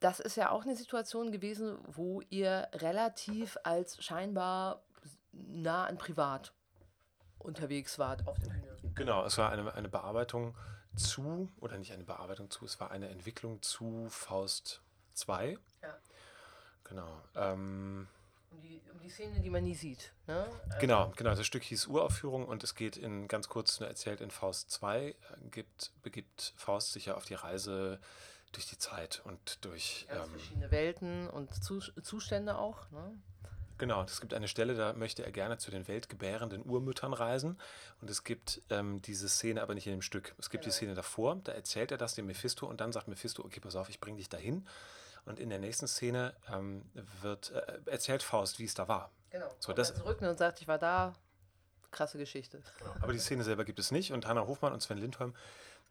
das 0.00 0.20
ist 0.20 0.36
ja 0.36 0.50
auch 0.50 0.62
eine 0.64 0.76
Situation 0.76 1.32
gewesen, 1.32 1.78
wo 1.86 2.20
ihr 2.30 2.68
relativ 2.72 3.58
als 3.64 4.02
scheinbar 4.02 4.82
nah 5.32 5.86
an 5.86 5.98
privat 5.98 6.52
unterwegs 7.38 7.98
wart 7.98 8.26
auf 8.26 8.38
der 8.38 8.50
Bühne. 8.50 8.94
Genau, 8.94 9.24
es 9.24 9.38
war 9.38 9.50
eine, 9.50 9.72
eine 9.74 9.88
Bearbeitung 9.88 10.56
zu, 10.96 11.48
oder 11.60 11.78
nicht 11.78 11.92
eine 11.92 12.04
Bearbeitung 12.04 12.50
zu, 12.50 12.64
es 12.64 12.80
war 12.80 12.90
eine 12.90 13.08
Entwicklung 13.08 13.62
zu 13.62 14.08
Faust 14.10 14.82
2. 15.14 15.58
Ja. 15.82 15.98
Genau. 16.84 17.22
Ähm, 17.36 18.08
um, 18.50 18.62
die, 18.62 18.80
um 18.92 18.98
die 19.00 19.10
Szene, 19.10 19.40
die 19.40 19.50
man 19.50 19.64
nie 19.64 19.74
sieht. 19.74 20.12
Ne? 20.26 20.46
Also 20.66 20.78
genau, 20.80 21.12
genau. 21.16 21.34
Das 21.34 21.46
Stück 21.46 21.62
hieß 21.62 21.86
Uraufführung 21.86 22.46
und 22.46 22.64
es 22.64 22.74
geht 22.74 22.96
in 22.96 23.28
ganz 23.28 23.48
kurz 23.48 23.78
nur 23.78 23.88
erzählt 23.88 24.20
in 24.20 24.30
Faust 24.30 24.70
2, 24.70 25.14
gibt, 25.50 25.92
begibt 26.02 26.54
Faust 26.56 26.92
sich 26.92 27.06
ja 27.06 27.14
auf 27.14 27.24
die 27.24 27.34
Reise 27.34 28.00
durch 28.52 28.66
die 28.66 28.78
Zeit 28.78 29.22
und 29.24 29.64
durch 29.64 30.06
ähm, 30.10 30.30
verschiedene 30.30 30.70
Welten 30.70 31.28
und 31.28 31.50
Zustände 31.54 32.58
auch. 32.58 32.90
Ne? 32.90 33.18
Genau, 33.78 34.02
es 34.02 34.20
gibt 34.20 34.34
eine 34.34 34.48
Stelle, 34.48 34.74
da 34.74 34.92
möchte 34.92 35.24
er 35.24 35.30
gerne 35.30 35.56
zu 35.58 35.70
den 35.70 35.86
weltgebärenden 35.86 36.68
Urmüttern 36.68 37.12
reisen. 37.12 37.58
Und 38.00 38.10
es 38.10 38.24
gibt 38.24 38.60
ähm, 38.70 39.00
diese 39.02 39.28
Szene 39.28 39.62
aber 39.62 39.74
nicht 39.74 39.86
in 39.86 39.92
dem 39.92 40.02
Stück. 40.02 40.34
Es 40.38 40.50
gibt 40.50 40.64
genau. 40.64 40.72
die 40.72 40.76
Szene 40.76 40.94
davor, 40.94 41.36
da 41.44 41.52
erzählt 41.52 41.92
er 41.92 41.98
das 41.98 42.14
dem 42.14 42.26
Mephisto 42.26 42.66
und 42.66 42.80
dann 42.80 42.92
sagt 42.92 43.06
Mephisto, 43.06 43.44
okay, 43.44 43.60
pass 43.60 43.76
auf, 43.76 43.88
ich 43.88 44.00
bringe 44.00 44.18
dich 44.18 44.28
dahin. 44.28 44.66
Und 45.24 45.38
in 45.38 45.50
der 45.50 45.60
nächsten 45.60 45.86
Szene 45.86 46.34
ähm, 46.52 46.90
wird, 47.20 47.52
äh, 47.52 47.78
erzählt 47.86 48.22
Faust, 48.22 48.58
wie 48.58 48.64
es 48.64 48.74
da 48.74 48.88
war. 48.88 49.12
Genau. 49.30 49.50
So, 49.60 49.72
das, 49.72 49.94
zurück 49.94 50.20
und 50.22 50.38
sagt, 50.38 50.60
ich 50.60 50.68
war 50.68 50.78
da. 50.78 51.14
Krasse 51.90 52.18
Geschichte. 52.18 52.62
Genau. 52.78 52.94
Aber 53.00 53.12
die 53.14 53.18
Szene 53.18 53.44
selber 53.44 53.64
gibt 53.64 53.78
es 53.78 53.90
nicht. 53.90 54.12
Und 54.12 54.26
Hannah 54.26 54.46
Hofmann 54.46 54.74
und 54.74 54.82
Sven 54.82 54.98
Lindholm 54.98 55.34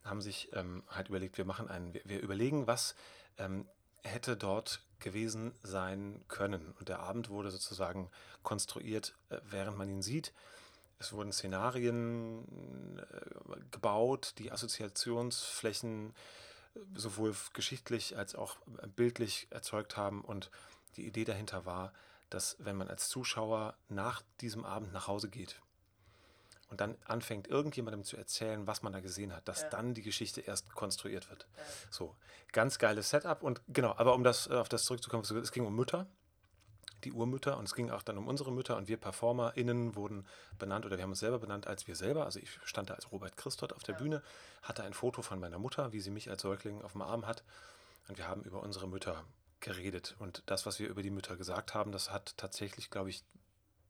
haben 0.04 0.22
sich 0.22 0.50
ähm, 0.54 0.84
halt 0.88 1.10
überlegt, 1.10 1.38
wir 1.38 1.46
machen 1.46 1.70
einen, 1.70 1.94
wir, 1.94 2.02
wir 2.06 2.22
überlegen, 2.22 2.68
was 2.68 2.96
ähm, 3.38 3.68
hätte 4.04 4.38
dort 4.38 4.82
gewesen 5.00 5.54
sein 5.64 6.24
können. 6.28 6.74
Und 6.80 6.90
der 6.90 7.00
Abend 7.00 7.30
wurde 7.30 7.52
sozusagen 7.52 8.10
konstruiert, 8.44 9.16
äh, 9.30 9.40
während 9.50 9.78
man 9.78 9.90
ihn 9.90 10.02
sieht. 10.02 10.34
Es 11.00 11.14
wurden 11.14 11.32
Szenarien 11.32 12.98
äh, 12.98 13.60
gebaut, 13.72 14.34
die 14.40 14.52
Assoziationsflächen 14.52 16.14
äh, 16.76 16.80
sowohl 16.96 17.36
geschichtlich 17.54 18.18
als 18.18 18.36
auch 18.36 18.58
äh, 18.82 18.88
bildlich 18.88 19.48
erzeugt 19.52 19.98
haben. 19.98 20.22
Und 20.22 20.50
die 20.96 21.06
Idee 21.06 21.26
dahinter 21.26 21.66
war, 21.66 21.94
dass 22.30 22.58
wenn 22.60 22.76
man 22.76 22.90
als 22.90 23.10
Zuschauer 23.10 23.76
nach 23.90 24.24
diesem 24.42 24.66
Abend 24.66 24.92
nach 24.92 25.08
Hause 25.08 25.30
geht, 25.30 25.62
und 26.70 26.82
dann 26.82 26.98
anfängt 27.06 27.48
irgendjemandem 27.48 28.04
zu 28.04 28.18
erzählen, 28.18 28.68
was 28.68 28.82
man 28.82 28.94
da 28.94 29.00
gesehen 29.00 29.34
hat, 29.36 29.48
dass 29.48 29.62
ja. 29.62 29.70
dann 29.70 29.94
die 29.94 30.02
Geschichte 30.02 30.42
erst 30.42 30.74
konstruiert 30.74 31.30
wird. 31.30 31.48
Ja. 31.56 31.64
So, 31.90 32.16
ganz 32.52 32.78
geiles 32.78 33.10
Setup 33.10 33.42
und 33.44 33.62
genau, 33.68 33.94
aber 33.98 34.16
um 34.16 34.24
das 34.24 34.48
äh, 34.48 34.54
auf 34.54 34.70
das 34.70 34.84
zurückzukommen, 34.86 35.24
es 35.24 35.52
ging 35.52 35.66
um 35.66 35.76
Mütter, 35.76 36.08
die 37.04 37.12
Urmütter 37.12 37.58
und 37.58 37.66
es 37.66 37.76
ging 37.76 37.90
auch 37.92 38.02
dann 38.02 38.18
um 38.18 38.28
unsere 38.28 38.52
Mütter 38.52 38.76
und 38.76 38.88
wir 38.88 38.98
PerformerInnen 38.98 39.96
wurden 39.96 40.26
benannt 40.58 40.86
oder 40.86 40.98
wir 40.98 41.04
haben 41.04 41.12
uns 41.12 41.20
selber 41.20 41.40
benannt 41.40 41.68
als 41.68 41.88
wir 41.88 41.96
selber. 41.96 42.26
Also 42.26 42.40
ich 42.40 42.60
stand 42.64 42.90
da 42.90 42.96
als 42.96 43.12
Robert 43.12 43.38
Christ 43.38 43.62
dort 43.62 43.74
auf 43.74 43.84
der 43.84 43.96
ja. 43.96 44.02
Bühne, 44.02 44.24
hatte 44.64 44.84
ein 44.84 44.94
Foto 44.94 45.22
von 45.22 45.40
meiner 45.40 45.60
Mutter, 45.60 45.94
wie 45.94 46.02
sie 46.02 46.12
mich 46.12 46.30
als 46.30 46.42
Säugling 46.42 46.82
auf 46.82 46.94
dem 46.94 47.02
Arm 47.02 47.26
hat 47.26 47.44
und 48.08 48.18
wir 48.18 48.28
haben 48.28 48.44
über 48.44 48.62
unsere 48.62 48.88
Mütter 48.88 49.24
geredet 49.60 50.16
und 50.20 50.44
das, 50.46 50.66
was 50.66 50.80
wir 50.80 50.88
über 50.88 51.02
die 51.02 51.10
Mütter 51.10 51.36
gesagt 51.36 51.74
haben, 51.74 51.92
das 51.92 52.12
hat 52.12 52.36
tatsächlich, 52.38 52.90
glaube 52.90 53.10
ich, 53.10 53.24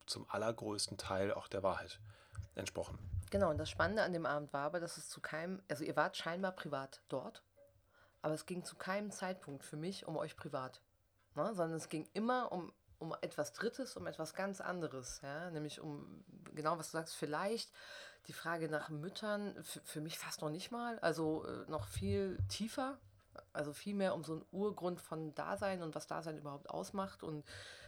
zum 0.07 0.29
allergrößten 0.29 0.97
Teil 0.97 1.33
auch 1.33 1.47
der 1.47 1.63
Wahrheit 1.63 1.99
entsprochen. 2.55 2.97
Genau, 3.29 3.49
und 3.49 3.57
das 3.57 3.69
Spannende 3.69 4.03
an 4.03 4.13
dem 4.13 4.25
Abend 4.25 4.53
war 4.53 4.65
aber, 4.65 4.79
dass 4.79 4.97
es 4.97 5.09
zu 5.09 5.21
keinem, 5.21 5.61
also 5.69 5.83
ihr 5.83 5.95
wart 5.95 6.17
scheinbar 6.17 6.53
privat 6.53 7.01
dort, 7.09 7.43
aber 8.21 8.33
es 8.33 8.45
ging 8.45 8.63
zu 8.63 8.75
keinem 8.75 9.11
Zeitpunkt 9.11 9.63
für 9.63 9.77
mich 9.77 10.07
um 10.07 10.17
euch 10.17 10.35
privat, 10.35 10.81
ne? 11.35 11.53
sondern 11.53 11.77
es 11.77 11.89
ging 11.89 12.07
immer 12.13 12.51
um, 12.51 12.71
um 12.99 13.15
etwas 13.21 13.53
Drittes, 13.53 13.97
um 13.97 14.07
etwas 14.07 14.33
ganz 14.33 14.61
anderes, 14.61 15.21
ja? 15.23 15.51
nämlich 15.51 15.81
um, 15.81 16.23
genau 16.53 16.77
was 16.77 16.91
du 16.91 16.97
sagst, 16.97 17.15
vielleicht 17.15 17.71
die 18.27 18.33
Frage 18.33 18.69
nach 18.69 18.89
Müttern, 18.89 19.55
für 19.63 20.01
mich 20.01 20.17
fast 20.17 20.41
noch 20.41 20.49
nicht 20.49 20.71
mal, 20.71 20.99
also 20.99 21.45
äh, 21.45 21.69
noch 21.69 21.87
viel 21.87 22.37
tiefer, 22.49 22.97
also 23.53 23.73
viel 23.73 23.93
mehr 23.93 24.13
um 24.13 24.23
so 24.23 24.33
einen 24.33 24.45
Urgrund 24.51 24.99
von 25.01 25.33
Dasein 25.35 25.81
und 25.81 25.95
was 25.95 26.07
Dasein 26.07 26.37
überhaupt 26.37 26.69
ausmacht 26.69 27.23
und 27.23 27.45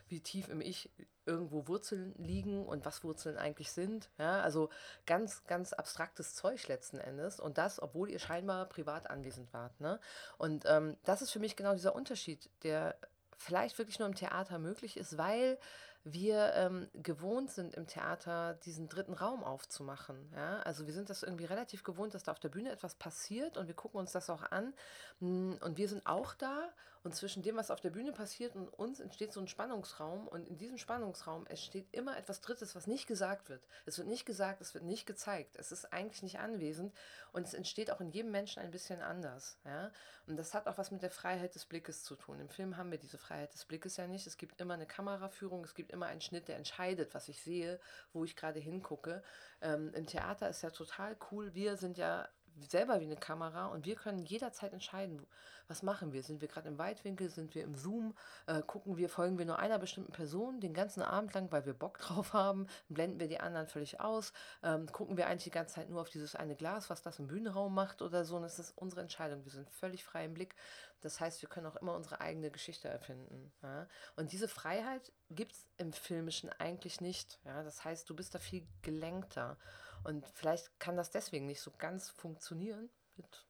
wie 0.10 0.22
tief 0.22 0.50
im 0.50 0.62
Ich 0.62 0.90
irgendwo 1.26 1.68
Wurzeln 1.68 2.14
liegen 2.18 2.66
und 2.66 2.86
was 2.86 3.04
Wurzeln 3.04 3.38
eigentlich 3.38 3.72
sind. 3.72 4.10
Ja, 4.18 4.42
also 4.42 4.70
ganz, 5.06 5.44
ganz 5.46 5.74
abstraktes 5.74 6.36
Zeug 6.36 6.68
letzten 6.68 6.98
Endes. 6.98 7.40
Und 7.40 7.58
das, 7.58 7.82
obwohl 7.82 8.10
ihr 8.10 8.20
scheinbar 8.20 8.66
privat 8.66 9.10
anwesend 9.10 9.54
wart. 9.54 9.80
Ne? 9.80 10.00
Und 10.38 10.66
ähm, 10.68 10.98
das 11.04 11.22
ist 11.22 11.32
für 11.32 11.40
mich 11.40 11.56
genau 11.56 11.74
dieser 11.74 11.96
Unterschied, 11.96 12.50
der 12.64 12.96
vielleicht 13.38 13.78
wirklich 13.78 14.00
nur 14.00 14.08
im 14.08 14.16
Theater 14.16 14.60
möglich 14.60 14.98
ist, 14.98 15.18
weil 15.18 15.58
wir 16.04 16.54
ähm, 16.56 16.90
gewohnt 16.94 17.52
sind 17.52 17.76
im 17.76 17.86
Theater, 17.86 18.56
diesen 18.66 18.88
dritten 18.90 19.14
Raum 19.14 19.44
aufzumachen. 19.44 20.32
Ja? 20.36 20.60
Also 20.62 20.88
wir 20.88 20.94
sind 20.94 21.10
das 21.10 21.24
irgendwie 21.24 21.46
relativ 21.46 21.84
gewohnt, 21.84 22.14
dass 22.14 22.24
da 22.24 22.32
auf 22.32 22.40
der 22.40 22.50
Bühne 22.50 22.72
etwas 22.72 22.96
passiert 22.96 23.58
und 23.58 23.68
wir 23.68 23.76
gucken 23.76 24.00
uns 24.00 24.12
das 24.12 24.30
auch 24.30 24.44
an. 24.52 24.74
Hm, 25.20 25.60
und 25.62 25.78
wir 25.78 25.90
sind 25.90 26.06
auch 26.06 26.34
da 26.34 26.70
und 27.04 27.16
zwischen 27.16 27.44
dem, 27.44 27.56
was 27.56 27.72
auf 27.72 27.80
der 27.80 27.92
Bühne 27.92 28.12
passiert 28.12 28.56
und 28.56 28.68
uns 28.68 29.00
entsteht 29.00 29.32
so 29.32 29.40
ein 29.40 29.48
Spannungsraum. 29.48 30.28
Und 30.28 30.48
in 30.48 30.58
diesem 30.58 30.78
Spannungsraum 30.78 31.48
entsteht 31.48 31.88
immer 31.94 32.18
etwas 32.18 32.42
Drittes, 32.42 32.76
was 32.76 32.88
nicht 32.88 33.08
gesagt 33.08 33.50
wird. 33.50 33.66
Es 33.86 33.98
wird 33.98 34.08
nicht 34.08 34.26
gesagt, 34.26 34.60
es 34.60 34.74
wird 34.74 34.84
nicht 34.84 35.06
gezeigt. 35.06 35.56
Es 35.58 35.72
ist 35.72 35.94
eigentlich 35.94 36.24
nicht 36.24 36.40
anwesend. 36.40 36.94
Und 37.32 37.48
es 37.48 37.54
entsteht 37.54 37.90
auch 37.92 38.02
in 38.02 38.12
jedem 38.12 38.32
Menschen 38.32 38.62
ein 38.62 38.72
bisschen 38.72 39.02
anders. 39.02 39.58
Ja? 39.64 39.92
Und 40.28 40.36
das 40.38 40.54
hat 40.54 40.68
auch 40.68 40.78
was 40.78 40.92
mit 40.92 41.02
der 41.02 41.10
Freiheit 41.10 41.56
des 41.56 41.66
Blickes 41.66 42.04
zu 42.04 42.16
tun. 42.16 42.40
Im 42.40 42.50
Film 42.50 42.76
haben 42.76 42.92
wir 42.92 42.98
diese 42.98 43.18
Freiheit 43.18 43.54
des 43.54 43.66
Blickes 43.66 43.96
ja 43.96 44.06
nicht. 44.06 44.28
Es 44.28 44.38
gibt 44.38 44.60
immer 44.60 44.74
eine 44.74 44.86
Kameraführung, 44.86 45.64
es 45.64 45.76
gibt 45.76 45.92
immer 45.92 46.08
einen 46.08 46.22
Schnitt, 46.22 46.50
der 46.50 46.58
entscheidet, 46.58 47.14
was 47.14 47.30
ich 47.30 47.42
sehe, 47.42 47.80
wo 48.12 48.26
ich 48.26 48.36
gerade 48.36 48.60
hingucke. 48.60 49.24
Ähm, 49.62 49.94
Im 49.94 50.06
Theater 50.06 50.50
ist 50.50 50.64
ja 50.64 50.70
total 50.70 51.16
cool. 51.32 51.54
Wir 51.54 51.78
sind 51.78 51.98
ja 51.98 52.28
selber 52.64 53.00
wie 53.00 53.06
eine 53.06 53.16
Kamera 53.16 53.68
und 53.68 53.86
wir 53.86 53.96
können 53.96 54.20
jederzeit 54.20 54.74
entscheiden, 54.74 55.26
was 55.70 55.84
machen 55.84 56.12
wir. 56.12 56.24
Sind 56.24 56.42
wir 56.42 56.48
gerade 56.48 56.68
im 56.68 56.78
Weitwinkel, 56.78 57.30
sind 57.30 57.54
wir 57.56 57.64
im 57.64 57.76
Zoom, 57.76 58.16
äh, 58.48 58.62
gucken 58.62 58.98
wir, 58.98 59.08
folgen 59.08 59.38
wir 59.38 59.46
nur 59.46 59.60
einer 59.60 59.78
bestimmten 59.78 60.12
Person 60.12 60.60
den 60.60 60.74
ganzen 60.74 61.02
Abend 61.02 61.34
lang, 61.34 61.52
weil 61.52 61.66
wir 61.66 61.74
Bock 61.74 61.98
drauf 62.00 62.34
haben, 62.34 62.68
blenden 62.90 63.20
wir 63.20 63.28
die 63.28 63.40
anderen 63.40 63.68
völlig 63.68 64.02
aus, 64.02 64.34
ähm, 64.64 64.88
gucken 64.92 65.16
wir 65.16 65.28
eigentlich 65.28 65.44
die 65.44 65.52
ganze 65.52 65.76
Zeit 65.76 65.90
nur 65.90 66.02
auf 66.02 66.10
dieses 66.10 66.36
eine 66.36 66.56
Glas, 66.56 66.90
was 66.90 67.02
das 67.02 67.20
im 67.20 67.28
Bühnenraum 67.28 67.74
macht 67.74 68.02
oder 68.02 68.26
so. 68.26 68.36
Und 68.36 68.42
das 68.42 68.60
ist 68.60 68.78
unsere 68.78 69.02
Entscheidung. 69.02 69.46
Wir 69.46 69.52
sind 69.52 69.70
völlig 69.70 70.04
frei 70.04 70.26
im 70.26 70.34
Blick. 70.34 70.56
Das 71.02 71.20
heißt, 71.20 71.42
wir 71.42 71.50
können 71.50 71.68
auch 71.68 71.78
immer 71.78 71.96
unsere 71.96 72.20
eigene 72.20 72.52
Geschichte 72.52 72.90
erfinden. 72.90 73.52
Ja? 73.62 73.88
Und 74.16 74.32
diese 74.32 74.48
Freiheit 74.48 75.12
gibt 75.30 75.54
es 75.54 75.66
im 75.78 75.94
Filmischen 75.94 76.50
eigentlich 76.60 77.00
nicht. 77.00 77.40
Ja? 77.46 77.64
Das 77.64 77.86
heißt, 77.86 78.10
du 78.10 78.16
bist 78.16 78.36
da 78.36 78.40
viel 78.40 78.68
gelenkter. 78.82 79.58
Und 80.04 80.26
vielleicht 80.34 80.80
kann 80.80 80.98
das 80.98 81.12
deswegen 81.12 81.46
nicht 81.46 81.62
so 81.62 81.72
ganz 81.78 82.10
funktionieren 82.10 82.90
mit 83.18 83.46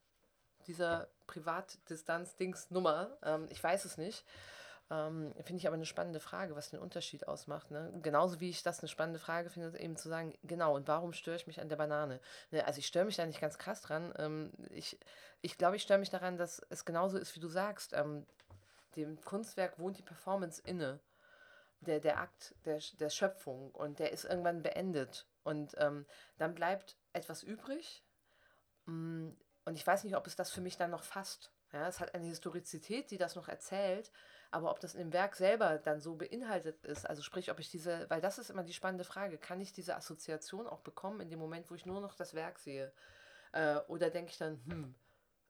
dieser 0.67 1.07
Privatdistanz-Dings-Nummer. 1.27 3.17
Ähm, 3.23 3.47
ich 3.49 3.63
weiß 3.63 3.85
es 3.85 3.97
nicht. 3.97 4.25
Ähm, 4.91 5.33
finde 5.43 5.57
ich 5.57 5.67
aber 5.67 5.75
eine 5.75 5.85
spannende 5.85 6.19
Frage, 6.19 6.55
was 6.55 6.71
den 6.71 6.79
Unterschied 6.79 7.27
ausmacht. 7.27 7.69
Ne? 7.69 7.93
Genauso 8.01 8.39
wie 8.39 8.49
ich 8.49 8.63
das 8.63 8.79
eine 8.79 8.87
spannende 8.87 9.19
Frage 9.19 9.51
finde, 9.51 9.77
eben 9.79 9.95
zu 9.97 10.09
sagen, 10.09 10.33
genau, 10.43 10.75
und 10.75 10.87
warum 10.87 11.13
störe 11.13 11.35
ich 11.35 11.45
mich 11.45 11.61
an 11.61 11.69
der 11.69 11.75
Banane? 11.75 12.19
Ne, 12.49 12.65
also 12.65 12.79
ich 12.79 12.87
störe 12.87 13.05
mich 13.05 13.15
da 13.15 13.25
nicht 13.25 13.39
ganz 13.39 13.59
krass 13.59 13.81
dran. 13.81 14.13
Ähm, 14.17 14.51
ich 14.71 14.97
ich 15.41 15.57
glaube, 15.57 15.75
ich 15.75 15.83
störe 15.83 15.99
mich 15.99 16.09
daran, 16.09 16.37
dass 16.37 16.61
es 16.69 16.85
genauso 16.85 17.17
ist, 17.17 17.35
wie 17.35 17.39
du 17.39 17.47
sagst. 17.47 17.93
Ähm, 17.93 18.25
dem 18.95 19.21
Kunstwerk 19.21 19.79
wohnt 19.79 19.97
die 19.97 20.03
Performance 20.03 20.61
inne. 20.65 20.99
Der, 21.81 21.99
der 21.99 22.19
Akt 22.19 22.55
der, 22.65 22.79
der 22.99 23.09
Schöpfung 23.09 23.71
und 23.71 23.99
der 23.99 24.11
ist 24.11 24.25
irgendwann 24.25 24.61
beendet. 24.61 25.27
Und 25.43 25.75
ähm, 25.77 26.05
dann 26.37 26.53
bleibt 26.53 26.97
etwas 27.13 27.41
übrig. 27.43 28.03
Mm, 28.85 29.29
und 29.65 29.75
ich 29.75 29.85
weiß 29.85 30.03
nicht, 30.03 30.15
ob 30.15 30.27
es 30.27 30.35
das 30.35 30.51
für 30.51 30.61
mich 30.61 30.77
dann 30.77 30.91
noch 30.91 31.03
fasst. 31.03 31.51
Ja, 31.71 31.87
es 31.87 31.99
hat 31.99 32.15
eine 32.15 32.25
Historizität, 32.25 33.11
die 33.11 33.17
das 33.17 33.35
noch 33.35 33.47
erzählt, 33.47 34.11
aber 34.49 34.71
ob 34.71 34.79
das 34.79 34.95
im 34.95 35.13
Werk 35.13 35.35
selber 35.35 35.77
dann 35.77 36.01
so 36.01 36.15
beinhaltet 36.15 36.83
ist, 36.83 37.07
also 37.07 37.21
sprich, 37.21 37.51
ob 37.51 37.59
ich 37.59 37.69
diese, 37.69 38.09
weil 38.09 38.21
das 38.21 38.39
ist 38.39 38.49
immer 38.49 38.63
die 38.63 38.73
spannende 38.73 39.03
Frage, 39.03 39.37
kann 39.37 39.61
ich 39.61 39.71
diese 39.71 39.95
Assoziation 39.95 40.65
auch 40.65 40.79
bekommen 40.81 41.21
in 41.21 41.29
dem 41.29 41.37
Moment, 41.37 41.69
wo 41.69 41.75
ich 41.75 41.85
nur 41.85 42.01
noch 42.01 42.15
das 42.15 42.33
Werk 42.33 42.57
sehe? 42.57 42.91
Äh, 43.51 43.77
oder 43.87 44.09
denke 44.09 44.31
ich 44.31 44.39
dann, 44.39 44.59
hm, 44.65 44.95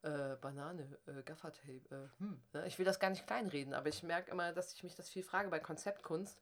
äh, 0.01 0.35
Banane, 0.41 0.97
äh, 1.07 1.23
Gaffertape, 1.23 1.81
äh, 1.91 2.21
hm. 2.21 2.41
Ne? 2.53 2.67
Ich 2.67 2.77
will 2.77 2.85
das 2.85 2.99
gar 2.99 3.09
nicht 3.09 3.27
kleinreden, 3.27 3.73
aber 3.73 3.89
ich 3.89 4.03
merke 4.03 4.31
immer, 4.31 4.53
dass 4.53 4.73
ich 4.73 4.83
mich 4.83 4.95
das 4.95 5.09
viel 5.09 5.23
frage 5.23 5.49
bei 5.49 5.59
Konzeptkunst 5.59 6.39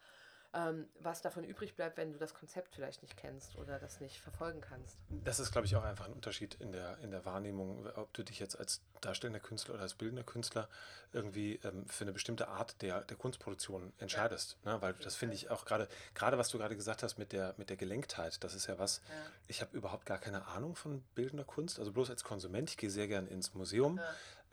ähm, 0.53 0.87
was 0.99 1.21
davon 1.21 1.43
übrig 1.43 1.75
bleibt, 1.75 1.97
wenn 1.97 2.13
du 2.13 2.19
das 2.19 2.33
Konzept 2.33 2.73
vielleicht 2.73 3.01
nicht 3.01 3.17
kennst 3.17 3.57
oder 3.57 3.79
das 3.79 3.99
nicht 3.99 4.19
verfolgen 4.19 4.61
kannst. 4.61 4.97
Das 5.09 5.39
ist, 5.39 5.51
glaube 5.51 5.67
ich, 5.67 5.75
auch 5.75 5.83
einfach 5.83 6.05
ein 6.05 6.13
Unterschied 6.13 6.55
in 6.55 6.71
der, 6.71 6.97
in 6.99 7.11
der 7.11 7.25
Wahrnehmung, 7.25 7.87
ob 7.95 8.13
du 8.13 8.23
dich 8.23 8.39
jetzt 8.39 8.57
als 8.57 8.81
darstellender 8.99 9.39
Künstler 9.39 9.75
oder 9.75 9.83
als 9.83 9.93
bildender 9.93 10.23
Künstler 10.23 10.67
irgendwie 11.13 11.59
ähm, 11.63 11.87
für 11.87 12.03
eine 12.03 12.13
bestimmte 12.13 12.47
Art 12.47 12.81
der, 12.81 13.01
der 13.01 13.17
Kunstproduktion 13.17 13.93
entscheidest. 13.99 14.57
Ja. 14.65 14.75
Ne? 14.75 14.81
Weil 14.81 14.93
das 14.93 15.15
finde 15.15 15.35
ich 15.35 15.49
auch 15.49 15.65
gerade, 15.65 15.87
gerade 16.13 16.37
was 16.37 16.49
du 16.49 16.57
gerade 16.57 16.75
gesagt 16.75 17.03
hast 17.03 17.17
mit 17.17 17.31
der, 17.31 17.55
mit 17.57 17.69
der 17.69 17.77
Gelenktheit, 17.77 18.43
das 18.43 18.53
ist 18.53 18.67
ja 18.67 18.77
was, 18.79 19.01
ja. 19.09 19.15
ich 19.47 19.61
habe 19.61 19.75
überhaupt 19.75 20.05
gar 20.05 20.17
keine 20.17 20.47
Ahnung 20.47 20.75
von 20.75 21.01
bildender 21.15 21.45
Kunst, 21.45 21.79
also 21.79 21.91
bloß 21.91 22.09
als 22.09 22.23
Konsument, 22.23 22.69
ich 22.69 22.77
gehe 22.77 22.89
sehr 22.89 23.07
gern 23.07 23.27
ins 23.27 23.53
Museum. 23.53 23.97
Ja 23.97 24.03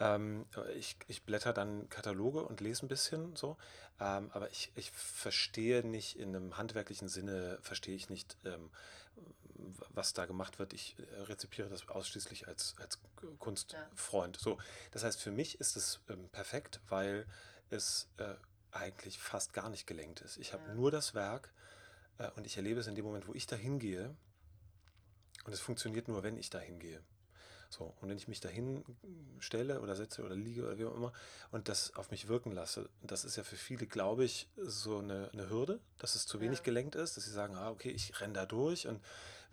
ähm, 0.01 0.47
ich, 0.77 0.97
ich 1.07 1.23
blätter 1.25 1.53
dann 1.53 1.89
Kataloge 1.89 2.43
und 2.43 2.61
lese 2.61 2.85
ein 2.85 2.89
bisschen 2.89 3.37
so, 3.37 3.57
ähm, 4.01 4.31
aber 4.33 4.51
ich, 4.51 4.73
ich 4.75 4.91
verstehe 4.91 5.87
nicht 5.87 6.19
in 6.19 6.35
einem 6.35 6.57
handwerklichen 6.57 7.09
Sinne, 7.09 7.59
verstehe 7.63 7.95
ich 7.95 8.11
nicht, 8.11 8.37
ähm, 8.45 8.71
was 9.91 10.13
da 10.13 10.27
gemacht 10.27 10.59
wird. 10.59 10.73
Ich 10.73 10.97
äh, 10.99 11.23
rezipiere 11.23 11.69
das 11.69 11.89
ausschließlich 11.89 12.49
als, 12.49 12.75
als 12.79 12.99
Kunstfreund. 13.39 14.37
Ja. 14.37 14.43
So, 14.43 14.59
das 14.93 15.05
heißt, 15.05 15.21
für 15.21 15.31
mich 15.31 15.61
ist 15.61 15.77
es 15.77 16.01
ähm, 16.09 16.29
perfekt, 16.29 16.81
weil 16.89 17.27
es 17.71 18.09
äh, 18.19 18.35
eigentlich 18.73 19.19
fast 19.19 19.53
gar 19.53 19.69
nicht 19.69 19.87
gelenkt 19.87 20.21
ist. 20.21 20.37
Ich 20.37 20.53
habe 20.53 20.65
ja. 20.67 20.75
nur 20.75 20.91
das 20.91 21.15
Werk 21.15 21.53
äh, 22.19 22.31
und 22.37 22.47
ich 22.47 22.57
erlebe 22.57 22.81
es 22.81 22.87
in 22.87 22.95
dem 22.95 23.05
Moment, 23.05 23.27
wo 23.29 23.35
ich 23.35 23.47
da 23.47 23.57
hingehe. 23.57 24.15
Und 25.45 25.53
es 25.53 25.61
funktioniert 25.61 26.09
nur, 26.09 26.23
wenn 26.23 26.37
ich 26.37 26.51
da 26.51 26.59
hingehe. 26.59 27.03
So, 27.71 27.93
und 28.01 28.09
wenn 28.09 28.17
ich 28.17 28.29
mich 28.29 28.41
dahin 28.41 28.85
stelle 29.41 29.81
oder 29.81 29.97
setze 29.97 30.25
oder 30.25 30.37
liege 30.37 30.65
oder 30.65 30.79
wie 30.79 30.85
auch 30.85 30.95
immer 30.95 31.13
und 31.51 31.69
das 31.69 31.97
auf 31.97 32.13
mich 32.13 32.29
wirken 32.29 32.53
lasse, 32.53 32.89
das 33.03 33.25
ist 33.25 33.35
ja 33.35 33.43
für 33.43 33.57
viele, 33.57 33.87
glaube 33.87 34.25
ich, 34.25 34.49
so 34.57 34.99
eine, 34.99 35.29
eine 35.33 35.51
Hürde, 35.51 35.81
dass 35.99 36.15
es 36.15 36.25
zu 36.25 36.41
wenig 36.41 36.59
ja. 36.59 36.65
gelenkt 36.65 36.95
ist, 36.95 37.17
dass 37.17 37.25
sie 37.25 37.33
sagen, 37.33 37.57
ah, 37.57 37.71
okay, 37.71 37.91
ich 37.91 38.21
renne 38.21 38.35
da 38.35 38.47
durch 38.47 38.87
und 38.87 39.03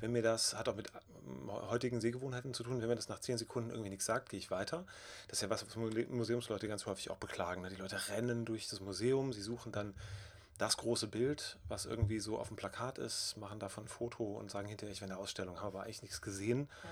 wenn 0.01 0.11
mir 0.11 0.21
das, 0.21 0.55
hat 0.55 0.67
auch 0.67 0.75
mit 0.75 0.91
ähm, 1.25 1.51
heutigen 1.51 2.01
Sehgewohnheiten 2.01 2.53
zu 2.53 2.63
tun, 2.63 2.81
wenn 2.81 2.89
mir 2.89 2.95
das 2.95 3.09
nach 3.09 3.19
zehn 3.19 3.37
Sekunden 3.37 3.69
irgendwie 3.69 3.89
nichts 3.89 4.05
sagt, 4.05 4.29
gehe 4.29 4.39
ich 4.39 4.51
weiter. 4.51 4.85
Das 5.27 5.37
ist 5.37 5.41
ja 5.43 5.49
was, 5.49 5.65
was 5.65 5.75
Museumsleute 6.09 6.67
ganz 6.67 6.85
häufig 6.85 7.09
auch 7.09 7.17
beklagen. 7.17 7.61
Ne? 7.61 7.69
Die 7.69 7.75
Leute 7.77 8.09
rennen 8.09 8.45
durch 8.45 8.67
das 8.67 8.81
Museum, 8.81 9.31
sie 9.31 9.41
suchen 9.41 9.71
dann 9.71 9.93
das 10.57 10.77
große 10.77 11.07
Bild, 11.07 11.57
was 11.69 11.85
irgendwie 11.85 12.19
so 12.19 12.37
auf 12.37 12.49
dem 12.49 12.57
Plakat 12.57 12.99
ist, 12.99 13.35
machen 13.37 13.59
davon 13.59 13.85
ein 13.85 13.87
Foto 13.87 14.23
und 14.23 14.51
sagen 14.51 14.67
hinterher, 14.67 14.93
ich 14.93 15.01
will 15.01 15.09
eine 15.09 15.17
Ausstellung, 15.17 15.57
habe 15.57 15.77
aber 15.77 15.83
eigentlich 15.83 16.03
nichts 16.03 16.21
gesehen. 16.21 16.69
Ja 16.83 16.89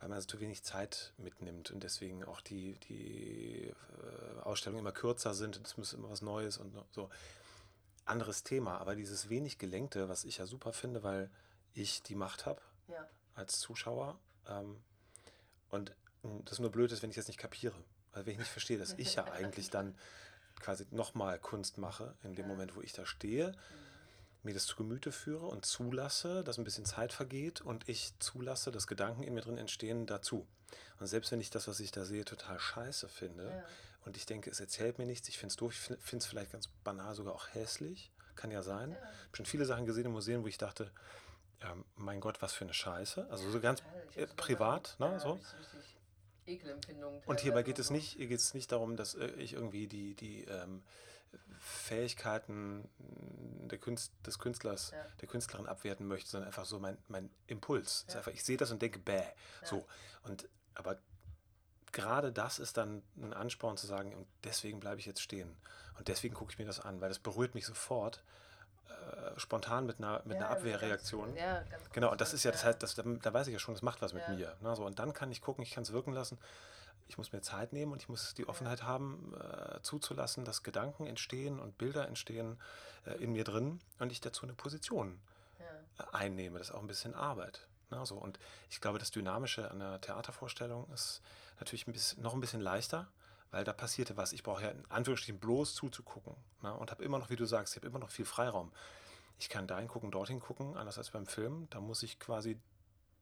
weil 0.00 0.08
man 0.08 0.20
zu 0.20 0.40
wenig 0.40 0.62
Zeit 0.62 1.12
mitnimmt 1.18 1.70
und 1.70 1.82
deswegen 1.82 2.24
auch 2.24 2.40
die, 2.40 2.78
die 2.88 3.72
äh, 3.72 4.40
Ausstellungen 4.42 4.80
immer 4.80 4.92
kürzer 4.92 5.34
sind 5.34 5.56
und 5.56 5.66
es 5.66 5.76
muss 5.76 5.92
immer 5.92 6.10
was 6.10 6.22
Neues 6.22 6.58
und 6.58 6.72
so. 6.92 7.08
Anderes 8.04 8.44
Thema, 8.44 8.78
aber 8.78 8.94
dieses 8.94 9.30
wenig 9.30 9.58
Gelenkte, 9.58 10.08
was 10.08 10.24
ich 10.24 10.38
ja 10.38 10.46
super 10.46 10.72
finde, 10.72 11.02
weil 11.02 11.28
ich 11.80 12.02
die 12.02 12.14
Macht 12.14 12.46
habe 12.46 12.60
ja. 12.88 13.08
als 13.34 13.60
Zuschauer. 13.60 14.18
Ähm, 14.48 14.82
und 15.70 15.94
das 16.44 16.58
nur 16.58 16.70
blöd 16.70 16.90
ist, 16.92 17.02
wenn 17.02 17.10
ich 17.10 17.16
das 17.16 17.28
nicht 17.28 17.38
kapiere. 17.38 17.76
Also 18.12 18.26
wenn 18.26 18.32
ich 18.32 18.38
nicht 18.38 18.50
verstehe, 18.50 18.78
dass 18.78 18.94
ich 18.94 19.14
ja 19.14 19.24
eigentlich 19.32 19.70
dann 19.70 19.96
quasi 20.60 20.86
nochmal 20.90 21.38
Kunst 21.38 21.78
mache, 21.78 22.16
in 22.22 22.34
dem 22.34 22.46
ja. 22.46 22.48
Moment, 22.48 22.76
wo 22.76 22.80
ich 22.80 22.92
da 22.92 23.04
stehe. 23.06 23.52
Mhm 23.52 23.86
mir 24.46 24.54
das 24.54 24.64
zu 24.64 24.76
Gemüte 24.76 25.12
führe 25.12 25.46
und 25.46 25.66
zulasse, 25.66 26.42
dass 26.42 26.56
ein 26.56 26.64
bisschen 26.64 26.86
Zeit 26.86 27.12
vergeht 27.12 27.60
und 27.60 27.86
ich 27.88 28.18
zulasse, 28.18 28.70
dass 28.70 28.86
Gedanken 28.86 29.22
in 29.22 29.34
mir 29.34 29.42
drin 29.42 29.58
entstehen 29.58 30.06
dazu. 30.06 30.46
Und 30.98 31.06
selbst 31.06 31.30
wenn 31.32 31.40
ich 31.40 31.50
das, 31.50 31.68
was 31.68 31.80
ich 31.80 31.90
da 31.90 32.04
sehe, 32.04 32.24
total 32.24 32.58
scheiße 32.58 33.08
finde 33.08 33.50
ja. 33.50 33.64
und 34.06 34.16
ich 34.16 34.24
denke, 34.24 34.48
es 34.48 34.60
erzählt 34.60 34.98
mir 34.98 35.04
nichts, 35.04 35.28
ich 35.28 35.38
finde 35.38 35.52
es 35.52 35.56
doof, 35.56 35.72
ich 35.72 35.78
finde 35.78 36.22
es 36.22 36.26
vielleicht 36.26 36.52
ganz 36.52 36.68
banal 36.84 37.14
sogar 37.14 37.34
auch 37.34 37.48
hässlich, 37.52 38.10
kann 38.34 38.50
ja 38.50 38.62
sein. 38.62 38.92
Ja. 38.92 38.96
Ich 38.96 39.26
habe 39.26 39.36
schon 39.36 39.46
viele 39.46 39.66
Sachen 39.66 39.84
gesehen 39.84 40.06
im 40.06 40.12
Museum, 40.12 40.42
wo 40.42 40.46
ich 40.46 40.58
dachte, 40.58 40.90
ja, 41.62 41.74
mein 41.96 42.20
Gott, 42.20 42.42
was 42.42 42.52
für 42.52 42.64
eine 42.64 42.74
Scheiße. 42.74 43.26
Also 43.30 43.50
so 43.50 43.60
ganz 43.60 43.82
äh, 44.14 44.26
privat, 44.26 44.96
ne, 44.98 45.18
so. 45.20 45.38
Ekelempfindung. 46.46 47.22
Und 47.26 47.40
hierbei 47.40 47.62
geht 47.62 47.78
es 47.78 47.90
nicht, 47.90 48.18
geht 48.18 48.30
es 48.30 48.54
nicht 48.54 48.70
darum, 48.70 48.96
dass 48.96 49.14
äh, 49.14 49.26
ich 49.32 49.54
irgendwie 49.54 49.88
die, 49.88 50.14
die 50.14 50.44
ähm, 50.44 50.82
Fähigkeiten 51.58 52.88
der 52.98 53.78
Künst, 53.78 54.12
des 54.24 54.38
Künstlers, 54.38 54.92
ja. 54.92 55.04
der 55.20 55.28
Künstlerin 55.28 55.66
abwerten 55.66 56.06
möchte, 56.06 56.30
sondern 56.30 56.46
einfach 56.46 56.64
so 56.64 56.78
mein, 56.78 56.96
mein 57.08 57.30
Impuls. 57.46 58.06
Ja. 58.08 58.16
Einfach, 58.16 58.32
ich 58.32 58.44
sehe 58.44 58.56
das 58.56 58.70
und 58.70 58.80
denke, 58.80 58.98
bäh. 58.98 59.16
Ja. 59.16 59.24
So. 59.64 59.86
Und 60.22 60.48
aber 60.74 60.98
gerade 61.92 62.30
das 62.30 62.58
ist 62.58 62.76
dann 62.76 63.02
ein 63.16 63.32
Ansporn 63.32 63.76
zu 63.76 63.86
sagen, 63.86 64.14
und 64.14 64.26
deswegen 64.44 64.80
bleibe 64.80 65.00
ich 65.00 65.06
jetzt 65.06 65.22
stehen. 65.22 65.56
Und 65.98 66.08
deswegen 66.08 66.34
gucke 66.34 66.52
ich 66.52 66.58
mir 66.58 66.66
das 66.66 66.78
an, 66.78 67.00
weil 67.00 67.08
das 67.08 67.18
berührt 67.18 67.54
mich 67.54 67.64
sofort. 67.66 68.22
Äh, 68.88 69.38
spontan 69.38 69.86
mit 69.86 69.98
einer, 69.98 70.22
mit 70.24 70.36
einer 70.36 70.50
Abwehrreaktion. 70.50 71.34
Ganz, 71.34 71.68
genau, 71.92 72.12
und 72.12 72.20
das 72.20 72.32
ist 72.32 72.44
ja, 72.44 72.50
das 72.50 72.64
heißt, 72.64 72.82
das, 72.82 72.94
da, 72.94 73.02
da, 73.04 73.32
weiß 73.32 73.46
ich 73.48 73.52
ja 73.52 73.58
schon, 73.58 73.74
das 73.74 73.82
macht 73.82 74.02
was 74.02 74.12
mit 74.12 74.28
mir. 74.28 74.56
Ne? 74.60 74.74
So, 74.76 74.84
und 74.84 74.98
dann 74.98 75.12
kann 75.12 75.30
ich 75.30 75.40
gucken, 75.40 75.62
ich 75.62 75.72
kann 75.72 75.82
es 75.82 75.92
wirken 75.92 76.12
lassen 76.12 76.38
ich 77.08 77.18
muss 77.18 77.32
mir 77.32 77.40
Zeit 77.40 77.72
nehmen 77.72 77.92
und 77.92 78.02
ich 78.02 78.08
muss 78.08 78.34
die 78.34 78.48
Offenheit 78.48 78.82
haben, 78.82 79.34
äh, 79.34 79.80
zuzulassen, 79.82 80.44
dass 80.44 80.62
Gedanken 80.62 81.06
entstehen 81.06 81.60
und 81.60 81.78
Bilder 81.78 82.08
entstehen 82.08 82.58
äh, 83.06 83.22
in 83.22 83.32
mir 83.32 83.44
drin 83.44 83.80
und 83.98 84.12
ich 84.12 84.20
dazu 84.20 84.44
eine 84.44 84.54
Position 84.54 85.18
ja. 85.58 86.04
äh, 86.04 86.16
einnehme. 86.16 86.58
Das 86.58 86.70
ist 86.70 86.74
auch 86.74 86.80
ein 86.80 86.86
bisschen 86.86 87.14
Arbeit. 87.14 87.66
Ne, 87.90 88.04
so. 88.04 88.16
Und 88.16 88.38
ich 88.70 88.80
glaube, 88.80 88.98
das 88.98 89.10
Dynamische 89.10 89.70
an 89.70 89.78
der 89.78 90.00
Theatervorstellung 90.00 90.90
ist 90.92 91.22
natürlich 91.60 91.86
ein 91.86 91.92
bisschen, 91.92 92.22
noch 92.22 92.34
ein 92.34 92.40
bisschen 92.40 92.60
leichter, 92.60 93.06
weil 93.50 93.64
da 93.64 93.72
passierte 93.72 94.16
was. 94.16 94.32
Ich 94.32 94.42
brauche 94.42 94.62
ja 94.62 94.70
in 94.70 94.84
Anführungsstrichen 94.90 95.40
bloß 95.40 95.74
zuzugucken 95.74 96.36
ne, 96.62 96.74
und 96.74 96.90
habe 96.90 97.04
immer 97.04 97.18
noch, 97.18 97.30
wie 97.30 97.36
du 97.36 97.46
sagst, 97.46 97.74
ich 97.74 97.82
habe 97.82 97.88
immer 97.88 97.98
noch 97.98 98.10
viel 98.10 98.24
Freiraum. 98.24 98.72
Ich 99.38 99.48
kann 99.48 99.66
dahin 99.66 99.88
gucken, 99.88 100.10
dorthin 100.10 100.40
gucken, 100.40 100.76
anders 100.76 100.98
als 100.98 101.10
beim 101.10 101.26
Film. 101.26 101.68
Da 101.70 101.80
muss 101.80 102.02
ich 102.02 102.18
quasi 102.18 102.58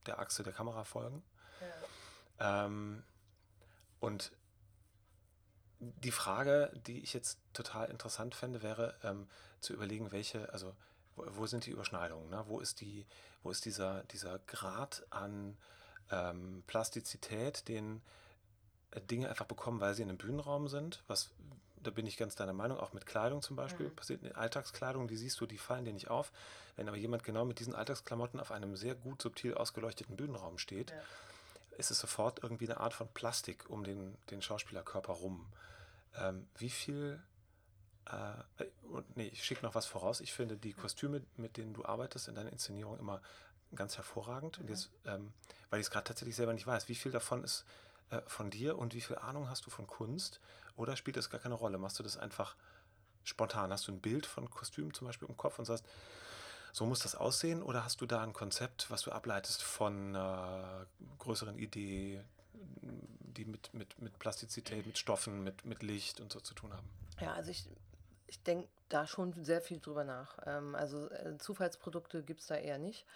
der 0.06 0.18
Achse 0.18 0.42
der 0.42 0.52
Kamera 0.52 0.84
folgen. 0.84 1.22
Ja. 2.38 2.66
Ähm, 2.66 3.02
und 4.00 4.32
die 5.80 6.12
Frage, 6.12 6.72
die 6.86 7.00
ich 7.00 7.12
jetzt 7.12 7.38
total 7.52 7.90
interessant 7.90 8.34
fände, 8.34 8.62
wäre 8.62 8.94
ähm, 9.02 9.28
zu 9.60 9.72
überlegen, 9.72 10.12
welche, 10.12 10.52
also 10.52 10.74
wo, 11.16 11.24
wo 11.28 11.46
sind 11.46 11.66
die 11.66 11.70
Überschneidungen? 11.70 12.30
Ne? 12.30 12.44
Wo 12.46 12.60
ist 12.60 12.80
die, 12.80 13.06
wo 13.42 13.50
ist 13.50 13.64
dieser, 13.64 14.04
dieser 14.04 14.38
Grad 14.40 15.04
an 15.10 15.56
ähm, 16.10 16.62
Plastizität, 16.66 17.68
den 17.68 18.02
Dinge 19.00 19.28
einfach 19.28 19.46
bekommen, 19.46 19.80
weil 19.80 19.94
sie 19.94 20.02
in 20.02 20.08
einem 20.08 20.18
Bühnenraum 20.18 20.68
sind, 20.68 21.02
was 21.06 21.30
da 21.82 21.90
bin 21.90 22.06
ich 22.06 22.16
ganz 22.16 22.34
deiner 22.34 22.54
Meinung, 22.54 22.78
auch 22.78 22.94
mit 22.94 23.04
Kleidung 23.04 23.42
zum 23.42 23.56
Beispiel, 23.56 23.88
mhm. 23.88 23.96
passiert 23.96 24.22
in 24.22 24.34
Alltagskleidung, 24.34 25.06
die 25.06 25.18
siehst 25.18 25.38
du, 25.38 25.44
die 25.44 25.58
fallen 25.58 25.84
dir 25.84 25.92
nicht 25.92 26.08
auf. 26.08 26.32
Wenn 26.76 26.88
aber 26.88 26.96
jemand 26.96 27.24
genau 27.24 27.44
mit 27.44 27.58
diesen 27.58 27.74
Alltagsklamotten 27.74 28.40
auf 28.40 28.52
einem 28.52 28.74
sehr 28.74 28.94
gut 28.94 29.20
subtil 29.20 29.52
ausgeleuchteten 29.52 30.16
Bühnenraum 30.16 30.56
steht, 30.56 30.92
ja 30.92 30.96
ist 31.78 31.90
es 31.90 31.98
sofort 31.98 32.42
irgendwie 32.42 32.66
eine 32.66 32.80
Art 32.80 32.94
von 32.94 33.08
Plastik 33.08 33.68
um 33.68 33.84
den, 33.84 34.16
den 34.30 34.42
Schauspielerkörper 34.42 35.12
rum. 35.12 35.46
Ähm, 36.16 36.46
wie 36.58 36.70
viel 36.70 37.22
äh, 38.06 38.64
und 38.90 39.16
nee, 39.16 39.28
ich 39.28 39.44
schicke 39.44 39.64
noch 39.64 39.74
was 39.74 39.86
voraus. 39.86 40.20
Ich 40.20 40.32
finde 40.32 40.56
die 40.56 40.72
Kostüme, 40.72 41.22
mit 41.36 41.56
denen 41.56 41.74
du 41.74 41.84
arbeitest 41.84 42.28
in 42.28 42.34
deiner 42.34 42.52
Inszenierung 42.52 42.98
immer 42.98 43.20
ganz 43.74 43.96
hervorragend. 43.96 44.58
Mhm. 44.58 44.64
Und 44.64 44.70
jetzt, 44.70 44.90
ähm, 45.06 45.32
weil 45.70 45.80
ich 45.80 45.86
es 45.86 45.90
gerade 45.90 46.04
tatsächlich 46.04 46.36
selber 46.36 46.52
nicht 46.52 46.66
weiß, 46.66 46.88
wie 46.88 46.94
viel 46.94 47.12
davon 47.12 47.42
ist 47.44 47.64
äh, 48.14 48.22
von 48.26 48.50
dir 48.50 48.78
und 48.78 48.94
wie 48.94 49.00
viel 49.00 49.16
Ahnung 49.16 49.48
hast 49.48 49.66
du 49.66 49.70
von 49.70 49.86
Kunst? 49.86 50.40
Oder 50.76 50.96
spielt 50.96 51.16
das 51.16 51.30
gar 51.30 51.40
keine 51.40 51.54
Rolle? 51.54 51.78
Machst 51.78 51.98
du 51.98 52.02
das 52.02 52.16
einfach 52.16 52.56
spontan? 53.22 53.72
Hast 53.72 53.88
du 53.88 53.92
ein 53.92 54.00
Bild 54.00 54.26
von 54.26 54.50
Kostümen 54.50 54.92
zum 54.92 55.06
Beispiel 55.06 55.28
im 55.28 55.36
Kopf 55.36 55.58
und 55.58 55.64
sagst, 55.64 55.84
so 56.72 56.86
muss 56.86 57.00
das 57.00 57.14
aussehen 57.14 57.62
oder 57.62 57.84
hast 57.84 58.00
du 58.00 58.06
da 58.06 58.22
ein 58.22 58.32
Konzept, 58.32 58.90
was 58.90 59.02
du 59.02 59.12
ableitest 59.12 59.62
von 59.62 60.08
einer 60.08 60.86
größeren 61.20 61.56
Idee, 61.56 62.24
die 62.52 63.44
mit, 63.44 63.72
mit, 63.72 64.00
mit 64.00 64.18
Plastizität, 64.18 64.84
mit 64.84 64.98
Stoffen, 64.98 65.44
mit, 65.44 65.64
mit 65.64 65.84
Licht 65.84 66.20
und 66.20 66.32
so 66.32 66.40
zu 66.40 66.52
tun 66.52 66.72
haben? 66.72 66.88
Ja, 67.20 67.34
also 67.34 67.52
ich, 67.52 67.64
ich 68.26 68.42
denke 68.42 68.68
da 68.88 69.06
schon 69.06 69.44
sehr 69.44 69.60
viel 69.60 69.78
drüber 69.78 70.02
nach. 70.02 70.38
Ähm, 70.46 70.74
also 70.74 71.08
äh, 71.10 71.38
Zufallsprodukte 71.38 72.24
gibt 72.24 72.40
es 72.40 72.48
da 72.48 72.56
eher 72.56 72.78
nicht. 72.78 73.06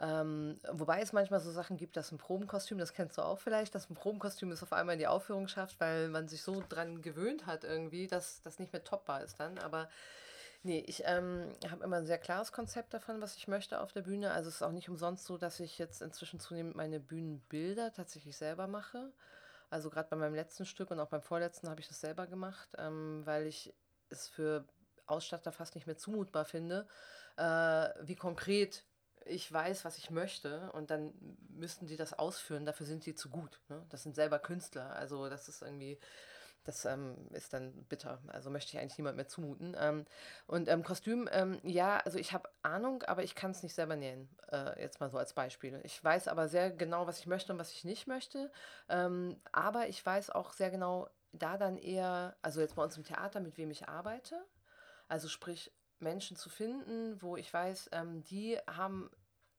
Ähm, 0.00 0.58
wobei 0.72 1.02
es 1.02 1.12
manchmal 1.12 1.40
so 1.40 1.50
Sachen 1.50 1.76
gibt, 1.76 1.96
dass 1.96 2.10
ein 2.10 2.18
Probenkostüm, 2.18 2.78
das 2.78 2.94
kennst 2.94 3.18
du 3.18 3.22
auch 3.22 3.38
vielleicht, 3.38 3.74
dass 3.74 3.90
ein 3.90 3.94
Probenkostüm 3.94 4.50
es 4.50 4.62
auf 4.62 4.72
einmal 4.72 4.94
in 4.94 4.98
die 4.98 5.06
Aufführung 5.06 5.46
schafft, 5.46 5.78
weil 5.78 6.08
man 6.08 6.26
sich 6.26 6.42
so 6.42 6.62
dran 6.68 7.02
gewöhnt 7.02 7.46
hat 7.46 7.64
irgendwie, 7.64 8.06
dass 8.06 8.40
das 8.42 8.58
nicht 8.58 8.72
mehr 8.72 8.84
toppbar 8.84 9.22
ist 9.22 9.38
dann. 9.40 9.58
Aber 9.58 9.88
Nee, 10.62 10.84
ich 10.86 11.04
ähm, 11.06 11.50
habe 11.70 11.84
immer 11.84 11.96
ein 11.96 12.06
sehr 12.06 12.18
klares 12.18 12.52
Konzept 12.52 12.92
davon, 12.92 13.22
was 13.22 13.34
ich 13.36 13.48
möchte 13.48 13.80
auf 13.80 13.92
der 13.92 14.02
Bühne. 14.02 14.32
Also 14.32 14.50
es 14.50 14.56
ist 14.56 14.62
auch 14.62 14.72
nicht 14.72 14.90
umsonst 14.90 15.24
so, 15.24 15.38
dass 15.38 15.58
ich 15.58 15.78
jetzt 15.78 16.02
inzwischen 16.02 16.38
zunehmend 16.38 16.76
meine 16.76 17.00
Bühnenbilder 17.00 17.94
tatsächlich 17.94 18.36
selber 18.36 18.66
mache. 18.66 19.10
Also 19.70 19.88
gerade 19.88 20.10
bei 20.10 20.16
meinem 20.16 20.34
letzten 20.34 20.66
Stück 20.66 20.90
und 20.90 21.00
auch 21.00 21.08
beim 21.08 21.22
vorletzten 21.22 21.70
habe 21.70 21.80
ich 21.80 21.88
das 21.88 22.00
selber 22.00 22.26
gemacht, 22.26 22.68
ähm, 22.76 23.22
weil 23.24 23.46
ich 23.46 23.72
es 24.10 24.28
für 24.28 24.66
Ausstatter 25.06 25.50
fast 25.50 25.76
nicht 25.76 25.86
mehr 25.86 25.96
zumutbar 25.96 26.44
finde, 26.44 26.86
äh, 27.38 27.88
wie 28.02 28.16
konkret 28.16 28.84
ich 29.24 29.52
weiß, 29.52 29.84
was 29.84 29.98
ich 29.98 30.10
möchte 30.10 30.70
und 30.72 30.90
dann 30.90 31.12
müssten 31.48 31.86
die 31.86 31.96
das 31.96 32.18
ausführen, 32.18 32.66
dafür 32.66 32.86
sind 32.86 33.06
die 33.06 33.14
zu 33.14 33.30
gut. 33.30 33.60
Ne? 33.68 33.84
Das 33.90 34.02
sind 34.02 34.14
selber 34.14 34.38
Künstler, 34.38 34.90
also 34.94 35.28
das 35.28 35.48
ist 35.48 35.62
irgendwie, 35.62 35.98
das 36.64 36.84
ähm, 36.84 37.16
ist 37.32 37.52
dann 37.52 37.72
bitter. 37.84 38.20
Also 38.28 38.50
möchte 38.50 38.74
ich 38.74 38.80
eigentlich 38.80 38.98
niemand 38.98 39.16
mehr 39.16 39.28
zumuten. 39.28 39.76
Ähm, 39.78 40.06
und 40.46 40.68
ähm, 40.68 40.82
Kostüm, 40.82 41.28
ähm, 41.32 41.58
ja, 41.62 41.98
also 41.98 42.18
ich 42.18 42.32
habe 42.32 42.48
Ahnung, 42.62 43.02
aber 43.04 43.22
ich 43.22 43.34
kann 43.34 43.50
es 43.50 43.62
nicht 43.62 43.74
selber 43.74 43.96
nähen. 43.96 44.28
Äh, 44.52 44.82
jetzt 44.82 45.00
mal 45.00 45.10
so 45.10 45.18
als 45.18 45.32
Beispiel. 45.32 45.80
Ich 45.84 46.02
weiß 46.02 46.28
aber 46.28 46.48
sehr 46.48 46.70
genau, 46.70 47.06
was 47.06 47.18
ich 47.18 47.26
möchte 47.26 47.52
und 47.52 47.58
was 47.58 47.72
ich 47.72 47.84
nicht 47.84 48.06
möchte. 48.06 48.52
Ähm, 48.88 49.40
aber 49.52 49.88
ich 49.88 50.04
weiß 50.04 50.30
auch 50.30 50.52
sehr 50.52 50.70
genau, 50.70 51.08
da 51.32 51.56
dann 51.56 51.78
eher, 51.78 52.36
also 52.42 52.60
jetzt 52.60 52.74
bei 52.74 52.82
uns 52.82 52.96
im 52.96 53.04
Theater, 53.04 53.40
mit 53.40 53.56
wem 53.56 53.70
ich 53.70 53.88
arbeite. 53.88 54.44
Also 55.08 55.28
sprich, 55.28 55.72
Menschen 56.02 56.36
zu 56.36 56.48
finden, 56.48 57.20
wo 57.22 57.36
ich 57.36 57.52
weiß, 57.52 57.90
ähm, 57.92 58.22
die 58.24 58.58
haben 58.66 59.10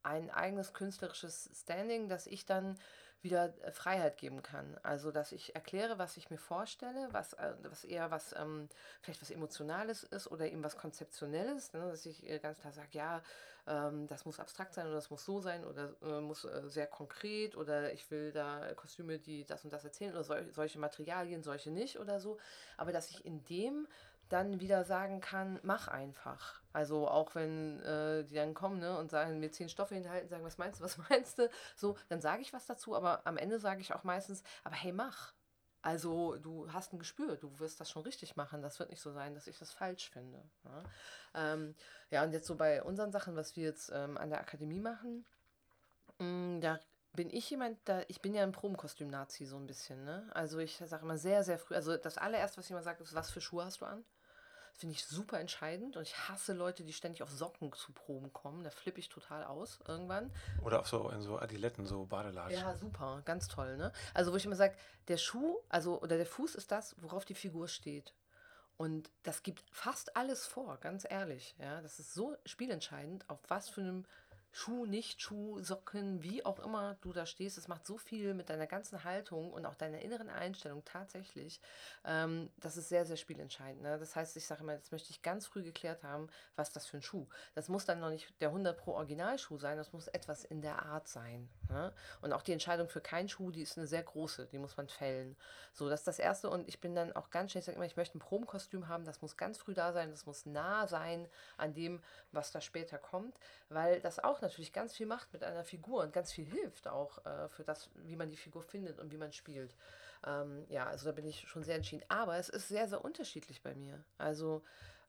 ein 0.03 0.29
eigenes 0.31 0.73
künstlerisches 0.73 1.49
Standing, 1.53 2.09
dass 2.09 2.27
ich 2.27 2.45
dann 2.45 2.77
wieder 3.21 3.53
äh, 3.63 3.71
Freiheit 3.71 4.17
geben 4.17 4.41
kann. 4.41 4.77
Also, 4.83 5.11
dass 5.11 5.31
ich 5.31 5.55
erkläre, 5.55 5.99
was 5.99 6.17
ich 6.17 6.29
mir 6.29 6.37
vorstelle, 6.37 7.07
was, 7.11 7.33
äh, 7.33 7.53
was 7.63 7.83
eher 7.83 8.11
was, 8.11 8.33
ähm, 8.37 8.67
vielleicht 9.01 9.21
was 9.21 9.29
Emotionales 9.29 10.03
ist 10.03 10.27
oder 10.27 10.47
eben 10.47 10.63
was 10.63 10.77
Konzeptionelles, 10.77 11.73
ne? 11.73 11.81
dass 11.81 12.05
ich 12.05 12.27
äh, 12.27 12.39
ganz 12.39 12.59
klar 12.59 12.73
sage, 12.73 12.89
ja, 12.93 13.21
ähm, 13.67 14.07
das 14.07 14.25
muss 14.25 14.39
abstrakt 14.39 14.73
sein 14.73 14.87
oder 14.87 14.95
das 14.95 15.11
muss 15.11 15.23
so 15.23 15.39
sein 15.39 15.63
oder 15.65 15.93
äh, 16.01 16.19
muss 16.19 16.45
äh, 16.45 16.63
sehr 16.67 16.87
konkret 16.87 17.55
oder 17.55 17.93
ich 17.93 18.09
will 18.09 18.31
da 18.31 18.73
Kostüme, 18.73 19.19
die 19.19 19.45
das 19.45 19.63
und 19.63 19.71
das 19.71 19.83
erzählen 19.83 20.13
oder 20.13 20.23
sol 20.23 20.47
solche 20.51 20.79
Materialien, 20.79 21.43
solche 21.43 21.69
nicht 21.69 21.99
oder 21.99 22.19
so. 22.19 22.39
Aber 22.77 22.91
dass 22.91 23.11
ich 23.11 23.23
in 23.23 23.43
dem 23.45 23.87
dann 24.31 24.59
wieder 24.59 24.83
sagen 24.83 25.21
kann, 25.21 25.59
mach 25.63 25.87
einfach. 25.87 26.61
Also 26.73 27.07
auch 27.07 27.35
wenn 27.35 27.79
äh, 27.81 28.23
die 28.23 28.35
dann 28.35 28.53
kommen 28.53 28.79
ne, 28.79 28.97
und 28.97 29.11
sagen, 29.11 29.39
mir 29.39 29.51
zehn 29.51 29.69
Stoffe 29.69 29.95
hinhalten, 29.95 30.29
sagen, 30.29 30.43
was 30.43 30.57
meinst 30.57 30.79
du, 30.79 30.83
was 30.83 30.97
meinst 31.09 31.39
du? 31.39 31.49
So, 31.75 31.97
dann 32.09 32.21
sage 32.21 32.41
ich 32.41 32.53
was 32.53 32.65
dazu, 32.65 32.95
aber 32.95 33.25
am 33.25 33.37
Ende 33.37 33.59
sage 33.59 33.81
ich 33.81 33.93
auch 33.93 34.03
meistens, 34.03 34.43
aber 34.63 34.75
hey, 34.75 34.93
mach. 34.93 35.33
Also 35.83 36.37
du 36.37 36.71
hast 36.71 36.93
ein 36.93 36.99
Gespür, 36.99 37.37
du 37.37 37.57
wirst 37.59 37.79
das 37.79 37.89
schon 37.89 38.03
richtig 38.03 38.35
machen. 38.35 38.61
Das 38.61 38.77
wird 38.77 38.91
nicht 38.91 39.01
so 39.01 39.11
sein, 39.11 39.33
dass 39.33 39.47
ich 39.47 39.57
das 39.57 39.71
falsch 39.71 40.11
finde. 40.11 40.43
Ja, 40.63 40.83
ähm, 41.33 41.75
ja 42.11 42.23
und 42.23 42.33
jetzt 42.33 42.45
so 42.45 42.55
bei 42.55 42.83
unseren 42.83 43.11
Sachen, 43.11 43.35
was 43.35 43.55
wir 43.55 43.63
jetzt 43.63 43.91
ähm, 43.91 44.15
an 44.17 44.29
der 44.29 44.39
Akademie 44.39 44.79
machen, 44.79 45.25
mh, 46.19 46.25
mm, 46.25 46.61
da 46.61 46.79
bin 47.13 47.29
ich 47.29 47.49
jemand, 47.49 47.77
da 47.85 48.03
ich 48.07 48.21
bin 48.21 48.33
ja 48.33 48.43
ein 48.43 48.51
Probenkostüm-Nazi 48.51 49.45
so 49.45 49.57
ein 49.57 49.67
bisschen. 49.67 50.05
Ne? 50.05 50.29
Also 50.33 50.59
ich 50.59 50.77
sage 50.77 51.03
immer 51.03 51.17
sehr, 51.17 51.43
sehr 51.43 51.57
früh, 51.57 51.75
also 51.75 51.97
das 51.97 52.17
allererste, 52.17 52.59
was 52.59 52.69
immer 52.69 52.83
sage, 52.83 53.03
ist, 53.03 53.15
was 53.15 53.31
für 53.31 53.41
Schuhe 53.41 53.65
hast 53.65 53.81
du 53.81 53.85
an? 53.85 54.05
Finde 54.81 54.95
ich 54.95 55.05
super 55.05 55.39
entscheidend 55.39 55.95
und 55.95 56.01
ich 56.01 56.27
hasse 56.27 56.53
Leute, 56.53 56.83
die 56.83 56.91
ständig 56.91 57.21
auf 57.21 57.29
Socken 57.29 57.71
zu 57.71 57.91
Proben 57.91 58.33
kommen. 58.33 58.63
Da 58.63 58.71
flippe 58.71 58.99
ich 58.99 59.09
total 59.09 59.43
aus 59.43 59.79
irgendwann. 59.87 60.31
Oder 60.63 60.79
auf 60.79 60.87
so 60.87 61.07
in 61.11 61.21
so 61.21 61.37
Adiletten, 61.37 61.85
so 61.85 62.05
Badelatschen. 62.05 62.59
Ja, 62.59 62.75
super, 62.75 63.21
ganz 63.23 63.47
toll, 63.47 63.77
ne? 63.77 63.91
Also 64.15 64.31
wo 64.31 64.37
ich 64.37 64.45
immer 64.45 64.55
sage, 64.55 64.75
der 65.07 65.17
Schuh, 65.17 65.59
also 65.69 66.01
oder 66.01 66.17
der 66.17 66.25
Fuß 66.25 66.55
ist 66.55 66.71
das, 66.71 66.95
worauf 66.99 67.25
die 67.25 67.35
Figur 67.35 67.67
steht. 67.67 68.15
Und 68.75 69.11
das 69.21 69.43
gibt 69.43 69.63
fast 69.71 70.17
alles 70.17 70.47
vor, 70.47 70.79
ganz 70.79 71.05
ehrlich. 71.07 71.55
Ja, 71.59 71.79
das 71.81 71.99
ist 71.99 72.15
so 72.15 72.35
spielentscheidend, 72.47 73.29
auf 73.29 73.37
was 73.49 73.69
für 73.69 73.81
einem 73.81 74.07
Schuh, 74.53 74.85
Nicht-Schuh, 74.85 75.61
Socken, 75.61 76.21
wie 76.23 76.45
auch 76.45 76.59
immer 76.59 76.97
du 77.01 77.13
da 77.13 77.25
stehst. 77.25 77.57
Es 77.57 77.69
macht 77.69 77.85
so 77.85 77.97
viel 77.97 78.33
mit 78.33 78.49
deiner 78.49 78.67
ganzen 78.67 79.03
Haltung 79.05 79.51
und 79.51 79.65
auch 79.65 79.75
deiner 79.75 79.99
inneren 79.99 80.29
Einstellung 80.29 80.83
tatsächlich. 80.83 81.61
Ähm, 82.03 82.49
das 82.57 82.75
ist 82.75 82.89
sehr, 82.89 83.05
sehr 83.05 83.15
spielentscheidend. 83.15 83.81
Ne? 83.81 83.97
Das 83.97 84.15
heißt, 84.15 84.35
ich 84.35 84.45
sage 84.45 84.63
immer, 84.63 84.75
das 84.75 84.91
möchte 84.91 85.09
ich 85.11 85.21
ganz 85.21 85.47
früh 85.47 85.63
geklärt 85.63 86.03
haben, 86.03 86.27
was 86.57 86.71
das 86.71 86.85
für 86.85 86.97
ein 86.97 87.01
Schuh. 87.01 87.27
Das 87.55 87.69
muss 87.69 87.85
dann 87.85 88.01
noch 88.01 88.09
nicht 88.09 88.33
der 88.41 88.49
100 88.49 88.77
Pro 88.77 88.91
Originalschuh 88.91 89.57
sein, 89.57 89.77
das 89.77 89.93
muss 89.93 90.09
etwas 90.09 90.43
in 90.43 90.61
der 90.61 90.85
Art 90.85 91.07
sein. 91.07 91.49
Ne? 91.69 91.93
Und 92.21 92.33
auch 92.33 92.41
die 92.41 92.51
Entscheidung 92.51 92.89
für 92.89 93.01
keinen 93.01 93.29
Schuh, 93.29 93.51
die 93.51 93.61
ist 93.61 93.77
eine 93.77 93.87
sehr 93.87 94.03
große, 94.03 94.47
die 94.47 94.59
muss 94.59 94.75
man 94.75 94.89
fällen. 94.89 95.37
So, 95.71 95.87
das 95.87 96.01
ist 96.01 96.07
das 96.07 96.19
Erste. 96.19 96.49
Und 96.49 96.67
ich 96.67 96.81
bin 96.81 96.93
dann 96.93 97.13
auch 97.13 97.29
ganz 97.29 97.51
schnell, 97.51 97.59
ich 97.59 97.65
sage 97.65 97.77
immer, 97.77 97.85
ich 97.85 97.95
möchte 97.95 98.17
ein 98.17 98.19
Probenkostüm 98.19 98.89
haben, 98.89 99.05
das 99.05 99.21
muss 99.21 99.37
ganz 99.37 99.57
früh 99.57 99.73
da 99.73 99.93
sein, 99.93 100.11
das 100.11 100.25
muss 100.25 100.45
nah 100.45 100.87
sein 100.87 101.29
an 101.57 101.73
dem, 101.73 102.01
was 102.33 102.51
da 102.51 102.59
später 102.59 102.97
kommt, 102.97 103.37
weil 103.69 104.01
das 104.01 104.19
auch 104.19 104.40
natürlich 104.41 104.73
ganz 104.73 104.95
viel 104.95 105.05
macht 105.05 105.31
mit 105.33 105.43
einer 105.43 105.63
Figur 105.63 106.03
und 106.03 106.13
ganz 106.13 106.31
viel 106.31 106.45
hilft 106.45 106.87
auch 106.87 107.23
äh, 107.25 107.49
für 107.49 107.63
das, 107.63 107.89
wie 107.95 108.15
man 108.15 108.29
die 108.29 108.37
Figur 108.37 108.63
findet 108.63 108.99
und 108.99 109.11
wie 109.11 109.17
man 109.17 109.33
spielt. 109.33 109.75
Ähm, 110.25 110.65
ja, 110.69 110.85
also 110.85 111.05
da 111.05 111.11
bin 111.11 111.25
ich 111.25 111.47
schon 111.47 111.63
sehr 111.63 111.75
entschieden. 111.75 112.05
Aber 112.09 112.37
es 112.37 112.49
ist 112.49 112.67
sehr, 112.67 112.87
sehr 112.87 113.03
unterschiedlich 113.03 113.61
bei 113.61 113.73
mir. 113.73 114.03
Also 114.17 114.63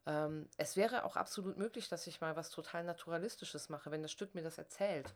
ähm, 0.06 0.48
es 0.56 0.76
wäre 0.76 1.04
auch 1.04 1.16
absolut 1.16 1.56
möglich, 1.56 1.88
dass 1.88 2.06
ich 2.06 2.20
mal 2.20 2.36
was 2.36 2.50
total 2.50 2.84
Naturalistisches 2.84 3.68
mache, 3.68 3.90
wenn 3.90 4.02
das 4.02 4.12
Stück 4.12 4.34
mir 4.34 4.42
das 4.42 4.58
erzählt 4.58 5.14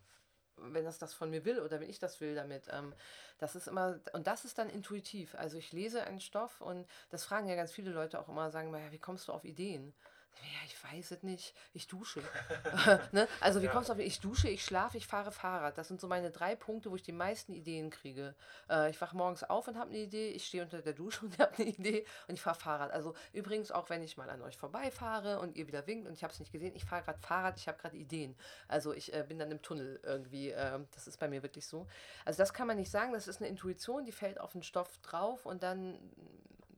wenn 0.57 0.85
das 0.85 0.99
das 0.99 1.14
von 1.14 1.31
mir 1.31 1.45
will 1.45 1.61
oder 1.61 1.81
wenn 1.81 1.91
ich 1.91 1.99
das 1.99 2.21
will 2.21 2.35
damit. 2.35 2.69
Ähm, 2.71 2.95
das 3.39 3.55
ist 3.55 3.69
immer, 3.69 4.01
und 4.12 4.27
das 4.27 4.45
ist 4.45 4.59
dann 4.59 4.71
intuitiv. 4.71 5.35
Also 5.35 5.59
ich 5.59 5.73
lese 5.73 6.03
einen 6.05 6.21
Stoff 6.21 6.61
und 6.61 6.87
das 7.11 7.25
fragen 7.25 7.49
ja 7.49 7.57
ganz 7.57 7.73
viele 7.73 7.91
Leute 7.91 8.19
auch 8.19 8.29
immer, 8.29 8.51
sagen 8.51 8.71
mal, 8.71 8.93
wie 8.93 8.99
kommst 8.99 9.29
du 9.29 9.33
auf 9.33 9.45
Ideen? 9.45 9.95
Ja, 10.43 10.59
ich 10.66 10.84
weiß 10.84 11.11
es 11.12 11.22
nicht. 11.22 11.55
Ich 11.72 11.87
dusche. 11.87 12.22
ne? 13.12 13.28
Also, 13.41 13.61
wie 13.61 13.66
ja. 13.66 13.72
kommst 13.72 13.89
du 13.89 13.95
auf? 13.95 13.99
Ich 13.99 14.20
dusche, 14.20 14.49
ich 14.49 14.64
schlafe, 14.64 14.97
ich 14.97 15.07
fahre 15.07 15.32
Fahrrad. 15.32 15.78
Das 15.78 15.89
sind 15.89 16.01
so 16.01 16.09
meine 16.09 16.30
drei 16.30 16.55
Punkte, 16.55 16.91
wo 16.91 16.97
ich 16.97 17.03
die 17.03 17.12
meisten 17.12 17.53
Ideen 17.53 17.91
kriege. 17.91 18.34
Äh, 18.68 18.91
ich 18.91 19.01
wache 19.01 19.16
morgens 19.16 19.43
auf 19.45 19.68
und 19.68 19.78
habe 19.78 19.91
eine 19.91 19.99
Idee. 19.99 20.30
Ich 20.30 20.47
stehe 20.47 20.62
unter 20.62 20.82
der 20.82 20.93
Dusche 20.93 21.20
und 21.24 21.39
habe 21.39 21.55
eine 21.57 21.66
Idee 21.66 22.07
und 22.28 22.34
ich 22.34 22.41
fahre 22.41 22.59
Fahrrad. 22.59 22.91
Also, 22.93 23.14
übrigens, 23.32 23.70
auch 23.70 23.91
wenn 23.91 24.03
ich 24.03 24.16
mal 24.16 24.28
an 24.28 24.43
euch 24.43 24.57
vorbeifahre 24.57 25.41
und 25.41 25.57
ihr 25.57 25.66
wieder 25.66 25.87
winkt 25.87 26.07
und 26.07 26.14
ich 26.14 26.22
habe 26.22 26.32
es 26.32 26.41
nicht 26.41 26.53
gesehen, 26.53 26.74
ich 26.74 26.84
fahre 26.84 27.03
gerade 27.03 27.18
Fahrrad, 27.18 27.59
ich 27.59 27.68
habe 27.68 27.78
gerade 27.78 27.97
Ideen. 27.97 28.37
Also, 28.68 28.93
ich 28.93 29.12
äh, 29.12 29.24
bin 29.26 29.39
dann 29.39 29.51
im 29.51 29.62
Tunnel 29.62 30.01
irgendwie. 30.03 30.51
Äh, 30.51 30.80
das 30.95 31.07
ist 31.07 31.18
bei 31.18 31.28
mir 31.28 31.43
wirklich 31.43 31.66
so. 31.66 31.87
Also, 32.24 32.39
das 32.39 32.53
kann 32.53 32.66
man 32.66 32.76
nicht 32.76 32.91
sagen. 32.91 33.12
Das 33.12 33.28
ist 33.28 33.41
eine 33.41 33.49
Intuition, 33.49 34.05
die 34.05 34.12
fällt 34.12 34.39
auf 34.41 34.53
den 34.53 34.62
Stoff 34.62 34.99
drauf 34.99 35.47
und 35.47 35.62
dann 35.62 35.99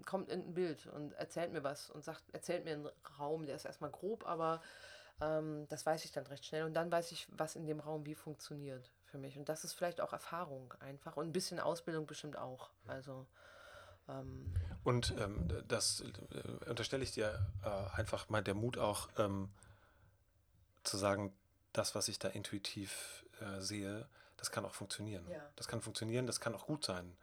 kommt 0.09 0.30
in 0.30 0.40
ein 0.40 0.54
Bild 0.54 0.86
und 0.86 1.12
erzählt 1.12 1.52
mir 1.52 1.62
was 1.62 1.90
und 1.90 2.02
sagt, 2.02 2.22
erzählt 2.32 2.64
mir 2.64 2.72
einen 2.72 2.88
Raum, 3.18 3.44
der 3.44 3.54
ist 3.54 3.66
erstmal 3.66 3.90
grob, 3.90 4.26
aber 4.26 4.62
ähm, 5.20 5.66
das 5.68 5.84
weiß 5.84 6.02
ich 6.06 6.12
dann 6.12 6.26
recht 6.26 6.46
schnell. 6.46 6.64
Und 6.64 6.72
dann 6.72 6.90
weiß 6.90 7.12
ich, 7.12 7.28
was 7.36 7.56
in 7.56 7.66
dem 7.66 7.78
Raum 7.78 8.06
wie 8.06 8.14
funktioniert 8.14 8.90
für 9.04 9.18
mich. 9.18 9.36
Und 9.36 9.50
das 9.50 9.64
ist 9.64 9.74
vielleicht 9.74 10.00
auch 10.00 10.14
Erfahrung 10.14 10.72
einfach 10.80 11.18
und 11.18 11.26
ein 11.26 11.32
bisschen 11.32 11.61
Ausbildung 11.61 12.06
bestimmt 12.06 12.38
auch. 12.38 12.70
Also. 12.86 13.26
Ähm, 14.09 14.54
und 14.82 15.14
ähm, 15.18 15.46
das 15.68 16.00
äh, 16.00 16.70
unterstelle 16.70 17.02
ich 17.02 17.12
dir 17.12 17.46
äh, 17.62 17.98
einfach 17.98 18.30
mal 18.30 18.42
der 18.42 18.54
Mut 18.54 18.78
auch 18.78 19.11
ähm, 19.18 19.50
zu 20.84 20.96
sagen, 20.96 21.34
das, 21.74 21.94
was 21.94 22.09
ich 22.09 22.18
da 22.18 22.28
intuitiv 22.28 23.26
äh, 23.40 23.61
sehe, 23.61 24.09
das 24.38 24.50
kann 24.50 24.64
auch 24.64 24.74
funktionieren. 24.74 25.28
Ja. 25.28 25.46
Das 25.56 25.68
kann 25.68 25.82
funktionieren, 25.82 26.26
das 26.26 26.40
kann 26.40 26.54
auch 26.54 26.66
gut 26.66 26.82
sein. 26.82 27.14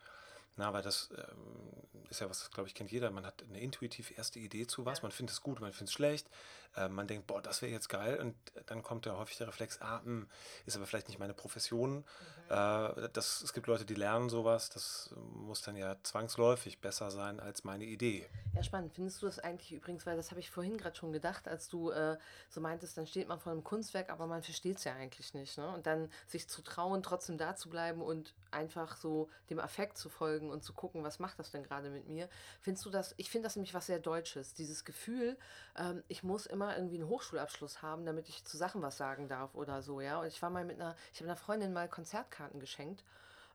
Na, 0.57 0.71
weil 0.71 0.81
das 0.81 1.09
ähm, 1.17 1.85
ist 2.09 2.21
ja 2.21 2.29
was, 2.29 2.49
glaube 2.51 2.69
ich, 2.69 2.75
kennt 2.75 2.91
jeder. 2.91 3.11
Man 3.11 3.25
hat 3.25 3.43
eine 3.47 3.59
intuitiv 3.59 4.17
erste 4.17 4.39
Idee 4.39 4.67
zu 4.67 4.85
was, 4.85 5.01
man 5.01 5.11
findet 5.11 5.33
es 5.33 5.41
gut, 5.41 5.59
man 5.59 5.73
findet 5.73 5.89
es 5.89 5.93
schlecht, 5.93 6.29
äh, 6.75 6.87
man 6.87 7.07
denkt, 7.07 7.27
boah, 7.27 7.41
das 7.41 7.61
wäre 7.61 7.71
jetzt 7.71 7.89
geil 7.89 8.19
und 8.19 8.35
dann 8.67 8.81
kommt 8.83 9.05
ja 9.05 9.17
häufig 9.17 9.37
der 9.37 9.47
Reflex, 9.47 9.81
ah, 9.81 9.99
mh, 9.99 10.03
hm, 10.03 10.27
ist 10.65 10.75
aber 10.75 10.85
vielleicht 10.85 11.07
nicht 11.09 11.19
meine 11.19 11.33
Profession. 11.33 11.97
Mhm. 11.97 12.03
Äh, 12.49 13.09
das, 13.13 13.41
es 13.41 13.53
gibt 13.53 13.67
Leute, 13.67 13.85
die 13.85 13.95
lernen 13.95 14.29
sowas, 14.29 14.69
das 14.69 15.13
muss 15.33 15.61
dann 15.61 15.75
ja 15.75 15.95
zwangsläufig 16.03 16.79
besser 16.79 17.11
sein 17.11 17.39
als 17.39 17.63
meine 17.63 17.85
Idee. 17.85 18.27
Ja, 18.53 18.63
spannend. 18.63 18.93
Findest 18.93 19.21
du 19.21 19.25
das 19.25 19.39
eigentlich 19.39 19.73
übrigens, 19.73 20.05
weil 20.05 20.15
das 20.15 20.31
habe 20.31 20.39
ich 20.39 20.51
vorhin 20.51 20.77
gerade 20.77 20.95
schon 20.95 21.11
gedacht, 21.11 21.47
als 21.47 21.67
du 21.67 21.91
äh, 21.91 22.17
so 22.49 22.61
meintest, 22.61 22.97
dann 22.97 23.07
steht 23.07 23.27
man 23.27 23.39
vor 23.39 23.51
einem 23.51 23.63
Kunstwerk, 23.63 24.09
aber 24.09 24.27
man 24.27 24.43
versteht 24.43 24.77
es 24.77 24.83
ja 24.85 24.93
eigentlich 24.93 25.33
nicht. 25.33 25.57
Ne? 25.57 25.67
Und 25.67 25.85
dann 25.85 26.09
sich 26.27 26.47
zu 26.47 26.61
trauen, 26.61 27.03
trotzdem 27.03 27.37
da 27.37 27.55
zu 27.55 27.69
bleiben 27.69 28.01
und 28.01 28.33
einfach 28.51 28.95
so 28.95 29.29
dem 29.49 29.59
Affekt 29.59 29.97
zu 29.97 30.09
folgen 30.09 30.44
und 30.49 30.63
zu 30.63 30.73
gucken, 30.73 31.03
was 31.03 31.19
macht 31.19 31.39
das 31.39 31.51
denn 31.51 31.63
gerade 31.63 31.89
mit 31.89 32.07
mir. 32.07 32.29
Findest 32.61 32.85
du 32.85 32.89
das, 32.89 33.13
ich 33.17 33.29
finde 33.29 33.47
das 33.47 33.55
nämlich 33.55 33.73
was 33.73 33.87
sehr 33.87 33.99
Deutsches, 33.99 34.53
dieses 34.53 34.85
Gefühl, 34.85 35.37
ähm, 35.77 36.03
ich 36.07 36.23
muss 36.23 36.45
immer 36.45 36.75
irgendwie 36.75 36.95
einen 36.95 37.07
Hochschulabschluss 37.07 37.81
haben, 37.81 38.05
damit 38.05 38.29
ich 38.29 38.45
zu 38.45 38.57
Sachen 38.57 38.81
was 38.81 38.97
sagen 38.97 39.27
darf 39.27 39.55
oder 39.55 39.81
so, 39.81 40.01
ja. 40.01 40.19
Und 40.19 40.27
ich 40.27 40.41
war 40.41 40.49
mal 40.49 40.65
mit 40.65 40.79
einer, 40.79 40.95
ich 41.13 41.19
habe 41.19 41.29
einer 41.29 41.37
Freundin 41.37 41.73
mal 41.73 41.87
Konzertkarten 41.87 42.59
geschenkt. 42.59 43.03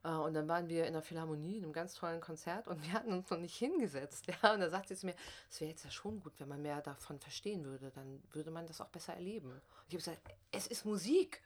Äh, 0.05 0.11
und 0.11 0.35
dann 0.35 0.49
waren 0.49 0.69
wir 0.69 0.87
in 0.87 0.93
der 0.93 1.03
Philharmonie, 1.03 1.59
in 1.59 1.65
einem 1.65 1.73
ganz 1.73 1.95
tollen 1.95 2.21
Konzert 2.21 2.69
und 2.69 2.83
wir 2.83 2.93
hatten 2.93 3.13
uns 3.13 3.31
noch 3.31 3.39
nicht 3.39 3.57
hingesetzt. 3.57 4.27
Ja? 4.43 4.55
Und 4.55 4.61
da 4.61 4.71
sagte 4.71 4.95
sie 4.95 5.01
zu 5.01 5.07
mir, 5.07 5.15
es 5.51 5.61
wäre 5.61 5.71
jetzt 5.71 5.85
ja 5.85 5.91
schon 5.91 6.21
gut, 6.21 6.33
wenn 6.39 6.49
man 6.49 6.63
mehr 6.63 6.81
davon 6.83 7.19
verstehen 7.19 7.65
würde, 7.65 7.91
dann 7.91 8.23
würde 8.33 8.51
man 8.51 8.67
das 8.67 8.81
auch 8.81 8.89
besser 8.89 9.15
erleben. 9.15 9.51
Und 9.51 9.61
ich 9.89 9.95
habe 9.95 9.99
gesagt, 9.99 10.21
es 10.53 10.67
ist 10.67 10.85
Musik 10.85 11.43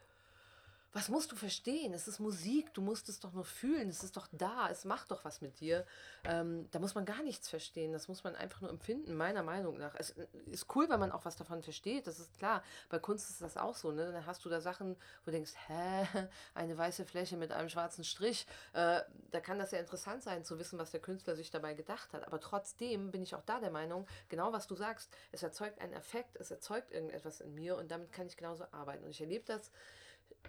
was 0.95 1.09
musst 1.09 1.32
du 1.32 1.36
verstehen? 1.36 1.92
Es 1.92 2.07
ist 2.07 2.20
Musik, 2.20 2.72
du 2.72 2.80
musst 2.80 3.09
es 3.09 3.18
doch 3.18 3.32
nur 3.32 3.45
fühlen, 3.45 3.88
es 3.88 4.05
ist 4.05 4.16
doch 4.16 4.28
da, 4.30 4.70
es 4.70 4.84
macht 4.84 5.11
doch 5.11 5.24
was 5.24 5.40
mit 5.40 5.59
dir. 5.59 5.84
Ähm, 6.22 6.68
da 6.70 6.78
muss 6.78 6.95
man 6.95 7.05
gar 7.05 7.20
nichts 7.24 7.49
verstehen, 7.49 7.92
das 7.92 8.07
muss 8.07 8.22
man 8.22 8.36
einfach 8.36 8.61
nur 8.61 8.70
empfinden, 8.70 9.16
meiner 9.16 9.42
Meinung 9.42 9.76
nach. 9.76 9.97
Es 9.97 10.11
ist 10.47 10.66
cool, 10.76 10.88
wenn 10.88 11.01
man 11.01 11.11
auch 11.11 11.24
was 11.24 11.34
davon 11.34 11.64
versteht, 11.64 12.07
das 12.07 12.20
ist 12.20 12.38
klar. 12.38 12.62
Bei 12.90 13.01
Kunst 13.01 13.28
ist 13.28 13.42
das 13.42 13.57
auch 13.57 13.74
so, 13.74 13.90
ne? 13.90 14.12
Dann 14.12 14.24
hast 14.24 14.45
du 14.45 14.49
da 14.49 14.61
Sachen, 14.61 14.95
wo 14.95 15.26
du 15.26 15.32
denkst, 15.32 15.53
hä, 15.66 16.07
eine 16.55 16.78
weiße 16.78 17.05
Fläche 17.05 17.36
mit 17.36 17.51
einem 17.51 17.68
schwarzen 17.68 18.05
Strich. 18.05 18.47
Äh, 18.72 19.01
da 19.32 19.40
kann 19.40 19.59
das 19.59 19.72
ja 19.72 19.80
interessant 19.80 20.22
sein, 20.22 20.45
zu 20.45 20.61
wissen, 20.61 20.78
was 20.78 20.92
der 20.92 21.01
Künstler 21.01 21.34
sich 21.34 21.51
dabei 21.51 21.74
gedacht 21.74 22.12
hat. 22.12 22.24
Aber 22.24 22.38
trotzdem 22.38 23.11
bin 23.11 23.24
ich 23.24 23.34
auch 23.34 23.42
da 23.42 23.59
der 23.59 23.72
Meinung, 23.72 24.07
genau 24.28 24.53
was 24.53 24.68
du 24.68 24.76
sagst, 24.76 25.11
es 25.32 25.42
erzeugt 25.42 25.80
einen 25.80 25.92
Effekt, 25.92 26.36
es 26.36 26.53
erzeugt 26.53 26.92
irgendetwas 26.92 27.40
in 27.40 27.53
mir 27.53 27.76
und 27.76 27.90
damit 27.90 28.12
kann 28.12 28.28
ich 28.28 28.36
genauso 28.36 28.64
arbeiten. 28.70 29.03
Und 29.03 29.11
ich 29.11 29.20
erlebe 29.20 29.45
das 29.45 29.72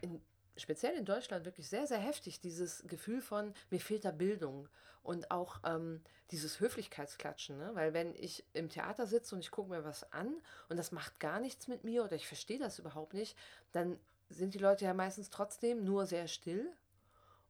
in, 0.01 0.21
speziell 0.57 0.95
in 0.95 1.05
Deutschland 1.05 1.45
wirklich 1.45 1.69
sehr, 1.69 1.87
sehr 1.87 1.97
heftig, 1.97 2.39
dieses 2.39 2.83
Gefühl 2.87 3.21
von, 3.21 3.53
mir 3.69 3.79
fehlt 3.79 4.05
da 4.05 4.11
Bildung 4.11 4.69
und 5.03 5.29
auch 5.31 5.59
ähm, 5.65 6.01
dieses 6.31 6.59
Höflichkeitsklatschen. 6.59 7.57
Ne? 7.57 7.71
Weil 7.73 7.93
wenn 7.93 8.15
ich 8.15 8.45
im 8.53 8.69
Theater 8.69 9.05
sitze 9.05 9.35
und 9.35 9.41
ich 9.41 9.51
gucke 9.51 9.69
mir 9.69 9.83
was 9.83 10.11
an 10.11 10.41
und 10.69 10.77
das 10.77 10.91
macht 10.91 11.19
gar 11.19 11.39
nichts 11.39 11.67
mit 11.67 11.83
mir 11.83 12.03
oder 12.03 12.15
ich 12.15 12.27
verstehe 12.27 12.59
das 12.59 12.79
überhaupt 12.79 13.13
nicht, 13.13 13.37
dann 13.71 13.99
sind 14.29 14.53
die 14.53 14.59
Leute 14.59 14.85
ja 14.85 14.93
meistens 14.93 15.29
trotzdem 15.29 15.83
nur 15.83 16.05
sehr 16.07 16.27
still 16.27 16.71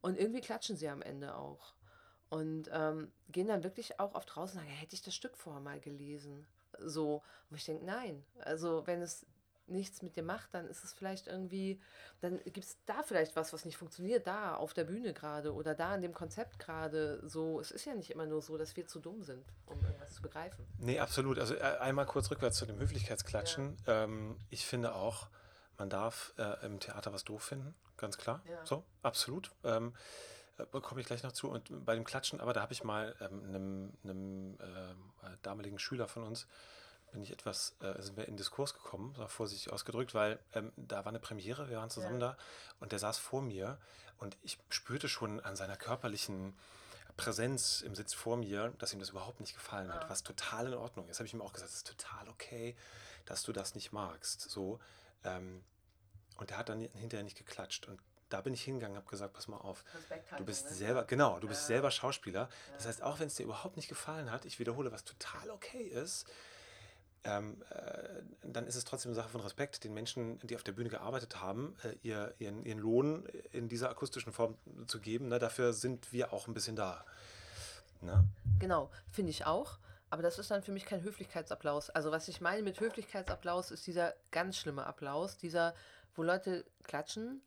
und 0.02 0.18
irgendwie 0.18 0.40
klatschen 0.40 0.76
sie 0.76 0.88
am 0.88 1.02
Ende 1.02 1.34
auch. 1.34 1.74
Und 2.28 2.68
ähm, 2.72 3.12
gehen 3.28 3.46
dann 3.46 3.62
wirklich 3.62 4.00
auch 4.00 4.14
auf 4.14 4.26
draußen 4.26 4.58
und 4.58 4.64
sagen, 4.64 4.76
hätte 4.76 4.94
ich 4.94 5.02
das 5.02 5.14
Stück 5.14 5.36
vorher 5.36 5.62
mal 5.62 5.80
gelesen. 5.80 6.46
So, 6.78 7.22
wo 7.48 7.56
ich 7.56 7.64
denke, 7.64 7.84
nein. 7.84 8.24
Also 8.40 8.86
wenn 8.86 9.00
es 9.00 9.26
nichts 9.68 10.02
mit 10.02 10.16
dir 10.16 10.22
macht, 10.22 10.54
dann 10.54 10.66
ist 10.66 10.84
es 10.84 10.92
vielleicht 10.92 11.26
irgendwie, 11.26 11.80
dann 12.20 12.38
gibt 12.44 12.64
es 12.64 12.78
da 12.86 13.02
vielleicht 13.02 13.36
was, 13.36 13.52
was 13.52 13.64
nicht 13.64 13.76
funktioniert, 13.76 14.26
da 14.26 14.54
auf 14.54 14.74
der 14.74 14.84
Bühne 14.84 15.12
gerade 15.12 15.54
oder 15.54 15.74
da 15.74 15.94
in 15.94 16.02
dem 16.02 16.14
Konzept 16.14 16.58
gerade. 16.58 17.22
So, 17.28 17.60
es 17.60 17.70
ist 17.70 17.84
ja 17.84 17.94
nicht 17.94 18.10
immer 18.10 18.26
nur 18.26 18.42
so, 18.42 18.56
dass 18.56 18.76
wir 18.76 18.86
zu 18.86 19.00
dumm 19.00 19.22
sind, 19.22 19.44
um 19.66 19.80
irgendwas 19.82 20.14
zu 20.14 20.22
begreifen. 20.22 20.64
Nee, 20.78 20.98
absolut. 20.98 21.38
Also 21.38 21.54
äh, 21.54 21.60
einmal 21.60 22.06
kurz 22.06 22.30
rückwärts 22.30 22.58
zu 22.58 22.66
dem 22.66 22.78
Höflichkeitsklatschen. 22.78 23.76
Ja. 23.86 24.04
Ähm, 24.04 24.36
ich 24.50 24.66
finde 24.66 24.94
auch, 24.94 25.28
man 25.78 25.90
darf 25.90 26.32
äh, 26.38 26.64
im 26.64 26.80
Theater 26.80 27.12
was 27.12 27.24
doof 27.24 27.42
finden, 27.42 27.74
ganz 27.96 28.16
klar. 28.16 28.42
Ja. 28.48 28.64
So, 28.64 28.84
absolut. 29.02 29.52
Ähm, 29.64 29.94
äh, 30.58 30.80
komme 30.80 31.00
ich 31.00 31.06
gleich 31.06 31.22
noch 31.22 31.32
zu. 31.32 31.50
Und 31.50 31.84
bei 31.84 31.94
dem 31.94 32.04
Klatschen, 32.04 32.40
aber 32.40 32.52
da 32.52 32.62
habe 32.62 32.72
ich 32.72 32.84
mal 32.84 33.14
ähm, 33.20 33.44
einem, 33.44 33.92
einem 34.04 34.54
äh, 34.60 35.36
damaligen 35.42 35.78
Schüler 35.78 36.08
von 36.08 36.22
uns 36.22 36.46
bin 37.16 37.22
ich 37.22 37.32
etwas, 37.32 37.74
äh, 37.80 38.02
sind 38.02 38.18
wir 38.18 38.28
in 38.28 38.36
Diskurs 38.36 38.74
gekommen, 38.74 39.16
vorsichtig 39.28 39.72
ausgedrückt, 39.72 40.12
weil 40.12 40.38
ähm, 40.52 40.70
da 40.76 40.98
war 40.98 41.06
eine 41.06 41.18
Premiere, 41.18 41.70
wir 41.70 41.78
waren 41.78 41.88
zusammen 41.88 42.20
ja. 42.20 42.32
da 42.32 42.38
und 42.78 42.92
der 42.92 42.98
saß 42.98 43.16
vor 43.16 43.40
mir 43.40 43.78
und 44.18 44.36
ich 44.42 44.58
spürte 44.68 45.08
schon 45.08 45.40
an 45.40 45.56
seiner 45.56 45.78
körperlichen 45.78 46.52
Präsenz 47.16 47.80
im 47.80 47.94
Sitz 47.94 48.12
vor 48.12 48.36
mir, 48.36 48.74
dass 48.78 48.92
ihm 48.92 49.00
das 49.00 49.08
überhaupt 49.08 49.40
nicht 49.40 49.54
gefallen 49.54 49.94
hat, 49.94 50.04
ah. 50.04 50.10
was 50.10 50.24
total 50.24 50.66
in 50.66 50.74
Ordnung 50.74 51.08
ist. 51.08 51.18
Habe 51.18 51.26
ich 51.26 51.32
ihm 51.32 51.40
auch 51.40 51.54
gesagt, 51.54 51.70
es 51.70 51.78
ist 51.78 51.86
total 51.86 52.28
okay, 52.28 52.76
dass 53.24 53.42
du 53.44 53.54
das 53.54 53.74
nicht 53.74 53.92
magst. 53.92 54.42
So, 54.42 54.78
ähm, 55.24 55.64
und 56.36 56.50
der 56.50 56.58
hat 56.58 56.68
dann 56.68 56.80
hinterher 56.80 57.24
nicht 57.24 57.38
geklatscht 57.38 57.88
und 57.88 57.98
da 58.28 58.42
bin 58.42 58.52
ich 58.52 58.62
hingegangen, 58.62 58.98
habe 58.98 59.08
gesagt, 59.08 59.32
pass 59.32 59.48
mal 59.48 59.56
auf, 59.56 59.84
du 60.36 60.44
bist 60.44 60.66
ne? 60.66 60.74
selber, 60.74 61.04
genau, 61.04 61.40
du 61.40 61.48
bist 61.48 61.62
ja. 61.62 61.66
selber 61.68 61.90
Schauspieler. 61.90 62.50
Das 62.74 62.86
heißt, 62.86 63.02
auch 63.02 63.20
wenn 63.20 63.28
es 63.28 63.36
dir 63.36 63.44
überhaupt 63.44 63.76
nicht 63.76 63.88
gefallen 63.88 64.30
hat, 64.30 64.44
ich 64.44 64.58
wiederhole, 64.58 64.92
was 64.92 65.04
total 65.04 65.48
okay 65.48 65.84
ist, 65.84 66.26
ähm, 67.26 67.62
äh, 67.70 68.22
dann 68.42 68.66
ist 68.66 68.76
es 68.76 68.84
trotzdem 68.84 69.10
eine 69.10 69.16
Sache 69.16 69.28
von 69.28 69.40
Respekt, 69.40 69.82
den 69.84 69.92
Menschen, 69.92 70.38
die 70.46 70.54
auf 70.54 70.62
der 70.62 70.72
Bühne 70.72 70.88
gearbeitet 70.88 71.40
haben, 71.40 71.76
äh, 71.82 71.94
ihr, 72.02 72.34
ihren, 72.38 72.64
ihren 72.64 72.78
Lohn 72.78 73.26
in 73.52 73.68
dieser 73.68 73.90
akustischen 73.90 74.32
Form 74.32 74.56
zu 74.86 75.00
geben. 75.00 75.28
Ne? 75.28 75.38
Dafür 75.38 75.72
sind 75.72 76.12
wir 76.12 76.32
auch 76.32 76.46
ein 76.46 76.54
bisschen 76.54 76.76
da. 76.76 77.04
Ne? 78.00 78.24
Genau, 78.60 78.90
finde 79.10 79.30
ich 79.30 79.44
auch. 79.44 79.78
Aber 80.08 80.22
das 80.22 80.38
ist 80.38 80.50
dann 80.50 80.62
für 80.62 80.72
mich 80.72 80.86
kein 80.86 81.02
Höflichkeitsapplaus. 81.02 81.90
Also 81.90 82.12
was 82.12 82.28
ich 82.28 82.40
meine 82.40 82.62
mit 82.62 82.78
Höflichkeitsapplaus 82.78 83.72
ist 83.72 83.86
dieser 83.86 84.14
ganz 84.30 84.56
schlimme 84.56 84.86
Applaus, 84.86 85.36
dieser, 85.36 85.74
wo 86.14 86.22
Leute 86.22 86.64
klatschen, 86.84 87.42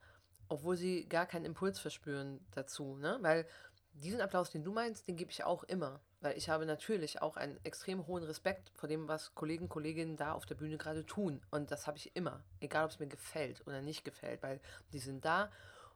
obwohl 0.50 0.76
sie 0.76 1.08
gar 1.08 1.26
keinen 1.26 1.46
Impuls 1.46 1.80
verspüren 1.80 2.46
dazu. 2.52 2.98
Ne? 2.98 3.18
Weil 3.22 3.48
diesen 3.94 4.20
Applaus, 4.20 4.50
den 4.50 4.64
du 4.64 4.74
meinst, 4.74 5.08
den 5.08 5.16
gebe 5.16 5.32
ich 5.32 5.44
auch 5.46 5.64
immer. 5.64 6.02
Weil 6.22 6.38
ich 6.38 6.50
habe 6.50 6.66
natürlich 6.66 7.22
auch 7.22 7.38
einen 7.38 7.58
extrem 7.64 8.06
hohen 8.06 8.24
Respekt 8.24 8.72
vor 8.76 8.90
dem, 8.90 9.08
was 9.08 9.34
Kollegen 9.36 9.70
Kolleginnen 9.70 10.18
da 10.18 10.34
auf 10.34 10.46
der 10.46 10.56
Bühne 10.56 10.78
gerade 10.78 11.06
tun. 11.06 11.42
Und 11.50 11.72
das 11.72 11.88
habe 11.88 11.98
ich 11.98 12.16
immer. 12.16 12.44
Egal, 12.60 12.86
ob 12.86 12.92
es 12.92 13.00
mir 13.00 13.08
gefällt 13.08 13.66
oder 13.66 13.82
nicht 13.82 14.04
gefällt. 14.04 14.44
Weil 14.44 14.60
die 14.92 15.00
sind 15.00 15.24
da. 15.24 15.50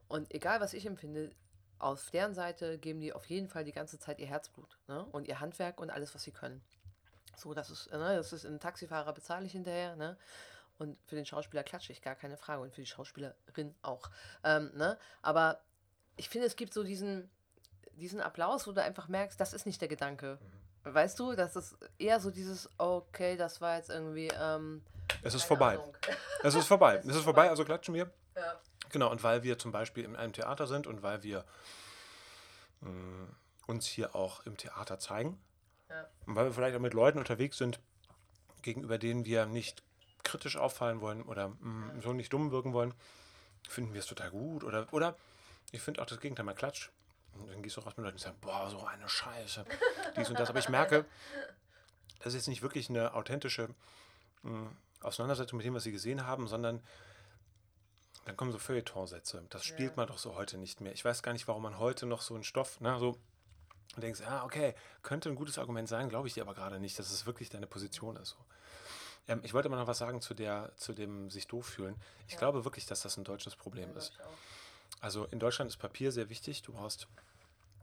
Und 0.08 0.34
egal, 0.34 0.62
was 0.62 0.74
ich 0.74 0.86
empfinde, 0.86 1.32
auf 1.80 2.10
deren 2.12 2.34
Seite 2.34 2.78
geben 2.78 3.02
die 3.02 3.12
auf 3.12 3.26
jeden 3.26 3.50
Fall 3.50 3.66
die 3.66 3.74
ganze 3.74 4.00
Zeit 4.00 4.20
ihr 4.20 4.28
Herzblut. 4.28 4.78
Ne? 4.88 5.04
Und 5.12 5.28
ihr 5.28 5.42
Handwerk 5.42 5.82
und 5.82 5.90
alles, 5.90 6.16
was 6.16 6.24
sie 6.24 6.32
können. 6.32 6.64
So, 7.36 7.54
das 7.54 7.70
ist, 7.70 7.92
ne, 7.92 8.16
das 8.16 8.32
ist 8.32 8.46
ein 8.46 8.60
Taxifahrer 8.60 9.12
bezahle 9.12 9.46
ich 9.46 9.54
hinterher, 9.54 9.96
ne? 9.96 10.18
Und 10.78 10.98
für 11.06 11.16
den 11.16 11.26
Schauspieler 11.26 11.64
klatsche 11.64 11.92
ich 11.92 12.02
gar 12.02 12.16
keine 12.16 12.38
Frage. 12.38 12.62
Und 12.62 12.74
für 12.74 12.82
die 12.82 12.88
Schauspielerin 12.88 13.76
auch. 13.82 14.10
Ähm, 14.44 14.72
ne? 14.76 14.98
Aber 15.22 15.62
ich 16.16 16.30
finde, 16.30 16.48
es 16.48 16.56
gibt 16.56 16.74
so 16.74 16.84
diesen, 16.84 17.30
diesen 17.98 18.22
Applaus, 18.22 18.68
wo 18.68 18.72
du 18.72 18.82
einfach 18.82 19.08
merkst, 19.08 19.39
das 19.39 19.54
ist 19.54 19.66
nicht 19.66 19.82
der 19.82 19.88
Gedanke. 19.88 20.39
Mhm. 20.41 20.94
Weißt 20.94 21.18
du, 21.20 21.34
das 21.36 21.56
ist 21.56 21.78
eher 21.98 22.20
so 22.20 22.30
dieses, 22.30 22.70
okay, 22.78 23.38
das 23.38 23.62
war 23.62 23.78
jetzt 23.78 23.89
irgendwie. 23.89 24.30
Ähm, 24.39 24.84
es 25.22 25.34
ist 25.34 25.44
vorbei. 25.44 25.80
Es 26.44 26.56
ist 26.56 26.68
vorbei. 26.68 27.02
es 27.08 27.16
ist 27.16 27.24
vorbei, 27.24 27.50
also 27.50 27.64
klatschen 27.64 27.94
wir. 27.94 28.12
Ja. 28.36 28.60
Genau, 28.89 29.10
und 29.10 29.24
weil 29.24 29.44
wir 29.44 29.58
zum 29.58 29.72
Beispiel 29.72 30.04
in 30.04 30.18
einem 30.18 30.34
Theater 30.34 30.68
sind 30.68 30.88
und 30.88 31.02
weil 31.02 31.24
wir 31.24 31.46
mh, 32.82 32.89
mm, 32.89 33.36
uns 33.68 33.86
hier 33.86 34.14
auch 34.14 34.46
im 34.46 34.58
Theater 34.58 35.00
zeigen 35.00 35.41
ja. 35.89 36.06
und 36.26 36.36
weil 36.36 36.46
wir 36.46 36.54
vielleicht 36.54 36.76
auch 36.76 36.82
mit 36.82 36.94
Leuten 36.94 37.18
unterwegs 37.18 37.58
sind, 37.58 37.80
gegenüber 38.62 38.98
denen 38.98 39.24
wir 39.24 39.46
nicht 39.46 39.84
kritisch 40.24 40.58
auffallen 40.58 41.00
wollen 41.00 41.24
oder 41.24 41.50
mh, 41.50 41.58
mm, 41.60 42.02
so 42.02 42.12
nicht 42.12 42.34
dumm 42.34 42.52
wirken 42.52 42.74
wollen, 42.74 42.94
finden 43.70 43.94
wir 43.94 44.00
es 44.00 44.08
total 44.08 44.32
gut. 44.32 44.66
Oder, 44.66 44.88
oder 44.91 45.16
ich 45.72 45.82
finde 45.82 46.02
auch 46.02 46.06
das 46.06 46.20
Gegenteil 46.20 46.46
mal 46.46 46.54
Klatsch. 46.54 46.91
Und 47.36 47.50
dann 47.50 47.62
gehst 47.62 47.78
du 47.78 47.82
raus 47.82 47.94
mit 47.98 48.04
Leuten 48.06 48.16
und 48.16 48.22
sagst, 48.22 48.42
boah, 48.42 48.70
so 48.70 48.86
eine 48.86 49.08
Scheiße. 49.08 49.66
Dies 50.18 50.30
und 50.30 50.40
das. 50.40 50.50
Aber 50.50 50.60
ich 50.60 50.70
merke, 50.70 51.06
das 52.20 52.28
ist 52.28 52.36
jetzt 52.36 52.48
nicht 52.48 52.62
wirklich 52.62 52.90
eine 52.90 53.14
authentische 53.14 53.70
mh, 54.44 54.52
hm, 54.52 54.78
Auseinandersetzung 55.02 55.58
mit 55.58 55.66
dem, 55.66 55.74
was 55.74 55.84
sie 55.84 55.92
gesehen 55.92 56.26
haben, 56.26 56.48
sondern 56.48 56.82
dann 58.26 58.38
kommen 58.38 58.52
so 58.52 58.58
Feuilleton-Sätze. 58.58 59.44
Das 59.50 59.66
spielt 59.66 59.92
ja. 59.92 59.98
man 59.98 60.08
doch 60.08 60.18
so 60.18 60.36
heute 60.36 60.58
nicht 60.58 60.80
mehr. 60.80 60.94
Ich 60.94 61.04
weiß 61.04 61.24
gar 61.24 61.34
nicht, 61.34 61.48
warum 61.48 61.64
man 61.64 61.78
heute 61.78 62.06
noch 62.06 62.22
so 62.22 62.36
einen 62.36 62.46
Stoff, 62.46 62.78
na, 62.80 62.98
so 63.00 63.18
und 63.96 64.02
denkst, 64.02 64.22
ja, 64.22 64.44
okay, 64.44 64.74
könnte 65.04 65.30
ein 65.30 65.36
gutes 65.36 65.60
Argument 65.60 65.88
sein, 65.88 66.10
glaube 66.10 66.28
ich 66.28 66.34
dir 66.34 66.42
aber 66.42 66.56
gerade 66.56 66.80
nicht, 66.80 66.98
dass 66.98 67.12
es 67.12 67.26
wirklich 67.26 67.50
deine 67.50 67.68
Position 67.68 68.16
ist. 68.16 68.30
So. 68.30 68.38
Ähm, 69.28 69.42
ich 69.44 69.54
wollte 69.54 69.70
mal 69.70 69.78
noch 69.78 69.88
was 69.88 70.00
sagen 70.00 70.22
zu, 70.22 70.34
der, 70.34 70.72
zu 70.78 70.94
dem 70.94 71.30
sich 71.30 71.48
doof 71.48 71.66
fühlen. 71.66 71.96
Ich 72.28 72.34
ja. 72.34 72.40
glaube 72.40 72.66
wirklich, 72.66 72.86
dass 72.86 73.02
das 73.02 73.18
ein 73.18 73.24
deutsches 73.24 73.56
Problem 73.56 73.92
ja, 73.92 73.98
ist. 73.98 74.14
Also 75.04 75.26
in 75.26 75.39
Deutschland 75.39 75.70
ist 75.70 75.76
Papier 75.78 76.14
sehr 76.14 76.30
wichtig. 76.30 76.62
Du 76.62 76.72
brauchst 76.72 77.10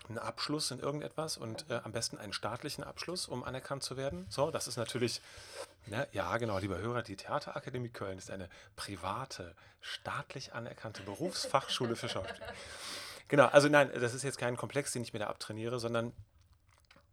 einen 0.08 0.16
Abschluss 0.16 0.70
in 0.70 0.78
irgendetwas 0.78 1.36
und 1.36 1.66
äh, 1.68 1.78
am 1.84 1.92
besten 1.92 2.16
einen 2.16 2.32
staatlichen 2.32 2.82
Abschluss, 2.82 3.28
um 3.28 3.44
anerkannt 3.44 3.82
zu 3.82 3.98
werden. 3.98 4.24
So, 4.30 4.50
das 4.50 4.66
ist 4.66 4.78
natürlich, 4.78 5.20
ne, 5.84 6.08
ja 6.12 6.38
genau, 6.38 6.58
lieber 6.58 6.78
Hörer, 6.78 7.02
die 7.02 7.16
Theaterakademie 7.16 7.90
Köln 7.90 8.16
ist 8.16 8.30
eine 8.30 8.48
private, 8.74 9.54
staatlich 9.82 10.54
anerkannte 10.54 11.02
Berufsfachschule 11.02 11.94
für 11.94 12.08
Schauspiel. 12.08 12.42
Genau, 13.28 13.48
also 13.48 13.68
nein, 13.68 13.90
das 14.00 14.14
ist 14.14 14.22
jetzt 14.22 14.38
kein 14.38 14.56
Komplex, 14.56 14.92
den 14.92 15.02
ich 15.02 15.12
mir 15.12 15.18
da 15.18 15.26
abtrainiere, 15.26 15.78
sondern 15.78 16.14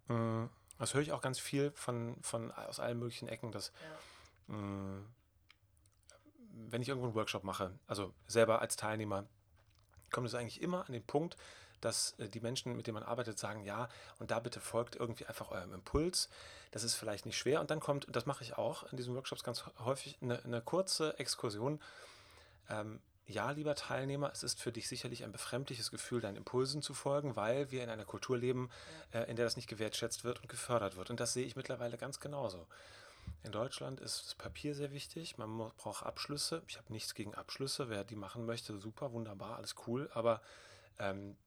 mh, 0.08 0.16
mm, 0.16 0.49
das 0.80 0.93
höre 0.93 1.01
ich 1.01 1.12
auch 1.12 1.22
ganz 1.22 1.38
viel 1.38 1.72
von, 1.72 2.16
von 2.22 2.53
aus 2.53 2.80
allen 2.80 2.97
möglichen 2.97 3.28
Ecken, 3.28 3.51
dass 3.51 3.74
ja. 4.47 4.55
mh, 4.55 4.58
mm, 4.58 5.05
wenn 6.70 6.82
ich 6.82 6.88
irgendwo 6.88 7.08
einen 7.08 7.16
Workshop 7.16 7.43
mache, 7.43 7.78
also 7.88 8.14
selber 8.26 8.62
als 8.62 8.78
Teilnehmer, 8.78 9.28
kommt 10.18 10.30
es 10.30 10.34
eigentlich 10.34 10.63
immer 10.63 10.84
an 10.88 10.93
den 10.93 11.03
Punkt, 11.03 11.38
dass 11.80 12.15
äh, 12.18 12.28
die 12.28 12.39
Menschen, 12.39 12.76
mit 12.76 12.88
denen 12.88 12.95
man 12.95 13.03
arbeitet, 13.03 13.38
sagen, 13.38 13.63
ja, 13.63 13.88
und 14.18 14.32
da 14.32 14.39
bitte 14.39 14.59
folgt 14.59 14.95
irgendwie 14.95 15.28
einfach 15.28 15.51
eurem 15.51 15.76
Impuls. 15.76 16.28
Das 16.72 16.84
ist 16.84 16.95
vielleicht 16.95 17.28
nicht 17.28 17.38
schwer. 17.38 17.61
Und 17.61 17.70
dann 17.70 17.80
kommt, 17.80 18.07
das 18.09 18.26
mache 18.26 18.43
ich 18.43 18.57
auch 18.57 18.91
in 18.91 18.97
diesen 18.97 19.13
Workshops 19.13 19.43
ganz 19.43 19.63
häufig, 19.86 20.18
eine, 20.20 20.43
eine 20.43 20.61
kurze 20.61 21.20
Exkursion. 21.20 21.80
Ähm, 22.68 22.99
ja, 23.28 23.51
lieber 23.51 23.76
Teilnehmer, 23.76 24.32
es 24.34 24.41
ist 24.41 24.59
für 24.59 24.72
dich 24.72 24.88
sicherlich 24.88 25.24
ein 25.24 25.32
befremdliches 25.32 25.91
Gefühl, 25.91 26.20
deinen 26.20 26.38
Impulsen 26.38 26.82
zu 26.82 26.95
folgen, 26.95 27.36
weil 27.36 27.70
wir 27.70 27.84
in 27.84 27.91
einer 27.91 28.05
Kultur 28.05 28.39
leben, 28.39 28.72
äh, 29.13 29.30
in 29.30 29.36
der 29.36 29.45
das 29.45 29.55
nicht 29.55 29.70
gewertschätzt 29.70 30.24
wird 30.24 30.41
und 30.41 30.49
gefördert 30.49 30.97
wird. 30.97 31.11
Und 31.11 31.20
das 31.20 31.34
sehe 31.34 31.45
ich 31.45 31.55
mittlerweile 31.55 31.99
ganz 31.99 32.20
genauso. 32.20 32.65
In 33.44 33.52
Deutschland 33.52 34.00
ist 34.00 34.26
das 34.26 34.36
Papier 34.36 34.76
sehr 34.76 34.92
wichtig. 34.92 35.38
Man 35.38 35.58
braucht 35.78 36.06
Abschlüsse. 36.06 36.64
Ich 36.68 36.78
habe 36.78 36.92
nichts 36.92 37.14
gegen 37.14 37.34
Abschlüsse. 37.34 37.90
Wer 37.90 38.04
die 38.04 38.16
machen 38.16 38.46
möchte, 38.46 38.78
super, 38.78 39.14
wunderbar, 39.14 39.56
alles 39.56 39.76
cool. 39.88 40.10
Aber 40.14 40.42
ähm, 41.00 41.38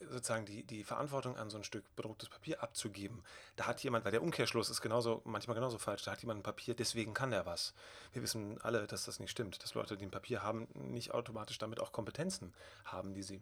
sozusagen 0.00 0.46
die, 0.46 0.64
die 0.64 0.84
Verantwortung 0.84 1.36
an 1.36 1.50
so 1.50 1.56
ein 1.56 1.64
Stück 1.64 1.84
bedrucktes 1.96 2.28
Papier 2.28 2.62
abzugeben. 2.62 3.22
Da 3.56 3.66
hat 3.66 3.82
jemand, 3.82 4.04
weil 4.04 4.12
der 4.12 4.22
Umkehrschluss 4.22 4.70
ist 4.70 4.80
genauso, 4.80 5.22
manchmal 5.24 5.54
genauso 5.54 5.78
falsch, 5.78 6.04
da 6.04 6.12
hat 6.12 6.20
jemand 6.20 6.40
ein 6.40 6.42
Papier, 6.42 6.74
deswegen 6.74 7.14
kann 7.14 7.30
der 7.30 7.46
was. 7.46 7.72
Wir 8.12 8.22
wissen 8.22 8.60
alle, 8.62 8.86
dass 8.86 9.04
das 9.04 9.20
nicht 9.20 9.30
stimmt, 9.30 9.62
dass 9.62 9.74
Leute, 9.74 9.96
die 9.96 10.04
ein 10.04 10.10
Papier 10.10 10.42
haben, 10.42 10.68
nicht 10.74 11.12
automatisch 11.12 11.58
damit 11.58 11.80
auch 11.80 11.92
Kompetenzen 11.92 12.52
haben, 12.84 13.14
die 13.14 13.22
sie, 13.22 13.40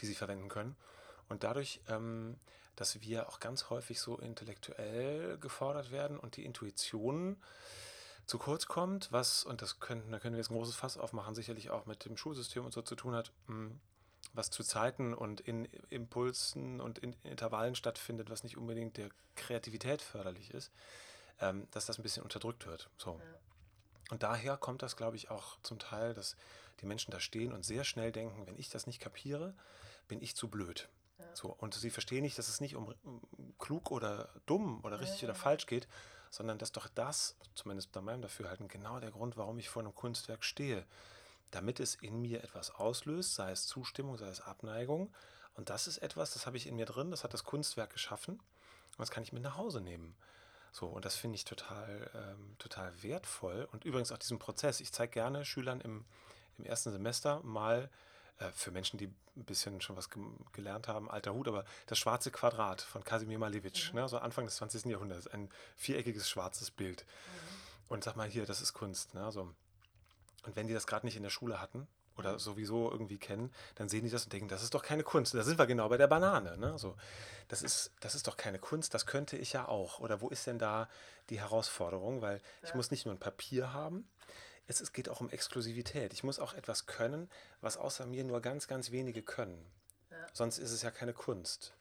die 0.00 0.06
sie 0.06 0.14
verwenden 0.14 0.48
können. 0.48 0.76
Und 1.28 1.44
dadurch 1.44 1.80
ähm, 1.88 2.36
dass 2.80 3.00
wir 3.00 3.28
auch 3.28 3.40
ganz 3.40 3.70
häufig 3.70 4.00
so 4.00 4.18
intellektuell 4.18 5.36
gefordert 5.38 5.90
werden 5.90 6.18
und 6.18 6.36
die 6.36 6.44
Intuition 6.44 7.36
zu 8.24 8.38
kurz 8.38 8.66
kommt, 8.66 9.10
was, 9.10 9.42
und 9.42 9.62
das 9.62 9.80
können, 9.80 10.12
da 10.12 10.20
können 10.20 10.34
wir 10.34 10.38
jetzt 10.38 10.50
ein 10.50 10.56
großes 10.56 10.76
Fass 10.76 10.96
aufmachen, 10.96 11.34
sicherlich 11.34 11.70
auch 11.70 11.86
mit 11.86 12.04
dem 12.04 12.16
Schulsystem 12.16 12.64
und 12.64 12.72
so 12.72 12.82
zu 12.82 12.94
tun 12.94 13.14
hat, 13.14 13.32
hm, 13.46 13.80
was 14.32 14.50
zu 14.50 14.62
Zeiten 14.62 15.14
und 15.14 15.40
in 15.40 15.64
Impulsen 15.88 16.80
und 16.80 16.98
in 16.98 17.16
Intervallen 17.24 17.74
stattfindet, 17.74 18.30
was 18.30 18.44
nicht 18.44 18.56
unbedingt 18.56 18.96
der 18.96 19.08
Kreativität 19.34 20.02
förderlich 20.02 20.52
ist, 20.52 20.70
ähm, 21.40 21.66
dass 21.72 21.86
das 21.86 21.98
ein 21.98 22.02
bisschen 22.02 22.22
unterdrückt 22.22 22.66
wird. 22.66 22.90
So. 22.98 23.20
Und 24.10 24.22
daher 24.22 24.56
kommt 24.56 24.82
das, 24.82 24.96
glaube 24.96 25.16
ich, 25.16 25.30
auch 25.30 25.58
zum 25.62 25.78
Teil, 25.78 26.14
dass 26.14 26.36
die 26.80 26.86
Menschen 26.86 27.10
da 27.10 27.20
stehen 27.20 27.52
und 27.52 27.64
sehr 27.64 27.84
schnell 27.84 28.12
denken, 28.12 28.46
wenn 28.46 28.56
ich 28.56 28.68
das 28.70 28.86
nicht 28.86 29.00
kapiere, 29.00 29.54
bin 30.06 30.20
ich 30.22 30.36
zu 30.36 30.48
blöd. 30.48 30.88
Ja. 31.18 31.24
So, 31.34 31.48
und 31.58 31.74
sie 31.74 31.90
verstehen 31.90 32.22
nicht, 32.22 32.38
dass 32.38 32.48
es 32.48 32.60
nicht 32.60 32.76
um, 32.76 32.94
um 33.04 33.20
klug 33.58 33.90
oder 33.90 34.28
dumm 34.46 34.84
oder 34.84 35.00
richtig 35.00 35.20
ja, 35.22 35.28
oder 35.28 35.34
falsch 35.34 35.66
geht, 35.66 35.88
sondern 36.30 36.58
dass 36.58 36.72
doch 36.72 36.88
das, 36.88 37.36
zumindest 37.54 37.92
bei 37.92 38.00
meinem 38.00 38.22
Dafürhalten, 38.22 38.68
genau 38.68 39.00
der 39.00 39.10
Grund, 39.10 39.36
warum 39.36 39.58
ich 39.58 39.68
vor 39.68 39.82
einem 39.82 39.94
Kunstwerk 39.94 40.44
stehe. 40.44 40.84
Damit 41.50 41.80
es 41.80 41.94
in 41.94 42.20
mir 42.20 42.44
etwas 42.44 42.70
auslöst, 42.70 43.34
sei 43.34 43.50
es 43.50 43.66
Zustimmung, 43.66 44.18
sei 44.18 44.28
es 44.28 44.40
Abneigung. 44.40 45.12
Und 45.54 45.70
das 45.70 45.86
ist 45.86 45.98
etwas, 45.98 46.34
das 46.34 46.46
habe 46.46 46.56
ich 46.56 46.66
in 46.66 46.76
mir 46.76 46.86
drin, 46.86 47.10
das 47.10 47.24
hat 47.24 47.34
das 47.34 47.44
Kunstwerk 47.44 47.90
geschaffen 47.90 48.34
und 48.34 48.98
das 48.98 49.10
kann 49.10 49.22
ich 49.22 49.32
mit 49.32 49.42
nach 49.42 49.56
Hause 49.56 49.80
nehmen. 49.80 50.14
So, 50.72 50.86
und 50.86 51.04
das 51.04 51.16
finde 51.16 51.36
ich 51.36 51.44
total, 51.44 52.10
ähm, 52.14 52.56
total 52.58 53.02
wertvoll. 53.02 53.66
Und 53.72 53.84
übrigens 53.84 54.12
auch 54.12 54.18
diesen 54.18 54.38
Prozess. 54.38 54.80
Ich 54.80 54.92
zeige 54.92 55.12
gerne 55.12 55.44
Schülern 55.44 55.80
im, 55.80 56.04
im 56.58 56.64
ersten 56.64 56.92
Semester 56.92 57.40
mal 57.42 57.90
äh, 58.38 58.50
für 58.52 58.70
Menschen, 58.70 58.98
die 58.98 59.06
ein 59.06 59.44
bisschen 59.44 59.80
schon 59.80 59.96
was 59.96 60.10
ge 60.10 60.22
gelernt 60.52 60.88
haben, 60.88 61.10
alter 61.10 61.34
Hut, 61.34 61.48
aber 61.48 61.64
das 61.86 61.98
schwarze 61.98 62.30
Quadrat 62.30 62.82
von 62.82 63.04
Kasimir 63.04 63.38
Malevich, 63.38 63.92
mhm. 63.92 64.00
ne, 64.00 64.08
so 64.08 64.18
Anfang 64.18 64.44
des 64.44 64.56
20. 64.56 64.86
Jahrhunderts, 64.86 65.26
ein 65.26 65.48
viereckiges 65.76 66.28
schwarzes 66.28 66.70
Bild. 66.70 67.04
Mhm. 67.04 67.92
Und 67.94 68.04
sag 68.04 68.16
mal 68.16 68.28
hier, 68.28 68.46
das 68.46 68.60
ist 68.60 68.74
Kunst. 68.74 69.14
Ne, 69.14 69.30
so. 69.32 69.52
Und 70.44 70.56
wenn 70.56 70.66
die 70.66 70.74
das 70.74 70.86
gerade 70.86 71.06
nicht 71.06 71.16
in 71.16 71.22
der 71.22 71.30
Schule 71.30 71.60
hatten 71.60 71.86
oder 72.16 72.34
mhm. 72.34 72.38
sowieso 72.38 72.90
irgendwie 72.90 73.18
kennen, 73.18 73.52
dann 73.74 73.88
sehen 73.88 74.04
die 74.04 74.10
das 74.10 74.24
und 74.24 74.32
denken, 74.32 74.48
das 74.48 74.62
ist 74.62 74.74
doch 74.74 74.82
keine 74.82 75.02
Kunst. 75.02 75.34
Da 75.34 75.42
sind 75.42 75.58
wir 75.58 75.66
genau 75.66 75.88
bei 75.88 75.96
der 75.96 76.06
Banane. 76.06 76.56
Ne? 76.58 76.78
So, 76.78 76.96
das, 77.48 77.62
ist, 77.62 77.92
das 78.00 78.14
ist 78.14 78.26
doch 78.26 78.36
keine 78.36 78.58
Kunst, 78.58 78.94
das 78.94 79.06
könnte 79.06 79.36
ich 79.36 79.52
ja 79.52 79.66
auch. 79.66 80.00
Oder 80.00 80.20
wo 80.20 80.28
ist 80.28 80.46
denn 80.46 80.58
da 80.58 80.88
die 81.30 81.40
Herausforderung? 81.40 82.22
Weil 82.22 82.36
ja. 82.36 82.68
ich 82.68 82.74
muss 82.74 82.90
nicht 82.90 83.04
nur 83.04 83.14
ein 83.14 83.20
Papier 83.20 83.72
haben, 83.72 84.08
es, 84.68 84.80
es 84.80 84.92
geht 84.92 85.08
auch 85.08 85.20
um 85.20 85.28
Exklusivität. 85.30 86.12
Ich 86.12 86.22
muss 86.22 86.38
auch 86.38 86.54
etwas 86.54 86.86
können, 86.86 87.28
was 87.60 87.76
außer 87.76 88.06
mir 88.06 88.22
nur 88.22 88.40
ganz, 88.40 88.68
ganz 88.68 88.92
wenige 88.92 89.22
können. 89.22 89.66
Ja. 90.10 90.16
Sonst 90.32 90.58
ist 90.58 90.70
es 90.70 90.82
ja 90.82 90.90
keine 90.90 91.12
Kunst. 91.12 91.74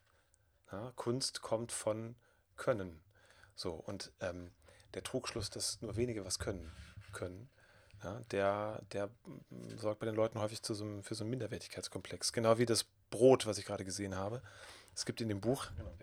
Ja, 0.72 0.92
Kunst 0.96 1.42
kommt 1.42 1.72
von 1.72 2.16
Können. 2.56 3.00
So, 3.56 3.74
und 3.74 4.12
ähm, 4.20 4.52
der 4.96 5.04
Trugschluss, 5.04 5.50
dass 5.50 5.82
nur 5.82 5.96
wenige 5.96 6.26
was 6.26 6.40
können, 6.40 6.72
können 7.14 7.50
ja, 8.04 8.22
der, 8.32 8.82
der 8.92 9.10
sorgt 9.76 10.00
bei 10.00 10.06
den 10.06 10.16
Leuten 10.16 10.40
häufig 10.40 10.60
so 10.64 10.74
einem, 10.84 11.04
für 11.04 11.16
so 11.16 11.24
einen 11.24 11.32
Minderwertigkeitskomplex. 11.32 12.32
Genau 12.32 12.58
wie 12.58 12.66
das 12.66 12.86
Brot, 13.10 13.46
was 13.46 13.58
ich 13.58 13.66
gerade 13.66 13.86
gesehen 13.86 14.16
habe. 14.16 14.42
Es 14.94 15.06
gibt 15.06 15.22
in 15.22 15.30
dem 15.30 15.42
Buch, 15.42 15.68
genau, 15.76 15.94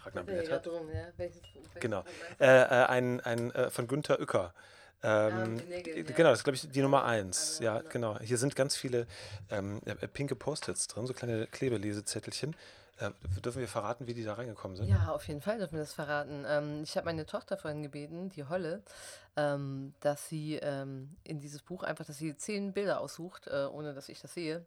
Ragnar, 0.00 0.28
Ragnar 0.28 0.58
Drum, 0.60 0.90
ja. 0.90 1.08
welches, 1.16 1.42
welches 1.42 1.80
genau, 1.80 2.04
äh, 2.40 2.46
äh, 2.46 2.86
ein, 2.86 3.20
ein 3.20 3.50
äh, 3.52 3.70
von 3.70 3.86
Günther 3.86 4.20
Uecker. 4.20 4.54
Ähm, 5.02 5.62
ja, 5.68 6.02
genau, 6.02 6.30
das 6.30 6.40
ist, 6.40 6.44
glaube 6.44 6.56
ich, 6.56 6.68
die 6.68 6.82
Nummer 6.82 7.04
eins. 7.04 7.58
Ja, 7.60 7.78
genau. 7.78 8.14
genau. 8.14 8.20
Hier 8.20 8.38
sind 8.38 8.56
ganz 8.56 8.76
viele 8.76 9.06
ähm, 9.50 9.80
äh, 9.84 10.08
pinke 10.08 10.34
Post-its 10.34 10.88
drin, 10.88 11.06
so 11.06 11.14
kleine 11.14 11.46
Klebelesezettelchen. 11.46 12.56
Äh, 12.98 13.10
dürfen 13.40 13.60
wir 13.60 13.68
verraten, 13.68 14.08
wie 14.08 14.14
die 14.14 14.24
da 14.24 14.34
reingekommen 14.34 14.76
sind? 14.76 14.88
Ja, 14.88 15.12
auf 15.12 15.26
jeden 15.28 15.40
Fall 15.40 15.58
dürfen 15.58 15.74
wir 15.74 15.80
das 15.80 15.94
verraten. 15.94 16.44
Ähm, 16.48 16.82
ich 16.82 16.96
habe 16.96 17.04
meine 17.04 17.26
Tochter 17.26 17.56
vorhin 17.56 17.82
gebeten, 17.82 18.30
die 18.30 18.44
Holle, 18.44 18.82
ähm, 19.36 19.94
dass 20.00 20.28
sie 20.28 20.56
ähm, 20.56 21.16
in 21.22 21.38
dieses 21.38 21.62
Buch 21.62 21.84
einfach, 21.84 22.04
dass 22.04 22.18
sie 22.18 22.36
zehn 22.36 22.72
Bilder 22.72 23.00
aussucht, 23.00 23.46
äh, 23.46 23.66
ohne 23.66 23.94
dass 23.94 24.08
ich 24.08 24.20
das 24.20 24.34
sehe, 24.34 24.66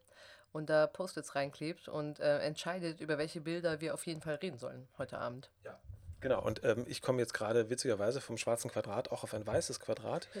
und 0.52 0.70
da 0.70 0.86
Post-its 0.86 1.34
reinklebt 1.34 1.88
und 1.88 2.20
äh, 2.20 2.38
entscheidet, 2.38 3.00
über 3.00 3.18
welche 3.18 3.42
Bilder 3.42 3.82
wir 3.82 3.92
auf 3.92 4.06
jeden 4.06 4.22
Fall 4.22 4.36
reden 4.36 4.58
sollen 4.58 4.88
heute 4.96 5.18
Abend. 5.18 5.50
Ja. 5.64 5.78
Genau, 6.22 6.40
und 6.40 6.62
ähm, 6.64 6.86
ich 6.88 7.02
komme 7.02 7.20
jetzt 7.20 7.34
gerade 7.34 7.68
witzigerweise 7.68 8.20
vom 8.20 8.38
schwarzen 8.38 8.70
Quadrat 8.70 9.10
auch 9.10 9.24
auf 9.24 9.34
ein 9.34 9.46
weißes 9.46 9.80
Quadrat. 9.80 10.28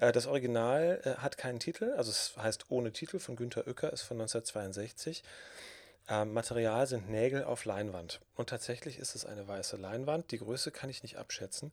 Äh, 0.00 0.12
das 0.12 0.26
Original 0.26 1.00
äh, 1.04 1.20
hat 1.20 1.36
keinen 1.36 1.60
Titel, 1.60 1.92
also 1.92 2.10
es 2.10 2.34
heißt 2.38 2.70
Ohne 2.70 2.90
Titel 2.90 3.18
von 3.18 3.36
Günter 3.36 3.66
Uecker, 3.66 3.92
ist 3.92 4.00
von 4.00 4.16
1962. 4.16 5.22
Ähm, 6.08 6.32
Material 6.32 6.86
sind 6.86 7.10
Nägel 7.10 7.44
auf 7.44 7.66
Leinwand. 7.66 8.20
Und 8.34 8.48
tatsächlich 8.48 8.98
ist 8.98 9.14
es 9.14 9.26
eine 9.26 9.46
weiße 9.46 9.76
Leinwand. 9.76 10.30
Die 10.30 10.38
Größe 10.38 10.70
kann 10.70 10.88
ich 10.88 11.02
nicht 11.02 11.18
abschätzen, 11.18 11.70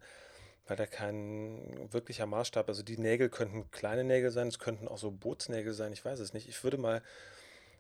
weil 0.68 0.76
da 0.76 0.86
kein 0.86 1.88
wirklicher 1.94 2.26
Maßstab, 2.26 2.68
also 2.68 2.84
die 2.84 2.98
Nägel 2.98 3.30
könnten 3.30 3.72
kleine 3.72 4.04
Nägel 4.04 4.32
sein, 4.32 4.50
es 4.50 4.60
könnten 4.60 4.90
auch 4.90 4.98
so 4.98 5.10
Bootsnägel 5.10 5.74
sein, 5.74 5.94
ich 5.94 6.04
weiß 6.04 6.20
es 6.20 6.34
nicht. 6.34 6.50
Ich 6.50 6.62
würde 6.66 6.78
mal 6.78 7.02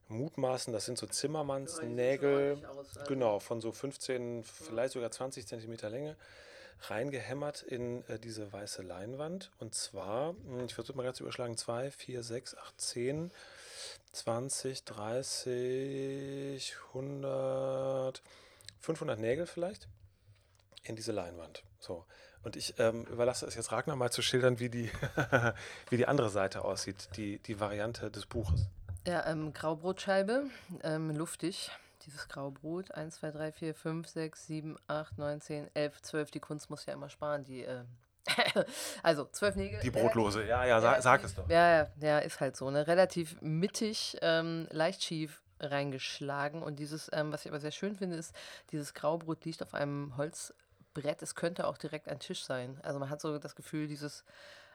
mutmaßen, 0.10 0.74
das 0.74 0.86
sind 0.86 0.97
so 0.97 1.08
Zimmermannsnägel, 1.08 2.64
also. 2.66 3.01
genau, 3.08 3.39
von 3.39 3.62
so 3.62 3.72
15, 3.72 4.43
vielleicht 4.43 4.93
sogar 4.93 5.12
20 5.12 5.45
Zentimeter 5.47 5.89
Länge, 5.89 6.16
reingehämmert 6.82 7.64
in 7.64 8.08
äh, 8.08 8.20
diese 8.20 8.51
weiße 8.51 8.84
Leinwand. 8.84 9.51
Und 9.60 9.76
zwar, 9.76 10.36
hm, 10.45 10.66
ich 10.66 10.76
versuche 10.76 10.97
mal 10.97 11.03
ganz 11.03 11.18
zu 11.18 11.24
überschlagen, 11.24 11.58
2, 11.58 11.91
4, 11.91 12.24
6, 12.24 12.58
8, 12.58 12.82
10, 12.82 13.32
20, 14.14 14.84
30, 14.86 16.76
100, 16.93 18.22
500 18.80 19.20
Nägel 19.20 19.45
vielleicht 19.45 19.88
in 20.84 20.95
diese 20.95 21.12
Leinwand. 21.12 21.64
So. 21.80 22.05
Und 22.43 22.55
ich 22.55 22.76
ähm, 22.80 23.05
überlasse 23.05 23.45
es 23.45 23.55
jetzt 23.55 23.72
Ragnar 23.72 23.95
mal 23.95 24.12
zu 24.12 24.22
schildern, 24.22 24.60
wie 24.60 24.70
die, 24.70 24.89
wie 25.89 25.97
die 25.97 26.05
andere 26.05 26.30
Seite 26.30 26.64
aussieht, 26.64 27.10
die, 27.18 27.39
die 27.39 27.60
Variante 27.60 28.10
des 28.10 28.26
Buches. 28.26 28.68
Ja, 29.08 29.26
ähm, 29.26 29.53
Graubrotscheibe, 29.53 30.43
ähm, 30.84 31.16
luftig. 31.16 31.72
Dieses 32.05 32.28
Graubrot. 32.28 32.91
1, 32.91 33.16
2, 33.16 33.32
3, 33.32 33.51
4, 33.53 33.74
5, 33.74 34.05
6, 34.05 34.47
7, 34.47 34.76
8, 34.88 35.18
9, 35.18 35.39
10, 35.39 35.70
11, 35.74 36.01
12. 36.01 36.32
Die 36.32 36.39
Kunst 36.41 36.70
muss 36.70 36.86
ja 36.86 36.93
immer 36.93 37.08
sparen. 37.08 37.45
Die, 37.45 37.64
äh, 37.64 37.86
also 39.03 39.24
zwölf 39.32 39.55
Nägel. 39.55 39.80
Die 39.80 39.91
brotlose, 39.91 40.45
ja, 40.45 40.66
ja, 40.66 40.82
sag, 40.82 41.01
sag 41.01 41.24
es 41.24 41.34
doch. 41.34 41.49
Ja, 41.49 41.84
ja, 41.84 41.88
ja, 42.01 42.20
ist 42.20 42.41
halt 42.41 42.58
so. 42.58 42.70
Ne? 42.70 42.86
Relativ 42.86 43.41
mittig, 43.41 44.18
ähm, 44.22 44.68
leicht 44.72 45.01
schief 45.01 45.41
reingeschlagen. 45.62 46.62
Und 46.62 46.78
dieses, 46.78 47.10
ähm, 47.14 47.32
was 47.32 47.45
ich 47.45 47.51
aber 47.51 47.62
sehr 47.62 47.72
schön 47.72 47.95
finde, 47.95 48.18
ist, 48.18 48.36
dieses 48.74 48.93
Graubrot 48.93 49.45
liegt 49.45 49.64
auf 49.64 49.74
einem 49.74 50.18
Holzbrett. 50.18 51.22
Es 51.22 51.34
könnte 51.34 51.68
auch 51.68 51.78
direkt 51.78 52.10
ein 52.10 52.20
Tisch 52.20 52.43
sein. 52.43 52.78
Also 52.84 52.99
man 52.99 53.10
hat 53.10 53.22
so 53.22 53.38
das 53.39 53.55
Gefühl, 53.55 53.88
dieses 53.88 54.26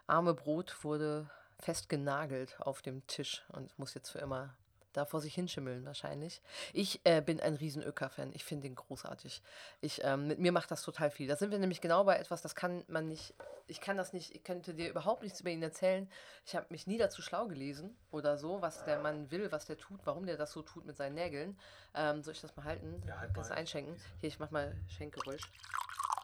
arme 0.06 0.32
Brot 0.32 0.74
wurde 0.84 1.28
festgenagelt 1.62 2.60
auf 2.60 2.82
dem 2.82 3.06
Tisch 3.06 3.44
und 3.48 3.78
muss 3.78 3.94
jetzt 3.94 4.10
für 4.10 4.18
immer 4.18 4.56
da 4.92 5.06
vor 5.06 5.20
sich 5.20 5.34
hinschimmeln 5.34 5.86
wahrscheinlich. 5.86 6.42
Ich 6.72 7.00
äh, 7.04 7.22
bin 7.22 7.40
ein 7.40 7.54
riesen 7.54 7.82
Öker-Fan. 7.82 8.32
Ich 8.34 8.44
finde 8.44 8.64
den 8.64 8.74
großartig. 8.74 9.42
Ich, 9.80 10.04
ähm, 10.04 10.26
mit 10.26 10.38
mir 10.38 10.52
macht 10.52 10.70
das 10.70 10.82
total 10.82 11.10
viel. 11.10 11.28
Da 11.28 11.36
sind 11.36 11.50
wir 11.50 11.58
nämlich 11.58 11.80
genau 11.80 12.04
bei 12.04 12.16
etwas, 12.16 12.42
das 12.42 12.54
kann 12.54 12.84
man 12.88 13.08
nicht, 13.08 13.32
ich 13.68 13.80
kann 13.80 13.96
das 13.96 14.12
nicht, 14.12 14.34
ich 14.34 14.44
könnte 14.44 14.74
dir 14.74 14.90
überhaupt 14.90 15.22
nichts 15.22 15.40
über 15.40 15.50
ihn 15.50 15.62
erzählen. 15.62 16.10
Ich 16.44 16.54
habe 16.54 16.66
mich 16.68 16.86
nie 16.86 16.98
dazu 16.98 17.22
schlau 17.22 17.46
gelesen 17.46 17.96
oder 18.10 18.36
so, 18.36 18.60
was 18.60 18.84
der 18.84 18.98
Mann 18.98 19.30
will, 19.30 19.50
was 19.50 19.66
der 19.66 19.78
tut, 19.78 20.00
warum 20.04 20.26
der 20.26 20.36
das 20.36 20.52
so 20.52 20.62
tut 20.62 20.84
mit 20.84 20.96
seinen 20.96 21.14
Nägeln. 21.14 21.58
Ähm, 21.94 22.22
soll 22.22 22.34
ich 22.34 22.40
das 22.40 22.54
mal 22.56 22.64
halten? 22.64 23.02
Ja, 23.06 23.18
halt 23.18 23.32
Kannst 23.32 23.50
du 23.50 23.54
einschenken? 23.54 23.96
Hier, 24.20 24.28
ich 24.28 24.38
mach 24.38 24.50
mal 24.50 24.76
Schenkgeräusch. 24.88 25.50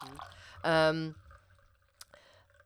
Mhm. 0.03 0.19
Ähm, 0.63 1.15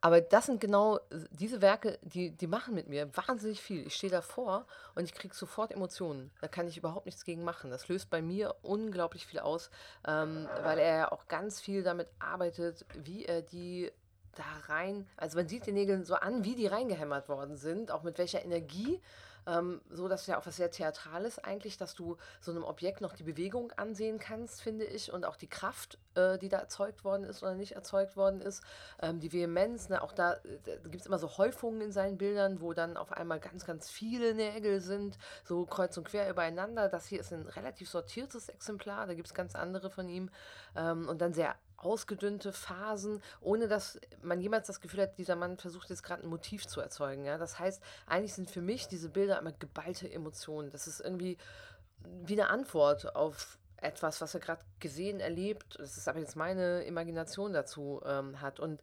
aber 0.03 0.19
das 0.19 0.47
sind 0.47 0.59
genau 0.59 0.99
diese 1.31 1.61
Werke, 1.61 1.97
die, 2.01 2.31
die 2.31 2.45
machen 2.45 2.75
mit 2.75 2.89
mir 2.89 3.09
wahnsinnig 3.15 3.61
viel. 3.61 3.87
Ich 3.87 3.95
stehe 3.95 4.11
davor 4.11 4.65
und 4.95 5.05
ich 5.05 5.13
kriege 5.13 5.33
sofort 5.33 5.71
Emotionen. 5.71 6.29
Da 6.41 6.49
kann 6.49 6.67
ich 6.67 6.75
überhaupt 6.77 7.05
nichts 7.05 7.23
gegen 7.23 7.45
machen. 7.45 7.71
Das 7.71 7.87
löst 7.87 8.09
bei 8.09 8.21
mir 8.21 8.53
unglaublich 8.63 9.25
viel 9.25 9.39
aus, 9.39 9.69
ähm, 10.05 10.49
weil 10.61 10.77
er 10.77 10.97
ja 10.97 11.11
auch 11.13 11.29
ganz 11.29 11.61
viel 11.61 11.83
damit 11.83 12.09
arbeitet, 12.19 12.85
wie 13.05 13.23
er 13.23 13.43
die 13.43 13.93
da 14.35 14.43
rein, 14.67 15.07
also 15.15 15.37
man 15.37 15.47
sieht 15.47 15.67
die 15.67 15.71
Nägel 15.71 16.03
so 16.05 16.15
an, 16.15 16.43
wie 16.43 16.55
die 16.55 16.67
reingehämmert 16.67 17.29
worden 17.29 17.55
sind, 17.55 17.89
auch 17.89 18.03
mit 18.03 18.17
welcher 18.17 18.43
Energie 18.43 18.99
ähm, 19.47 19.81
so, 19.89 20.07
dass 20.07 20.27
ja 20.27 20.39
auch 20.39 20.45
was 20.45 20.57
sehr 20.57 20.71
Theatrales 20.71 21.39
eigentlich, 21.39 21.77
dass 21.77 21.95
du 21.95 22.17
so 22.41 22.51
einem 22.51 22.63
Objekt 22.63 23.01
noch 23.01 23.13
die 23.13 23.23
Bewegung 23.23 23.71
ansehen 23.73 24.19
kannst, 24.19 24.61
finde 24.61 24.85
ich, 24.85 25.11
und 25.11 25.25
auch 25.25 25.35
die 25.35 25.47
Kraft, 25.47 25.97
äh, 26.15 26.37
die 26.37 26.49
da 26.49 26.57
erzeugt 26.57 27.03
worden 27.03 27.23
ist 27.23 27.43
oder 27.43 27.55
nicht 27.55 27.73
erzeugt 27.73 28.15
worden 28.15 28.41
ist, 28.41 28.63
ähm, 29.01 29.19
die 29.19 29.31
Vehemenz, 29.33 29.89
ne, 29.89 30.01
auch 30.01 30.13
da, 30.13 30.37
da 30.63 30.75
gibt 30.89 31.01
es 31.01 31.05
immer 31.05 31.19
so 31.19 31.37
Häufungen 31.37 31.81
in 31.81 31.91
seinen 31.91 32.17
Bildern, 32.17 32.61
wo 32.61 32.73
dann 32.73 32.97
auf 32.97 33.11
einmal 33.11 33.39
ganz, 33.39 33.65
ganz 33.65 33.89
viele 33.89 34.33
Nägel 34.33 34.81
sind, 34.81 35.17
so 35.43 35.65
kreuz 35.65 35.97
und 35.97 36.07
quer 36.07 36.29
übereinander. 36.29 36.89
Das 36.89 37.07
hier 37.07 37.19
ist 37.19 37.33
ein 37.33 37.47
relativ 37.47 37.89
sortiertes 37.89 38.49
Exemplar, 38.49 39.07
da 39.07 39.13
gibt 39.13 39.27
es 39.27 39.33
ganz 39.33 39.55
andere 39.55 39.89
von 39.89 40.07
ihm 40.09 40.29
ähm, 40.75 41.07
und 41.07 41.21
dann 41.21 41.33
sehr 41.33 41.55
ausgedünnte 41.83 42.53
Phasen, 42.53 43.21
ohne 43.41 43.67
dass 43.67 43.99
man 44.21 44.39
jemals 44.39 44.67
das 44.67 44.81
Gefühl 44.81 45.01
hat, 45.01 45.17
dieser 45.17 45.35
Mann 45.35 45.57
versucht 45.57 45.89
jetzt 45.89 46.03
gerade 46.03 46.23
ein 46.23 46.29
Motiv 46.29 46.67
zu 46.67 46.81
erzeugen. 46.81 47.25
Ja? 47.25 47.37
Das 47.37 47.59
heißt, 47.59 47.81
eigentlich 48.05 48.33
sind 48.33 48.49
für 48.49 48.61
mich 48.61 48.87
diese 48.87 49.09
Bilder 49.09 49.39
immer 49.39 49.51
geballte 49.51 50.11
Emotionen. 50.11 50.69
Das 50.69 50.87
ist 50.87 50.99
irgendwie 50.99 51.37
wie 52.25 52.33
eine 52.33 52.49
Antwort 52.49 53.15
auf 53.15 53.57
etwas, 53.77 54.21
was 54.21 54.33
er 54.33 54.39
gerade 54.39 54.63
gesehen, 54.79 55.19
erlebt. 55.19 55.77
Das 55.79 55.97
ist 55.97 56.07
aber 56.07 56.19
jetzt 56.19 56.35
meine 56.35 56.83
Imagination 56.83 57.53
dazu 57.53 58.01
ähm, 58.05 58.41
hat. 58.41 58.59
Und 58.59 58.81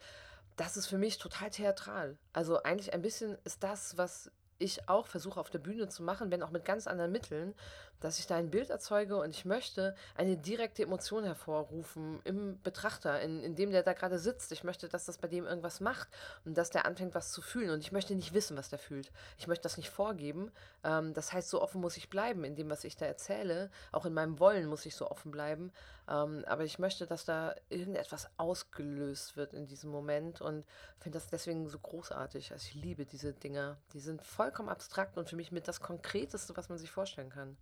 das 0.57 0.76
ist 0.76 0.86
für 0.86 0.98
mich 0.98 1.18
total 1.18 1.51
theatral. 1.51 2.18
Also 2.32 2.62
eigentlich 2.62 2.92
ein 2.92 3.03
bisschen 3.03 3.38
ist 3.44 3.62
das, 3.62 3.96
was 3.96 4.30
ich 4.59 4.88
auch 4.88 5.07
versuche 5.07 5.40
auf 5.40 5.51
der 5.51 5.59
Bühne 5.59 5.88
zu 5.88 6.03
machen, 6.03 6.30
wenn 6.30 6.42
auch 6.42 6.51
mit 6.51 6.66
ganz 6.66 6.86
anderen 6.86 7.11
Mitteln, 7.11 7.55
dass 8.01 8.18
ich 8.18 8.26
da 8.26 8.36
ein 8.36 8.51
Bild 8.51 8.70
erzeuge 8.70 9.16
und 9.16 9.30
ich 9.30 9.44
möchte 9.44 9.94
eine 10.16 10.36
direkte 10.36 10.82
Emotion 10.82 11.24
hervorrufen 11.24 12.20
im 12.24 12.61
Betrachter, 12.62 13.20
in, 13.20 13.42
in 13.42 13.55
dem 13.55 13.70
der 13.70 13.82
da 13.82 13.92
gerade 13.92 14.18
sitzt. 14.18 14.53
Ich 14.53 14.64
möchte, 14.64 14.88
dass 14.88 15.05
das 15.05 15.18
bei 15.18 15.28
dem 15.28 15.46
irgendwas 15.46 15.80
macht 15.80 16.09
und 16.44 16.57
dass 16.57 16.70
der 16.70 16.86
anfängt, 16.86 17.14
was 17.14 17.32
zu 17.32 17.42
fühlen. 17.42 17.70
Und 17.70 17.80
ich 17.80 17.92
möchte 17.92 18.14
nicht 18.14 18.34
wissen, 18.34 18.57
was 18.57 18.70
der 18.70 18.78
fühlt. 18.78 19.12
Ich 19.38 19.46
möchte 19.46 19.62
das 19.62 19.76
nicht 19.76 19.90
vorgeben. 19.90 20.51
Ähm, 20.82 21.14
das 21.14 21.32
heißt, 21.32 21.48
so 21.48 21.61
offen 21.62 21.80
muss 21.80 21.96
ich 21.96 22.11
bleiben 22.11 22.44
in 22.44 22.57
dem, 22.57 22.70
was 22.70 22.84
ich 22.84 22.96
da 22.96 23.07
erzähle. 23.07 23.70
Auch 23.92 24.07
in 24.07 24.14
meinem 24.14 24.40
Wollen 24.40 24.66
muss 24.66 24.86
ich 24.86 24.96
so 24.96 25.11
offen 25.11 25.30
bleiben. 25.30 25.72
Ähm, 26.09 26.44
aber 26.46 26.64
ich 26.64 26.78
möchte, 26.78 27.07
dass 27.07 27.24
da 27.24 27.55
irgendetwas 27.68 28.28
ausgelöst 28.36 29.36
wird 29.36 29.53
in 29.53 29.66
diesem 29.66 29.90
Moment 29.90 30.40
und 30.40 30.64
finde 30.98 31.18
das 31.18 31.28
deswegen 31.28 31.68
so 31.68 31.78
großartig. 31.78 32.53
Also 32.53 32.66
ich 32.66 32.74
liebe 32.74 33.07
diese 33.07 33.32
Dinger. 33.32 33.76
Die 33.92 34.01
sind 34.01 34.22
vollkommen 34.22 34.68
abstrakt 34.68 35.18
und 35.18 35.28
für 35.28 35.36
mich 35.36 35.53
mit 35.53 35.68
das 35.68 35.80
Konkreteste, 35.80 36.57
was 36.57 36.68
man 36.68 36.78
sich 36.78 36.90
vorstellen 36.90 37.30
kann. 37.30 37.57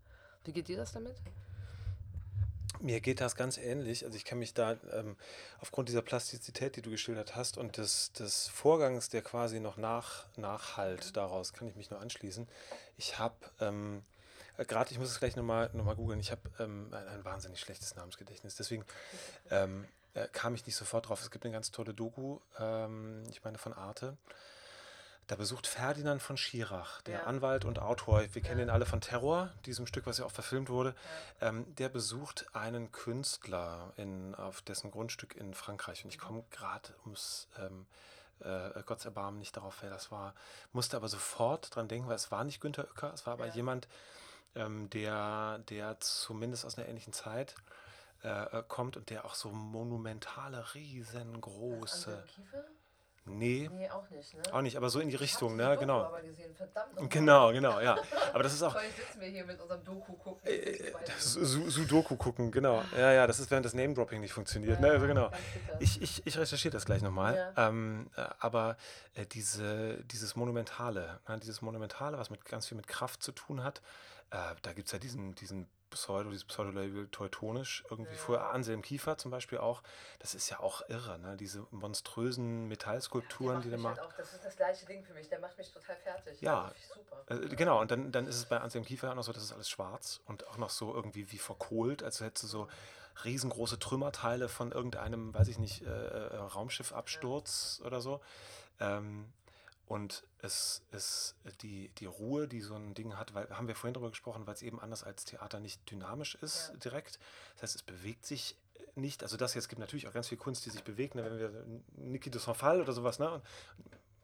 Wie 0.45 0.53
geht 0.53 0.69
dir 0.69 0.77
das 0.77 0.93
damit? 0.93 1.17
Mir 2.81 3.01
geht 3.01 3.21
das 3.21 3.35
ganz 3.35 3.59
ähnlich. 3.59 4.05
Also 4.05 4.17
ich 4.17 4.25
kann 4.25 4.39
mich 4.39 4.55
da 4.55 4.77
ähm, 4.93 5.17
aufgrund 5.61 5.89
dieser 5.89 6.03
Plastizität, 6.03 6.77
die 6.77 6.83
du 6.83 6.91
geschildert 6.91 7.35
hast 7.35 7.59
und 7.59 7.77
des, 7.77 8.13
des 8.13 8.47
Vorgangs, 8.49 9.09
der 9.09 9.23
quasi 9.23 9.59
noch 9.59 9.77
nach, 9.77 10.27
nachhalt 10.37 11.17
daraus, 11.17 11.53
kann 11.53 11.67
ich 11.67 11.75
mich 11.75 11.91
nur 11.91 12.01
anschließen. 12.01 12.47
Ich 12.97 13.19
habe 13.19 13.35
ähm, 13.61 14.03
äh, 14.59 14.65
gerade, 14.65 14.93
ich 14.93 14.99
muss 14.99 15.11
es 15.11 15.19
gleich 15.19 15.35
nochmal 15.35 15.71
noch 15.73 15.85
mal 15.85 15.97
googeln, 15.97 16.21
ich 16.21 16.31
habe 16.31 16.43
ähm, 16.61 16.89
ein, 16.93 17.09
ein, 17.09 17.25
wahnsinnig 17.25 17.59
schlechtes 17.59 17.97
Namensgedächtnis. 17.97 18.55
Deswegen 18.55 18.85
ähm, 19.51 19.85
äh, 20.15 20.29
kam 20.33 20.55
ich 20.55 20.65
nicht 20.67 20.77
sofort 20.77 21.09
drauf. 21.09 21.21
Es 21.21 21.31
gibt 21.31 21.45
eine 21.45 21.53
ganz 21.53 21.73
tolle 21.73 21.95
Doku, 21.95 22.39
ähm, 22.61 23.25
ich 23.31 23.43
meine 23.43 23.59
von 23.59 23.73
Arte. 23.73 24.17
Da 25.29 25.37
besucht 25.37 25.67
Ferdinand 25.67 26.23
von 26.23 26.39
Schirach, 26.39 27.03
der 27.03 27.21
ja. 27.21 27.25
Anwalt 27.25 27.67
und 27.67 27.79
Autor, 27.79 28.23
wir 28.33 28.43
kennen 28.43 28.61
ja. 28.61 28.67
ihn 28.67 28.71
alle 28.71 28.87
von 28.87 29.03
Terror, 29.03 29.53
diesem 29.67 29.87
Stück, 29.87 30.07
was 30.07 30.17
ja 30.17 30.25
auch 30.25 30.31
verfilmt 30.31 30.71
wurde. 30.71 30.95
Ja. 31.41 31.49
Ähm, 31.49 31.75
der 31.77 31.91
besucht 31.91 32.47
einen 32.55 32.91
Künstler 32.93 33.93
in, 33.97 34.35
auf 34.35 34.63
dessen 34.63 34.91
Grundstück 34.91 35.37
in 35.37 35.53
Frankreich. 35.53 36.03
Und 36.03 36.11
ich 36.11 36.19
komme 36.19 36.45
gerade 36.51 36.95
ums 37.05 37.47
ähm, 37.59 37.87
äh, 38.41 38.83
Gottes 38.85 39.05
Erbarmen 39.05 39.39
nicht 39.39 39.55
darauf, 39.55 39.77
wer 39.83 39.91
das 39.91 40.11
war. 40.11 40.35
Musste 40.73 40.97
aber 40.97 41.09
sofort 41.09 41.77
dran 41.77 41.89
denken, 41.89 42.09
weil 42.09 42.17
es 42.17 42.31
war 42.31 42.45
nicht 42.45 42.61
Günter 42.63 42.87
Oecker, 42.89 43.13
es 43.13 43.27
war 43.27 43.35
aber 43.35 43.49
jemand, 43.49 43.87
ähm, 44.55 44.89
der, 44.89 45.59
der 45.69 46.01
zumindest 46.01 46.65
aus 46.65 46.79
einer 46.79 46.89
ähnlichen 46.89 47.13
Zeit 47.13 47.55
äh, 48.25 48.29
äh 48.29 48.65
kommt 48.67 48.97
und 48.97 49.11
der 49.11 49.27
auch 49.27 49.35
so 49.35 49.51
monumentale, 49.51 50.75
riesengroße. 50.75 52.25
Nee. 53.29 53.69
Nee, 53.73 53.91
auch 53.91 54.09
nicht, 54.11 54.35
ne? 54.35 54.43
Auch 54.53 54.61
nicht, 54.61 54.77
aber 54.77 54.91
so 54.91 55.01
in 55.01 55.09
die 55.09 55.17
Richtung, 55.17 55.57
ne? 55.57 55.77
Genau. 55.79 56.05
Aber 56.05 56.21
gesehen. 56.21 56.55
Verdammt 56.55 57.11
genau, 57.11 57.53
genau, 57.53 57.81
ja. 57.81 57.97
Aber 58.33 58.43
das 58.43 58.55
ist 58.55 58.63
auch. 58.63 58.75
Heute 58.75 58.87
sitzen 58.91 59.21
wir 59.21 59.29
hier 59.29 59.45
mit 59.45 59.61
unserem 59.61 59.85
Doku 59.85 60.13
gucken. 60.15 60.47
Äh, 60.47 60.53
äh 60.53 60.93
Sudoku 61.19 62.17
gucken, 62.17 62.51
genau. 62.51 62.83
Ja, 62.97 63.13
ja, 63.13 63.27
das 63.27 63.41
ist, 63.41 63.51
während 63.51 63.67
das 63.67 63.75
Name-Dropping 63.75 64.21
nicht 64.21 64.33
funktioniert, 64.33 64.81
ja, 64.81 64.87
ne? 64.87 64.93
Also 64.93 65.07
genau. 65.07 65.31
Ich, 65.81 66.01
ich, 66.03 66.27
ich 66.27 66.39
recherchiere 66.39 66.73
das 66.73 66.85
gleich 66.85 67.03
nochmal. 67.03 67.53
Ja. 67.57 67.69
Ähm, 67.69 68.11
äh, 68.17 68.25
aber 68.39 68.77
äh, 69.15 69.27
diese, 69.27 70.03
dieses 70.05 70.37
Monumentale, 70.37 71.21
ne? 71.29 71.39
dieses 71.39 71.63
Monumentale, 71.63 72.19
was 72.19 72.31
mit 72.31 72.45
ganz 72.45 72.67
viel 72.67 72.77
mit 72.77 72.87
Kraft 72.87 73.23
zu 73.23 73.33
tun 73.33 73.63
hat, 73.63 73.83
äh, 74.31 74.37
da 74.63 74.73
gibt 74.73 74.87
es 74.87 74.93
ja 74.93 74.99
diesen, 74.99 75.35
diesen 75.35 75.69
Pseudo, 75.91 76.31
dieses 76.31 76.45
Pseudo-Label 76.45 77.09
Teutonisch, 77.09 77.85
irgendwie 77.91 78.13
ja. 78.13 78.19
vorher 78.19 78.51
Anselm 78.51 78.83
Kiefer 78.83 79.19
zum 79.19 79.31
Beispiel 79.31 79.59
auch. 79.59 79.83
Das 80.19 80.35
ist 80.35 80.49
ja 80.51 80.61
auch 80.61 80.89
irre, 80.89 81.19
ne? 81.19 81.37
Diese 81.37 81.67
monströsen 81.71 82.69
Metallskulpturen, 82.69 83.57
ja, 83.57 83.63
die 83.63 83.71
der 83.71 83.79
macht. 83.79 83.99
Halt 83.99 84.09
auch, 84.09 84.17
das 84.17 84.33
ist 84.35 84.45
das 84.45 84.57
gleiche 84.57 84.87
Ding 84.87 85.05
für 85.05 85.15
mich, 85.15 85.29
der 85.29 85.41
macht 85.41 85.57
mich 85.59 85.73
total 85.73 85.97
fertig. 85.97 86.41
Ja, 86.41 86.73
super. 86.95 87.43
Äh, 87.45 87.49
genau, 87.55 87.81
und 87.81 87.91
dann, 87.91 88.13
dann 88.13 88.27
ist 88.27 88.37
es 88.37 88.47
bei 88.47 88.61
Anselm 88.61 88.85
Kiefer 88.85 89.11
auch 89.11 89.15
noch 89.15 89.25
so, 89.25 89.33
das 89.33 89.43
ist 89.43 89.53
alles 89.53 89.69
schwarz 89.69 90.21
und 90.27 90.47
auch 90.49 90.59
noch 90.59 90.71
so 90.71 90.95
irgendwie 90.95 91.31
wie 91.33 91.39
verkohlt, 91.39 92.03
als 92.03 92.21
hättest 92.21 92.45
du 92.45 92.47
so 92.49 92.69
riesengroße 93.25 93.79
Trümmerteile 93.79 94.49
von 94.49 94.73
irgendeinem, 94.73 95.35
weiß 95.35 95.49
ich 95.49 95.59
nicht, 95.59 95.83
äh, 95.83 95.89
äh 95.89 96.37
Raumschiffabsturz 96.37 97.79
ja. 97.81 97.87
oder 97.87 98.01
so. 98.01 98.21
Ähm, 98.81 99.33
und 99.89 100.25
es 100.41 100.83
ist 100.93 101.35
die, 101.63 101.89
die 101.99 102.05
Ruhe, 102.05 102.47
die 102.47 102.61
so 102.61 102.75
ein 102.75 102.95
Ding 102.95 103.17
hat, 103.17 103.33
weil 103.33 103.49
haben 103.49 103.69
wir 103.69 103.75
vorhin 103.75 103.95
darüber 103.95 104.11
gesprochen, 104.11 104.47
weil 104.47 104.55
es 104.55 104.63
eben 104.63 104.79
anders 104.79 105.03
als 105.03 105.25
Theater 105.25 105.61
nicht 105.61 105.91
dynamisch 105.91 106.35
ist 106.37 106.69
ja. 106.69 106.77
direkt. 106.77 107.19
Das 107.55 107.63
heißt, 107.63 107.77
es 107.77 107.83
bewegt 107.83 108.27
sich 108.27 108.57
nicht. 108.97 109.23
Also 109.23 109.39
das 109.39 109.55
jetzt 109.55 109.69
gibt 109.71 109.81
natürlich 109.81 110.07
auch 110.07 110.13
ganz 110.13 110.29
viel 110.29 110.37
Kunst, 110.37 110.67
die 110.67 110.71
sich 110.71 110.85
bewegt. 110.85 111.15
Ne? 111.15 111.25
Wenn 111.25 111.39
wir 111.39 111.65
Niki 111.97 112.31
de 112.31 112.39
Saint-Fall 112.39 112.83
oder 112.83 112.93
sowas, 112.93 113.19
ne? 113.19 113.33
Und, 113.33 113.43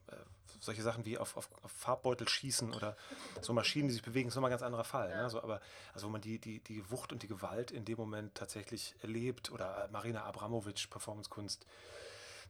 äh, 0.08 0.16
solche 0.60 0.82
Sachen 0.82 1.06
wie 1.06 1.16
auf, 1.16 1.34
auf, 1.36 1.48
auf, 1.62 1.72
Farbbeutel 1.72 2.28
schießen 2.28 2.74
oder 2.74 2.94
so 3.40 3.54
Maschinen, 3.54 3.88
die 3.88 3.94
sich 3.94 4.02
bewegen, 4.02 4.28
ist 4.28 4.34
nochmal 4.34 4.50
ein 4.50 4.52
ganz 4.52 4.62
anderer 4.62 4.84
Fall. 4.84 5.08
Ne? 5.08 5.14
Ja. 5.14 5.22
Ne? 5.22 5.30
So, 5.30 5.42
aber 5.42 5.62
also 5.94 6.08
wo 6.08 6.10
man 6.10 6.20
die, 6.20 6.38
die, 6.38 6.60
die 6.60 6.90
Wucht 6.90 7.10
und 7.10 7.22
die 7.22 7.28
Gewalt 7.28 7.70
in 7.70 7.86
dem 7.86 7.96
Moment 7.96 8.34
tatsächlich 8.34 8.94
erlebt 9.00 9.50
oder 9.50 9.88
Marina 9.90 10.24
Abramovic, 10.24 10.90
Performancekunst, 10.90 11.66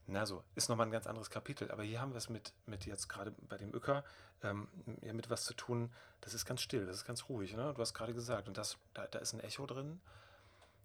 na 0.07 0.27
so, 0.27 0.43
ist 0.55 0.69
nochmal 0.69 0.87
ein 0.87 0.93
ganz 0.93 1.07
anderes 1.07 1.31
Kapitel. 1.31 1.71
Aber 1.71 1.83
hier 1.83 2.01
haben 2.01 2.13
wir 2.13 2.19
es 2.19 2.29
mit, 2.29 2.53
mit 2.67 2.87
jetzt 2.87 3.09
gerade 3.09 3.33
bei 3.49 3.57
dem 3.57 3.73
Öcker 3.75 4.05
ähm, 4.45 4.69
ja, 5.03 5.13
mit 5.13 5.31
was 5.31 5.45
zu 5.45 5.55
tun, 5.55 5.91
das 6.21 6.35
ist 6.35 6.45
ganz 6.45 6.61
still, 6.61 6.87
das 6.87 6.99
ist 6.99 7.07
ganz 7.07 7.29
ruhig. 7.29 7.55
Ne? 7.55 7.73
Du 7.75 7.81
hast 7.81 7.95
gerade 7.95 8.15
gesagt, 8.15 8.49
und 8.49 8.57
das, 8.57 8.77
da, 8.93 9.07
da 9.07 9.19
ist 9.19 9.33
ein 9.33 9.41
Echo 9.41 9.67
drin 9.67 10.01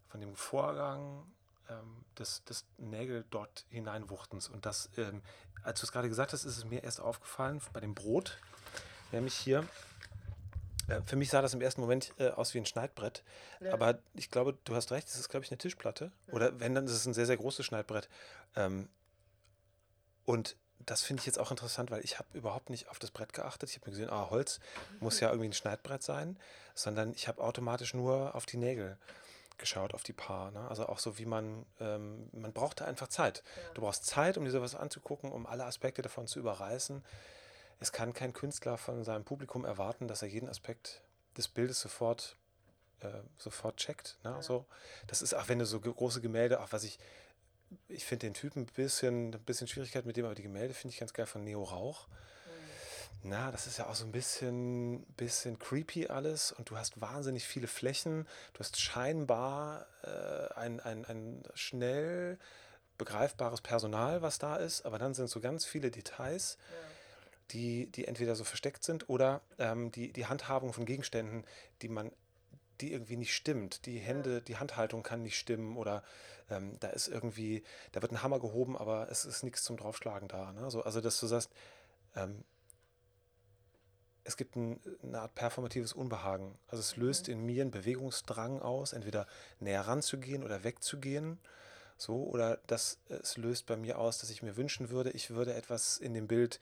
von 0.08 0.22
dem 0.22 0.36
Vorgang 0.36 1.26
ähm, 1.70 2.06
des, 2.18 2.44
des 2.46 2.66
Nägel 2.78 3.26
dort 3.30 3.66
hineinwuchtens. 3.70 4.48
Und 4.48 4.66
das, 4.66 4.90
ähm, 4.98 5.22
als 5.64 5.80
du 5.82 5.86
es 5.86 5.92
gerade 5.92 6.10
gesagt 6.10 6.34
hast, 6.34 6.46
ist 6.46 6.58
es 6.58 6.66
mir 6.66 6.84
erst 6.84 7.02
aufgefallen 7.02 7.62
bei 7.74 7.80
dem 7.80 7.94
Brot, 7.94 8.40
nämlich 9.12 9.36
hier. 9.36 9.68
Äh, 10.88 11.02
für 11.06 11.16
mich 11.16 11.30
sah 11.30 11.42
das 11.42 11.54
im 11.54 11.62
ersten 11.62 11.82
Moment 11.82 12.14
äh, 12.18 12.30
aus 12.30 12.54
wie 12.54 12.60
ein 12.60 12.66
Schneidbrett. 12.66 13.24
Ja. 13.60 13.74
Aber 13.74 14.00
ich 14.14 14.32
glaube, 14.32 14.58
du 14.64 14.76
hast 14.76 14.92
recht, 14.92 15.08
es 15.08 15.18
ist, 15.18 15.30
glaube 15.30 15.46
ich, 15.46 15.52
eine 15.52 15.58
Tischplatte. 15.58 16.12
Ja. 16.28 16.34
Oder 16.34 16.60
wenn, 16.60 16.76
dann 16.76 16.86
ist 16.86 16.94
es 16.94 17.06
ein 17.06 17.14
sehr, 17.14 17.26
sehr 17.26 17.38
großes 17.38 17.66
Schneidbrett. 17.66 18.10
Ähm, 18.56 18.90
und 20.30 20.56
das 20.86 21.02
finde 21.02 21.22
ich 21.22 21.26
jetzt 21.26 21.40
auch 21.40 21.50
interessant, 21.50 21.90
weil 21.90 22.04
ich 22.04 22.20
habe 22.20 22.38
überhaupt 22.38 22.70
nicht 22.70 22.88
auf 22.90 23.00
das 23.00 23.10
Brett 23.10 23.34
geachtet. 23.34 23.72
Ich 23.72 23.78
habe 23.78 23.88
mir 23.88 23.98
gesehen, 23.98 24.12
ah, 24.12 24.30
Holz 24.30 24.60
muss 25.00 25.20
ja 25.20 25.30
irgendwie 25.30 25.50
ein 25.50 25.54
Schneidbrett 25.54 26.04
sein, 26.04 26.38
sondern 26.76 27.14
ich 27.14 27.28
habe 27.28 27.42
automatisch 27.42 27.96
nur 27.96 28.36
auf 28.36 28.46
die 28.46 28.58
Nägel 28.58 29.00
geschaut, 29.58 29.96
auf 29.96 30.04
die 30.04 30.14
Paar. 30.14 30.52
Ne? 30.52 30.68
Also 30.70 30.86
auch 30.86 31.00
so, 31.00 31.18
wie 31.18 31.26
man, 31.26 31.66
ähm, 31.80 32.30
man 32.32 32.54
braucht 32.54 32.80
da 32.80 32.86
einfach 32.86 33.08
Zeit. 33.08 33.42
Ja. 33.56 33.74
Du 33.74 33.82
brauchst 33.82 34.06
Zeit, 34.06 34.38
um 34.38 34.46
dir 34.46 34.52
sowas 34.52 34.76
anzugucken, 34.76 35.32
um 35.32 35.48
alle 35.48 35.66
Aspekte 35.66 36.04
davon 36.04 36.28
zu 36.28 36.38
überreißen. 36.38 37.04
Es 37.80 37.92
kann 37.92 38.14
kein 38.14 38.32
Künstler 38.32 38.78
von 38.78 39.04
seinem 39.04 39.24
Publikum 39.24 39.66
erwarten, 39.66 40.08
dass 40.08 40.22
er 40.22 40.28
jeden 40.28 40.48
Aspekt 40.48 41.02
des 41.38 41.48
Bildes 41.48 41.82
sofort, 41.82 42.38
äh, 43.00 43.08
sofort 43.40 43.78
checkt. 43.78 44.20
Ne? 44.24 44.30
Ja. 44.30 44.42
So, 44.44 44.68
das 45.08 45.24
ist 45.24 45.34
auch, 45.34 45.48
wenn 45.48 45.58
du 45.58 45.66
so 45.66 45.80
große 45.80 46.22
Gemälde, 46.22 46.60
auch 46.60 46.72
was 46.72 46.84
ich 46.84 47.00
ich 47.88 48.06
finde 48.06 48.28
den 48.28 48.34
Typen 48.34 48.64
ein 48.64 48.66
bisschen, 48.66 49.34
ein 49.34 49.44
bisschen 49.44 49.68
Schwierigkeit 49.68 50.06
mit 50.06 50.18
dem, 50.18 50.26
aber 50.26 50.36
die 50.36 50.44
Gemälde 50.44 50.74
finde 50.74 50.94
ich 50.94 51.00
ganz 51.00 51.14
geil 51.14 51.26
von 51.26 51.44
Neo 51.44 51.64
Rauch. 51.64 52.08
Mhm. 52.08 53.30
Na, 53.30 53.52
das 53.52 53.68
ist 53.68 53.78
ja 53.78 53.88
auch 53.88 53.96
so 53.96 54.06
ein 54.06 54.12
bisschen, 54.12 55.04
bisschen 55.18 55.60
creepy 55.60 56.08
alles 56.08 56.52
und 56.52 56.70
du 56.70 56.78
hast 56.78 57.00
wahnsinnig 57.02 57.46
viele 57.46 57.68
Flächen. 57.68 58.28
Du 58.54 58.60
hast 58.60 58.80
scheinbar 58.80 59.86
äh, 60.04 60.54
ein, 60.56 60.80
ein, 60.80 61.06
ein 61.06 61.44
schnell 61.54 62.38
begreifbares 62.98 63.62
Personal, 63.62 64.22
was 64.22 64.38
da 64.38 64.58
ist, 64.58 64.86
aber 64.86 65.00
dann 65.00 65.14
sind 65.14 65.30
so 65.30 65.40
ganz 65.40 65.66
viele 65.66 65.90
Details, 65.90 66.58
ja. 66.70 66.78
die, 67.52 67.86
die 67.88 68.06
entweder 68.06 68.36
so 68.36 68.44
versteckt 68.44 68.84
sind 68.84 69.10
oder 69.10 69.42
ähm, 69.58 69.92
die, 69.92 70.12
die 70.12 70.28
Handhabung 70.28 70.74
von 70.74 70.86
Gegenständen, 70.86 71.46
die 71.82 71.90
man 71.90 72.12
die 72.82 72.92
irgendwie 72.92 73.18
nicht 73.18 73.34
stimmt. 73.34 73.86
Die 73.86 74.00
Hände, 74.00 74.42
die 74.42 74.58
Handhaltung 74.58 75.04
kann 75.04 75.22
nicht 75.22 75.38
stimmen 75.38 75.78
oder 75.78 76.04
ähm, 76.50 76.78
da 76.80 76.90
ist 76.90 77.08
irgendwie, 77.08 77.64
da 77.92 78.02
wird 78.02 78.12
ein 78.12 78.24
Hammer 78.24 78.40
gehoben, 78.40 78.78
aber 78.78 79.10
es 79.10 79.26
ist 79.26 79.44
nichts 79.44 79.64
zum 79.64 79.78
Draufschlagen 79.78 80.28
da. 80.28 80.52
Ne? 80.52 80.70
So, 80.72 80.84
also, 80.84 81.02
dass 81.02 81.20
du 81.20 81.28
sagst, 81.28 81.52
ähm, 82.16 82.44
es 84.24 84.38
gibt 84.38 84.56
ein, 84.56 84.80
eine 85.02 85.22
Art 85.22 85.36
performatives 85.36 85.94
Unbehagen. 85.94 86.58
Also 86.68 86.82
es 86.82 86.96
löst 86.96 87.28
mhm. 87.28 87.34
in 87.34 87.46
mir 87.46 87.62
einen 87.64 87.72
Bewegungsdrang 87.72 88.62
aus, 88.62 88.94
entweder 88.94 89.28
näher 89.60 89.82
ranzugehen 89.82 90.44
oder 90.44 90.64
wegzugehen. 90.64 91.40
So, 91.98 92.24
oder 92.24 92.60
das, 92.68 93.00
es 93.10 93.38
löst 93.38 93.66
bei 93.66 93.76
mir 93.76 93.98
aus, 93.98 94.20
dass 94.20 94.30
ich 94.30 94.42
mir 94.42 94.56
wünschen 94.56 94.90
würde, 94.90 95.12
ich 95.12 95.32
würde 95.32 95.54
etwas 95.54 95.98
in 95.98 96.14
dem 96.14 96.28
Bild 96.28 96.60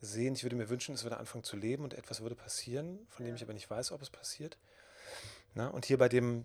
sehen, 0.00 0.34
ich 0.34 0.44
würde 0.44 0.56
mir 0.56 0.70
wünschen, 0.70 0.94
es 0.94 1.02
würde 1.02 1.18
anfangen 1.18 1.44
zu 1.44 1.56
leben 1.56 1.84
und 1.84 1.94
etwas 1.94 2.22
würde 2.22 2.34
passieren, 2.34 3.06
von 3.08 3.26
dem 3.26 3.34
ich 3.34 3.42
aber 3.42 3.52
nicht 3.52 3.68
weiß, 3.68 3.92
ob 3.92 4.00
es 4.00 4.10
passiert. 4.10 4.56
Na, 5.54 5.68
und 5.68 5.84
hier 5.84 5.98
bei 5.98 6.08
dem, 6.08 6.44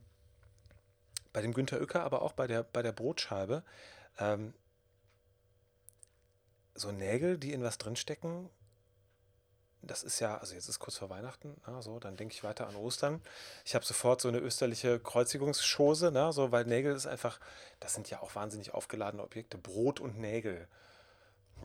bei 1.34 1.42
dem 1.42 1.54
Günter 1.54 1.80
Uecker, 1.80 2.04
aber 2.04 2.22
auch 2.22 2.34
bei 2.34 2.48
der, 2.48 2.64
bei 2.64 2.82
der 2.82 2.92
Brotscheibe, 2.92 3.64
ähm, 4.20 4.54
so 6.76 6.92
Nägel, 6.92 7.38
die 7.38 7.54
in 7.54 7.64
was 7.64 7.78
drinstecken, 7.78 8.50
das 9.82 10.04
ist 10.04 10.20
ja, 10.20 10.38
also 10.38 10.54
jetzt 10.54 10.68
ist 10.68 10.80
kurz 10.80 10.98
vor 10.98 11.10
Weihnachten, 11.10 11.56
na, 11.66 11.82
so, 11.82 12.00
dann 12.00 12.18
denke 12.18 12.34
ich 12.34 12.44
weiter 12.44 12.68
an 12.68 12.76
Ostern. 12.76 13.22
Ich 13.64 13.76
habe 13.76 13.86
sofort 13.86 14.22
so 14.22 14.28
eine 14.28 14.40
österliche 14.40 15.00
Kreuzigungsschose, 15.00 16.12
na, 16.12 16.32
so, 16.32 16.52
weil 16.52 16.66
Nägel 16.66 16.96
ist 16.96 17.08
einfach, 17.08 17.40
das 17.80 17.94
sind 17.94 18.10
ja 18.10 18.22
auch 18.22 18.36
wahnsinnig 18.36 18.74
aufgeladene 18.74 19.24
Objekte, 19.24 19.58
Brot 19.58 20.00
und 20.00 20.18
Nägel. 20.20 20.68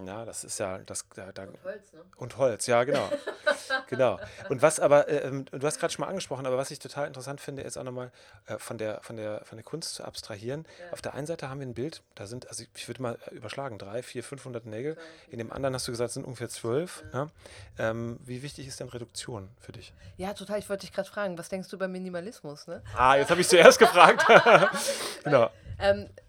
Ja, 0.06 0.24
das 0.24 0.44
ist 0.44 0.58
ja 0.58 0.78
das 0.78 1.06
da, 1.14 1.32
da 1.32 1.44
Und 1.44 1.64
Holz, 1.64 1.92
ne? 1.92 2.00
und 2.16 2.36
Holz, 2.38 2.66
ja, 2.66 2.84
genau. 2.84 3.08
genau. 3.88 4.18
Und 4.48 4.62
was 4.62 4.80
aber, 4.80 5.08
äh, 5.08 5.18
ähm, 5.28 5.44
du 5.44 5.66
hast 5.66 5.78
gerade 5.78 5.92
schon 5.92 6.02
mal 6.02 6.08
angesprochen, 6.08 6.46
aber 6.46 6.56
was 6.56 6.70
ich 6.70 6.78
total 6.78 7.06
interessant 7.06 7.40
finde, 7.40 7.62
ist 7.62 7.76
auch 7.76 7.84
nochmal 7.84 8.10
äh, 8.46 8.58
von, 8.58 8.78
der, 8.78 9.00
von, 9.02 9.16
der, 9.16 9.44
von 9.44 9.58
der 9.58 9.64
Kunst 9.64 9.94
zu 9.94 10.04
abstrahieren. 10.04 10.66
Ja. 10.80 10.92
Auf 10.92 11.02
der 11.02 11.14
einen 11.14 11.26
Seite 11.26 11.48
haben 11.48 11.60
wir 11.60 11.66
ein 11.66 11.74
Bild, 11.74 12.02
da 12.14 12.26
sind, 12.26 12.48
also 12.48 12.64
ich 12.74 12.88
würde 12.88 13.02
mal 13.02 13.18
äh, 13.26 13.34
überschlagen, 13.34 13.78
drei, 13.78 14.02
vier, 14.02 14.24
500 14.24 14.64
Nägel. 14.66 14.96
In 15.30 15.38
dem 15.38 15.52
anderen 15.52 15.74
hast 15.74 15.86
du 15.86 15.92
gesagt, 15.92 16.08
es 16.08 16.14
sind 16.14 16.24
ungefähr 16.24 16.48
zwölf. 16.48 17.04
Ja. 17.12 17.28
Ähm, 17.78 18.18
wie 18.24 18.42
wichtig 18.42 18.66
ist 18.66 18.80
denn 18.80 18.88
Reduktion 18.88 19.50
für 19.60 19.72
dich? 19.72 19.92
Ja, 20.16 20.32
total. 20.32 20.58
Ich 20.58 20.68
wollte 20.68 20.86
dich 20.86 20.94
gerade 20.94 21.08
fragen, 21.08 21.36
was 21.38 21.48
denkst 21.48 21.68
du 21.68 21.76
über 21.76 21.88
Minimalismus, 21.88 22.66
ne? 22.66 22.82
Ah, 22.96 23.16
jetzt 23.16 23.30
habe 23.30 23.40
ich 23.40 23.48
zuerst 23.48 23.78
gefragt. 23.78 24.26
genau. 25.24 25.50
Ähm, 25.78 26.06
äh, 26.06 26.21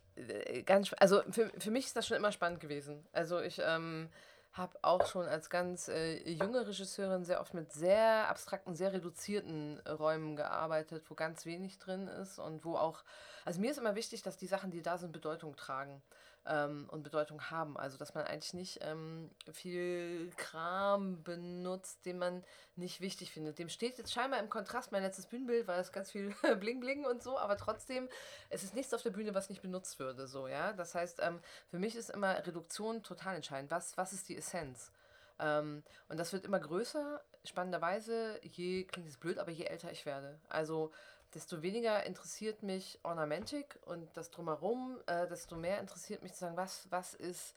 ganz, 0.66 0.88
sp- 0.92 1.00
also 1.00 1.22
für, 1.32 1.50
für 1.58 1.72
mich 1.72 1.86
ist 1.86 1.96
das 1.96 2.08
schon 2.08 2.18
immer 2.18 2.32
spannend 2.32 2.60
gewesen. 2.60 3.06
Also 3.12 3.40
ich 3.40 3.62
ähm, 3.64 4.10
habe 4.54 4.78
auch 4.84 5.06
schon 5.08 5.26
als 5.26 5.50
ganz 5.50 5.88
äh, 5.88 6.30
junge 6.30 6.68
Regisseurin 6.68 7.24
sehr 7.24 7.42
oft 7.42 7.54
mit 7.54 7.74
sehr 7.74 8.30
abstrakten, 8.30 8.76
sehr 8.76 8.94
reduzierten 8.94 9.80
äh, 9.86 9.92
Räumen 9.92 10.36
gearbeitet, 10.36 11.04
wo 11.10 11.16
ganz 11.16 11.46
wenig 11.46 11.80
drin 11.80 12.08
ist 12.08 12.38
und 12.40 12.64
wo 12.64 12.76
auch, 12.76 13.04
also 13.46 13.60
mir 13.60 13.72
ist 13.72 13.80
immer 13.80 13.96
wichtig, 13.96 14.22
dass 14.22 14.38
die 14.38 14.48
Sachen, 14.48 14.70
die 14.70 14.82
da 14.82 14.98
sind, 14.98 15.12
Bedeutung 15.12 15.56
tragen 15.56 16.02
ähm, 16.46 16.88
und 16.90 17.04
Bedeutung 17.04 17.50
haben. 17.50 17.78
Also 17.78 17.98
dass 17.98 18.14
man 18.14 18.26
eigentlich 18.26 18.54
nicht 18.54 18.80
ähm, 18.82 19.30
viel 19.52 20.32
Kram 20.38 21.24
benutzt, 21.24 22.06
den 22.06 22.18
man 22.18 22.44
nicht 22.76 23.02
wichtig 23.02 23.32
findet. 23.32 23.60
Dem 23.60 23.70
steht 23.70 23.98
jetzt 23.98 24.12
scheinbar 24.12 24.40
im 24.40 24.50
Kontrast 24.50 24.92
mein 24.92 25.04
letztes 25.04 25.28
Bühnenbild, 25.28 25.68
weil 25.68 25.80
es 25.80 25.92
ganz 25.92 26.12
viel 26.12 26.34
Bling 26.60 26.80
Bling 26.80 27.06
und 27.06 27.24
so, 27.24 27.38
aber 27.38 27.58
trotzdem, 27.58 28.10
es 28.50 28.64
ist 28.64 28.76
nichts 28.76 28.94
auf 28.94 29.04
der 29.04 29.12
Bühne, 29.12 29.34
was 29.34 29.50
nicht 29.50 29.62
benutzt 29.62 30.00
würde. 30.00 30.28
So, 30.28 30.48
ja? 30.48 30.74
Das 30.74 30.96
heißt, 30.96 31.20
ähm, 31.22 31.40
für 31.70 31.80
mich 31.80 31.96
ist 31.96 32.10
immer 32.10 32.46
Reduktion 32.46 33.04
total 33.04 33.36
entscheidend. 33.36 33.72
Was, 33.72 33.98
was 33.98 34.14
ist 34.14 34.30
die 34.30 34.38
Essenz? 34.38 34.92
Ähm, 35.40 35.84
und 36.10 36.18
das 36.18 36.34
wird 36.34 36.46
immer 36.46 36.60
größer, 36.60 37.22
spannenderweise, 37.44 38.40
je, 38.44 38.84
klingt 38.86 39.10
es 39.10 39.18
blöd, 39.18 39.38
aber 39.40 39.52
je 39.52 39.66
älter 39.66 39.92
ich 39.92 40.06
werde. 40.06 40.40
Also 40.50 40.92
desto 41.34 41.62
weniger 41.62 42.06
interessiert 42.06 42.64
mich 42.64 43.00
Ornamentik 43.04 43.80
und 43.86 44.08
das 44.16 44.32
drumherum, 44.32 45.00
äh, 45.08 45.28
desto 45.28 45.56
mehr 45.56 45.80
interessiert 45.80 46.24
mich 46.24 46.34
zu 46.34 46.40
sagen, 46.40 46.58
was, 46.58 46.88
was 46.90 47.14
ist 47.14 47.56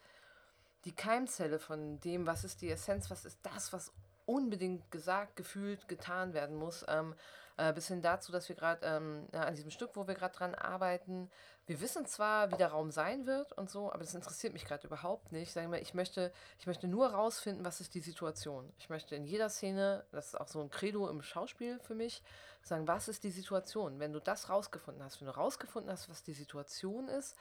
die 0.85 0.95
Keimzelle 0.95 1.59
von 1.59 2.01
dem, 2.01 2.27
was 2.27 2.45
ist 2.45 2.62
die 2.62 2.70
Essenz, 2.70 3.11
was 3.11 3.24
ist 3.24 3.39
das, 3.43 3.72
was 3.72 3.93
unbedingt 4.27 4.91
gesagt, 4.91 5.37
gefühlt, 5.37 5.89
getan 5.89 6.35
werden 6.35 6.57
muss. 6.57 6.85
Ähm, 6.89 7.14
äh, 7.57 7.72
bis 7.72 7.89
hin 7.89 8.03
dazu, 8.03 8.33
dass 8.33 8.49
wir 8.49 8.57
gerade 8.57 8.85
ähm, 8.85 9.27
ja, 9.33 9.45
an 9.45 9.55
diesem 9.55 9.70
Stück, 9.70 9.91
wo 9.95 10.07
wir 10.07 10.14
gerade 10.14 10.37
dran 10.37 10.55
arbeiten, 10.55 11.31
wir 11.66 11.81
wissen 11.81 12.07
zwar, 12.07 12.53
wie 12.53 12.57
der 12.57 12.68
Raum 12.68 12.91
sein 12.91 13.27
wird 13.27 13.53
und 13.55 13.70
so, 13.70 13.91
aber 13.91 14.01
das 14.05 14.14
interessiert 14.14 14.53
mich 14.53 14.64
gerade 14.64 14.87
überhaupt 14.87 15.33
nicht. 15.33 15.53
Sagen 15.53 15.72
wir, 15.72 15.81
ich 15.81 15.95
möchte, 15.95 16.33
ich 16.59 16.66
möchte 16.66 16.87
nur 16.87 17.09
rausfinden, 17.09 17.64
was 17.64 17.81
ist 17.81 17.95
die 17.95 18.01
Situation. 18.01 18.72
Ich 18.79 18.89
möchte 18.89 19.16
in 19.16 19.24
jeder 19.24 19.49
Szene, 19.49 20.05
das 20.12 20.29
ist 20.29 20.41
auch 20.41 20.47
so 20.47 20.61
ein 20.61 20.70
Credo 20.70 21.09
im 21.09 21.22
Schauspiel 21.22 21.81
für 21.81 21.95
mich, 21.95 22.22
sagen, 22.62 22.87
was 22.87 23.09
ist 23.09 23.24
die 23.24 23.31
Situation? 23.31 23.99
Wenn 23.99 24.12
du 24.12 24.20
das 24.20 24.49
rausgefunden 24.49 25.03
hast, 25.03 25.20
wenn 25.20 25.27
du 25.27 25.37
rausgefunden 25.37 25.91
hast, 25.91 26.09
was 26.09 26.22
die 26.22 26.35
Situation 26.35 27.09
ist 27.09 27.37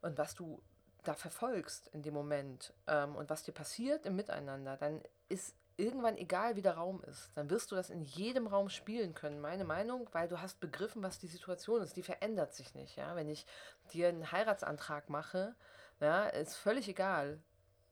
und 0.00 0.16
was 0.16 0.34
du 0.34 0.62
da 1.02 1.14
verfolgst 1.14 1.88
in 1.88 2.02
dem 2.02 2.14
Moment 2.14 2.72
ähm, 2.86 3.16
und 3.16 3.28
was 3.28 3.42
dir 3.42 3.52
passiert 3.52 4.06
im 4.06 4.16
Miteinander, 4.16 4.76
dann 4.76 5.02
ist 5.28 5.54
irgendwann 5.76 6.16
egal, 6.16 6.56
wie 6.56 6.62
der 6.62 6.76
Raum 6.76 7.02
ist. 7.04 7.30
Dann 7.34 7.50
wirst 7.50 7.70
du 7.70 7.76
das 7.76 7.90
in 7.90 8.02
jedem 8.02 8.46
Raum 8.46 8.68
spielen 8.68 9.14
können, 9.14 9.40
meine 9.40 9.64
Meinung, 9.64 10.08
weil 10.12 10.28
du 10.28 10.40
hast 10.40 10.60
begriffen, 10.60 11.02
was 11.02 11.18
die 11.18 11.26
Situation 11.26 11.82
ist. 11.82 11.96
Die 11.96 12.02
verändert 12.02 12.54
sich 12.54 12.74
nicht. 12.74 12.96
Ja? 12.96 13.14
Wenn 13.14 13.28
ich 13.28 13.46
dir 13.92 14.08
einen 14.08 14.32
Heiratsantrag 14.32 15.10
mache, 15.10 15.54
ja, 16.00 16.26
ist 16.26 16.56
völlig 16.56 16.88
egal, 16.88 17.40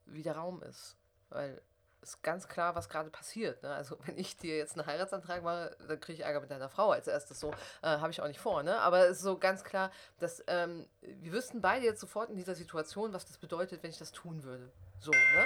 wie 0.07 0.23
der 0.23 0.37
Raum 0.37 0.63
ist. 0.63 0.97
Weil 1.29 1.61
ist 2.05 2.23
ganz 2.23 2.49
klar, 2.49 2.75
was 2.75 2.89
gerade 2.89 3.11
passiert. 3.11 3.63
Ne? 3.63 3.75
Also 3.75 3.99
wenn 4.05 4.19
ich 4.19 4.37
dir 4.37 4.57
jetzt 4.57 4.77
einen 4.77 4.87
Heiratsantrag 4.87 5.43
mache, 5.43 5.77
dann 5.89 6.01
kriege 6.01 6.19
ich 6.19 6.25
Ärger 6.25 6.41
mit 6.41 6.51
deiner 6.51 6.69
Frau 6.69 6.91
als 6.91 7.09
erstes. 7.09 7.41
So 7.41 7.51
äh, 7.83 7.87
habe 7.87 8.11
ich 8.11 8.21
auch 8.21 8.29
nicht 8.29 8.41
vor. 8.41 8.63
Ne? 8.63 8.79
Aber 8.79 9.07
es 9.07 9.19
ist 9.19 9.23
so 9.23 9.39
ganz 9.39 9.65
klar, 9.65 9.91
dass 10.21 10.45
ähm, 10.47 10.87
wir 11.01 11.33
wüssten 11.33 11.61
beide 11.61 11.85
jetzt 11.85 12.01
sofort 12.01 12.31
in 12.31 12.37
dieser 12.37 12.55
Situation, 12.55 13.13
was 13.13 13.27
das 13.27 13.39
bedeutet, 13.39 13.83
wenn 13.83 13.91
ich 13.91 13.99
das 13.99 14.13
tun 14.13 14.43
würde. 14.45 14.71
So, 15.01 15.11
ne? 15.11 15.45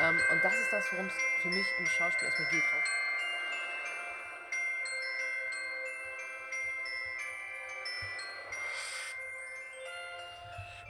Ähm, 0.00 0.20
und 0.32 0.44
das 0.44 0.54
ist 0.54 0.72
das, 0.72 0.84
worum 0.92 1.06
es 1.06 1.14
für 1.42 1.48
mich 1.48 1.66
im 1.78 1.86
Schauspiel 1.86 2.26
erstmal 2.26 2.50
geht. 2.50 2.62
Raus. 2.62 2.99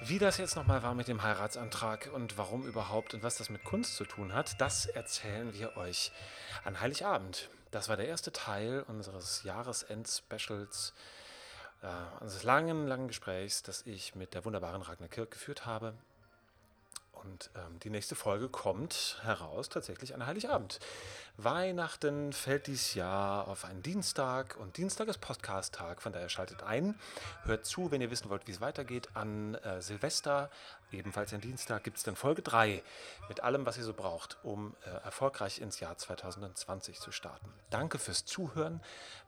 Wie 0.03 0.19
das 0.19 0.39
jetzt 0.39 0.57
nochmal 0.57 0.83
war 0.83 0.95
mit 0.95 1.09
dem 1.09 1.23
Heiratsantrag 1.23 2.09
und 2.15 2.39
warum 2.39 2.67
überhaupt 2.67 3.13
und 3.13 3.23
was 3.23 3.37
das 3.37 3.51
mit 3.51 3.65
Kunst 3.65 3.97
zu 3.97 4.05
tun 4.07 4.33
hat, 4.33 4.59
das 4.59 4.87
erzählen 4.87 5.53
wir 5.53 5.77
euch 5.77 6.11
an 6.65 6.81
Heiligabend. 6.81 7.51
Das 7.71 7.91
war 7.91 7.99
der 7.99 8.09
erste 8.09 8.33
Teil 8.33 8.83
unseres 8.89 9.43
Jahresend-Specials, 9.43 10.95
äh, 11.83 12.23
unseres 12.23 12.45
langen, 12.45 12.87
langen 12.87 13.09
Gesprächs, 13.09 13.63
das 13.63 13.87
ich 13.87 14.15
mit 14.15 14.33
der 14.33 14.47
wunderbaren 14.47 14.81
Ragnar 14.81 15.11
Kirk 15.11 15.33
geführt 15.33 15.67
habe. 15.67 15.93
Und 17.23 17.51
ähm, 17.55 17.79
die 17.81 17.91
nächste 17.91 18.15
Folge 18.15 18.49
kommt 18.49 19.19
heraus 19.23 19.69
tatsächlich 19.69 20.15
an 20.15 20.27
Heiligabend. 20.27 20.79
Weihnachten 21.37 22.33
fällt 22.33 22.67
dieses 22.67 22.95
Jahr 22.95 23.49
auf 23.49 23.65
einen 23.65 23.83
Dienstag 23.83 24.57
und 24.59 24.77
Dienstag 24.77 25.09
ist 25.09 25.19
Podcast-Tag, 25.19 26.03
von 26.03 26.13
daher 26.13 26.29
schaltet 26.29 26.63
ein. 26.63 26.99
Hört 27.45 27.65
zu, 27.67 27.91
wenn 27.91 28.01
ihr 28.01 28.11
wissen 28.11 28.29
wollt, 28.31 28.47
wie 28.47 28.53
es 28.53 28.61
weitergeht. 28.61 29.09
An 29.15 29.55
äh, 29.57 29.81
Silvester, 29.81 30.51
ebenfalls 30.99 31.33
am 31.33 31.41
Dienstag, 31.41 31.85
gibt 31.85 31.97
es 31.97 32.03
dann 32.03 32.17
Folge 32.17 32.43
3 32.43 32.83
mit 33.29 33.41
allem, 33.41 33.65
was 33.67 33.79
ihr 33.79 33.85
so 33.85 33.95
braucht, 33.95 34.39
um 34.43 34.75
äh, 34.85 34.91
erfolgreich 35.05 35.61
ins 35.61 35.81
Jahr 35.81 35.97
2020 35.97 37.01
zu 37.01 37.13
starten. 37.13 37.53
Danke 37.71 37.99
fürs 37.99 38.25
Zuhören. 38.25 38.81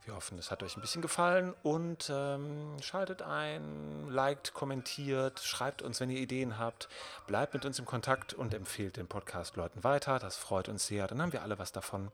Wir 0.05 0.15
hoffen, 0.15 0.37
es 0.37 0.51
hat 0.51 0.63
euch 0.63 0.75
ein 0.75 0.81
bisschen 0.81 1.01
gefallen 1.01 1.53
und 1.63 2.11
ähm, 2.13 2.75
schaltet 2.81 3.21
ein, 3.21 4.09
liked, 4.09 4.53
kommentiert, 4.53 5.39
schreibt 5.39 5.81
uns, 5.81 5.99
wenn 5.99 6.09
ihr 6.09 6.19
Ideen 6.19 6.59
habt. 6.59 6.89
Bleibt 7.27 7.53
mit 7.53 7.65
uns 7.65 7.79
im 7.79 7.85
Kontakt 7.85 8.33
und 8.33 8.53
empfehlt 8.53 8.97
den 8.97 9.07
Podcast 9.07 9.55
Leuten 9.55 9.83
weiter. 9.83 10.19
Das 10.19 10.35
freut 10.35 10.67
uns 10.67 10.87
sehr. 10.87 11.07
Dann 11.07 11.21
haben 11.21 11.33
wir 11.33 11.43
alle 11.43 11.59
was 11.59 11.71
davon. 11.71 12.11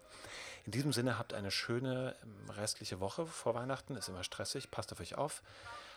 In 0.66 0.72
diesem 0.72 0.94
Sinne 0.94 1.18
habt 1.18 1.34
eine 1.34 1.50
schöne 1.52 2.16
ähm, 2.22 2.50
restliche 2.52 3.00
Woche 3.00 3.26
vor 3.26 3.56
Weihnachten. 3.56 3.96
Ist 3.96 4.10
immer 4.10 4.24
stressig. 4.24 4.70
Passt 4.70 4.92
auf 4.92 5.00
euch 5.00 5.18
auf. 5.18 5.42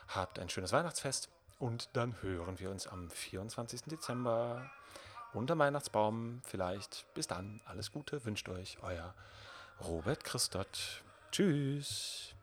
Habt 0.09 0.39
ein 0.39 0.49
schönes 0.49 0.73
Weihnachtsfest. 0.73 1.29
Und 1.63 1.91
dann 1.93 2.21
hören 2.23 2.59
wir 2.59 2.73
uns 2.73 2.89
am 2.89 3.09
24. 3.09 3.83
Dezember 3.83 4.69
unter 5.33 5.57
Weihnachtsbaum 5.57 6.41
vielleicht. 6.43 7.07
Bis 7.15 7.29
dann. 7.29 7.61
Alles 7.67 7.93
Gute 7.93 8.25
wünscht 8.25 8.49
euch 8.49 8.79
euer 8.83 9.15
Robert 9.81 10.25
Christot. 10.25 11.05
Tschüss. 11.31 12.35